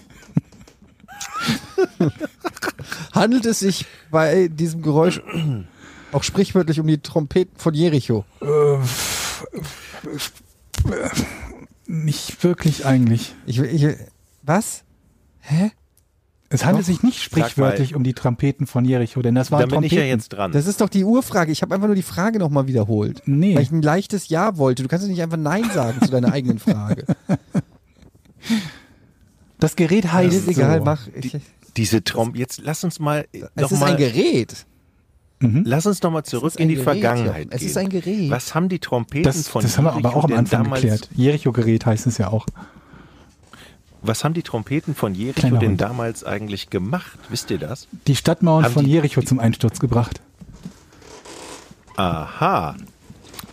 Handelt 3.13 3.45
es 3.45 3.59
sich 3.59 3.85
bei 4.11 4.47
diesem 4.47 4.81
Geräusch 4.81 5.21
auch 6.11 6.23
sprichwörtlich 6.23 6.79
um 6.79 6.87
die 6.87 6.99
Trompeten 6.99 7.57
von 7.57 7.73
Jericho? 7.73 8.25
Nicht 11.85 12.43
wirklich 12.43 12.85
eigentlich. 12.85 13.35
Ich, 13.45 13.59
ich, 13.59 13.95
was? 14.43 14.83
Hä? 15.39 15.71
Es 16.49 16.63
handelt 16.63 16.83
Doch. 16.83 16.87
sich 16.93 17.03
nicht 17.03 17.21
sprichwörtlich 17.21 17.93
um 17.93 18.03
die 18.03 18.13
Trompeten 18.13 18.67
von 18.67 18.85
Jericho, 18.85 19.21
denn 19.21 19.35
das 19.35 19.51
waren 19.51 19.59
Da 19.59 19.65
bin 19.65 19.83
ich 19.83 19.89
Trompeten. 19.89 19.97
ja 19.97 20.05
jetzt 20.05 20.29
dran. 20.29 20.53
Das 20.53 20.65
ist 20.65 20.79
doch 20.79 20.87
die 20.87 21.03
Urfrage. 21.03 21.51
Ich 21.51 21.61
habe 21.61 21.75
einfach 21.75 21.87
nur 21.87 21.95
die 21.95 22.03
Frage 22.03 22.39
nochmal 22.39 22.67
wiederholt. 22.67 23.21
Nee. 23.25 23.55
Weil 23.55 23.63
ich 23.63 23.71
ein 23.71 23.81
leichtes 23.81 24.29
Ja 24.29 24.57
wollte. 24.57 24.83
Du 24.83 24.87
kannst 24.89 25.03
doch 25.05 25.09
nicht 25.09 25.21
einfach 25.21 25.37
Nein 25.37 25.69
sagen 25.73 25.99
zu 26.01 26.09
deiner 26.09 26.31
eigenen 26.31 26.59
Frage. 26.59 27.05
Das 29.59 29.75
Gerät 29.75 30.13
heißt 30.13 30.35
ist 30.35 30.47
egal, 30.47 30.77
so. 30.77 30.85
mach. 30.85 31.07
Ich, 31.19 31.35
Diese 31.75 32.03
Trom, 32.03 32.35
jetzt 32.35 32.61
lass 32.63 32.83
uns 32.83 32.99
mal, 32.99 33.27
es 33.31 33.41
noch 33.55 33.71
ist 33.71 33.79
mal 33.79 33.91
ein 33.93 33.97
Gerät. 33.97 34.67
Lass 35.39 35.85
uns 35.85 36.01
noch 36.01 36.11
mal 36.11 36.23
zurück 36.23 36.53
in 36.57 36.67
die 36.67 36.75
Gerät, 36.75 36.83
Vergangenheit 36.85 37.45
Jochen. 37.45 37.51
Es 37.51 37.59
gehen. 37.59 37.69
ist 37.69 37.77
ein 37.77 37.89
Gerät. 37.89 38.31
Was 38.31 38.55
haben 38.55 38.69
die 38.69 38.79
Trompeten 38.79 39.23
Das, 39.23 39.47
von 39.47 39.61
das 39.61 39.77
haben 39.77 39.85
wir 39.85 39.91
aber 39.91 39.99
Jericho 40.01 40.19
auch 40.19 40.23
am 40.23 40.29
denn 40.31 40.39
Anfang 40.39 40.63
damals, 40.63 40.81
geklärt. 40.81 41.09
Jericho-Gerät 41.15 41.85
heißt 41.85 42.07
es 42.07 42.17
ja 42.17 42.29
auch. 42.29 42.45
Was 44.01 44.23
haben 44.23 44.33
die 44.33 44.43
Trompeten 44.43 44.95
von 44.95 45.13
Jericho 45.15 45.39
Kleiner 45.39 45.59
denn 45.59 45.71
Hund. 45.71 45.81
damals 45.81 46.23
eigentlich 46.23 46.69
gemacht? 46.69 47.17
Wisst 47.29 47.49
ihr 47.51 47.57
das? 47.57 47.87
Die 48.07 48.15
Stadtmauern 48.15 48.63
Haben 48.65 48.73
von 48.73 48.85
die- 48.85 48.91
Jericho 48.91 49.21
zum 49.21 49.39
Einsturz 49.39 49.79
gebracht. 49.79 50.21
Aha. 51.95 52.75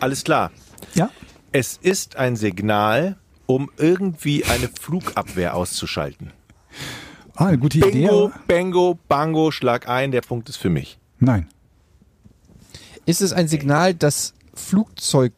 Alles 0.00 0.24
klar. 0.24 0.50
Ja. 0.94 1.10
Es 1.52 1.78
ist 1.80 2.16
ein 2.16 2.36
Signal, 2.36 3.16
um 3.46 3.70
irgendwie 3.78 4.44
eine 4.44 4.68
Flugabwehr 4.80 5.54
auszuschalten. 5.54 6.30
Ah, 7.36 7.46
eine 7.46 7.58
gute 7.58 7.78
Idee. 7.78 7.90
Bingo, 7.90 8.32
Bango, 8.46 8.98
Bango, 9.08 9.50
Schlag 9.50 9.88
ein, 9.88 10.12
der 10.12 10.20
Punkt 10.20 10.48
ist 10.48 10.56
für 10.56 10.70
mich. 10.70 10.98
Nein. 11.20 11.48
Ist 13.06 13.20
es 13.22 13.32
ein 13.32 13.48
Signal, 13.48 13.94
dass 13.94 14.34
Flugzeug, 14.54 15.32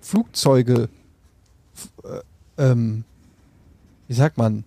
Flugzeuge, 0.00 0.88
äh, 2.04 2.62
ähm, 2.62 3.04
wie 4.08 4.14
sagt 4.14 4.38
man, 4.38 4.64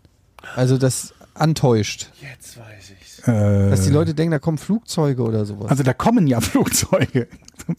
also 0.55 0.77
das 0.77 1.13
antäuscht? 1.33 2.09
Jetzt 2.21 2.57
weiß 2.57 2.91
ich's. 2.99 3.19
Äh, 3.27 3.69
Dass 3.69 3.83
die 3.83 3.89
Leute 3.91 4.13
denken, 4.13 4.31
da 4.31 4.39
kommen 4.39 4.57
Flugzeuge 4.57 5.23
oder 5.23 5.45
sowas. 5.45 5.69
also 5.69 5.83
da 5.83 5.93
kommen 5.93 6.27
ja 6.27 6.39
Flugzeuge. 6.41 7.27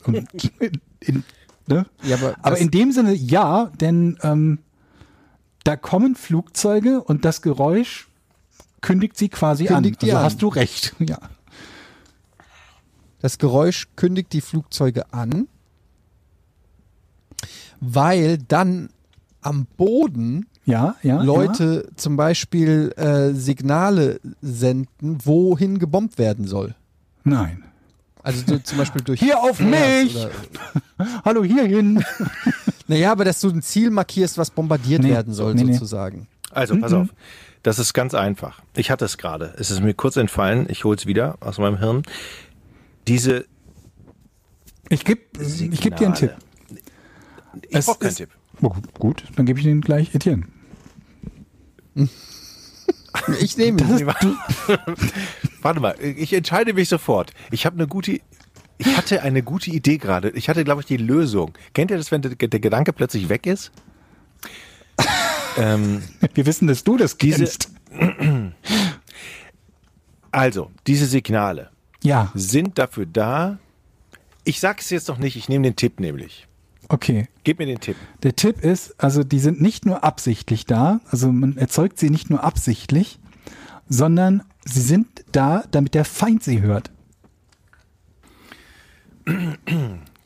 Und 0.04 0.26
in, 0.60 0.72
in, 1.00 1.24
ne? 1.66 1.86
ja, 2.02 2.16
aber 2.16 2.36
Aber 2.42 2.58
in 2.58 2.70
dem 2.70 2.92
Sinne 2.92 3.12
ja, 3.12 3.70
denn 3.80 4.18
ähm, 4.22 4.58
da 5.64 5.76
kommen 5.76 6.14
Flugzeuge 6.14 7.02
und 7.02 7.24
das 7.24 7.42
Geräusch 7.42 8.08
kündigt 8.80 9.16
sie 9.18 9.28
quasi 9.28 9.64
Kündigt 9.66 9.96
an. 10.02 10.06
die 10.06 10.12
Also 10.12 10.18
an. 10.18 10.24
hast 10.24 10.42
du 10.42 10.48
recht. 10.48 10.94
Ja. 11.00 11.18
Das 13.20 13.38
Geräusch 13.38 13.88
kündigt 13.96 14.32
die 14.32 14.40
Flugzeuge 14.40 15.12
an, 15.12 15.46
weil 17.80 18.38
dann 18.38 18.90
am 19.42 19.66
Boden 19.76 20.46
Ja, 20.64 20.96
ja. 21.02 21.22
Leute 21.22 21.88
zum 21.96 22.16
Beispiel 22.16 22.92
äh, 22.96 23.32
Signale 23.32 24.20
senden, 24.42 25.18
wohin 25.24 25.78
gebombt 25.78 26.18
werden 26.18 26.46
soll. 26.46 26.68
Ja. 26.68 26.74
Nein. 27.24 27.64
Also 28.22 28.42
so, 28.46 28.58
zum 28.58 28.78
Beispiel 28.78 29.02
durch 29.02 29.20
Hier 29.20 29.38
auf 29.38 29.60
mich! 29.60 30.14
Oder, 30.16 30.30
Hallo 31.24 31.42
hierhin. 31.42 32.04
naja, 32.86 33.12
aber 33.12 33.24
dass 33.24 33.40
du 33.40 33.48
ein 33.48 33.62
Ziel 33.62 33.90
markierst, 33.90 34.36
was 34.36 34.50
bombardiert 34.50 35.02
Nee, 35.02 35.10
werden 35.10 35.32
soll, 35.32 35.54
nee, 35.54 35.64
nee. 35.64 35.72
sozusagen. 35.72 36.26
Also, 36.50 36.78
pass 36.78 36.92
auf. 36.92 37.08
Das 37.62 37.78
ist 37.78 37.92
ganz 37.94 38.14
einfach. 38.14 38.60
Ich 38.74 38.90
hatte 38.90 39.04
es 39.04 39.18
gerade. 39.18 39.54
Es 39.58 39.70
ist 39.70 39.80
mir 39.82 39.94
kurz 39.94 40.16
entfallen. 40.16 40.66
Ich 40.68 40.84
hole 40.84 40.96
es 40.96 41.06
wieder 41.06 41.36
aus 41.40 41.58
meinem 41.58 41.78
Hirn. 41.78 42.02
Diese 43.08 43.46
Ich 44.88 45.04
gebe 45.04 45.20
ich 45.40 45.80
geb 45.80 45.96
dir 45.96 46.06
einen 46.06 46.14
Tipp. 46.14 46.34
Ich 47.68 47.76
Es 47.76 47.86
brauche 47.86 47.98
keinen 48.00 48.08
ist- 48.10 48.16
Tipp. 48.18 48.30
Oh, 48.62 48.74
gut, 48.98 49.24
dann 49.36 49.46
gebe 49.46 49.58
ich 49.58 49.64
den 49.64 49.80
gleich 49.80 50.14
Etienne. 50.14 50.44
Ich 53.40 53.56
nehme 53.56 53.82
Nee, 53.82 54.06
warte, 54.06 54.34
warte 55.62 55.80
mal, 55.80 55.96
ich 56.00 56.32
entscheide 56.32 56.72
mich 56.74 56.88
sofort. 56.88 57.32
Ich 57.50 57.66
habe 57.66 57.74
eine 57.74 57.88
gute, 57.88 58.20
ich 58.78 58.96
hatte 58.96 59.22
eine 59.22 59.42
gute 59.42 59.70
Idee 59.70 59.98
gerade. 59.98 60.30
Ich 60.30 60.48
hatte, 60.48 60.62
glaube 60.62 60.80
ich, 60.82 60.86
die 60.86 60.96
Lösung. 60.96 61.52
Kennt 61.74 61.90
ihr 61.90 61.96
das, 61.96 62.12
wenn 62.12 62.22
der, 62.22 62.36
der 62.36 62.60
Gedanke 62.60 62.92
plötzlich 62.92 63.28
weg 63.28 63.46
ist? 63.46 63.72
ähm, 65.58 66.02
Wir 66.34 66.46
wissen, 66.46 66.68
dass 66.68 66.84
du 66.84 66.96
das 66.96 67.16
Diese- 67.18 67.38
kennst. 67.44 67.72
also, 70.30 70.70
diese 70.86 71.06
Signale 71.06 71.70
Ja, 72.02 72.30
sind 72.34 72.78
dafür 72.78 73.06
da. 73.06 73.58
Ich 74.44 74.60
sage 74.60 74.78
es 74.80 74.90
jetzt 74.90 75.08
noch 75.08 75.18
nicht. 75.18 75.36
Ich 75.36 75.48
nehme 75.48 75.64
den 75.64 75.76
Tipp 75.76 76.00
nämlich. 76.00 76.46
okay. 76.88 77.28
Gib 77.44 77.58
mir 77.58 77.66
den 77.66 77.80
Tipp. 77.80 77.96
Der 78.22 78.34
Tipp 78.36 78.62
ist, 78.64 78.94
also 79.02 79.22
die 79.24 79.38
sind 79.38 79.60
nicht 79.60 79.84
nur 79.86 80.02
absichtlich 80.04 80.66
da, 80.66 81.00
also 81.10 81.30
man 81.32 81.56
erzeugt 81.56 81.98
sie 81.98 82.10
nicht 82.10 82.30
nur 82.30 82.42
absichtlich, 82.44 83.18
sondern 83.88 84.42
sie 84.64 84.80
sind 84.80 85.06
da, 85.32 85.64
damit 85.70 85.94
der 85.94 86.04
Feind 86.04 86.42
sie 86.42 86.60
hört. 86.62 86.90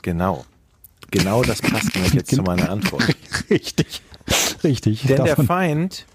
Genau. 0.02 0.44
Genau 1.10 1.42
das 1.42 1.60
passt 1.62 1.94
nämlich 1.94 2.14
jetzt 2.14 2.34
zu 2.34 2.42
meiner 2.42 2.70
Antwort. 2.70 3.04
Richtig. 3.50 4.02
Richtig. 4.64 5.02
Denn 5.02 5.16
der 5.16 5.26
Davon- 5.26 5.46
Feind, 5.46 6.06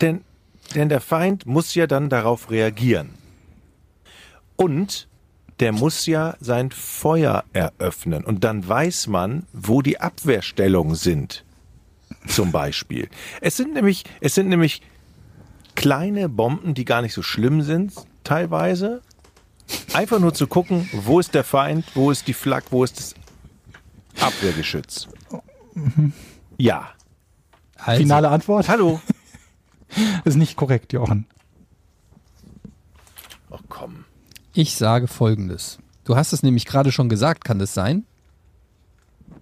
denn, 0.00 0.22
denn 0.74 0.88
der 0.88 1.00
Feind 1.00 1.46
muss 1.46 1.74
ja 1.74 1.86
dann 1.86 2.08
darauf 2.08 2.50
reagieren. 2.50 3.10
Und 4.58 5.08
der 5.60 5.72
muss 5.72 6.06
ja 6.06 6.36
sein 6.40 6.72
Feuer 6.72 7.44
eröffnen. 7.52 8.24
Und 8.24 8.42
dann 8.44 8.68
weiß 8.68 9.06
man, 9.06 9.46
wo 9.52 9.82
die 9.82 10.00
Abwehrstellungen 10.00 10.96
sind. 10.96 11.44
Zum 12.26 12.52
Beispiel. 12.52 13.08
Es 13.40 13.56
sind 13.56 13.74
nämlich, 13.74 14.04
es 14.20 14.34
sind 14.34 14.48
nämlich 14.48 14.82
kleine 15.76 16.28
Bomben, 16.28 16.74
die 16.74 16.84
gar 16.84 17.02
nicht 17.02 17.14
so 17.14 17.22
schlimm 17.22 17.62
sind, 17.62 17.94
teilweise. 18.24 19.00
Einfach 19.92 20.18
nur 20.18 20.34
zu 20.34 20.48
gucken, 20.48 20.88
wo 20.92 21.20
ist 21.20 21.34
der 21.34 21.44
Feind, 21.44 21.84
wo 21.94 22.10
ist 22.10 22.26
die 22.26 22.34
Flak, 22.34 22.64
wo 22.70 22.82
ist 22.82 22.98
das 22.98 23.14
Abwehrgeschütz. 24.20 25.08
Ja. 26.56 26.88
Also, 27.76 28.00
Finale 28.00 28.28
Antwort? 28.28 28.68
Hallo. 28.68 29.00
ist 30.24 30.36
nicht 30.36 30.56
korrekt, 30.56 30.92
Jochen. 30.92 31.26
Oh 33.50 33.58
komm. 33.68 34.04
Ich 34.54 34.74
sage 34.76 35.06
folgendes. 35.06 35.78
Du 36.04 36.16
hast 36.16 36.32
es 36.32 36.42
nämlich 36.42 36.64
gerade 36.66 36.90
schon 36.92 37.08
gesagt, 37.08 37.44
kann 37.44 37.58
das 37.58 37.74
sein? 37.74 38.04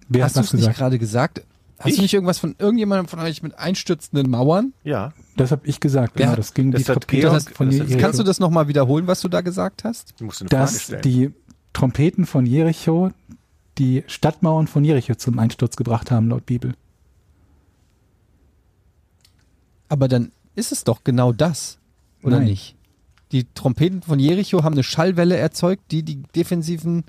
Wer 0.09 0.23
hast 0.25 0.31
hat 0.35 0.43
du 0.43 0.51
das 0.51 0.53
es 0.61 0.67
nicht 0.67 0.77
gerade 0.77 0.99
gesagt? 0.99 1.41
Hast 1.79 1.89
Ich? 1.89 1.95
du 1.97 2.01
nicht 2.01 2.13
irgendwas 2.13 2.39
von 2.39 2.55
irgendjemandem 2.57 3.07
von 3.07 3.19
euch 3.19 3.43
mit 3.43 3.57
einstürzenden 3.59 4.29
Mauern? 4.29 4.73
Ja. 4.83 5.13
Das 5.35 5.51
habe 5.51 5.67
ich 5.67 5.79
gesagt. 5.79 6.13
Wer 6.15 6.25
Genau, 6.27 6.35
das 6.35 6.53
ging 6.53 6.71
das 6.71 6.81
die 6.83 6.87
hat 6.87 6.93
Trompete 7.01 7.21
Georg- 7.21 7.33
das 7.45 7.49
von 7.49 7.67
das 7.67 7.75
Jericho. 7.77 7.97
Kannst 7.99 8.19
du 8.19 8.23
das 8.23 8.39
nochmal 8.39 8.67
wiederholen, 8.67 9.05
was 9.07 9.21
du 9.21 9.27
da 9.27 9.41
gesagt 9.41 9.83
hast? 9.83 10.13
Du 10.19 10.25
musst 10.25 10.41
eine 10.41 10.49
Frage 10.49 10.61
dass 10.63 10.81
stellen. 10.83 11.01
die 11.03 11.31
Trompeten 11.73 12.25
von 12.25 12.45
Jericho 12.45 13.11
die 13.77 14.03
Stadtmauern 14.07 14.65
von 14.65 14.83
Jericho 14.83 15.13
zum 15.15 15.37
Einsturz 15.37 15.75
gebracht 15.75 16.09
haben, 16.09 16.29
laut 16.29 16.47
Bibel. 16.47 16.73
Aber 19.89 20.07
dann 20.07 20.31
ist 20.55 20.71
es 20.71 20.83
doch 20.83 21.03
genau 21.03 21.31
das, 21.31 21.77
oder 22.23 22.37
Nein. 22.39 22.47
nicht? 22.47 22.75
Die 23.31 23.45
Trompeten 23.53 24.01
von 24.01 24.19
Jericho 24.19 24.63
haben 24.63 24.73
eine 24.73 24.83
Schallwelle 24.83 25.35
erzeugt, 25.37 25.91
die 25.91 26.03
die 26.03 26.23
defensiven 26.35 27.03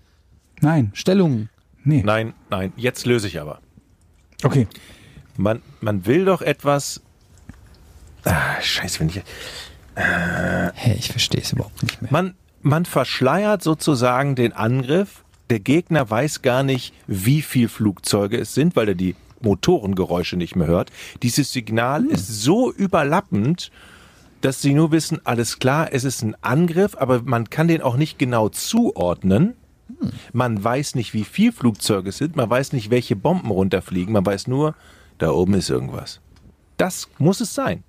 Nein, 0.60 0.90
Stellungen. 0.94 1.48
nee. 1.84 2.02
Nein, 2.04 2.34
nein, 2.50 2.72
jetzt 2.76 3.06
löse 3.06 3.28
ich 3.28 3.40
aber. 3.40 3.60
Okay, 4.42 4.66
Man, 5.36 5.62
man 5.80 6.06
will 6.06 6.24
doch 6.24 6.42
etwas. 6.42 7.00
Ah, 8.24 8.60
scheiße, 8.60 9.00
wenn 9.00 9.08
ich. 9.08 9.22
Hä, 10.74 10.94
ich 10.96 11.10
verstehe 11.10 11.40
es 11.40 11.52
überhaupt 11.52 11.82
nicht 11.82 12.02
mehr. 12.02 12.12
Man, 12.12 12.34
man 12.62 12.84
verschleiert 12.84 13.62
sozusagen 13.62 14.34
den 14.36 14.52
Angriff. 14.52 15.24
Der 15.50 15.60
Gegner 15.60 16.08
weiß 16.08 16.42
gar 16.42 16.62
nicht, 16.62 16.92
wie 17.06 17.42
viel 17.42 17.68
Flugzeuge 17.68 18.36
es 18.38 18.54
sind, 18.54 18.76
weil 18.76 18.88
er 18.88 18.94
die 18.94 19.16
Motorengeräusche 19.40 20.36
nicht 20.36 20.56
mehr 20.56 20.66
hört. 20.66 20.90
Dieses 21.22 21.52
Signal 21.52 22.04
ist 22.04 22.26
so 22.42 22.72
überlappend, 22.72 23.70
dass 24.40 24.62
sie 24.62 24.74
nur 24.74 24.93
wissen, 24.93 25.20
alles 25.24 25.59
klar, 25.59 25.89
es 25.93 26.05
ist 26.05 26.23
ein 26.23 26.36
Angriff, 26.43 26.97
aber 26.97 27.23
man 27.23 27.51
kann 27.51 27.69
den 27.69 27.82
auch 27.82 27.97
nicht 27.97 28.19
genau 28.19 28.48
zuordnen. 28.48 29.55
Man 30.32 30.62
weiß 30.62 30.94
nicht, 30.94 31.15
wie 31.15 31.24
viel 31.24 31.51
Flugzeuge 31.51 32.10
es 32.10 32.19
sind, 32.19 32.36
man 32.36 32.48
weiß 32.48 32.73
nicht, 32.73 32.90
welche 32.90 33.16
Bomben 33.16 33.51
runterfliegen, 33.51 34.12
man 34.12 34.24
weiß 34.24 34.47
nur, 34.47 34.74
da 35.16 35.31
oben 35.31 35.55
ist 35.55 35.70
irgendwas. 35.70 36.20
Das 36.77 37.09
muss 37.19 37.40
es 37.40 37.55
sein. 37.55 37.82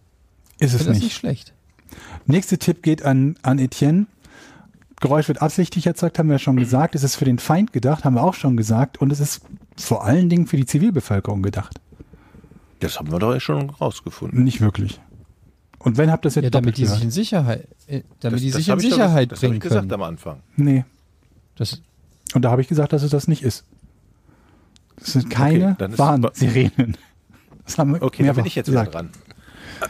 ist 0.60 0.74
es 0.74 0.86
das 0.86 0.96
nicht. 0.96 1.04
nicht 1.04 1.16
schlecht. 1.16 1.54
Nächster 2.26 2.58
Tipp 2.58 2.84
geht 2.84 3.04
an, 3.04 3.36
an 3.42 3.60
Etienne. 3.60 4.08
Geräusch 5.00 5.28
wird 5.28 5.42
absichtlich 5.42 5.88
erzeugt, 5.88 6.20
haben 6.20 6.28
wir 6.28 6.36
ja 6.36 6.40
schon 6.40 6.58
gesagt. 6.58 6.96
Es 6.96 7.04
ist 7.04 7.16
für 7.16 7.26
den 7.26 7.40
Feind 7.40 7.72
gedacht, 7.72 8.04
haben 8.04 8.16
wir 8.16 8.24
auch 8.24 8.34
schon 8.34 8.58
gesagt. 8.58 8.98
Und 9.00 9.12
es 9.12 9.20
ist 9.20 9.42
vor 9.78 10.04
allen 10.04 10.30
Dingen 10.30 10.48
für 10.48 10.58
die 10.58 10.66
Zivilbevölkerung 10.66 11.42
gedacht. 11.42 11.80
Das 12.80 13.00
haben 13.00 13.12
wir 13.12 13.20
doch 13.20 13.40
schon 13.40 13.70
rausgefunden. 13.70 14.44
Nicht 14.44 14.62
wirklich. 14.62 15.00
Und 15.80 15.98
wenn 15.98 16.12
habt 16.12 16.26
ihr 16.26 16.28
das 16.28 16.36
jetzt 16.36 16.44
Ja, 16.44 16.50
damit 16.50 16.78
die 16.78 16.86
sich 16.86 17.02
in 17.02 17.10
Sicherheit, 17.12 17.68
äh, 17.88 18.02
damit 18.20 18.36
Das- 18.36 18.42
die 18.42 18.52
das 18.52 18.58
sich 18.58 18.68
in 18.68 18.72
hab 18.74 18.80
ich 18.80 18.90
doch 18.90 18.96
Sicherheit 18.98 19.28
ges- 19.28 19.30
das 19.30 19.38
hab 19.38 19.42
bringen 19.42 19.54
ich 19.56 19.62
gesagt 19.62 19.82
können. 19.82 19.94
am 19.94 20.04
Anfang. 20.04 20.42
Nee. 20.58 20.84
Das, 21.56 21.82
Und 22.34 22.44
da 22.44 22.52
habe 22.52 22.62
ich 22.62 22.68
gesagt, 22.68 22.94
dass 22.94 23.02
es 23.04 23.12
das 23.12 23.28
nicht 23.28 23.44
ist. 23.44 23.64
Es 25.02 25.14
sind 25.14 25.30
keine 25.30 25.78
ist- 25.80 25.98
Warnsirenen. 25.98 26.98
Das 27.66 27.78
haben 27.78 27.94
wir 27.94 28.02
Okay, 28.02 28.26
da 28.26 28.34
bin 28.34 28.46
ich 28.46 28.56
jetzt 28.56 28.68
wieder 28.70 28.86
gesagt. 28.86 28.96
dran. 28.96 29.10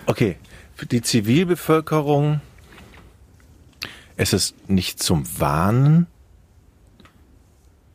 Okay, 0.06 0.38
für 0.76 0.86
die 0.86 1.02
Zivilbevölkerung, 1.02 2.42
es 4.18 4.34
ist 4.34 4.70
nicht 4.70 5.02
zum 5.02 5.24
Warnen. 5.40 6.06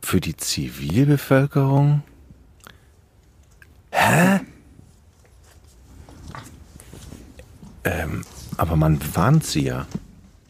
Für 0.01 0.19
die 0.19 0.35
Zivilbevölkerung? 0.35 2.03
Hä? 3.91 4.39
Ähm, 7.85 8.23
aber 8.57 8.75
man 8.75 8.99
warnt 9.15 9.45
sie 9.45 9.63
ja. 9.63 9.85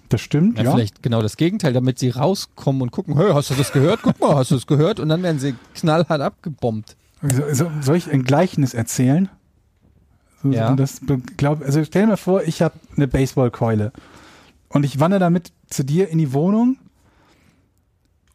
Das 0.09 0.21
stimmt, 0.21 0.57
ja, 0.57 0.63
ja. 0.65 0.71
vielleicht 0.71 1.01
genau 1.03 1.21
das 1.21 1.35
Gegenteil, 1.35 1.73
damit 1.73 1.99
sie 1.99 2.09
rauskommen 2.09 2.81
und 2.81 2.91
gucken, 2.91 3.17
hey, 3.17 3.31
hast 3.33 3.49
du 3.49 3.55
das 3.55 3.71
gehört? 3.71 3.99
Guck 4.03 4.19
mal, 4.19 4.35
hast 4.35 4.51
du 4.51 4.55
das 4.55 4.67
gehört? 4.67 4.99
Und 4.99 5.09
dann 5.09 5.21
werden 5.23 5.39
sie 5.39 5.55
knallhart 5.73 6.21
abgebombt. 6.21 6.95
So, 7.21 7.43
so, 7.51 7.71
soll 7.81 7.95
ich 7.97 8.11
ein 8.11 8.23
Gleichnis 8.23 8.73
erzählen? 8.73 9.29
So, 10.43 10.51
Ja. 10.51 10.75
Das 10.75 11.01
glaub, 11.37 11.61
also 11.61 11.83
stell 11.83 12.03
dir 12.03 12.09
mal 12.09 12.17
vor, 12.17 12.43
ich 12.43 12.61
habe 12.61 12.75
eine 12.95 13.07
Baseballkeule 13.07 13.91
und 14.69 14.85
ich 14.85 14.99
wandere 14.99 15.19
damit 15.19 15.51
zu 15.69 15.83
dir 15.83 16.07
in 16.09 16.19
die 16.19 16.33
Wohnung 16.33 16.77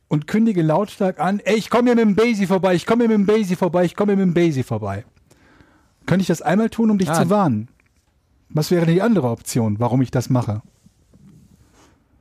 und 0.08 0.26
kündige 0.26 0.62
lautstark 0.62 1.20
an, 1.20 1.38
ey, 1.40 1.56
ich 1.56 1.70
komme 1.70 1.84
hier 1.84 1.94
mit 1.94 2.04
dem 2.04 2.16
Basie 2.16 2.46
vorbei, 2.48 2.74
ich 2.74 2.84
komme 2.84 3.04
hier 3.06 3.16
mit 3.16 3.28
dem 3.28 3.32
Basie 3.32 3.54
vorbei, 3.54 3.84
ich 3.84 3.94
komme 3.94 4.12
hier 4.14 4.26
mit 4.26 4.34
dem 4.34 4.44
Basie 4.44 4.64
vorbei. 4.64 5.04
Könnte 6.06 6.22
ich 6.22 6.28
das 6.28 6.42
einmal 6.42 6.68
tun, 6.68 6.90
um 6.90 6.98
dich 6.98 7.08
Ah. 7.10 7.22
zu 7.22 7.30
warnen? 7.30 7.68
Was 8.52 8.70
wäre 8.70 8.86
die 8.86 9.00
andere 9.02 9.28
Option, 9.30 9.78
warum 9.78 10.02
ich 10.02 10.10
das 10.10 10.28
mache? 10.30 10.62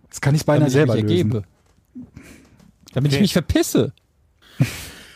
Das 0.10 0.22
kann 0.22 0.36
ich 0.36 0.46
beinahe 0.46 0.62
damit 0.70 0.74
selber 0.74 0.96
ich 0.98 1.04
mich 1.04 1.24
lösen. 1.24 1.46
Damit 2.94 3.12
ich 3.12 3.18
Okay. 3.18 3.22
mich 3.24 3.34
verpisse, 3.34 3.94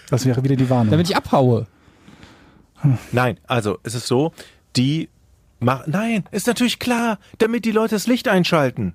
Das 0.10 0.26
wäre 0.26 0.44
wieder 0.44 0.56
die 0.56 0.70
Warnung. 0.70 0.92
damit 0.92 1.10
ich 1.10 1.16
abhaue. 1.16 1.68
Nein, 3.12 3.40
also 3.48 3.80
es 3.84 3.96
ist 3.96 4.08
so, 4.08 4.34
die 4.76 5.10
machen. 5.60 5.92
Nein, 5.92 6.26
ist 6.32 6.48
natürlich 6.48 6.80
klar, 6.80 7.18
damit 7.38 7.66
die 7.66 7.72
Leute 7.72 7.96
das 7.96 8.08
Licht 8.08 8.28
einschalten. 8.28 8.94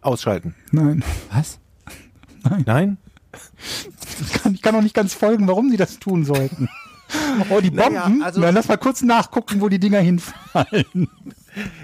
Ausschalten. 0.00 0.54
Nein, 0.72 1.02
Was? 1.30 1.58
Nein? 2.66 2.98
ich 4.20 4.32
kann, 4.42 4.54
ich 4.54 4.62
kann 4.62 4.74
auch 4.74 4.82
nicht 4.82 4.94
ganz 4.94 5.14
folgen, 5.14 5.46
warum 5.48 5.70
sie 5.70 5.76
das 5.76 5.98
tun 5.98 6.24
sollten. 6.24 6.68
Oh, 7.50 7.60
die 7.60 7.70
Bomben. 7.70 7.94
Naja, 7.94 8.10
also- 8.24 8.40
Na, 8.40 8.50
lass 8.50 8.68
mal 8.68 8.76
kurz 8.76 9.02
nachgucken, 9.02 9.60
wo 9.60 9.68
die 9.68 9.78
Dinger 9.78 10.00
hinfallen. 10.00 10.84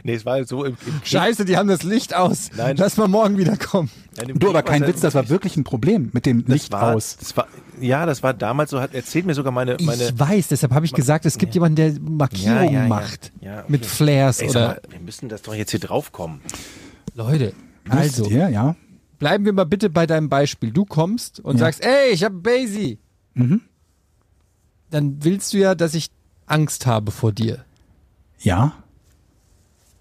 Nee, 0.02 0.14
es 0.14 0.26
war 0.26 0.42
so 0.46 0.64
im, 0.64 0.72
im 0.84 1.00
Scheiße, 1.04 1.44
die 1.44 1.56
haben 1.56 1.68
das 1.68 1.84
Licht 1.84 2.12
aus. 2.12 2.50
Nein. 2.56 2.74
Lass 2.76 2.96
mal 2.96 3.06
morgen 3.06 3.38
wieder 3.38 3.56
kommen. 3.56 3.88
Nein, 4.16 4.36
Du, 4.36 4.48
aber 4.48 4.64
kein 4.64 4.84
Witz, 4.84 4.98
das 5.00 5.14
war 5.14 5.28
wirklich 5.28 5.56
ein 5.56 5.62
Problem 5.62 6.10
mit 6.12 6.26
dem 6.26 6.44
Licht 6.48 6.72
war, 6.72 6.92
aus. 6.96 7.16
Das 7.18 7.36
war, 7.36 7.46
ja, 7.80 8.04
das 8.04 8.24
war 8.24 8.34
damals 8.34 8.70
so, 8.72 8.80
hat 8.80 8.94
erzählt 8.96 9.26
mir 9.26 9.34
sogar 9.34 9.52
meine. 9.52 9.76
meine 9.80 10.02
ich 10.08 10.18
weiß, 10.18 10.48
deshalb 10.48 10.72
habe 10.74 10.86
ich 10.86 10.92
gesagt, 10.92 11.24
es 11.24 11.38
gibt 11.38 11.54
jemanden, 11.54 11.76
der 11.76 11.92
Markierungen 12.00 12.64
Ja, 12.64 12.64
ja, 12.64 12.82
ja. 12.82 12.88
macht. 12.88 13.30
Ja, 13.40 13.52
okay. 13.60 13.64
Mit 13.68 13.86
Flares 13.86 14.40
Ey, 14.40 14.50
oder. 14.50 14.60
mal, 14.66 14.80
wir 14.88 14.98
müssen 14.98 15.28
das 15.28 15.42
doch 15.42 15.54
jetzt 15.54 15.70
hier 15.70 15.78
draufkommen. 15.78 16.40
Leute, 17.14 17.52
also, 17.88 18.28
ihr, 18.28 18.48
ja. 18.48 18.74
bleiben 19.20 19.44
wir 19.44 19.52
mal 19.52 19.66
bitte 19.66 19.88
bei 19.88 20.04
deinem 20.04 20.28
Beispiel. 20.28 20.72
Du 20.72 20.84
kommst 20.84 21.38
und 21.38 21.58
Ja. 21.58 21.66
sagst, 21.66 21.84
ey, 21.84 22.10
ich 22.12 22.24
habe 22.24 22.34
Basie. 22.34 22.98
Mhm. 23.34 23.60
Dann 24.90 25.22
willst 25.24 25.52
du 25.52 25.58
ja, 25.58 25.74
dass 25.74 25.94
ich 25.94 26.08
Angst 26.46 26.86
habe 26.86 27.10
vor 27.12 27.32
dir. 27.32 27.64
Ja, 28.40 28.72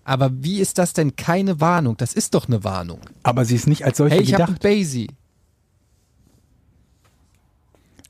Aber 0.05 0.31
wie 0.33 0.59
ist 0.59 0.77
das 0.79 0.93
denn 0.93 1.15
keine 1.15 1.59
Warnung? 1.61 1.95
Das 1.97 2.13
ist 2.13 2.33
doch 2.33 2.47
eine 2.47 2.63
Warnung. 2.63 2.99
aber 3.21 3.45
sie 3.45 3.55
ist 3.55 3.67
nicht 3.67 3.85
als 3.85 3.97
solche 3.97 4.15
Hey, 4.15 4.23
ich 4.23 4.31
gedacht. 4.31 4.59
Basie. 4.61 5.09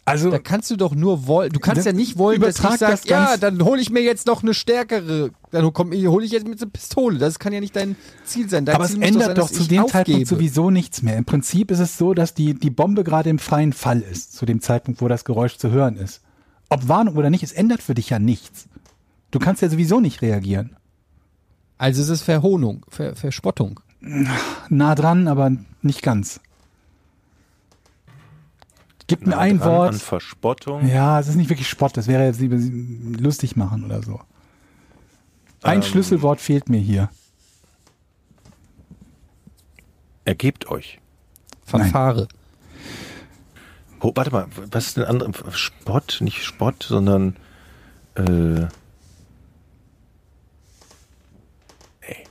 Also, 0.05 0.31
Da 0.31 0.39
kannst 0.39 0.71
du 0.71 0.75
doch 0.75 0.95
nur 0.95 1.27
wollen. 1.27 1.51
Du 1.51 1.59
kannst 1.59 1.85
ja 1.85 1.91
nicht 1.93 2.17
wollen, 2.17 2.41
dass 2.41 2.57
ich 2.59 2.77
sage, 2.79 2.99
ja, 3.05 3.37
dann 3.37 3.63
hole 3.63 3.79
ich 3.79 3.91
mir 3.91 4.01
jetzt 4.01 4.25
noch 4.25 4.41
eine 4.41 4.55
stärkere. 4.55 5.29
Dann 5.51 5.63
hole 5.65 6.25
ich 6.25 6.31
jetzt 6.31 6.47
mit 6.47 6.59
einer 6.59 6.71
Pistole. 6.71 7.19
Das 7.19 7.37
kann 7.37 7.53
ja 7.53 7.59
nicht 7.59 7.75
dein 7.75 7.95
Ziel 8.23 8.49
sein. 8.49 8.65
Dein 8.65 8.75
aber 8.75 8.85
es 8.85 8.91
Ziel 8.91 8.99
muss 9.01 9.07
ändert 9.09 9.25
sein, 9.27 9.35
doch 9.35 9.51
zu 9.51 9.63
dem 9.65 9.83
aufgebe. 9.83 9.91
Zeitpunkt 9.91 10.27
sowieso 10.27 10.71
nichts 10.71 11.03
mehr. 11.03 11.15
Im 11.17 11.25
Prinzip 11.25 11.69
ist 11.69 11.79
es 11.79 11.97
so, 11.99 12.15
dass 12.15 12.33
die, 12.33 12.55
die 12.55 12.71
Bombe 12.71 13.03
gerade 13.03 13.29
im 13.29 13.37
freien 13.37 13.71
Fall 13.73 14.01
ist, 14.01 14.33
zu 14.35 14.47
dem 14.47 14.61
Zeitpunkt, 14.61 15.01
wo 15.01 15.07
das 15.07 15.25
Geräusch 15.25 15.57
zu 15.57 15.69
hören 15.69 15.95
ist. 15.97 16.21
Ob 16.69 16.87
Warnung 16.87 17.15
oder 17.17 17.29
nicht, 17.29 17.43
es 17.43 17.51
ändert 17.51 17.81
für 17.81 17.95
dich 17.95 18.09
ja 18.09 18.19
nichts. 18.19 18.67
Du 19.31 19.39
kannst 19.39 19.61
ja 19.61 19.69
sowieso 19.69 19.99
nicht 19.99 20.21
reagieren. 20.21 20.75
Also 21.77 22.01
es 22.01 22.09
ist 22.09 22.21
Verhohnung, 22.23 22.85
Ver 22.89 23.15
Verspottung. 23.15 23.79
Nah 24.69 24.95
dran, 24.95 25.27
aber 25.27 25.51
nicht 25.81 26.01
ganz. 26.01 26.39
Gib 29.07 29.25
mir 29.25 29.31
Nah 29.31 29.39
ein 29.39 29.59
dran 29.59 29.69
Wort. 29.71 29.93
An 29.93 29.99
Verspottung. 29.99 30.87
Ja, 30.87 31.19
es 31.19 31.27
ist 31.27 31.35
nicht 31.35 31.49
wirklich 31.49 31.67
Spott, 31.67 31.97
das 31.97 32.07
wäre 32.07 32.25
jetzt 32.25 32.39
lieber 32.39 32.57
lustig 32.57 33.55
machen 33.55 33.83
oder 33.83 34.03
so. 34.03 34.19
Ein 35.63 35.77
Ähm. 35.77 35.83
Schlüsselwort 35.83 36.39
fehlt 36.39 36.69
mir 36.69 36.79
hier. 36.79 37.09
Ergebt 40.25 40.69
euch. 40.69 40.99
Verfahre. 41.65 42.27
Oh, 44.01 44.11
warte 44.15 44.31
mal, 44.31 44.47
was 44.71 44.87
ist 44.87 44.97
denn 44.97 45.03
andere? 45.03 45.31
Spott, 45.51 46.17
nicht 46.21 46.43
Spott, 46.43 46.83
sondern 46.87 47.35
äh, 48.15 48.61
ey. 52.01 52.23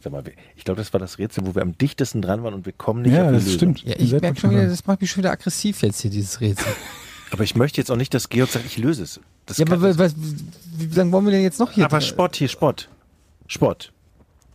Sag 0.00 0.12
mal, 0.12 0.24
ich 0.56 0.64
glaube, 0.64 0.80
das 0.80 0.92
war 0.92 1.00
das 1.00 1.18
Rätsel, 1.18 1.46
wo 1.46 1.54
wir 1.54 1.62
am 1.62 1.76
dichtesten 1.78 2.20
dran 2.22 2.42
waren 2.42 2.54
und 2.54 2.66
wir 2.66 2.72
kommen 2.72 3.02
nicht 3.02 3.12
Ja, 3.14 3.24
auf 3.24 3.28
die 3.30 3.34
das 3.34 3.44
Lösung. 3.44 3.56
stimmt. 3.76 3.84
Ja, 3.84 3.94
ich 3.98 4.12
merke 4.20 4.40
schon 4.40 4.50
wieder, 4.50 4.66
das 4.66 4.86
macht 4.86 5.00
mich 5.00 5.10
schon 5.10 5.22
wieder 5.22 5.30
aggressiv 5.32 5.82
jetzt 5.82 6.00
hier, 6.00 6.10
dieses 6.10 6.40
Rätsel. 6.40 6.66
Aber 7.30 7.42
ich 7.42 7.54
möchte 7.56 7.80
jetzt 7.80 7.90
auch 7.90 7.96
nicht, 7.96 8.14
dass 8.14 8.28
Georg 8.28 8.50
sagt, 8.50 8.64
ich 8.66 8.76
löse 8.78 9.02
es. 9.02 9.20
Das 9.46 9.58
ja, 9.58 9.66
aber 9.66 9.98
was, 9.98 10.14
wie 10.16 10.86
lange 10.94 11.10
wollen 11.12 11.24
wir 11.26 11.32
denn 11.32 11.42
jetzt 11.42 11.58
noch 11.58 11.70
hier? 11.72 11.84
aber 11.84 12.00
Spott 12.00 12.36
hier, 12.36 12.48
Spott. 12.48 12.88
Spott. 13.46 13.92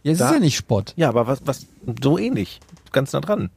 Ja, 0.02 0.14
es 0.14 0.18
da- 0.20 0.28
ist 0.30 0.34
ja 0.36 0.40
nicht 0.40 0.56
Spott. 0.56 0.94
Ja, 0.96 1.10
aber 1.10 1.28
was, 1.28 1.42
was, 1.46 1.68
so 2.02 2.18
ähnlich. 2.18 2.60
Ganz 2.94 3.12
nah 3.12 3.20
dran. 3.20 3.50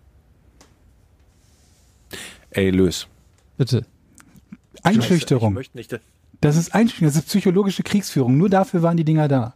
Ey, 2.53 2.71
löse. 2.71 3.07
Bitte. 3.57 3.85
Einschüchterung. 4.83 5.53
Ich 5.53 5.75
möchte 5.75 5.77
nicht, 5.79 6.01
Das 6.41 6.57
ist 6.57 6.75
Einschüchterung, 6.75 7.09
das 7.09 7.17
ist 7.17 7.29
psychologische 7.29 7.83
Kriegsführung. 7.83 8.37
Nur 8.37 8.51
dafür 8.51 8.83
waren 8.83 8.97
die 8.97 9.05
Dinger 9.05 9.29
da. 9.29 9.55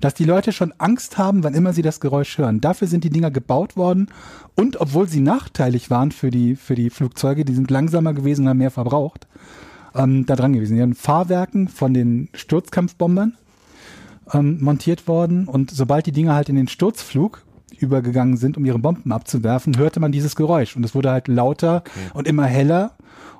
Dass 0.00 0.14
die 0.14 0.24
Leute 0.24 0.52
schon 0.52 0.72
Angst 0.78 1.18
haben, 1.18 1.42
wann 1.42 1.54
immer 1.54 1.72
sie 1.72 1.82
das 1.82 2.00
Geräusch 2.00 2.38
hören. 2.38 2.60
Dafür 2.60 2.86
sind 2.86 3.02
die 3.04 3.10
Dinger 3.10 3.30
gebaut 3.30 3.76
worden. 3.76 4.08
Und 4.54 4.80
obwohl 4.80 5.08
sie 5.08 5.20
nachteilig 5.20 5.90
waren 5.90 6.12
für 6.12 6.30
die, 6.30 6.54
für 6.54 6.74
die 6.74 6.90
Flugzeuge, 6.90 7.44
die 7.44 7.54
sind 7.54 7.70
langsamer 7.70 8.14
gewesen 8.14 8.42
und 8.42 8.50
haben 8.50 8.58
mehr 8.58 8.70
verbraucht, 8.70 9.26
ähm, 9.94 10.24
da 10.24 10.36
dran 10.36 10.52
gewesen. 10.52 10.76
Die 10.76 10.82
haben 10.82 10.94
Fahrwerken 10.94 11.68
von 11.68 11.92
den 11.92 12.28
Sturzkampfbombern 12.32 13.36
ähm, 14.32 14.58
montiert 14.60 15.08
worden. 15.08 15.48
Und 15.48 15.70
sobald 15.72 16.06
die 16.06 16.12
Dinger 16.12 16.34
halt 16.34 16.48
in 16.48 16.56
den 16.56 16.68
Sturzflug 16.68 17.44
übergegangen 17.80 18.36
sind, 18.36 18.56
um 18.56 18.64
ihre 18.64 18.78
Bomben 18.78 19.12
abzuwerfen, 19.12 19.78
hörte 19.78 20.00
man 20.00 20.12
dieses 20.12 20.36
Geräusch. 20.36 20.76
Und 20.76 20.84
es 20.84 20.94
wurde 20.94 21.10
halt 21.10 21.28
lauter 21.28 21.82
und 22.14 22.26
immer 22.26 22.44
heller. 22.44 22.92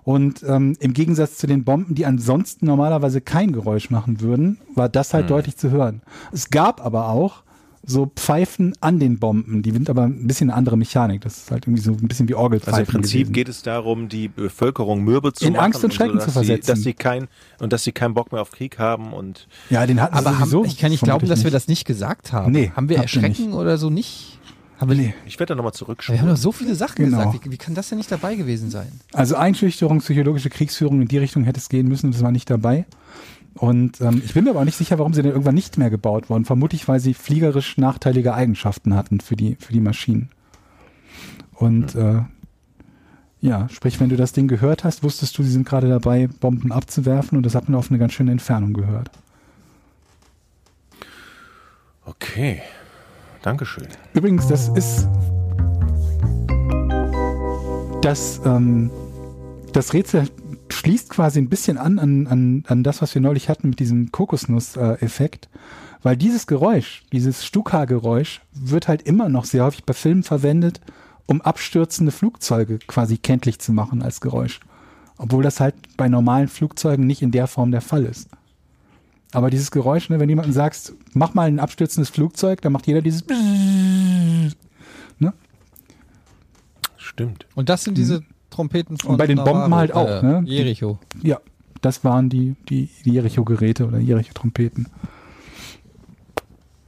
Und 0.04 0.42
ähm, 0.48 0.74
im 0.80 0.94
Gegensatz 0.94 1.36
zu 1.36 1.46
den 1.46 1.64
Bomben, 1.64 1.94
die 1.94 2.06
ansonsten 2.06 2.66
normalerweise 2.66 3.20
kein 3.20 3.52
Geräusch 3.52 3.90
machen 3.90 4.20
würden, 4.20 4.58
war 4.74 4.88
das 4.88 5.12
halt 5.12 5.28
deutlich 5.28 5.56
zu 5.56 5.70
hören. 5.70 6.00
Es 6.32 6.48
gab 6.48 6.84
aber 6.84 7.10
auch 7.10 7.42
so 7.90 8.10
Pfeifen 8.14 8.74
an 8.80 9.00
den 9.00 9.18
Bomben, 9.18 9.62
die 9.62 9.70
sind 9.72 9.88
aber 9.88 10.02
ein 10.04 10.26
bisschen 10.26 10.50
eine 10.50 10.56
andere 10.58 10.76
Mechanik. 10.76 11.22
Das 11.22 11.38
ist 11.38 11.50
halt 11.50 11.64
irgendwie 11.66 11.82
so 11.82 11.92
ein 11.92 12.06
bisschen 12.06 12.28
wie 12.28 12.34
Orgelpfeifen. 12.34 12.74
Also 12.78 12.86
im 12.86 12.92
Prinzip 12.92 13.20
gewesen. 13.20 13.32
geht 13.32 13.48
es 13.48 13.62
darum, 13.62 14.08
die 14.08 14.28
Bevölkerung 14.28 15.02
mürbe 15.02 15.32
zu 15.32 15.46
In 15.46 15.54
machen. 15.54 15.64
Angst 15.64 15.82
und 15.84 15.94
Schrecken 15.94 16.16
dass 16.16 16.24
zu 16.24 16.30
sie, 16.30 16.34
versetzen. 16.34 16.66
dass 16.68 16.82
sie 16.82 16.92
kein, 16.92 17.28
und 17.60 17.72
dass 17.72 17.84
sie 17.84 17.92
keinen 17.92 18.14
Bock 18.14 18.30
mehr 18.30 18.42
auf 18.42 18.50
Krieg 18.52 18.78
haben 18.78 19.12
und 19.12 19.48
Ja, 19.70 19.86
den 19.86 20.00
hatten 20.00 20.14
Aber 20.14 20.30
sie 20.32 20.38
haben, 20.38 20.50
sowieso. 20.50 20.70
ich 20.70 20.78
kann 20.78 20.90
nicht 20.90 21.02
glauben, 21.02 21.26
dass 21.26 21.40
wir 21.40 21.44
nicht. 21.46 21.54
das 21.54 21.66
nicht 21.68 21.84
gesagt 21.86 22.32
haben. 22.32 22.52
Nee, 22.52 22.70
haben 22.76 22.88
wir 22.88 22.98
Erschrecken 22.98 23.54
oder 23.54 23.78
so 23.78 23.88
nicht? 23.90 24.38
Haben 24.78 24.90
wir, 24.90 24.96
Nee. 24.96 25.14
ich 25.26 25.40
werde 25.40 25.52
da 25.52 25.54
nochmal 25.56 25.72
wir 25.72 25.76
zurückschauen. 25.78 26.20
haben 26.20 26.28
doch 26.28 26.36
so 26.36 26.52
viele 26.52 26.74
Sachen 26.76 27.04
Genau. 27.04 27.18
gesagt. 27.26 27.46
Wie, 27.46 27.50
wie 27.52 27.56
kann 27.56 27.74
das 27.74 27.88
denn 27.88 27.98
nicht 27.98 28.12
dabei 28.12 28.36
gewesen 28.36 28.70
sein? 28.70 28.86
Also 29.12 29.34
Einschüchterung, 29.34 29.98
psychologische 29.98 30.50
Kriegsführung, 30.50 31.02
in 31.02 31.08
die 31.08 31.18
Richtung 31.18 31.42
hätte 31.44 31.58
es 31.58 31.68
gehen 31.68 31.88
müssen 31.88 32.06
und 32.06 32.14
das 32.14 32.22
war 32.22 32.30
nicht 32.30 32.48
dabei. 32.48 32.84
Und 33.58 34.00
ähm, 34.00 34.22
ich 34.24 34.34
bin 34.34 34.44
mir 34.44 34.50
aber 34.50 34.60
auch 34.60 34.64
nicht 34.64 34.76
sicher, 34.76 34.98
warum 34.98 35.12
sie 35.12 35.22
denn 35.22 35.32
irgendwann 35.32 35.54
nicht 35.54 35.78
mehr 35.78 35.90
gebaut 35.90 36.30
wurden. 36.30 36.44
Vermutlich, 36.44 36.86
weil 36.86 37.00
sie 37.00 37.12
fliegerisch 37.12 37.76
nachteilige 37.76 38.32
Eigenschaften 38.34 38.94
hatten 38.94 39.20
für 39.20 39.34
die, 39.34 39.56
für 39.56 39.72
die 39.72 39.80
Maschinen. 39.80 40.30
Und 41.54 41.96
äh, 41.96 42.22
ja, 43.40 43.68
sprich, 43.68 43.98
wenn 43.98 44.10
du 44.10 44.16
das 44.16 44.32
Ding 44.32 44.46
gehört 44.46 44.84
hast, 44.84 45.02
wusstest 45.02 45.36
du, 45.36 45.42
sie 45.42 45.50
sind 45.50 45.68
gerade 45.68 45.88
dabei, 45.88 46.28
Bomben 46.28 46.70
abzuwerfen 46.70 47.36
und 47.36 47.44
das 47.44 47.56
hat 47.56 47.68
man 47.68 47.76
auf 47.76 47.90
eine 47.90 47.98
ganz 47.98 48.12
schöne 48.12 48.30
Entfernung 48.30 48.74
gehört. 48.74 49.10
Okay. 52.04 52.62
Dankeschön. 53.42 53.88
Übrigens, 54.14 54.46
das 54.46 54.68
ist 54.68 55.08
das, 58.02 58.40
ähm, 58.44 58.90
das 59.72 59.92
Rätsel 59.92 60.28
schließt 60.74 61.10
quasi 61.10 61.38
ein 61.38 61.48
bisschen 61.48 61.78
an, 61.78 61.98
an, 61.98 62.26
an, 62.26 62.64
an 62.66 62.82
das, 62.82 63.02
was 63.02 63.14
wir 63.14 63.22
neulich 63.22 63.48
hatten 63.48 63.70
mit 63.70 63.80
diesem 63.80 64.12
Kokosnuss-Effekt. 64.12 65.48
Weil 66.02 66.16
dieses 66.16 66.46
Geräusch, 66.46 67.02
dieses 67.12 67.44
Stuka-Geräusch, 67.44 68.40
wird 68.52 68.88
halt 68.88 69.02
immer 69.02 69.28
noch 69.28 69.44
sehr 69.44 69.64
häufig 69.64 69.84
bei 69.84 69.94
Filmen 69.94 70.22
verwendet, 70.22 70.80
um 71.26 71.42
abstürzende 71.42 72.12
Flugzeuge 72.12 72.78
quasi 72.78 73.18
kenntlich 73.18 73.58
zu 73.58 73.72
machen 73.72 74.02
als 74.02 74.20
Geräusch. 74.20 74.60
Obwohl 75.16 75.42
das 75.42 75.60
halt 75.60 75.74
bei 75.96 76.08
normalen 76.08 76.48
Flugzeugen 76.48 77.06
nicht 77.06 77.22
in 77.22 77.32
der 77.32 77.48
Form 77.48 77.72
der 77.72 77.80
Fall 77.80 78.04
ist. 78.04 78.28
Aber 79.32 79.50
dieses 79.50 79.70
Geräusch, 79.70 80.08
ne, 80.08 80.20
wenn 80.20 80.28
jemandem 80.28 80.54
sagst, 80.54 80.94
mach 81.12 81.34
mal 81.34 81.48
ein 81.48 81.60
abstürzendes 81.60 82.08
Flugzeug, 82.08 82.62
dann 82.62 82.72
macht 82.72 82.86
jeder 82.86 83.02
dieses 83.02 83.26
ne? 83.26 85.34
Stimmt. 86.96 87.46
Und 87.54 87.68
das 87.68 87.84
sind 87.84 87.98
diese 87.98 88.22
Trompeten 88.50 88.96
von. 88.96 89.12
Und 89.12 89.16
bei 89.16 89.26
den 89.26 89.36
Bomben 89.36 89.70
Navarro, 89.70 89.76
halt 89.76 89.92
auch, 89.92 90.22
äh, 90.22 90.26
ne? 90.26 90.42
Jericho. 90.46 90.98
Ja, 91.22 91.40
das 91.80 92.04
waren 92.04 92.28
die, 92.28 92.56
die, 92.68 92.88
die 93.04 93.12
Jericho-Geräte 93.12 93.86
oder 93.86 93.98
Jericho-Trompeten. 93.98 94.88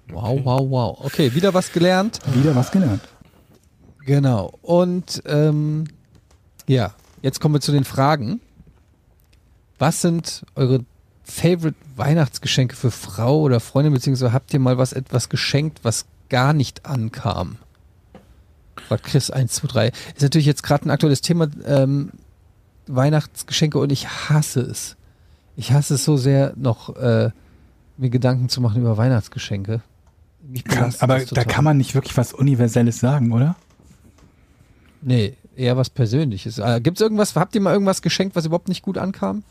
Wow, 0.09 0.41
wow, 0.45 0.71
wow. 0.71 1.01
Okay, 1.05 1.35
wieder 1.35 1.55
was 1.55 1.73
gelernt. 1.73 2.19
Wieder 2.35 2.55
was 2.57 2.71
gelernt. 2.71 3.03
Genau. 4.05 4.53
Und 4.63 5.23
ähm, 5.27 5.85
ja, 6.67 6.93
jetzt 7.23 7.41
kommen 7.41 7.55
wir 7.55 7.61
zu 7.61 7.73
den 7.73 7.85
Fragen. 7.85 8.41
Was 9.79 10.01
sind 10.01 10.45
eure 10.57 10.85
Favorite 11.23 11.77
Weihnachtsgeschenke 11.97 12.75
für 12.75 12.91
Frau 12.91 13.41
oder 13.41 13.61
Freundin, 13.61 13.93
beziehungsweise 13.93 14.33
habt 14.33 14.53
ihr 14.53 14.61
mal 14.61 14.79
was 14.79 14.93
etwas 14.93 15.29
geschenkt, 15.29 15.81
was 15.85 16.07
gar 16.29 16.53
nicht 16.53 16.87
ankam? 16.87 17.57
Fragt 18.91 19.05
Chris 19.05 19.31
1, 19.31 19.53
2, 19.53 19.69
3. 19.69 19.87
Ist 20.17 20.23
natürlich 20.23 20.47
jetzt 20.49 20.65
gerade 20.65 20.85
ein 20.85 20.91
aktuelles 20.91 21.21
Thema, 21.21 21.47
ähm, 21.65 22.11
Weihnachtsgeschenke 22.89 23.79
und 23.79 23.93
ich 23.93 24.09
hasse 24.09 24.63
es. 24.63 24.97
Ich 25.55 25.71
hasse 25.71 25.95
es 25.95 26.05
so 26.05 26.17
sehr, 26.17 26.55
noch 26.57 26.97
äh, 26.97 27.31
mir 27.99 28.11
Gedanken 28.11 28.49
zu 28.49 28.61
machen 28.61 28.81
über 28.81 28.97
Weihnachtsgeschenke. 28.97 29.81
Mich 30.43 30.65
belastet 30.65 31.05
Aber 31.05 31.21
da 31.21 31.45
kann 31.45 31.63
man 31.63 31.77
nicht 31.77 31.95
wirklich 31.95 32.17
was 32.17 32.33
Universelles 32.33 32.99
sagen, 32.99 33.31
oder? 33.31 33.55
Nee, 35.03 35.37
eher 35.55 35.77
was 35.77 35.89
Persönliches. 35.89 36.59
Äh, 36.59 36.81
Gibt 36.81 36.97
es 36.97 37.01
irgendwas, 37.01 37.37
habt 37.37 37.55
ihr 37.55 37.61
mal 37.61 37.73
irgendwas 37.73 38.03
geschenkt, 38.03 38.35
was 38.35 38.47
überhaupt 38.47 38.67
nicht 38.67 38.83
gut 38.83 38.99
ankam? 38.99 39.45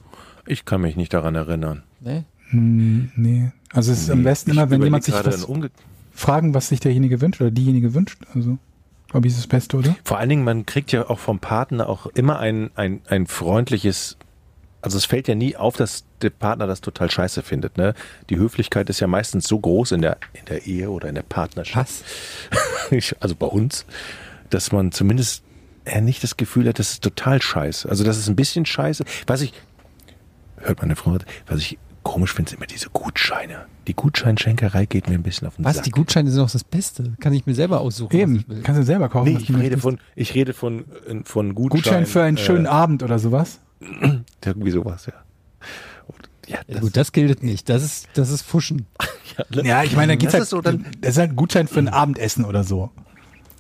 Ich 0.48 0.66
kann 0.66 0.82
mich 0.82 0.98
nicht 0.98 1.14
daran 1.14 1.36
erinnern. 1.36 1.84
Nee? 2.02 2.26
Hm, 2.50 3.14
nee. 3.16 3.54
Also 3.72 3.94
es 3.94 4.02
ist 4.02 4.10
am 4.10 4.18
Nee, 4.18 4.24
besten 4.26 4.52
ich 4.52 4.58
immer, 4.58 4.70
wenn 4.70 4.84
jemand 4.84 5.06
sich 5.06 5.14
was 5.14 5.48
fragen, 6.12 6.54
was 6.54 6.68
sich 6.68 6.82
derjenige 6.82 7.22
wünscht 7.22 7.40
oder 7.40 7.52
diejenige 7.52 7.94
wünscht. 7.94 8.20
Also, 8.36 8.58
glaube 9.10 9.28
ich, 9.28 9.34
ist 9.34 9.40
das 9.40 9.48
Beste, 9.48 9.78
oder? 9.78 9.96
Vor 10.04 10.18
allen 10.18 10.30
Dingen, 10.30 10.44
man 10.44 10.66
kriegt 10.66 10.92
ja 10.92 11.10
auch 11.10 11.20
vom 11.20 11.40
Partner 11.40 11.90
auch 11.90 12.06
immer 12.08 12.40
ein, 12.40 12.72
ein, 12.76 13.02
ein 13.08 13.28
freundliches, 13.28 14.18
also 14.82 14.98
es 14.98 15.06
fällt 15.06 15.28
ja 15.28 15.36
nie 15.36 15.56
auf, 15.56 15.76
dass 15.76 16.06
der 16.22 16.30
Partner 16.30 16.68
das 16.68 16.82
total 16.82 17.10
scheiße 17.10 17.42
findet. 17.42 17.78
Ne? 17.78 17.94
Die 18.30 18.38
Höflichkeit 18.38 18.90
ist 18.90 19.00
ja 19.00 19.08
meistens 19.08 19.48
so 19.48 19.60
groß 19.60 19.94
in 19.94 20.02
der, 20.02 20.18
in 20.34 20.46
der 20.46 20.68
Ehe 20.68 20.90
oder 20.90 21.10
in 21.10 21.16
der 21.16 21.24
Partnerschaft, 21.24 22.04
Was? 22.92 23.16
Also 23.20 23.36
bei 23.36 23.48
uns, 23.48 23.86
dass 24.50 24.72
man 24.72 24.92
zumindest 24.92 25.44
eher 25.86 26.02
nicht 26.02 26.24
das 26.24 26.38
Gefühl 26.38 26.68
hat, 26.68 26.80
das 26.80 26.92
ist 26.92 27.04
total 27.04 27.42
scheiße. 27.42 27.90
Also 27.90 28.04
das 28.04 28.18
ist 28.18 28.28
ein 28.28 28.36
bisschen 28.36 28.66
scheiße. 28.66 29.06
Was 29.28 29.42
ich, 29.42 29.54
hört 30.58 30.82
meine 30.82 30.96
Frau, 30.96 31.18
was 31.48 31.60
ich 31.60 31.78
komisch 32.04 32.34
finde, 32.34 32.50
sind 32.52 32.58
immer 32.60 32.68
diese 32.68 32.90
Gutscheine. 32.90 33.66
Die 33.88 33.94
Gutscheinschenkerei 33.96 34.86
geht 34.86 35.08
mir 35.10 35.16
ein 35.16 35.24
bisschen 35.24 35.48
auf 35.48 35.56
den 35.56 35.66
Was? 35.66 35.76
Sack. 35.78 35.86
Die 35.86 35.92
Gutscheine 35.92 36.30
sind 36.30 36.40
doch 36.42 36.52
das 36.52 36.64
Beste. 36.64 37.14
Kann 37.20 37.34
ich 37.34 37.46
mir 37.46 37.56
selber 37.56 37.82
aussuchen. 37.82 38.12
was 38.14 38.20
Eben, 38.20 38.36
ich 38.38 38.50
will. 38.50 38.62
kannst 38.62 38.82
du 38.82 38.86
selber 38.86 39.10
kaufen. 39.10 39.30
Nee, 39.30 39.36
was 39.36 39.44
ich 39.44 39.50
rede 39.50 39.60
möchtest. 39.60 39.82
von, 39.82 40.00
ich 40.16 40.36
rede 40.36 40.54
von, 40.54 40.80
äh, 41.08 41.22
von 41.24 41.56
Gutschein. 41.56 41.80
Gutschein 41.82 42.06
für 42.06 42.24
einen 42.24 42.38
äh, 42.38 42.40
schönen 42.42 42.68
Abend 42.68 43.04
oder 43.04 43.20
sowas. 43.20 43.60
Irgendwie 44.46 44.72
sowas, 44.72 45.06
ja. 45.08 45.14
Ja, 46.48 46.60
Ja, 46.68 46.80
gut, 46.80 46.98
das 46.98 47.12
gilt 47.12 47.44
nicht. 47.44 47.70
Das 47.70 47.84
ist, 47.84 48.08
das 48.14 48.32
ist 48.32 48.42
Fuschen. 48.42 48.88
ja, 49.52 49.64
Ja, 49.64 49.84
ich 49.84 49.96
meine, 49.96 50.14
da 50.14 50.16
geht's 50.16 50.32
das 50.32 50.40
halt, 50.40 50.44
ist 50.44 50.50
so, 50.50 50.62
dann, 50.62 50.86
das 51.02 51.12
ist 51.12 51.18
halt 51.20 51.32
ein 51.32 51.36
Gutschein 51.36 51.68
für 51.68 51.80
ein 51.80 51.88
Abendessen 51.90 52.46
oder 52.46 52.64
so. 52.64 52.90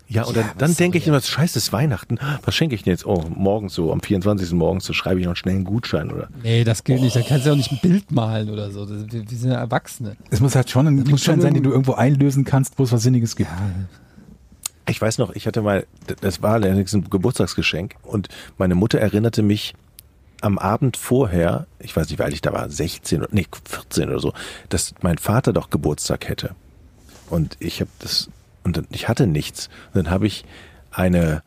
Ja, 0.09 0.23
und 0.23 0.35
dann, 0.35 0.45
Ja, 0.45 0.53
dann 0.57 0.71
was 0.71 0.77
denke 0.77 0.97
ich 0.97 1.07
immer, 1.07 1.21
scheiße, 1.21 1.59
es 1.59 1.65
ist 1.67 1.73
Weihnachten. 1.73 2.17
Was 2.43 2.55
schenke 2.55 2.73
ich 2.73 2.83
denn 2.83 2.91
jetzt? 2.91 3.05
Oh, 3.05 3.23
morgens 3.29 3.75
so, 3.75 3.91
am 3.93 4.01
24. 4.01 4.51
morgens, 4.53 4.85
so 4.85 4.93
schreibe 4.93 5.19
ich 5.19 5.27
noch 5.27 5.35
schnell 5.35 5.55
einen 5.55 5.65
Gutschein, 5.65 6.11
oder? 6.11 6.29
Nee, 6.43 6.63
das 6.63 6.83
gilt 6.83 7.01
nicht. 7.01 7.15
Da 7.15 7.21
kannst 7.21 7.45
du 7.45 7.51
auch 7.51 7.55
nicht 7.55 7.71
ein 7.71 7.79
Bild 7.81 8.11
malen 8.11 8.49
oder 8.49 8.71
so. 8.71 8.85
Das, 8.85 9.11
wir, 9.11 9.29
wir 9.29 9.37
sind 9.37 9.51
ja 9.51 9.59
Erwachsene. 9.59 10.17
Es 10.31 10.39
muss 10.39 10.55
halt 10.55 10.69
schon 10.69 10.87
ein 10.87 10.95
muss 10.95 11.09
Gutschein 11.09 11.35
schon 11.35 11.41
sein, 11.41 11.53
den 11.53 11.63
du 11.63 11.69
irgendwo 11.69 11.93
einlösen 11.93 12.43
kannst, 12.43 12.79
wo 12.79 12.83
es 12.83 12.91
was 12.91 13.03
Sinniges 13.03 13.35
gibt. 13.35 13.49
Ich 14.87 14.99
weiß 14.99 15.19
noch, 15.19 15.35
ich 15.35 15.45
hatte 15.45 15.61
mal, 15.61 15.85
das 16.21 16.41
war 16.41 16.53
allerdings 16.53 16.93
ein 16.93 17.07
Geburtstagsgeschenk 17.09 17.95
und 18.01 18.27
meine 18.57 18.73
Mutter 18.73 18.99
erinnerte 18.99 19.43
mich 19.43 19.75
am 20.41 20.57
Abend 20.57 20.97
vorher, 20.97 21.67
ich 21.79 21.95
weiß 21.95 22.09
nicht, 22.09 22.17
wie 22.17 22.23
alt 22.23 22.33
ich 22.33 22.41
da 22.41 22.53
war, 22.53 22.69
16 22.69 23.19
oder 23.19 23.29
nee, 23.31 23.45
14 23.65 24.09
oder 24.09 24.19
so, 24.19 24.33
dass 24.69 24.95
mein 25.01 25.17
Vater 25.17 25.53
doch 25.53 25.69
Geburtstag 25.69 26.27
hätte. 26.27 26.55
Und 27.29 27.57
ich 27.59 27.81
habe 27.81 27.91
das, 27.99 28.29
und 28.69 28.77
dann- 28.77 28.87
ich 28.91 29.07
hatte 29.07 29.27
nichts. 29.27 29.67
Und 29.93 29.95
dann 30.05 30.09
habe 30.11 30.27
ich 30.27 30.45
eine, 30.91 31.43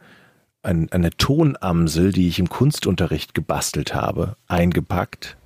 ein, 0.63 0.91
eine 0.93 1.11
Tonamsel, 1.11 2.13
die 2.13 2.29
ich 2.29 2.39
im 2.39 2.49
Kunstunterricht 2.49 3.35
gebastelt 3.35 3.95
habe, 3.95 4.37
eingepackt 4.49 5.37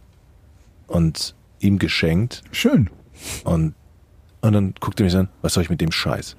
und 0.87 1.35
ihm 1.61 1.79
geschenkt. 1.79 2.43
Schön. 2.53 2.91
Und, 3.45 3.75
und 4.43 4.53
dann 4.53 4.75
guckte 4.81 5.03
er 5.03 5.07
mich 5.07 5.17
an, 5.17 5.29
was 5.43 5.55
soll 5.55 5.63
ich 5.63 5.71
mit 5.71 5.81
dem 5.81 5.93
Scheiß? 5.93 6.37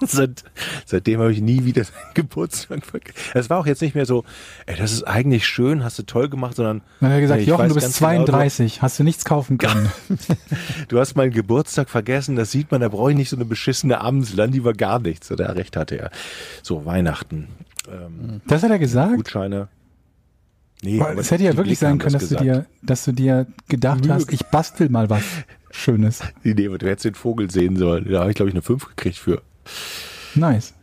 Seit, 0.06 0.44
seitdem 0.84 1.20
habe 1.20 1.32
ich 1.32 1.40
nie 1.40 1.64
wieder 1.64 1.84
seinen 1.84 2.14
Geburtstag 2.14 2.84
vergessen. 2.84 3.18
Es 3.34 3.48
war 3.50 3.58
auch 3.58 3.66
jetzt 3.66 3.82
nicht 3.82 3.94
mehr 3.94 4.06
so, 4.06 4.24
ey, 4.66 4.76
das 4.76 4.92
ist 4.92 5.04
eigentlich 5.04 5.46
schön, 5.46 5.84
hast 5.84 5.98
du 5.98 6.02
toll 6.02 6.28
gemacht, 6.28 6.56
sondern 6.56 6.82
Dann 7.00 7.12
hat 7.12 7.20
gesagt, 7.20 7.40
ich 7.40 7.48
Jochen, 7.48 7.68
du 7.68 7.74
bist 7.74 7.86
ganz 7.86 7.98
genau, 7.98 8.24
32, 8.24 8.82
hast 8.82 8.98
du 8.98 9.04
nichts 9.04 9.24
kaufen 9.24 9.58
können. 9.58 9.90
du, 10.08 10.16
du 10.88 11.00
hast 11.00 11.14
meinen 11.16 11.32
Geburtstag 11.32 11.88
vergessen, 11.88 12.36
das 12.36 12.50
sieht 12.50 12.70
man, 12.70 12.80
da 12.80 12.88
brauche 12.88 13.10
ich 13.10 13.16
nicht 13.16 13.30
so 13.30 13.36
eine 13.36 13.44
beschissene 13.44 14.00
Amsel, 14.00 14.48
die 14.50 14.64
war 14.64 14.74
gar 14.74 14.98
nichts. 14.98 15.30
Oder 15.30 15.56
recht 15.56 15.76
hatte 15.76 15.98
er. 15.98 16.10
So, 16.62 16.84
Weihnachten, 16.84 17.48
ähm, 17.90 18.40
Das 18.46 18.62
hat 18.62 18.70
er 18.70 18.78
gesagt? 18.78 19.16
Gutscheine. 19.16 19.68
Nee, 20.82 20.98
Boah, 20.98 21.16
Es 21.16 21.30
hätte 21.30 21.44
ja 21.44 21.56
wirklich 21.56 21.78
sein 21.78 21.98
können, 21.98 22.12
dass 22.12 22.28
das 22.28 22.38
du, 22.38 22.44
gesagt. 22.44 22.66
dir, 22.66 22.66
dass 22.82 23.04
du 23.04 23.12
dir 23.12 23.46
gedacht 23.68 24.04
Nö. 24.04 24.12
hast, 24.12 24.32
ich 24.32 24.44
bastel 24.46 24.88
mal 24.90 25.08
was 25.08 25.22
Schönes. 25.70 26.20
Nee, 26.42 26.54
nee, 26.54 26.68
du 26.68 26.86
hättest 26.86 27.04
den 27.04 27.14
Vogel 27.14 27.50
sehen 27.50 27.76
sollen. 27.76 28.10
Da 28.10 28.20
habe 28.20 28.30
ich, 28.30 28.36
glaube 28.36 28.48
ich, 28.50 28.54
eine 28.54 28.62
5 28.62 28.88
gekriegt 28.88 29.18
für. 29.18 29.42
Nice. 30.34 30.74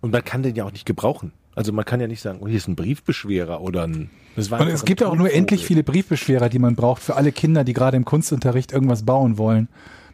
Und 0.00 0.12
man 0.12 0.24
kann 0.24 0.42
den 0.42 0.54
ja 0.54 0.64
auch 0.64 0.72
nicht 0.72 0.86
gebrauchen. 0.86 1.32
Also 1.54 1.72
man 1.72 1.84
kann 1.84 2.00
ja 2.00 2.06
nicht 2.06 2.20
sagen, 2.20 2.38
oh, 2.40 2.46
hier 2.46 2.56
ist 2.56 2.68
ein 2.68 2.76
Briefbeschwerer 2.76 3.60
oder 3.60 3.84
ein. 3.86 4.10
Das 4.36 4.50
war 4.50 4.60
Und 4.60 4.68
es 4.68 4.84
gibt 4.84 5.00
ja 5.00 5.08
auch 5.08 5.16
nur 5.16 5.32
endlich 5.32 5.64
viele 5.66 5.82
Briefbeschwerer, 5.82 6.48
die 6.48 6.60
man 6.60 6.76
braucht 6.76 7.02
für 7.02 7.16
alle 7.16 7.32
Kinder, 7.32 7.64
die 7.64 7.72
gerade 7.72 7.96
im 7.96 8.04
Kunstunterricht 8.04 8.70
irgendwas 8.72 9.02
bauen 9.04 9.38
wollen. 9.38 9.68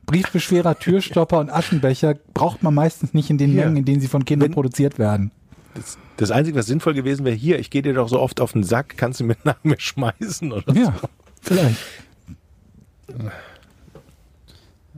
Briefbeschwerer, 0.06 0.78
Türstopper 0.78 1.38
und 1.40 1.50
Aschenbecher 1.50 2.14
braucht 2.32 2.62
man 2.62 2.72
meistens 2.74 3.12
nicht 3.14 3.28
in 3.30 3.36
den 3.38 3.54
Ja. 3.54 3.64
Mengen, 3.64 3.76
in 3.78 3.84
denen 3.84 4.00
sie 4.00 4.08
von 4.08 4.24
Kindern 4.24 4.48
Wenn- 4.48 4.54
produziert 4.54 4.98
werden. 4.98 5.30
Das, 5.74 5.98
das 6.18 6.30
Einzige, 6.30 6.56
was 6.56 6.66
sinnvoll 6.66 6.94
gewesen 6.94 7.24
wäre, 7.26 7.34
hier, 7.34 7.58
ich 7.58 7.68
gehe 7.68 7.82
dir 7.82 7.94
doch 7.94 8.08
so 8.08 8.20
oft 8.20 8.40
auf 8.40 8.52
den 8.52 8.62
Sack, 8.62 8.96
kannst 8.96 9.18
du 9.20 9.24
mir 9.24 9.36
nach 9.44 9.56
mir 9.64 9.78
schmeißen 9.78 10.52
oder 10.52 10.72
Ja, 10.72 10.94
so. 11.00 11.08
vielleicht. 11.42 11.76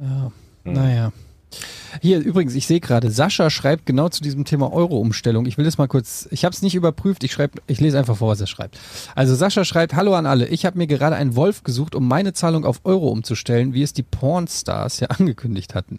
Ja, 0.01 0.30
naja. 0.64 1.12
Hier 2.02 2.18
übrigens, 2.18 2.54
ich 2.54 2.66
sehe 2.66 2.80
gerade, 2.80 3.10
Sascha 3.10 3.50
schreibt 3.50 3.86
genau 3.86 4.08
zu 4.08 4.22
diesem 4.22 4.44
Thema 4.44 4.72
Euro-Umstellung. 4.72 5.46
Ich 5.46 5.58
will 5.58 5.64
das 5.64 5.78
mal 5.78 5.88
kurz, 5.88 6.28
ich 6.30 6.44
habe 6.44 6.54
es 6.54 6.62
nicht 6.62 6.74
überprüft, 6.74 7.24
ich 7.24 7.32
schreibe, 7.32 7.60
ich 7.66 7.80
lese 7.80 7.98
einfach 7.98 8.16
vor, 8.16 8.28
was 8.28 8.40
er 8.40 8.46
schreibt. 8.46 8.78
Also 9.14 9.34
Sascha 9.34 9.64
schreibt, 9.64 9.94
hallo 9.94 10.14
an 10.14 10.26
alle, 10.26 10.46
ich 10.48 10.66
habe 10.66 10.78
mir 10.78 10.86
gerade 10.86 11.16
einen 11.16 11.36
Wolf 11.36 11.62
gesucht, 11.62 11.94
um 11.94 12.06
meine 12.06 12.32
Zahlung 12.32 12.64
auf 12.64 12.80
Euro 12.84 13.08
umzustellen, 13.08 13.74
wie 13.74 13.82
es 13.82 13.92
die 13.92 14.02
Pornstars 14.02 15.00
ja 15.00 15.06
angekündigt 15.18 15.74
hatten. 15.74 15.98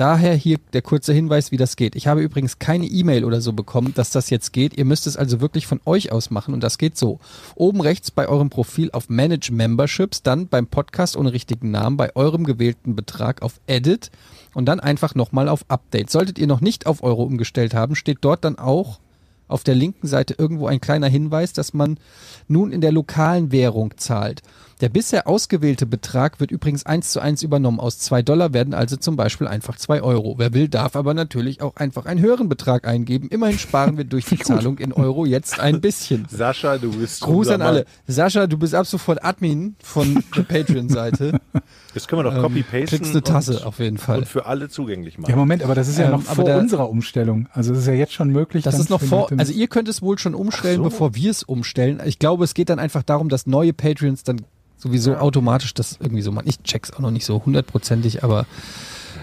Daher 0.00 0.34
hier 0.34 0.56
der 0.72 0.80
kurze 0.80 1.12
Hinweis, 1.12 1.52
wie 1.52 1.58
das 1.58 1.76
geht. 1.76 1.94
Ich 1.94 2.06
habe 2.06 2.22
übrigens 2.22 2.58
keine 2.58 2.86
E-Mail 2.86 3.22
oder 3.22 3.42
so 3.42 3.52
bekommen, 3.52 3.92
dass 3.94 4.08
das 4.10 4.30
jetzt 4.30 4.54
geht. 4.54 4.78
Ihr 4.78 4.86
müsst 4.86 5.06
es 5.06 5.18
also 5.18 5.42
wirklich 5.42 5.66
von 5.66 5.78
euch 5.84 6.10
aus 6.10 6.30
machen 6.30 6.54
und 6.54 6.62
das 6.62 6.78
geht 6.78 6.96
so. 6.96 7.20
Oben 7.54 7.82
rechts 7.82 8.10
bei 8.10 8.26
eurem 8.26 8.48
Profil 8.48 8.90
auf 8.92 9.10
Manage 9.10 9.52
Memberships, 9.52 10.22
dann 10.22 10.48
beim 10.48 10.68
Podcast 10.68 11.18
ohne 11.18 11.34
richtigen 11.34 11.70
Namen, 11.70 11.98
bei 11.98 12.16
eurem 12.16 12.44
gewählten 12.44 12.96
Betrag 12.96 13.42
auf 13.42 13.60
Edit 13.66 14.10
und 14.54 14.66
dann 14.66 14.80
einfach 14.80 15.14
nochmal 15.14 15.48
auf 15.48 15.64
Update. 15.68 16.10
Solltet 16.10 16.38
ihr 16.38 16.46
noch 16.46 16.60
nicht 16.60 16.86
auf 16.86 17.02
Euro 17.02 17.22
umgestellt 17.22 17.74
haben, 17.74 17.94
steht 17.94 18.18
dort 18.20 18.44
dann 18.44 18.58
auch 18.58 19.00
auf 19.48 19.64
der 19.64 19.74
linken 19.74 20.06
Seite 20.06 20.34
irgendwo 20.38 20.66
ein 20.66 20.80
kleiner 20.80 21.08
Hinweis, 21.08 21.52
dass 21.52 21.74
man 21.74 21.98
nun 22.46 22.72
in 22.72 22.80
der 22.80 22.92
lokalen 22.92 23.50
Währung 23.52 23.96
zahlt. 23.96 24.42
Der 24.80 24.88
bisher 24.88 25.26
ausgewählte 25.28 25.84
Betrag 25.84 26.40
wird 26.40 26.50
übrigens 26.50 26.86
eins 26.86 27.12
zu 27.12 27.20
eins 27.20 27.42
übernommen. 27.42 27.78
Aus 27.80 27.98
zwei 27.98 28.22
Dollar 28.22 28.54
werden 28.54 28.72
also 28.72 28.96
zum 28.96 29.14
Beispiel 29.14 29.46
einfach 29.46 29.76
zwei 29.76 30.00
Euro. 30.02 30.36
Wer 30.38 30.54
will, 30.54 30.68
darf 30.68 30.96
aber 30.96 31.12
natürlich 31.12 31.60
auch 31.60 31.76
einfach 31.76 32.06
einen 32.06 32.20
höheren 32.20 32.48
Betrag 32.48 32.86
eingeben. 32.88 33.28
Immerhin 33.28 33.58
sparen 33.58 33.98
wir 33.98 34.04
durch 34.04 34.24
die 34.24 34.38
Zahlung 34.42 34.78
in 34.78 34.92
Euro 34.94 35.26
jetzt 35.26 35.60
ein 35.60 35.82
bisschen. 35.82 36.26
Sascha, 36.30 36.78
du 36.78 36.92
bist. 36.92 37.20
Gruß 37.20 37.48
an 37.48 37.60
alle. 37.60 37.84
Sascha, 38.06 38.46
du 38.46 38.56
bist 38.56 38.74
ab 38.74 38.86
sofort 38.86 39.22
Admin 39.22 39.76
von 39.82 40.24
der 40.36 40.42
Patreon-Seite. 40.42 41.38
Das 41.92 42.06
können 42.06 42.20
wir 42.20 42.30
doch 42.30 42.36
Ähm, 42.36 42.42
copy-pasten. 42.42 42.86
kriegst 42.86 43.10
eine 43.10 43.22
Tasse 43.22 43.58
und, 43.58 43.66
auf 43.66 43.80
jeden 43.80 43.98
Fall. 43.98 44.18
Und 44.20 44.28
für 44.28 44.46
alle 44.46 44.68
zugänglich 44.68 45.18
machen. 45.18 45.28
Ja, 45.30 45.36
Moment, 45.36 45.64
aber 45.64 45.74
das 45.74 45.88
ist 45.88 45.98
ja 45.98 46.04
Ähm, 46.04 46.12
noch 46.12 46.22
vor 46.22 46.44
der- 46.44 46.58
unserer 46.58 46.88
Umstellung. 46.88 47.48
Also 47.52 47.72
es 47.72 47.80
ist 47.80 47.86
ja 47.88 47.94
jetzt 47.94 48.12
schon 48.12 48.30
möglich. 48.30 48.62
Das 48.62 48.78
ist 48.78 48.90
noch 48.90 49.00
vor, 49.02 49.28
also 49.36 49.52
ihr 49.52 49.66
könnt 49.66 49.88
es 49.88 50.00
wohl 50.00 50.16
schon 50.16 50.36
umstellen, 50.36 50.76
so. 50.76 50.82
bevor 50.84 51.16
wir 51.16 51.28
es 51.32 51.42
umstellen. 51.42 52.00
Ich 52.04 52.20
glaube, 52.20 52.44
es 52.44 52.54
geht 52.54 52.70
dann 52.70 52.78
einfach 52.78 53.02
darum, 53.02 53.28
dass 53.28 53.46
neue 53.48 53.72
Patreons 53.72 54.22
dann 54.22 54.42
sowieso 54.80 55.16
automatisch 55.16 55.74
das 55.74 55.98
irgendwie 56.00 56.22
so 56.22 56.32
machen. 56.32 56.48
Ich 56.48 56.62
check's 56.62 56.92
auch 56.92 57.00
noch 57.00 57.10
nicht 57.10 57.26
so 57.26 57.44
hundertprozentig, 57.44 58.24
aber 58.24 58.46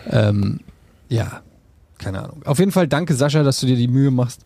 ähm, 0.09 0.59
ja, 1.09 1.41
keine 1.97 2.23
Ahnung. 2.23 2.43
Auf 2.45 2.59
jeden 2.59 2.71
Fall 2.71 2.87
danke 2.87 3.15
Sascha, 3.15 3.43
dass 3.43 3.59
du 3.59 3.65
dir 3.65 3.75
die 3.75 3.87
Mühe 3.87 4.11
machst 4.11 4.41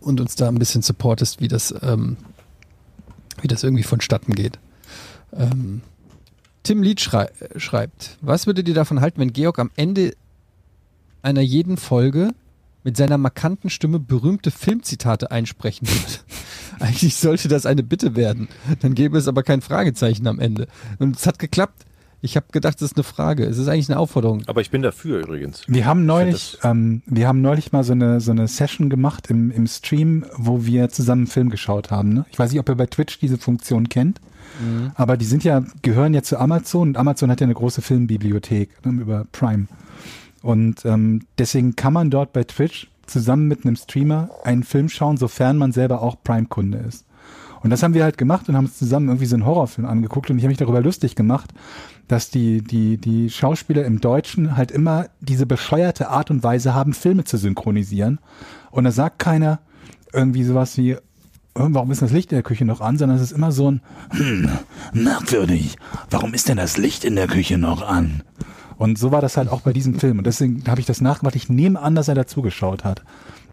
und 0.00 0.20
uns 0.20 0.36
da 0.36 0.48
ein 0.48 0.58
bisschen 0.58 0.82
supportest, 0.82 1.40
wie 1.40 1.48
das, 1.48 1.74
ähm, 1.82 2.16
wie 3.40 3.48
das 3.48 3.64
irgendwie 3.64 3.82
vonstatten 3.82 4.34
geht. 4.34 4.58
Ähm, 5.32 5.82
Tim 6.62 6.82
Lied 6.82 7.00
schrei 7.00 7.28
schreibt, 7.56 8.16
was 8.20 8.46
würdet 8.46 8.68
ihr 8.68 8.74
davon 8.74 9.00
halten, 9.00 9.20
wenn 9.20 9.32
Georg 9.32 9.58
am 9.58 9.70
Ende 9.76 10.14
einer 11.22 11.40
jeden 11.40 11.76
Folge 11.76 12.30
mit 12.84 12.96
seiner 12.96 13.18
markanten 13.18 13.70
Stimme 13.70 13.98
berühmte 13.98 14.50
Filmzitate 14.50 15.30
einsprechen 15.30 15.88
würde. 15.88 16.20
Eigentlich 16.80 17.16
sollte 17.16 17.48
das 17.48 17.66
eine 17.66 17.82
Bitte 17.82 18.14
werden. 18.14 18.48
Dann 18.80 18.94
gäbe 18.94 19.18
es 19.18 19.26
aber 19.26 19.42
kein 19.42 19.62
Fragezeichen 19.62 20.26
am 20.26 20.38
Ende. 20.38 20.68
Und 20.98 21.16
es 21.16 21.26
hat 21.26 21.38
geklappt. 21.38 21.84
Ich 22.20 22.36
habe 22.36 22.46
gedacht, 22.52 22.80
das 22.80 22.92
ist 22.92 22.96
eine 22.96 23.04
Frage. 23.04 23.44
Es 23.44 23.58
ist 23.58 23.68
eigentlich 23.68 23.90
eine 23.90 23.98
Aufforderung. 23.98 24.44
Aber 24.46 24.62
ich 24.62 24.70
bin 24.70 24.80
dafür 24.80 25.20
übrigens. 25.20 25.62
Wir 25.66 25.84
haben 25.84 26.06
neulich, 26.06 26.58
ähm, 26.62 27.02
wir 27.04 27.28
haben 27.28 27.42
neulich 27.42 27.72
mal 27.72 27.84
so 27.84 27.92
eine, 27.92 28.20
so 28.20 28.30
eine 28.30 28.48
Session 28.48 28.88
gemacht 28.88 29.28
im, 29.28 29.50
im 29.50 29.66
Stream, 29.66 30.24
wo 30.36 30.64
wir 30.64 30.88
zusammen 30.88 31.22
einen 31.22 31.26
Film 31.26 31.50
geschaut 31.50 31.90
haben. 31.90 32.14
Ne? 32.14 32.24
Ich 32.30 32.38
weiß 32.38 32.50
nicht, 32.50 32.60
ob 32.60 32.68
ihr 32.70 32.76
bei 32.76 32.86
Twitch 32.86 33.18
diese 33.18 33.36
Funktion 33.36 33.90
kennt, 33.90 34.20
aber 34.94 35.16
die 35.16 35.24
sind 35.24 35.44
ja, 35.44 35.64
gehören 35.82 36.14
ja 36.14 36.22
zu 36.22 36.38
Amazon 36.38 36.88
und 36.88 36.96
Amazon 36.96 37.30
hat 37.30 37.40
ja 37.40 37.44
eine 37.44 37.54
große 37.54 37.82
Filmbibliothek 37.82 38.70
ne, 38.86 39.02
über 39.02 39.26
Prime. 39.32 39.66
Und 40.44 40.84
ähm, 40.84 41.22
deswegen 41.38 41.74
kann 41.74 41.94
man 41.94 42.10
dort 42.10 42.34
bei 42.34 42.44
Twitch 42.44 42.88
zusammen 43.06 43.48
mit 43.48 43.64
einem 43.64 43.76
Streamer 43.76 44.28
einen 44.44 44.62
Film 44.62 44.90
schauen, 44.90 45.16
sofern 45.16 45.56
man 45.56 45.72
selber 45.72 46.02
auch 46.02 46.16
Prime-Kunde 46.22 46.76
ist. 46.86 47.06
Und 47.62 47.70
das 47.70 47.82
haben 47.82 47.94
wir 47.94 48.04
halt 48.04 48.18
gemacht 48.18 48.46
und 48.46 48.54
haben 48.54 48.66
uns 48.66 48.76
zusammen 48.76 49.08
irgendwie 49.08 49.24
so 49.24 49.36
einen 49.36 49.46
Horrorfilm 49.46 49.88
angeguckt 49.88 50.28
und 50.28 50.36
ich 50.36 50.44
habe 50.44 50.50
mich 50.50 50.58
darüber 50.58 50.82
lustig 50.82 51.16
gemacht, 51.16 51.54
dass 52.08 52.28
die, 52.28 52.60
die, 52.60 52.98
die 52.98 53.30
Schauspieler 53.30 53.86
im 53.86 54.02
Deutschen 54.02 54.54
halt 54.54 54.70
immer 54.70 55.06
diese 55.22 55.46
bescheuerte 55.46 56.10
Art 56.10 56.30
und 56.30 56.42
Weise 56.42 56.74
haben, 56.74 56.92
Filme 56.92 57.24
zu 57.24 57.38
synchronisieren. 57.38 58.18
Und 58.70 58.84
da 58.84 58.90
sagt 58.90 59.20
keiner 59.20 59.60
irgendwie 60.12 60.44
sowas 60.44 60.76
wie, 60.76 60.90
"Äh, 60.90 60.98
warum 61.54 61.90
ist 61.90 62.02
das 62.02 62.12
Licht 62.12 62.32
in 62.32 62.36
der 62.36 62.42
Küche 62.42 62.66
noch 62.66 62.82
an, 62.82 62.98
sondern 62.98 63.16
es 63.16 63.22
ist 63.22 63.32
immer 63.32 63.50
so 63.50 63.70
ein, 63.70 63.80
hm, 64.10 64.50
merkwürdig, 64.92 65.78
warum 66.10 66.34
ist 66.34 66.50
denn 66.50 66.58
das 66.58 66.76
Licht 66.76 67.02
in 67.02 67.16
der 67.16 67.28
Küche 67.28 67.56
noch 67.56 67.80
an? 67.80 68.22
Und 68.76 68.98
so 68.98 69.12
war 69.12 69.20
das 69.20 69.36
halt 69.36 69.48
auch 69.48 69.60
bei 69.60 69.72
diesem 69.72 69.98
Film. 69.98 70.18
Und 70.18 70.26
deswegen 70.26 70.64
habe 70.66 70.80
ich 70.80 70.86
das 70.86 71.00
nachgemacht. 71.00 71.36
Ich 71.36 71.48
nehme 71.48 71.80
an, 71.80 71.94
dass 71.94 72.08
er 72.08 72.14
dazugeschaut 72.14 72.84
hat. 72.84 73.02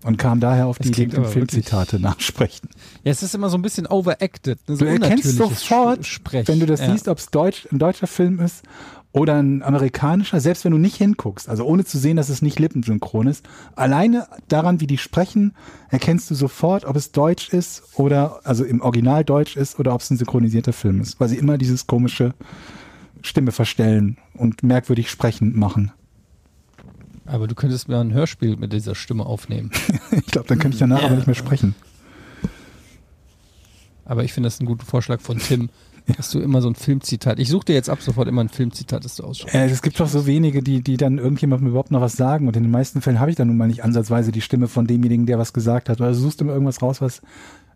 Und 0.03 0.17
kam 0.17 0.39
daher 0.39 0.65
auf 0.65 0.79
Das 0.79 0.89
die 0.89 1.03
Idee, 1.03 1.23
Filmzitate 1.23 1.99
nachsprechen. 1.99 2.69
Ja, 3.03 3.11
es 3.11 3.21
ist 3.21 3.35
immer 3.35 3.49
so 3.49 3.57
ein 3.57 3.61
bisschen 3.61 3.85
overacted. 3.85 4.57
Ne? 4.67 4.75
So 4.75 4.85
Du 4.85 4.91
erkennst 4.91 5.37
sofort, 5.37 6.05
Sprech. 6.07 6.47
wenn 6.47 6.59
du 6.59 6.65
das 6.65 6.79
ja. 6.81 6.91
siehst, 6.91 7.07
ob 7.07 7.19
es 7.19 7.27
Deutsch, 7.27 7.67
ein 7.71 7.77
deutscher 7.77 8.07
Film 8.07 8.39
ist 8.39 8.63
oder 9.11 9.35
ein 9.35 9.61
amerikanischer, 9.61 10.39
selbst 10.39 10.65
wenn 10.65 10.71
du 10.71 10.77
nicht 10.77 10.95
hinguckst, 10.95 11.49
also 11.49 11.65
ohne 11.65 11.85
zu 11.85 11.99
sehen, 11.99 12.17
dass 12.17 12.29
es 12.29 12.41
nicht 12.41 12.59
lippensynchron 12.59 13.27
ist, 13.27 13.45
alleine 13.75 14.27
daran, 14.47 14.79
wie 14.79 14.87
die 14.87 14.97
sprechen, 14.97 15.53
erkennst 15.89 16.31
du 16.31 16.35
sofort, 16.35 16.85
ob 16.85 16.95
es 16.95 17.11
Deutsch 17.11 17.49
ist 17.49 17.83
oder, 17.95 18.39
also 18.43 18.63
im 18.63 18.81
Original 18.81 19.23
Deutsch 19.23 19.57
ist 19.57 19.77
oder 19.79 19.93
ob 19.93 20.01
es 20.01 20.09
ein 20.09 20.17
synchronisierter 20.17 20.73
Film 20.73 21.01
ist, 21.01 21.19
weil 21.19 21.29
sie 21.29 21.37
immer 21.37 21.57
dieses 21.57 21.87
komische 21.87 22.33
Stimme 23.23 23.51
verstellen 23.51 24.17
und 24.33 24.63
merkwürdig 24.63 25.09
sprechen 25.09 25.57
machen. 25.57 25.91
Aber 27.25 27.47
du 27.47 27.55
könntest 27.55 27.87
mir 27.87 27.99
ein 27.99 28.13
Hörspiel 28.13 28.57
mit 28.57 28.73
dieser 28.73 28.95
Stimme 28.95 29.25
aufnehmen. 29.25 29.71
Ich 30.11 30.25
glaube, 30.27 30.47
dann 30.47 30.59
könnte 30.59 30.75
ich 30.75 30.79
danach 30.79 30.99
Ja. 30.99 31.05
aber 31.07 31.15
nicht 31.15 31.27
mehr 31.27 31.35
sprechen. 31.35 31.75
Aber 34.05 34.23
ich 34.23 34.33
finde 34.33 34.47
das 34.47 34.59
einen 34.59 34.67
guten 34.67 34.85
Vorschlag 34.85 35.21
von 35.21 35.37
Tim, 35.37 35.69
dass 36.17 36.31
du 36.31 36.39
immer 36.39 36.61
so 36.61 36.69
ein 36.69 36.75
Filmzitat. 36.75 37.39
Ich 37.39 37.49
suche 37.49 37.65
dir 37.65 37.73
jetzt 37.75 37.89
ab 37.89 38.01
sofort 38.01 38.27
immer 38.27 38.41
ein 38.43 38.49
Filmzitat, 38.49 39.05
das 39.05 39.15
du 39.15 39.23
ausschaust. 39.23 39.53
Äh, 39.53 39.65
es 39.69 39.81
gibt 39.81 39.99
doch 39.99 40.07
so 40.07 40.25
wenige, 40.25 40.61
die, 40.63 40.81
die 40.81 40.97
dann 40.97 41.17
irgendjemandem 41.17 41.69
überhaupt 41.69 41.91
noch 41.91 42.01
was 42.01 42.13
sagen. 42.17 42.47
Und 42.47 42.55
in 42.57 42.63
den 42.63 42.71
meisten 42.71 43.01
Fällen 43.01 43.19
habe 43.19 43.29
ich 43.29 43.37
dann 43.37 43.47
nun 43.47 43.57
mal 43.57 43.67
nicht 43.67 43.83
ansatzweise 43.83 44.31
die 44.31 44.41
Stimme 44.41 44.67
von 44.67 44.87
demjenigen, 44.87 45.25
der 45.25 45.39
was 45.39 45.53
gesagt 45.53 45.87
hat. 45.89 46.01
Oder 46.01 46.09
du 46.09 46.15
suchst 46.15 46.41
immer 46.41 46.53
irgendwas 46.53 46.81
raus, 46.81 46.99
was 47.01 47.21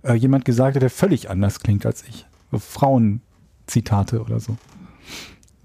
äh, 0.03 0.13
jemand 0.13 0.43
gesagt 0.43 0.76
hat, 0.76 0.81
der 0.81 0.89
völlig 0.89 1.30
anders 1.30 1.59
klingt 1.59 1.85
als 1.85 2.03
ich. 2.09 2.26
So 2.51 2.59
Frauenzitate 2.59 4.22
oder 4.22 4.39
so. 4.39 4.57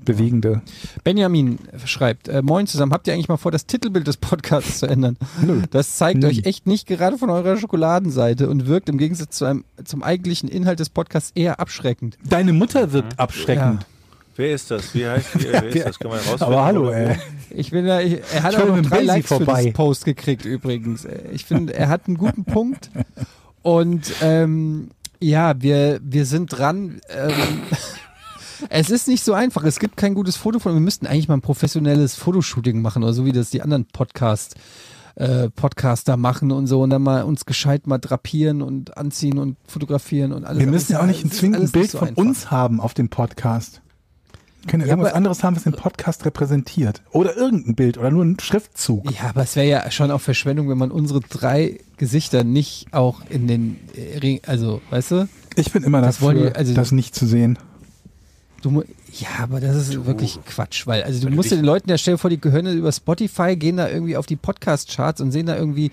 Bewegende. 0.04 0.62
Benjamin 1.04 1.58
schreibt, 1.84 2.28
äh, 2.28 2.42
moin 2.42 2.66
zusammen, 2.66 2.92
habt 2.92 3.06
ihr 3.06 3.14
eigentlich 3.14 3.28
mal 3.28 3.36
vor, 3.36 3.50
das 3.52 3.66
Titelbild 3.66 4.06
des 4.06 4.16
Podcasts 4.16 4.78
zu 4.80 4.86
ändern? 4.86 5.16
Nö. 5.42 5.62
Das 5.70 5.96
zeigt 5.96 6.20
Nie. 6.20 6.26
euch 6.26 6.46
echt 6.46 6.66
nicht 6.66 6.86
gerade 6.86 7.18
von 7.18 7.30
eurer 7.30 7.56
Schokoladenseite 7.56 8.48
und 8.48 8.66
wirkt 8.66 8.88
im 8.88 8.98
Gegensatz 8.98 9.36
zu 9.36 9.44
einem, 9.44 9.64
zum 9.84 10.02
eigentlichen 10.02 10.48
Inhalt 10.48 10.80
des 10.80 10.88
Podcasts 10.90 11.32
eher 11.34 11.60
abschreckend. 11.60 12.16
Deine 12.24 12.52
Mutter 12.52 12.92
wirkt 12.92 13.18
abschreckend. 13.18 13.86
Wer 14.36 14.54
ist 14.54 14.70
das? 14.70 14.94
Wie 14.94 15.06
heißt 15.06 15.34
wie, 15.38 15.52
wer 15.52 15.64
ist 15.64 15.86
das? 15.86 15.98
Kann 15.98 16.10
man 16.10 16.20
herausfinden? 16.20 16.44
Aber 16.54 16.64
hallo, 16.64 16.90
ey. 16.90 17.16
Ich 17.50 17.70
bin 17.70 17.84
ich, 17.86 18.20
er 18.32 18.42
hat 18.42 18.56
auch 18.56 18.68
noch 18.68 18.80
drei 18.80 18.96
Basie 18.96 19.06
Likes 19.06 19.28
für 19.28 19.36
vorbei. 19.36 19.64
das 19.64 19.72
Post 19.74 20.04
gekriegt 20.04 20.44
übrigens. 20.44 21.06
Ich 21.32 21.44
finde, 21.44 21.74
er 21.74 21.88
hat 21.88 22.06
einen 22.06 22.16
guten 22.16 22.44
Punkt 22.44 22.90
und 23.62 24.10
ähm, 24.22 24.90
ja, 25.20 25.60
wir, 25.60 26.00
wir 26.02 26.24
sind 26.24 26.46
dran. 26.56 27.00
Ähm, 27.10 27.32
es 28.68 28.90
ist 28.90 29.08
nicht 29.08 29.24
so 29.24 29.32
einfach. 29.32 29.64
Es 29.64 29.78
gibt 29.78 29.96
kein 29.96 30.14
gutes 30.14 30.36
Foto 30.36 30.58
von. 30.58 30.74
Wir 30.74 30.80
müssten 30.80 31.06
eigentlich 31.06 31.28
mal 31.28 31.34
ein 31.34 31.40
professionelles 31.40 32.14
Fotoshooting 32.14 32.82
machen 32.82 33.02
oder 33.02 33.12
so 33.12 33.24
wie 33.24 33.32
das 33.32 33.50
die 33.50 33.62
anderen 33.62 33.86
Podcast 33.86 34.54
äh, 35.16 35.50
Podcaster 35.50 36.16
machen 36.16 36.52
und 36.52 36.66
so 36.66 36.82
und 36.82 36.90
dann 36.90 37.02
mal 37.02 37.22
uns 37.24 37.44
gescheit 37.44 37.86
mal 37.86 37.98
drapieren 37.98 38.62
und 38.62 38.96
anziehen 38.96 39.38
und 39.38 39.56
fotografieren 39.66 40.32
und 40.32 40.44
alles. 40.44 40.60
Wir 40.60 40.66
müssen 40.68 40.92
ja 40.92 41.00
auch 41.00 41.06
nicht 41.06 41.24
ein 41.24 41.28
es 41.28 41.32
ist 41.34 41.38
zwingend 41.40 41.58
alles 41.58 41.72
Bild 41.72 41.90
so 41.90 41.98
von 41.98 42.08
einfach. 42.08 42.22
uns 42.22 42.50
haben 42.50 42.80
auf 42.80 42.94
dem 42.94 43.08
Podcast. 43.08 43.82
Wir 44.62 44.70
können 44.70 44.82
ja 44.82 44.86
Ja, 44.88 44.92
irgendwas 44.92 45.10
aber- 45.12 45.16
anderes 45.16 45.42
haben, 45.42 45.56
was 45.56 45.64
den 45.64 45.72
Podcast 45.72 46.24
repräsentiert. 46.26 47.02
Oder 47.12 47.34
irgendein 47.36 47.74
Bild 47.74 47.96
oder 47.98 48.10
nur 48.10 48.24
ein 48.24 48.38
Schriftzug. 48.38 49.10
Ja, 49.10 49.30
aber 49.30 49.42
es 49.42 49.56
wäre 49.56 49.66
ja 49.66 49.90
schon 49.90 50.10
auch 50.10 50.20
Verschwendung, 50.20 50.68
wenn 50.68 50.76
man 50.78 50.90
unsere 50.90 51.20
drei 51.20 51.80
Gesichter 51.96 52.44
nicht 52.44 52.92
auch 52.92 53.22
in 53.30 53.46
den 53.46 53.78
äh, 53.96 54.18
Ring, 54.18 54.40
also, 54.46 54.80
weißt 54.90 55.10
du? 55.12 55.28
Ich 55.56 55.72
bin 55.72 55.82
immer 55.82 56.00
Das 56.02 56.16
dafür, 56.16 56.26
wollen 56.28 56.42
die- 56.52 56.54
also- 56.56 56.74
das 56.74 56.92
nicht 56.92 57.14
zu 57.14 57.26
sehen. 57.26 57.58
Du 58.62 58.82
ja, 59.12 59.28
aber 59.42 59.60
das 59.60 59.74
ist 59.76 60.04
wirklich 60.06 60.38
Quatsch, 60.46 60.86
weil, 60.86 61.02
also 61.02 61.18
du 61.20 61.24
Wenn 61.26 61.32
du 61.32 61.36
musst 61.36 61.50
dich- 61.50 61.58
den 61.58 61.64
Leuten 61.64 61.88
ja 61.90 61.98
stell 61.98 62.14
dir 62.14 62.18
vor, 62.18 62.30
die 62.30 62.40
gehören 62.40 62.66
über 62.66 62.92
Spotify, 62.92 63.56
gehen 63.56 63.76
da 63.76 63.88
irgendwie 63.88 64.16
auf 64.16 64.26
die 64.26 64.36
Podcast-Charts 64.36 65.20
und 65.20 65.32
sehen 65.32 65.46
da 65.46 65.56
irgendwie 65.56 65.90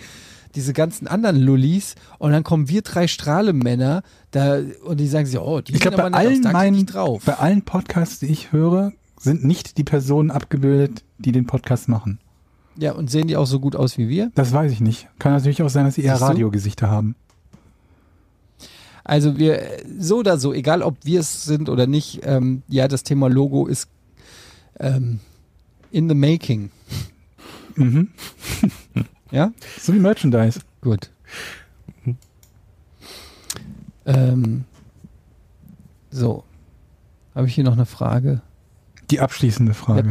diese 0.55 0.73
ganzen 0.73 1.07
anderen 1.07 1.37
Lullis 1.39 1.95
und 2.19 2.31
dann 2.31 2.43
kommen 2.43 2.67
wir 2.69 2.81
drei 2.81 3.07
Strahlemänner 3.07 4.01
da 4.31 4.59
und 4.85 4.99
die 4.99 5.07
sagen 5.07 5.25
sich, 5.25 5.37
oh, 5.39 5.61
die 5.61 5.73
Ich 5.75 5.79
glaube, 5.81 5.97
sind 5.97 6.01
bei 6.03 6.07
aber 6.07 6.17
aus, 6.17 6.25
allen 6.25 6.41
da 6.41 6.49
klick 6.49 6.53
meinen, 6.53 6.85
drauf. 6.85 7.23
bei 7.25 7.33
allen 7.35 7.61
Podcasts, 7.63 8.19
die 8.19 8.27
ich 8.27 8.51
höre, 8.51 8.91
sind 9.19 9.43
nicht 9.43 9.77
die 9.77 9.83
Personen 9.83 10.31
abgebildet, 10.31 11.03
die 11.19 11.31
den 11.31 11.45
Podcast 11.47 11.89
machen. 11.89 12.19
Ja, 12.79 12.91
und 12.93 13.09
sehen 13.09 13.27
die 13.27 13.35
auch 13.37 13.47
so 13.47 13.59
gut 13.59 13.75
aus 13.75 13.97
wie 13.97 14.07
wir? 14.07 14.31
Das 14.35 14.53
weiß 14.53 14.71
ich 14.71 14.79
nicht. 14.81 15.07
Kann 15.19 15.31
natürlich 15.33 15.63
auch 15.63 15.69
sein, 15.69 15.85
dass 15.85 15.95
sie 15.95 16.03
eher 16.03 16.17
du? 16.17 16.23
Radiogesichter 16.23 16.89
haben. 16.89 17.15
Also 19.07 19.37
wir, 19.37 19.61
so 19.97 20.17
oder 20.17 20.37
so, 20.37 20.53
egal 20.53 20.81
ob 20.81 20.97
wir 21.03 21.21
es 21.21 21.45
sind 21.45 21.69
oder 21.69 21.87
nicht, 21.87 22.19
ähm, 22.23 22.63
ja, 22.67 22.89
das 22.89 23.03
Thema 23.03 23.29
Logo 23.29 23.65
ist 23.65 23.87
ähm, 24.81 25.21
in 25.91 26.09
the 26.09 26.15
making. 26.15 26.71
Mhm. 27.75 28.09
Ja? 29.29 29.51
So 29.77 29.93
wie 29.93 29.99
Merchandise. 29.99 30.61
Gut. 30.79 31.09
Ähm, 34.05 34.63
so. 36.09 36.45
Habe 37.35 37.47
ich 37.47 37.55
hier 37.55 37.65
noch 37.65 37.73
eine 37.73 37.85
Frage? 37.85 38.41
Die 39.11 39.19
abschließende 39.19 39.73
Frage. 39.73 40.07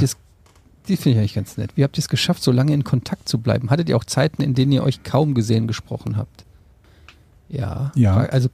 die 0.86 0.96
finde 0.96 1.12
ich 1.12 1.18
eigentlich 1.18 1.34
ganz 1.34 1.56
nett. 1.56 1.70
Wie 1.76 1.82
habt 1.82 1.96
ihr 1.96 2.02
es 2.02 2.10
geschafft, 2.10 2.42
so 2.42 2.52
lange 2.52 2.74
in 2.74 2.84
Kontakt 2.84 3.26
zu 3.26 3.38
bleiben? 3.38 3.70
Hattet 3.70 3.88
ihr 3.88 3.96
auch 3.96 4.04
Zeiten, 4.04 4.42
in 4.42 4.54
denen 4.54 4.72
ihr 4.72 4.82
euch 4.82 5.02
kaum 5.02 5.32
gesehen 5.32 5.66
gesprochen 5.66 6.18
habt? 6.18 6.45
Ja. 7.48 7.92
Ja. 7.94 8.16
Also 8.16 8.48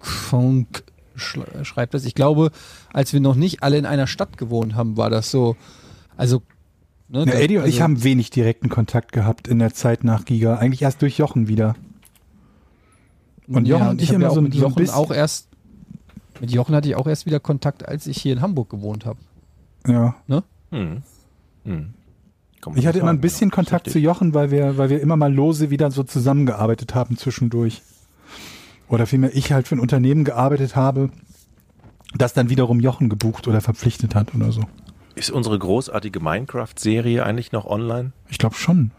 Funk 0.00 0.84
schreibt 1.16 1.94
das. 1.94 2.04
Ich 2.04 2.14
glaube, 2.14 2.50
als 2.92 3.12
wir 3.12 3.20
noch 3.20 3.36
nicht 3.36 3.62
alle 3.62 3.78
in 3.78 3.86
einer 3.86 4.06
Stadt 4.06 4.36
gewohnt 4.36 4.74
haben, 4.74 4.96
war 4.96 5.10
das 5.10 5.30
so. 5.30 5.56
Also. 6.16 6.42
Ne, 7.08 7.24
Na, 7.26 7.32
da- 7.32 7.38
Eddie 7.38 7.58
und 7.58 7.64
ich 7.66 7.74
also- 7.74 7.82
haben 7.84 8.02
wenig 8.02 8.30
direkten 8.30 8.68
Kontakt 8.68 9.12
gehabt 9.12 9.46
in 9.46 9.58
der 9.58 9.72
Zeit 9.74 10.04
nach 10.04 10.24
Giga. 10.24 10.56
Eigentlich 10.56 10.82
erst 10.82 11.02
durch 11.02 11.18
Jochen 11.18 11.48
wieder. 11.48 11.76
und 13.46 13.66
Jochen 13.68 13.88
und 13.88 14.00
ich 14.02 14.08
hab 14.08 14.16
immer 14.16 14.24
ja 14.24 14.30
auch 14.30 14.34
so- 14.36 14.40
mit 14.40 14.54
so 14.54 14.58
ein 14.58 14.62
Jochen 14.62 14.74
bisschen- 14.76 14.94
auch 14.94 15.10
erst. 15.10 15.48
Mit 16.40 16.50
Jochen 16.50 16.74
hatte 16.74 16.88
ich 16.88 16.96
auch 16.96 17.06
erst 17.06 17.26
wieder 17.26 17.38
Kontakt, 17.40 17.86
als 17.86 18.06
ich 18.06 18.20
hier 18.20 18.32
in 18.32 18.40
Hamburg 18.40 18.70
gewohnt 18.70 19.04
habe. 19.04 19.18
Ja. 19.86 20.14
Hm. 20.70 21.02
Hm. 21.64 21.94
Ich 22.74 22.86
hatte 22.86 22.98
immer 22.98 23.10
ein 23.10 23.20
bisschen 23.20 23.50
ja, 23.50 23.54
Kontakt 23.54 23.90
zu. 23.90 23.98
Jochen, 23.98 24.34
weil 24.34 24.50
wir, 24.50 24.76
weil 24.78 24.90
wir 24.90 25.00
immer 25.00 25.16
mal 25.16 25.32
lose 25.32 25.70
wieder 25.70 25.90
so 25.90 26.02
zusammengearbeitet 26.02 26.94
haben 26.94 27.16
zwischendurch. 27.16 27.82
Oder 28.88 29.06
vielmehr 29.06 29.34
ich 29.34 29.52
halt 29.52 29.68
für 29.68 29.76
ein 29.76 29.80
Unternehmen 29.80 30.24
gearbeitet 30.24 30.76
habe, 30.76 31.10
das 32.16 32.32
dann 32.32 32.48
wiederum 32.48 32.80
Jochen 32.80 33.08
gebucht 33.08 33.48
oder 33.48 33.60
verpflichtet 33.60 34.14
hat 34.14 34.34
oder 34.34 34.52
so. 34.52 34.62
Ist 35.14 35.30
unsere 35.30 35.58
großartige 35.58 36.20
Minecraft-Serie 36.20 37.24
eigentlich 37.24 37.52
noch 37.52 37.66
online? 37.66 38.12
Ich 38.28 38.38
glaube 38.38 38.56
schon. 38.56 38.90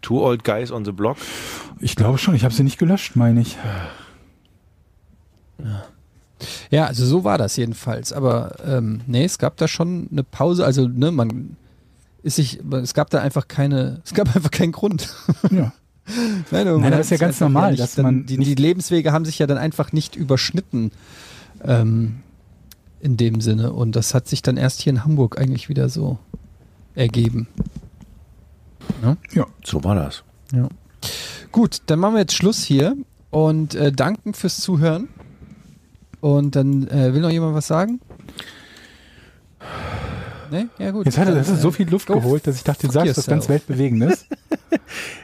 Two 0.00 0.20
Old 0.20 0.44
Guys 0.44 0.72
on 0.72 0.84
the 0.84 0.92
Block? 0.92 1.16
Ich 1.78 1.94
glaube 1.94 2.18
schon. 2.18 2.34
Ich 2.34 2.44
habe 2.44 2.54
sie 2.54 2.64
nicht 2.64 2.78
gelöscht, 2.78 3.16
meine 3.16 3.40
ich. 3.40 3.56
Ja, 6.70 6.86
also 6.86 7.04
so 7.04 7.24
war 7.24 7.38
das 7.38 7.56
jedenfalls. 7.56 8.12
Aber 8.12 8.56
ähm, 8.66 9.02
nee, 9.06 9.24
es 9.24 9.38
gab 9.38 9.56
da 9.58 9.68
schon 9.68 10.08
eine 10.10 10.24
Pause. 10.24 10.64
Also 10.64 10.88
ne, 10.88 11.12
man 11.12 11.56
ist 12.22 12.36
sich, 12.36 12.60
es 12.82 12.94
gab 12.94 13.10
da 13.10 13.20
einfach 13.20 13.48
keine, 13.48 14.00
es 14.04 14.14
gab 14.14 14.34
einfach 14.34 14.50
keinen 14.50 14.72
Grund. 14.72 15.14
Ja. 15.50 15.72
Nein, 16.50 16.80
Nein, 16.80 16.90
das 16.90 17.06
ist 17.06 17.10
ja 17.10 17.16
ganz 17.16 17.38
normal, 17.38 17.76
dass 17.76 17.96
man 17.96 18.26
die, 18.26 18.36
die 18.36 18.56
Lebenswege 18.56 19.12
haben 19.12 19.24
sich 19.24 19.38
ja 19.38 19.46
dann 19.46 19.56
einfach 19.56 19.92
nicht 19.92 20.16
überschnitten 20.16 20.90
ähm, 21.62 22.16
in 22.98 23.16
dem 23.16 23.40
Sinne. 23.40 23.72
Und 23.72 23.94
das 23.94 24.12
hat 24.12 24.26
sich 24.26 24.42
dann 24.42 24.56
erst 24.56 24.80
hier 24.80 24.92
in 24.92 25.04
Hamburg 25.04 25.38
eigentlich 25.38 25.68
wieder 25.68 25.88
so 25.88 26.18
ergeben. 26.96 27.46
So 29.64 29.84
war 29.84 29.94
das. 29.94 30.24
Ja. 30.52 30.68
Gut, 31.52 31.82
dann 31.86 32.00
machen 32.00 32.14
wir 32.14 32.20
jetzt 32.20 32.34
Schluss 32.34 32.62
hier 32.64 32.96
und 33.30 33.74
äh, 33.74 33.92
danken 33.92 34.34
fürs 34.34 34.58
Zuhören. 34.58 35.08
Und 36.20 36.54
dann 36.54 36.86
äh, 36.88 37.14
will 37.14 37.20
noch 37.20 37.30
jemand 37.30 37.54
was 37.54 37.66
sagen? 37.66 38.00
Ne? 40.52 40.68
Ja, 40.78 40.90
gut. 40.90 41.06
Jetzt 41.06 41.16
hat 41.16 41.28
er 41.28 41.34
das 41.34 41.48
ist 41.48 41.58
äh, 41.58 41.62
so 41.62 41.70
viel 41.70 41.88
Luft 41.88 42.06
go 42.06 42.14
geholt, 42.14 42.46
dass 42.46 42.56
ich 42.56 42.62
dachte, 42.62 42.86
du 42.86 42.92
sagst 42.92 43.16
was 43.16 43.26
ganz. 43.26 43.48
Weltbewegendes. 43.48 44.26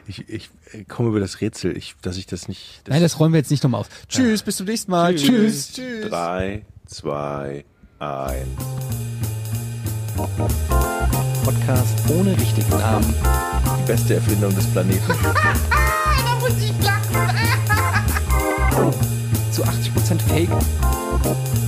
Ich, 0.06 0.28
ich 0.28 0.50
äh, 0.72 0.84
komme 0.84 1.10
über 1.10 1.20
das 1.20 1.40
Rätsel, 1.42 1.76
ich, 1.76 1.94
dass 2.00 2.16
ich 2.16 2.26
das 2.26 2.48
nicht. 2.48 2.80
Das 2.84 2.92
Nein, 2.92 3.02
das 3.02 3.18
räumen 3.20 3.34
wir 3.34 3.38
jetzt 3.38 3.50
nicht 3.50 3.62
nochmal 3.62 3.80
auf. 3.82 3.88
Tschüss, 4.08 4.42
bis 4.42 4.56
zum 4.56 4.66
nächsten 4.66 4.90
Mal. 4.90 5.14
Tschüss. 5.14 5.72
Tschüss. 5.72 6.08
Drei, 6.08 6.64
zwei, 6.86 7.64
ein. 7.98 8.46
Podcast 11.44 11.98
ohne 12.08 12.36
richtigen 12.38 12.70
Namen. 12.70 13.14
Die 13.80 13.86
beste 13.86 14.14
Erfindung 14.14 14.54
des 14.54 14.66
Planeten. 14.66 15.12
Da 16.24 16.34
muss 16.40 16.58
ich 16.62 16.72
lachen. 16.84 17.36
Zu 19.50 19.64
80% 19.64 20.20
Fake. 20.28 21.67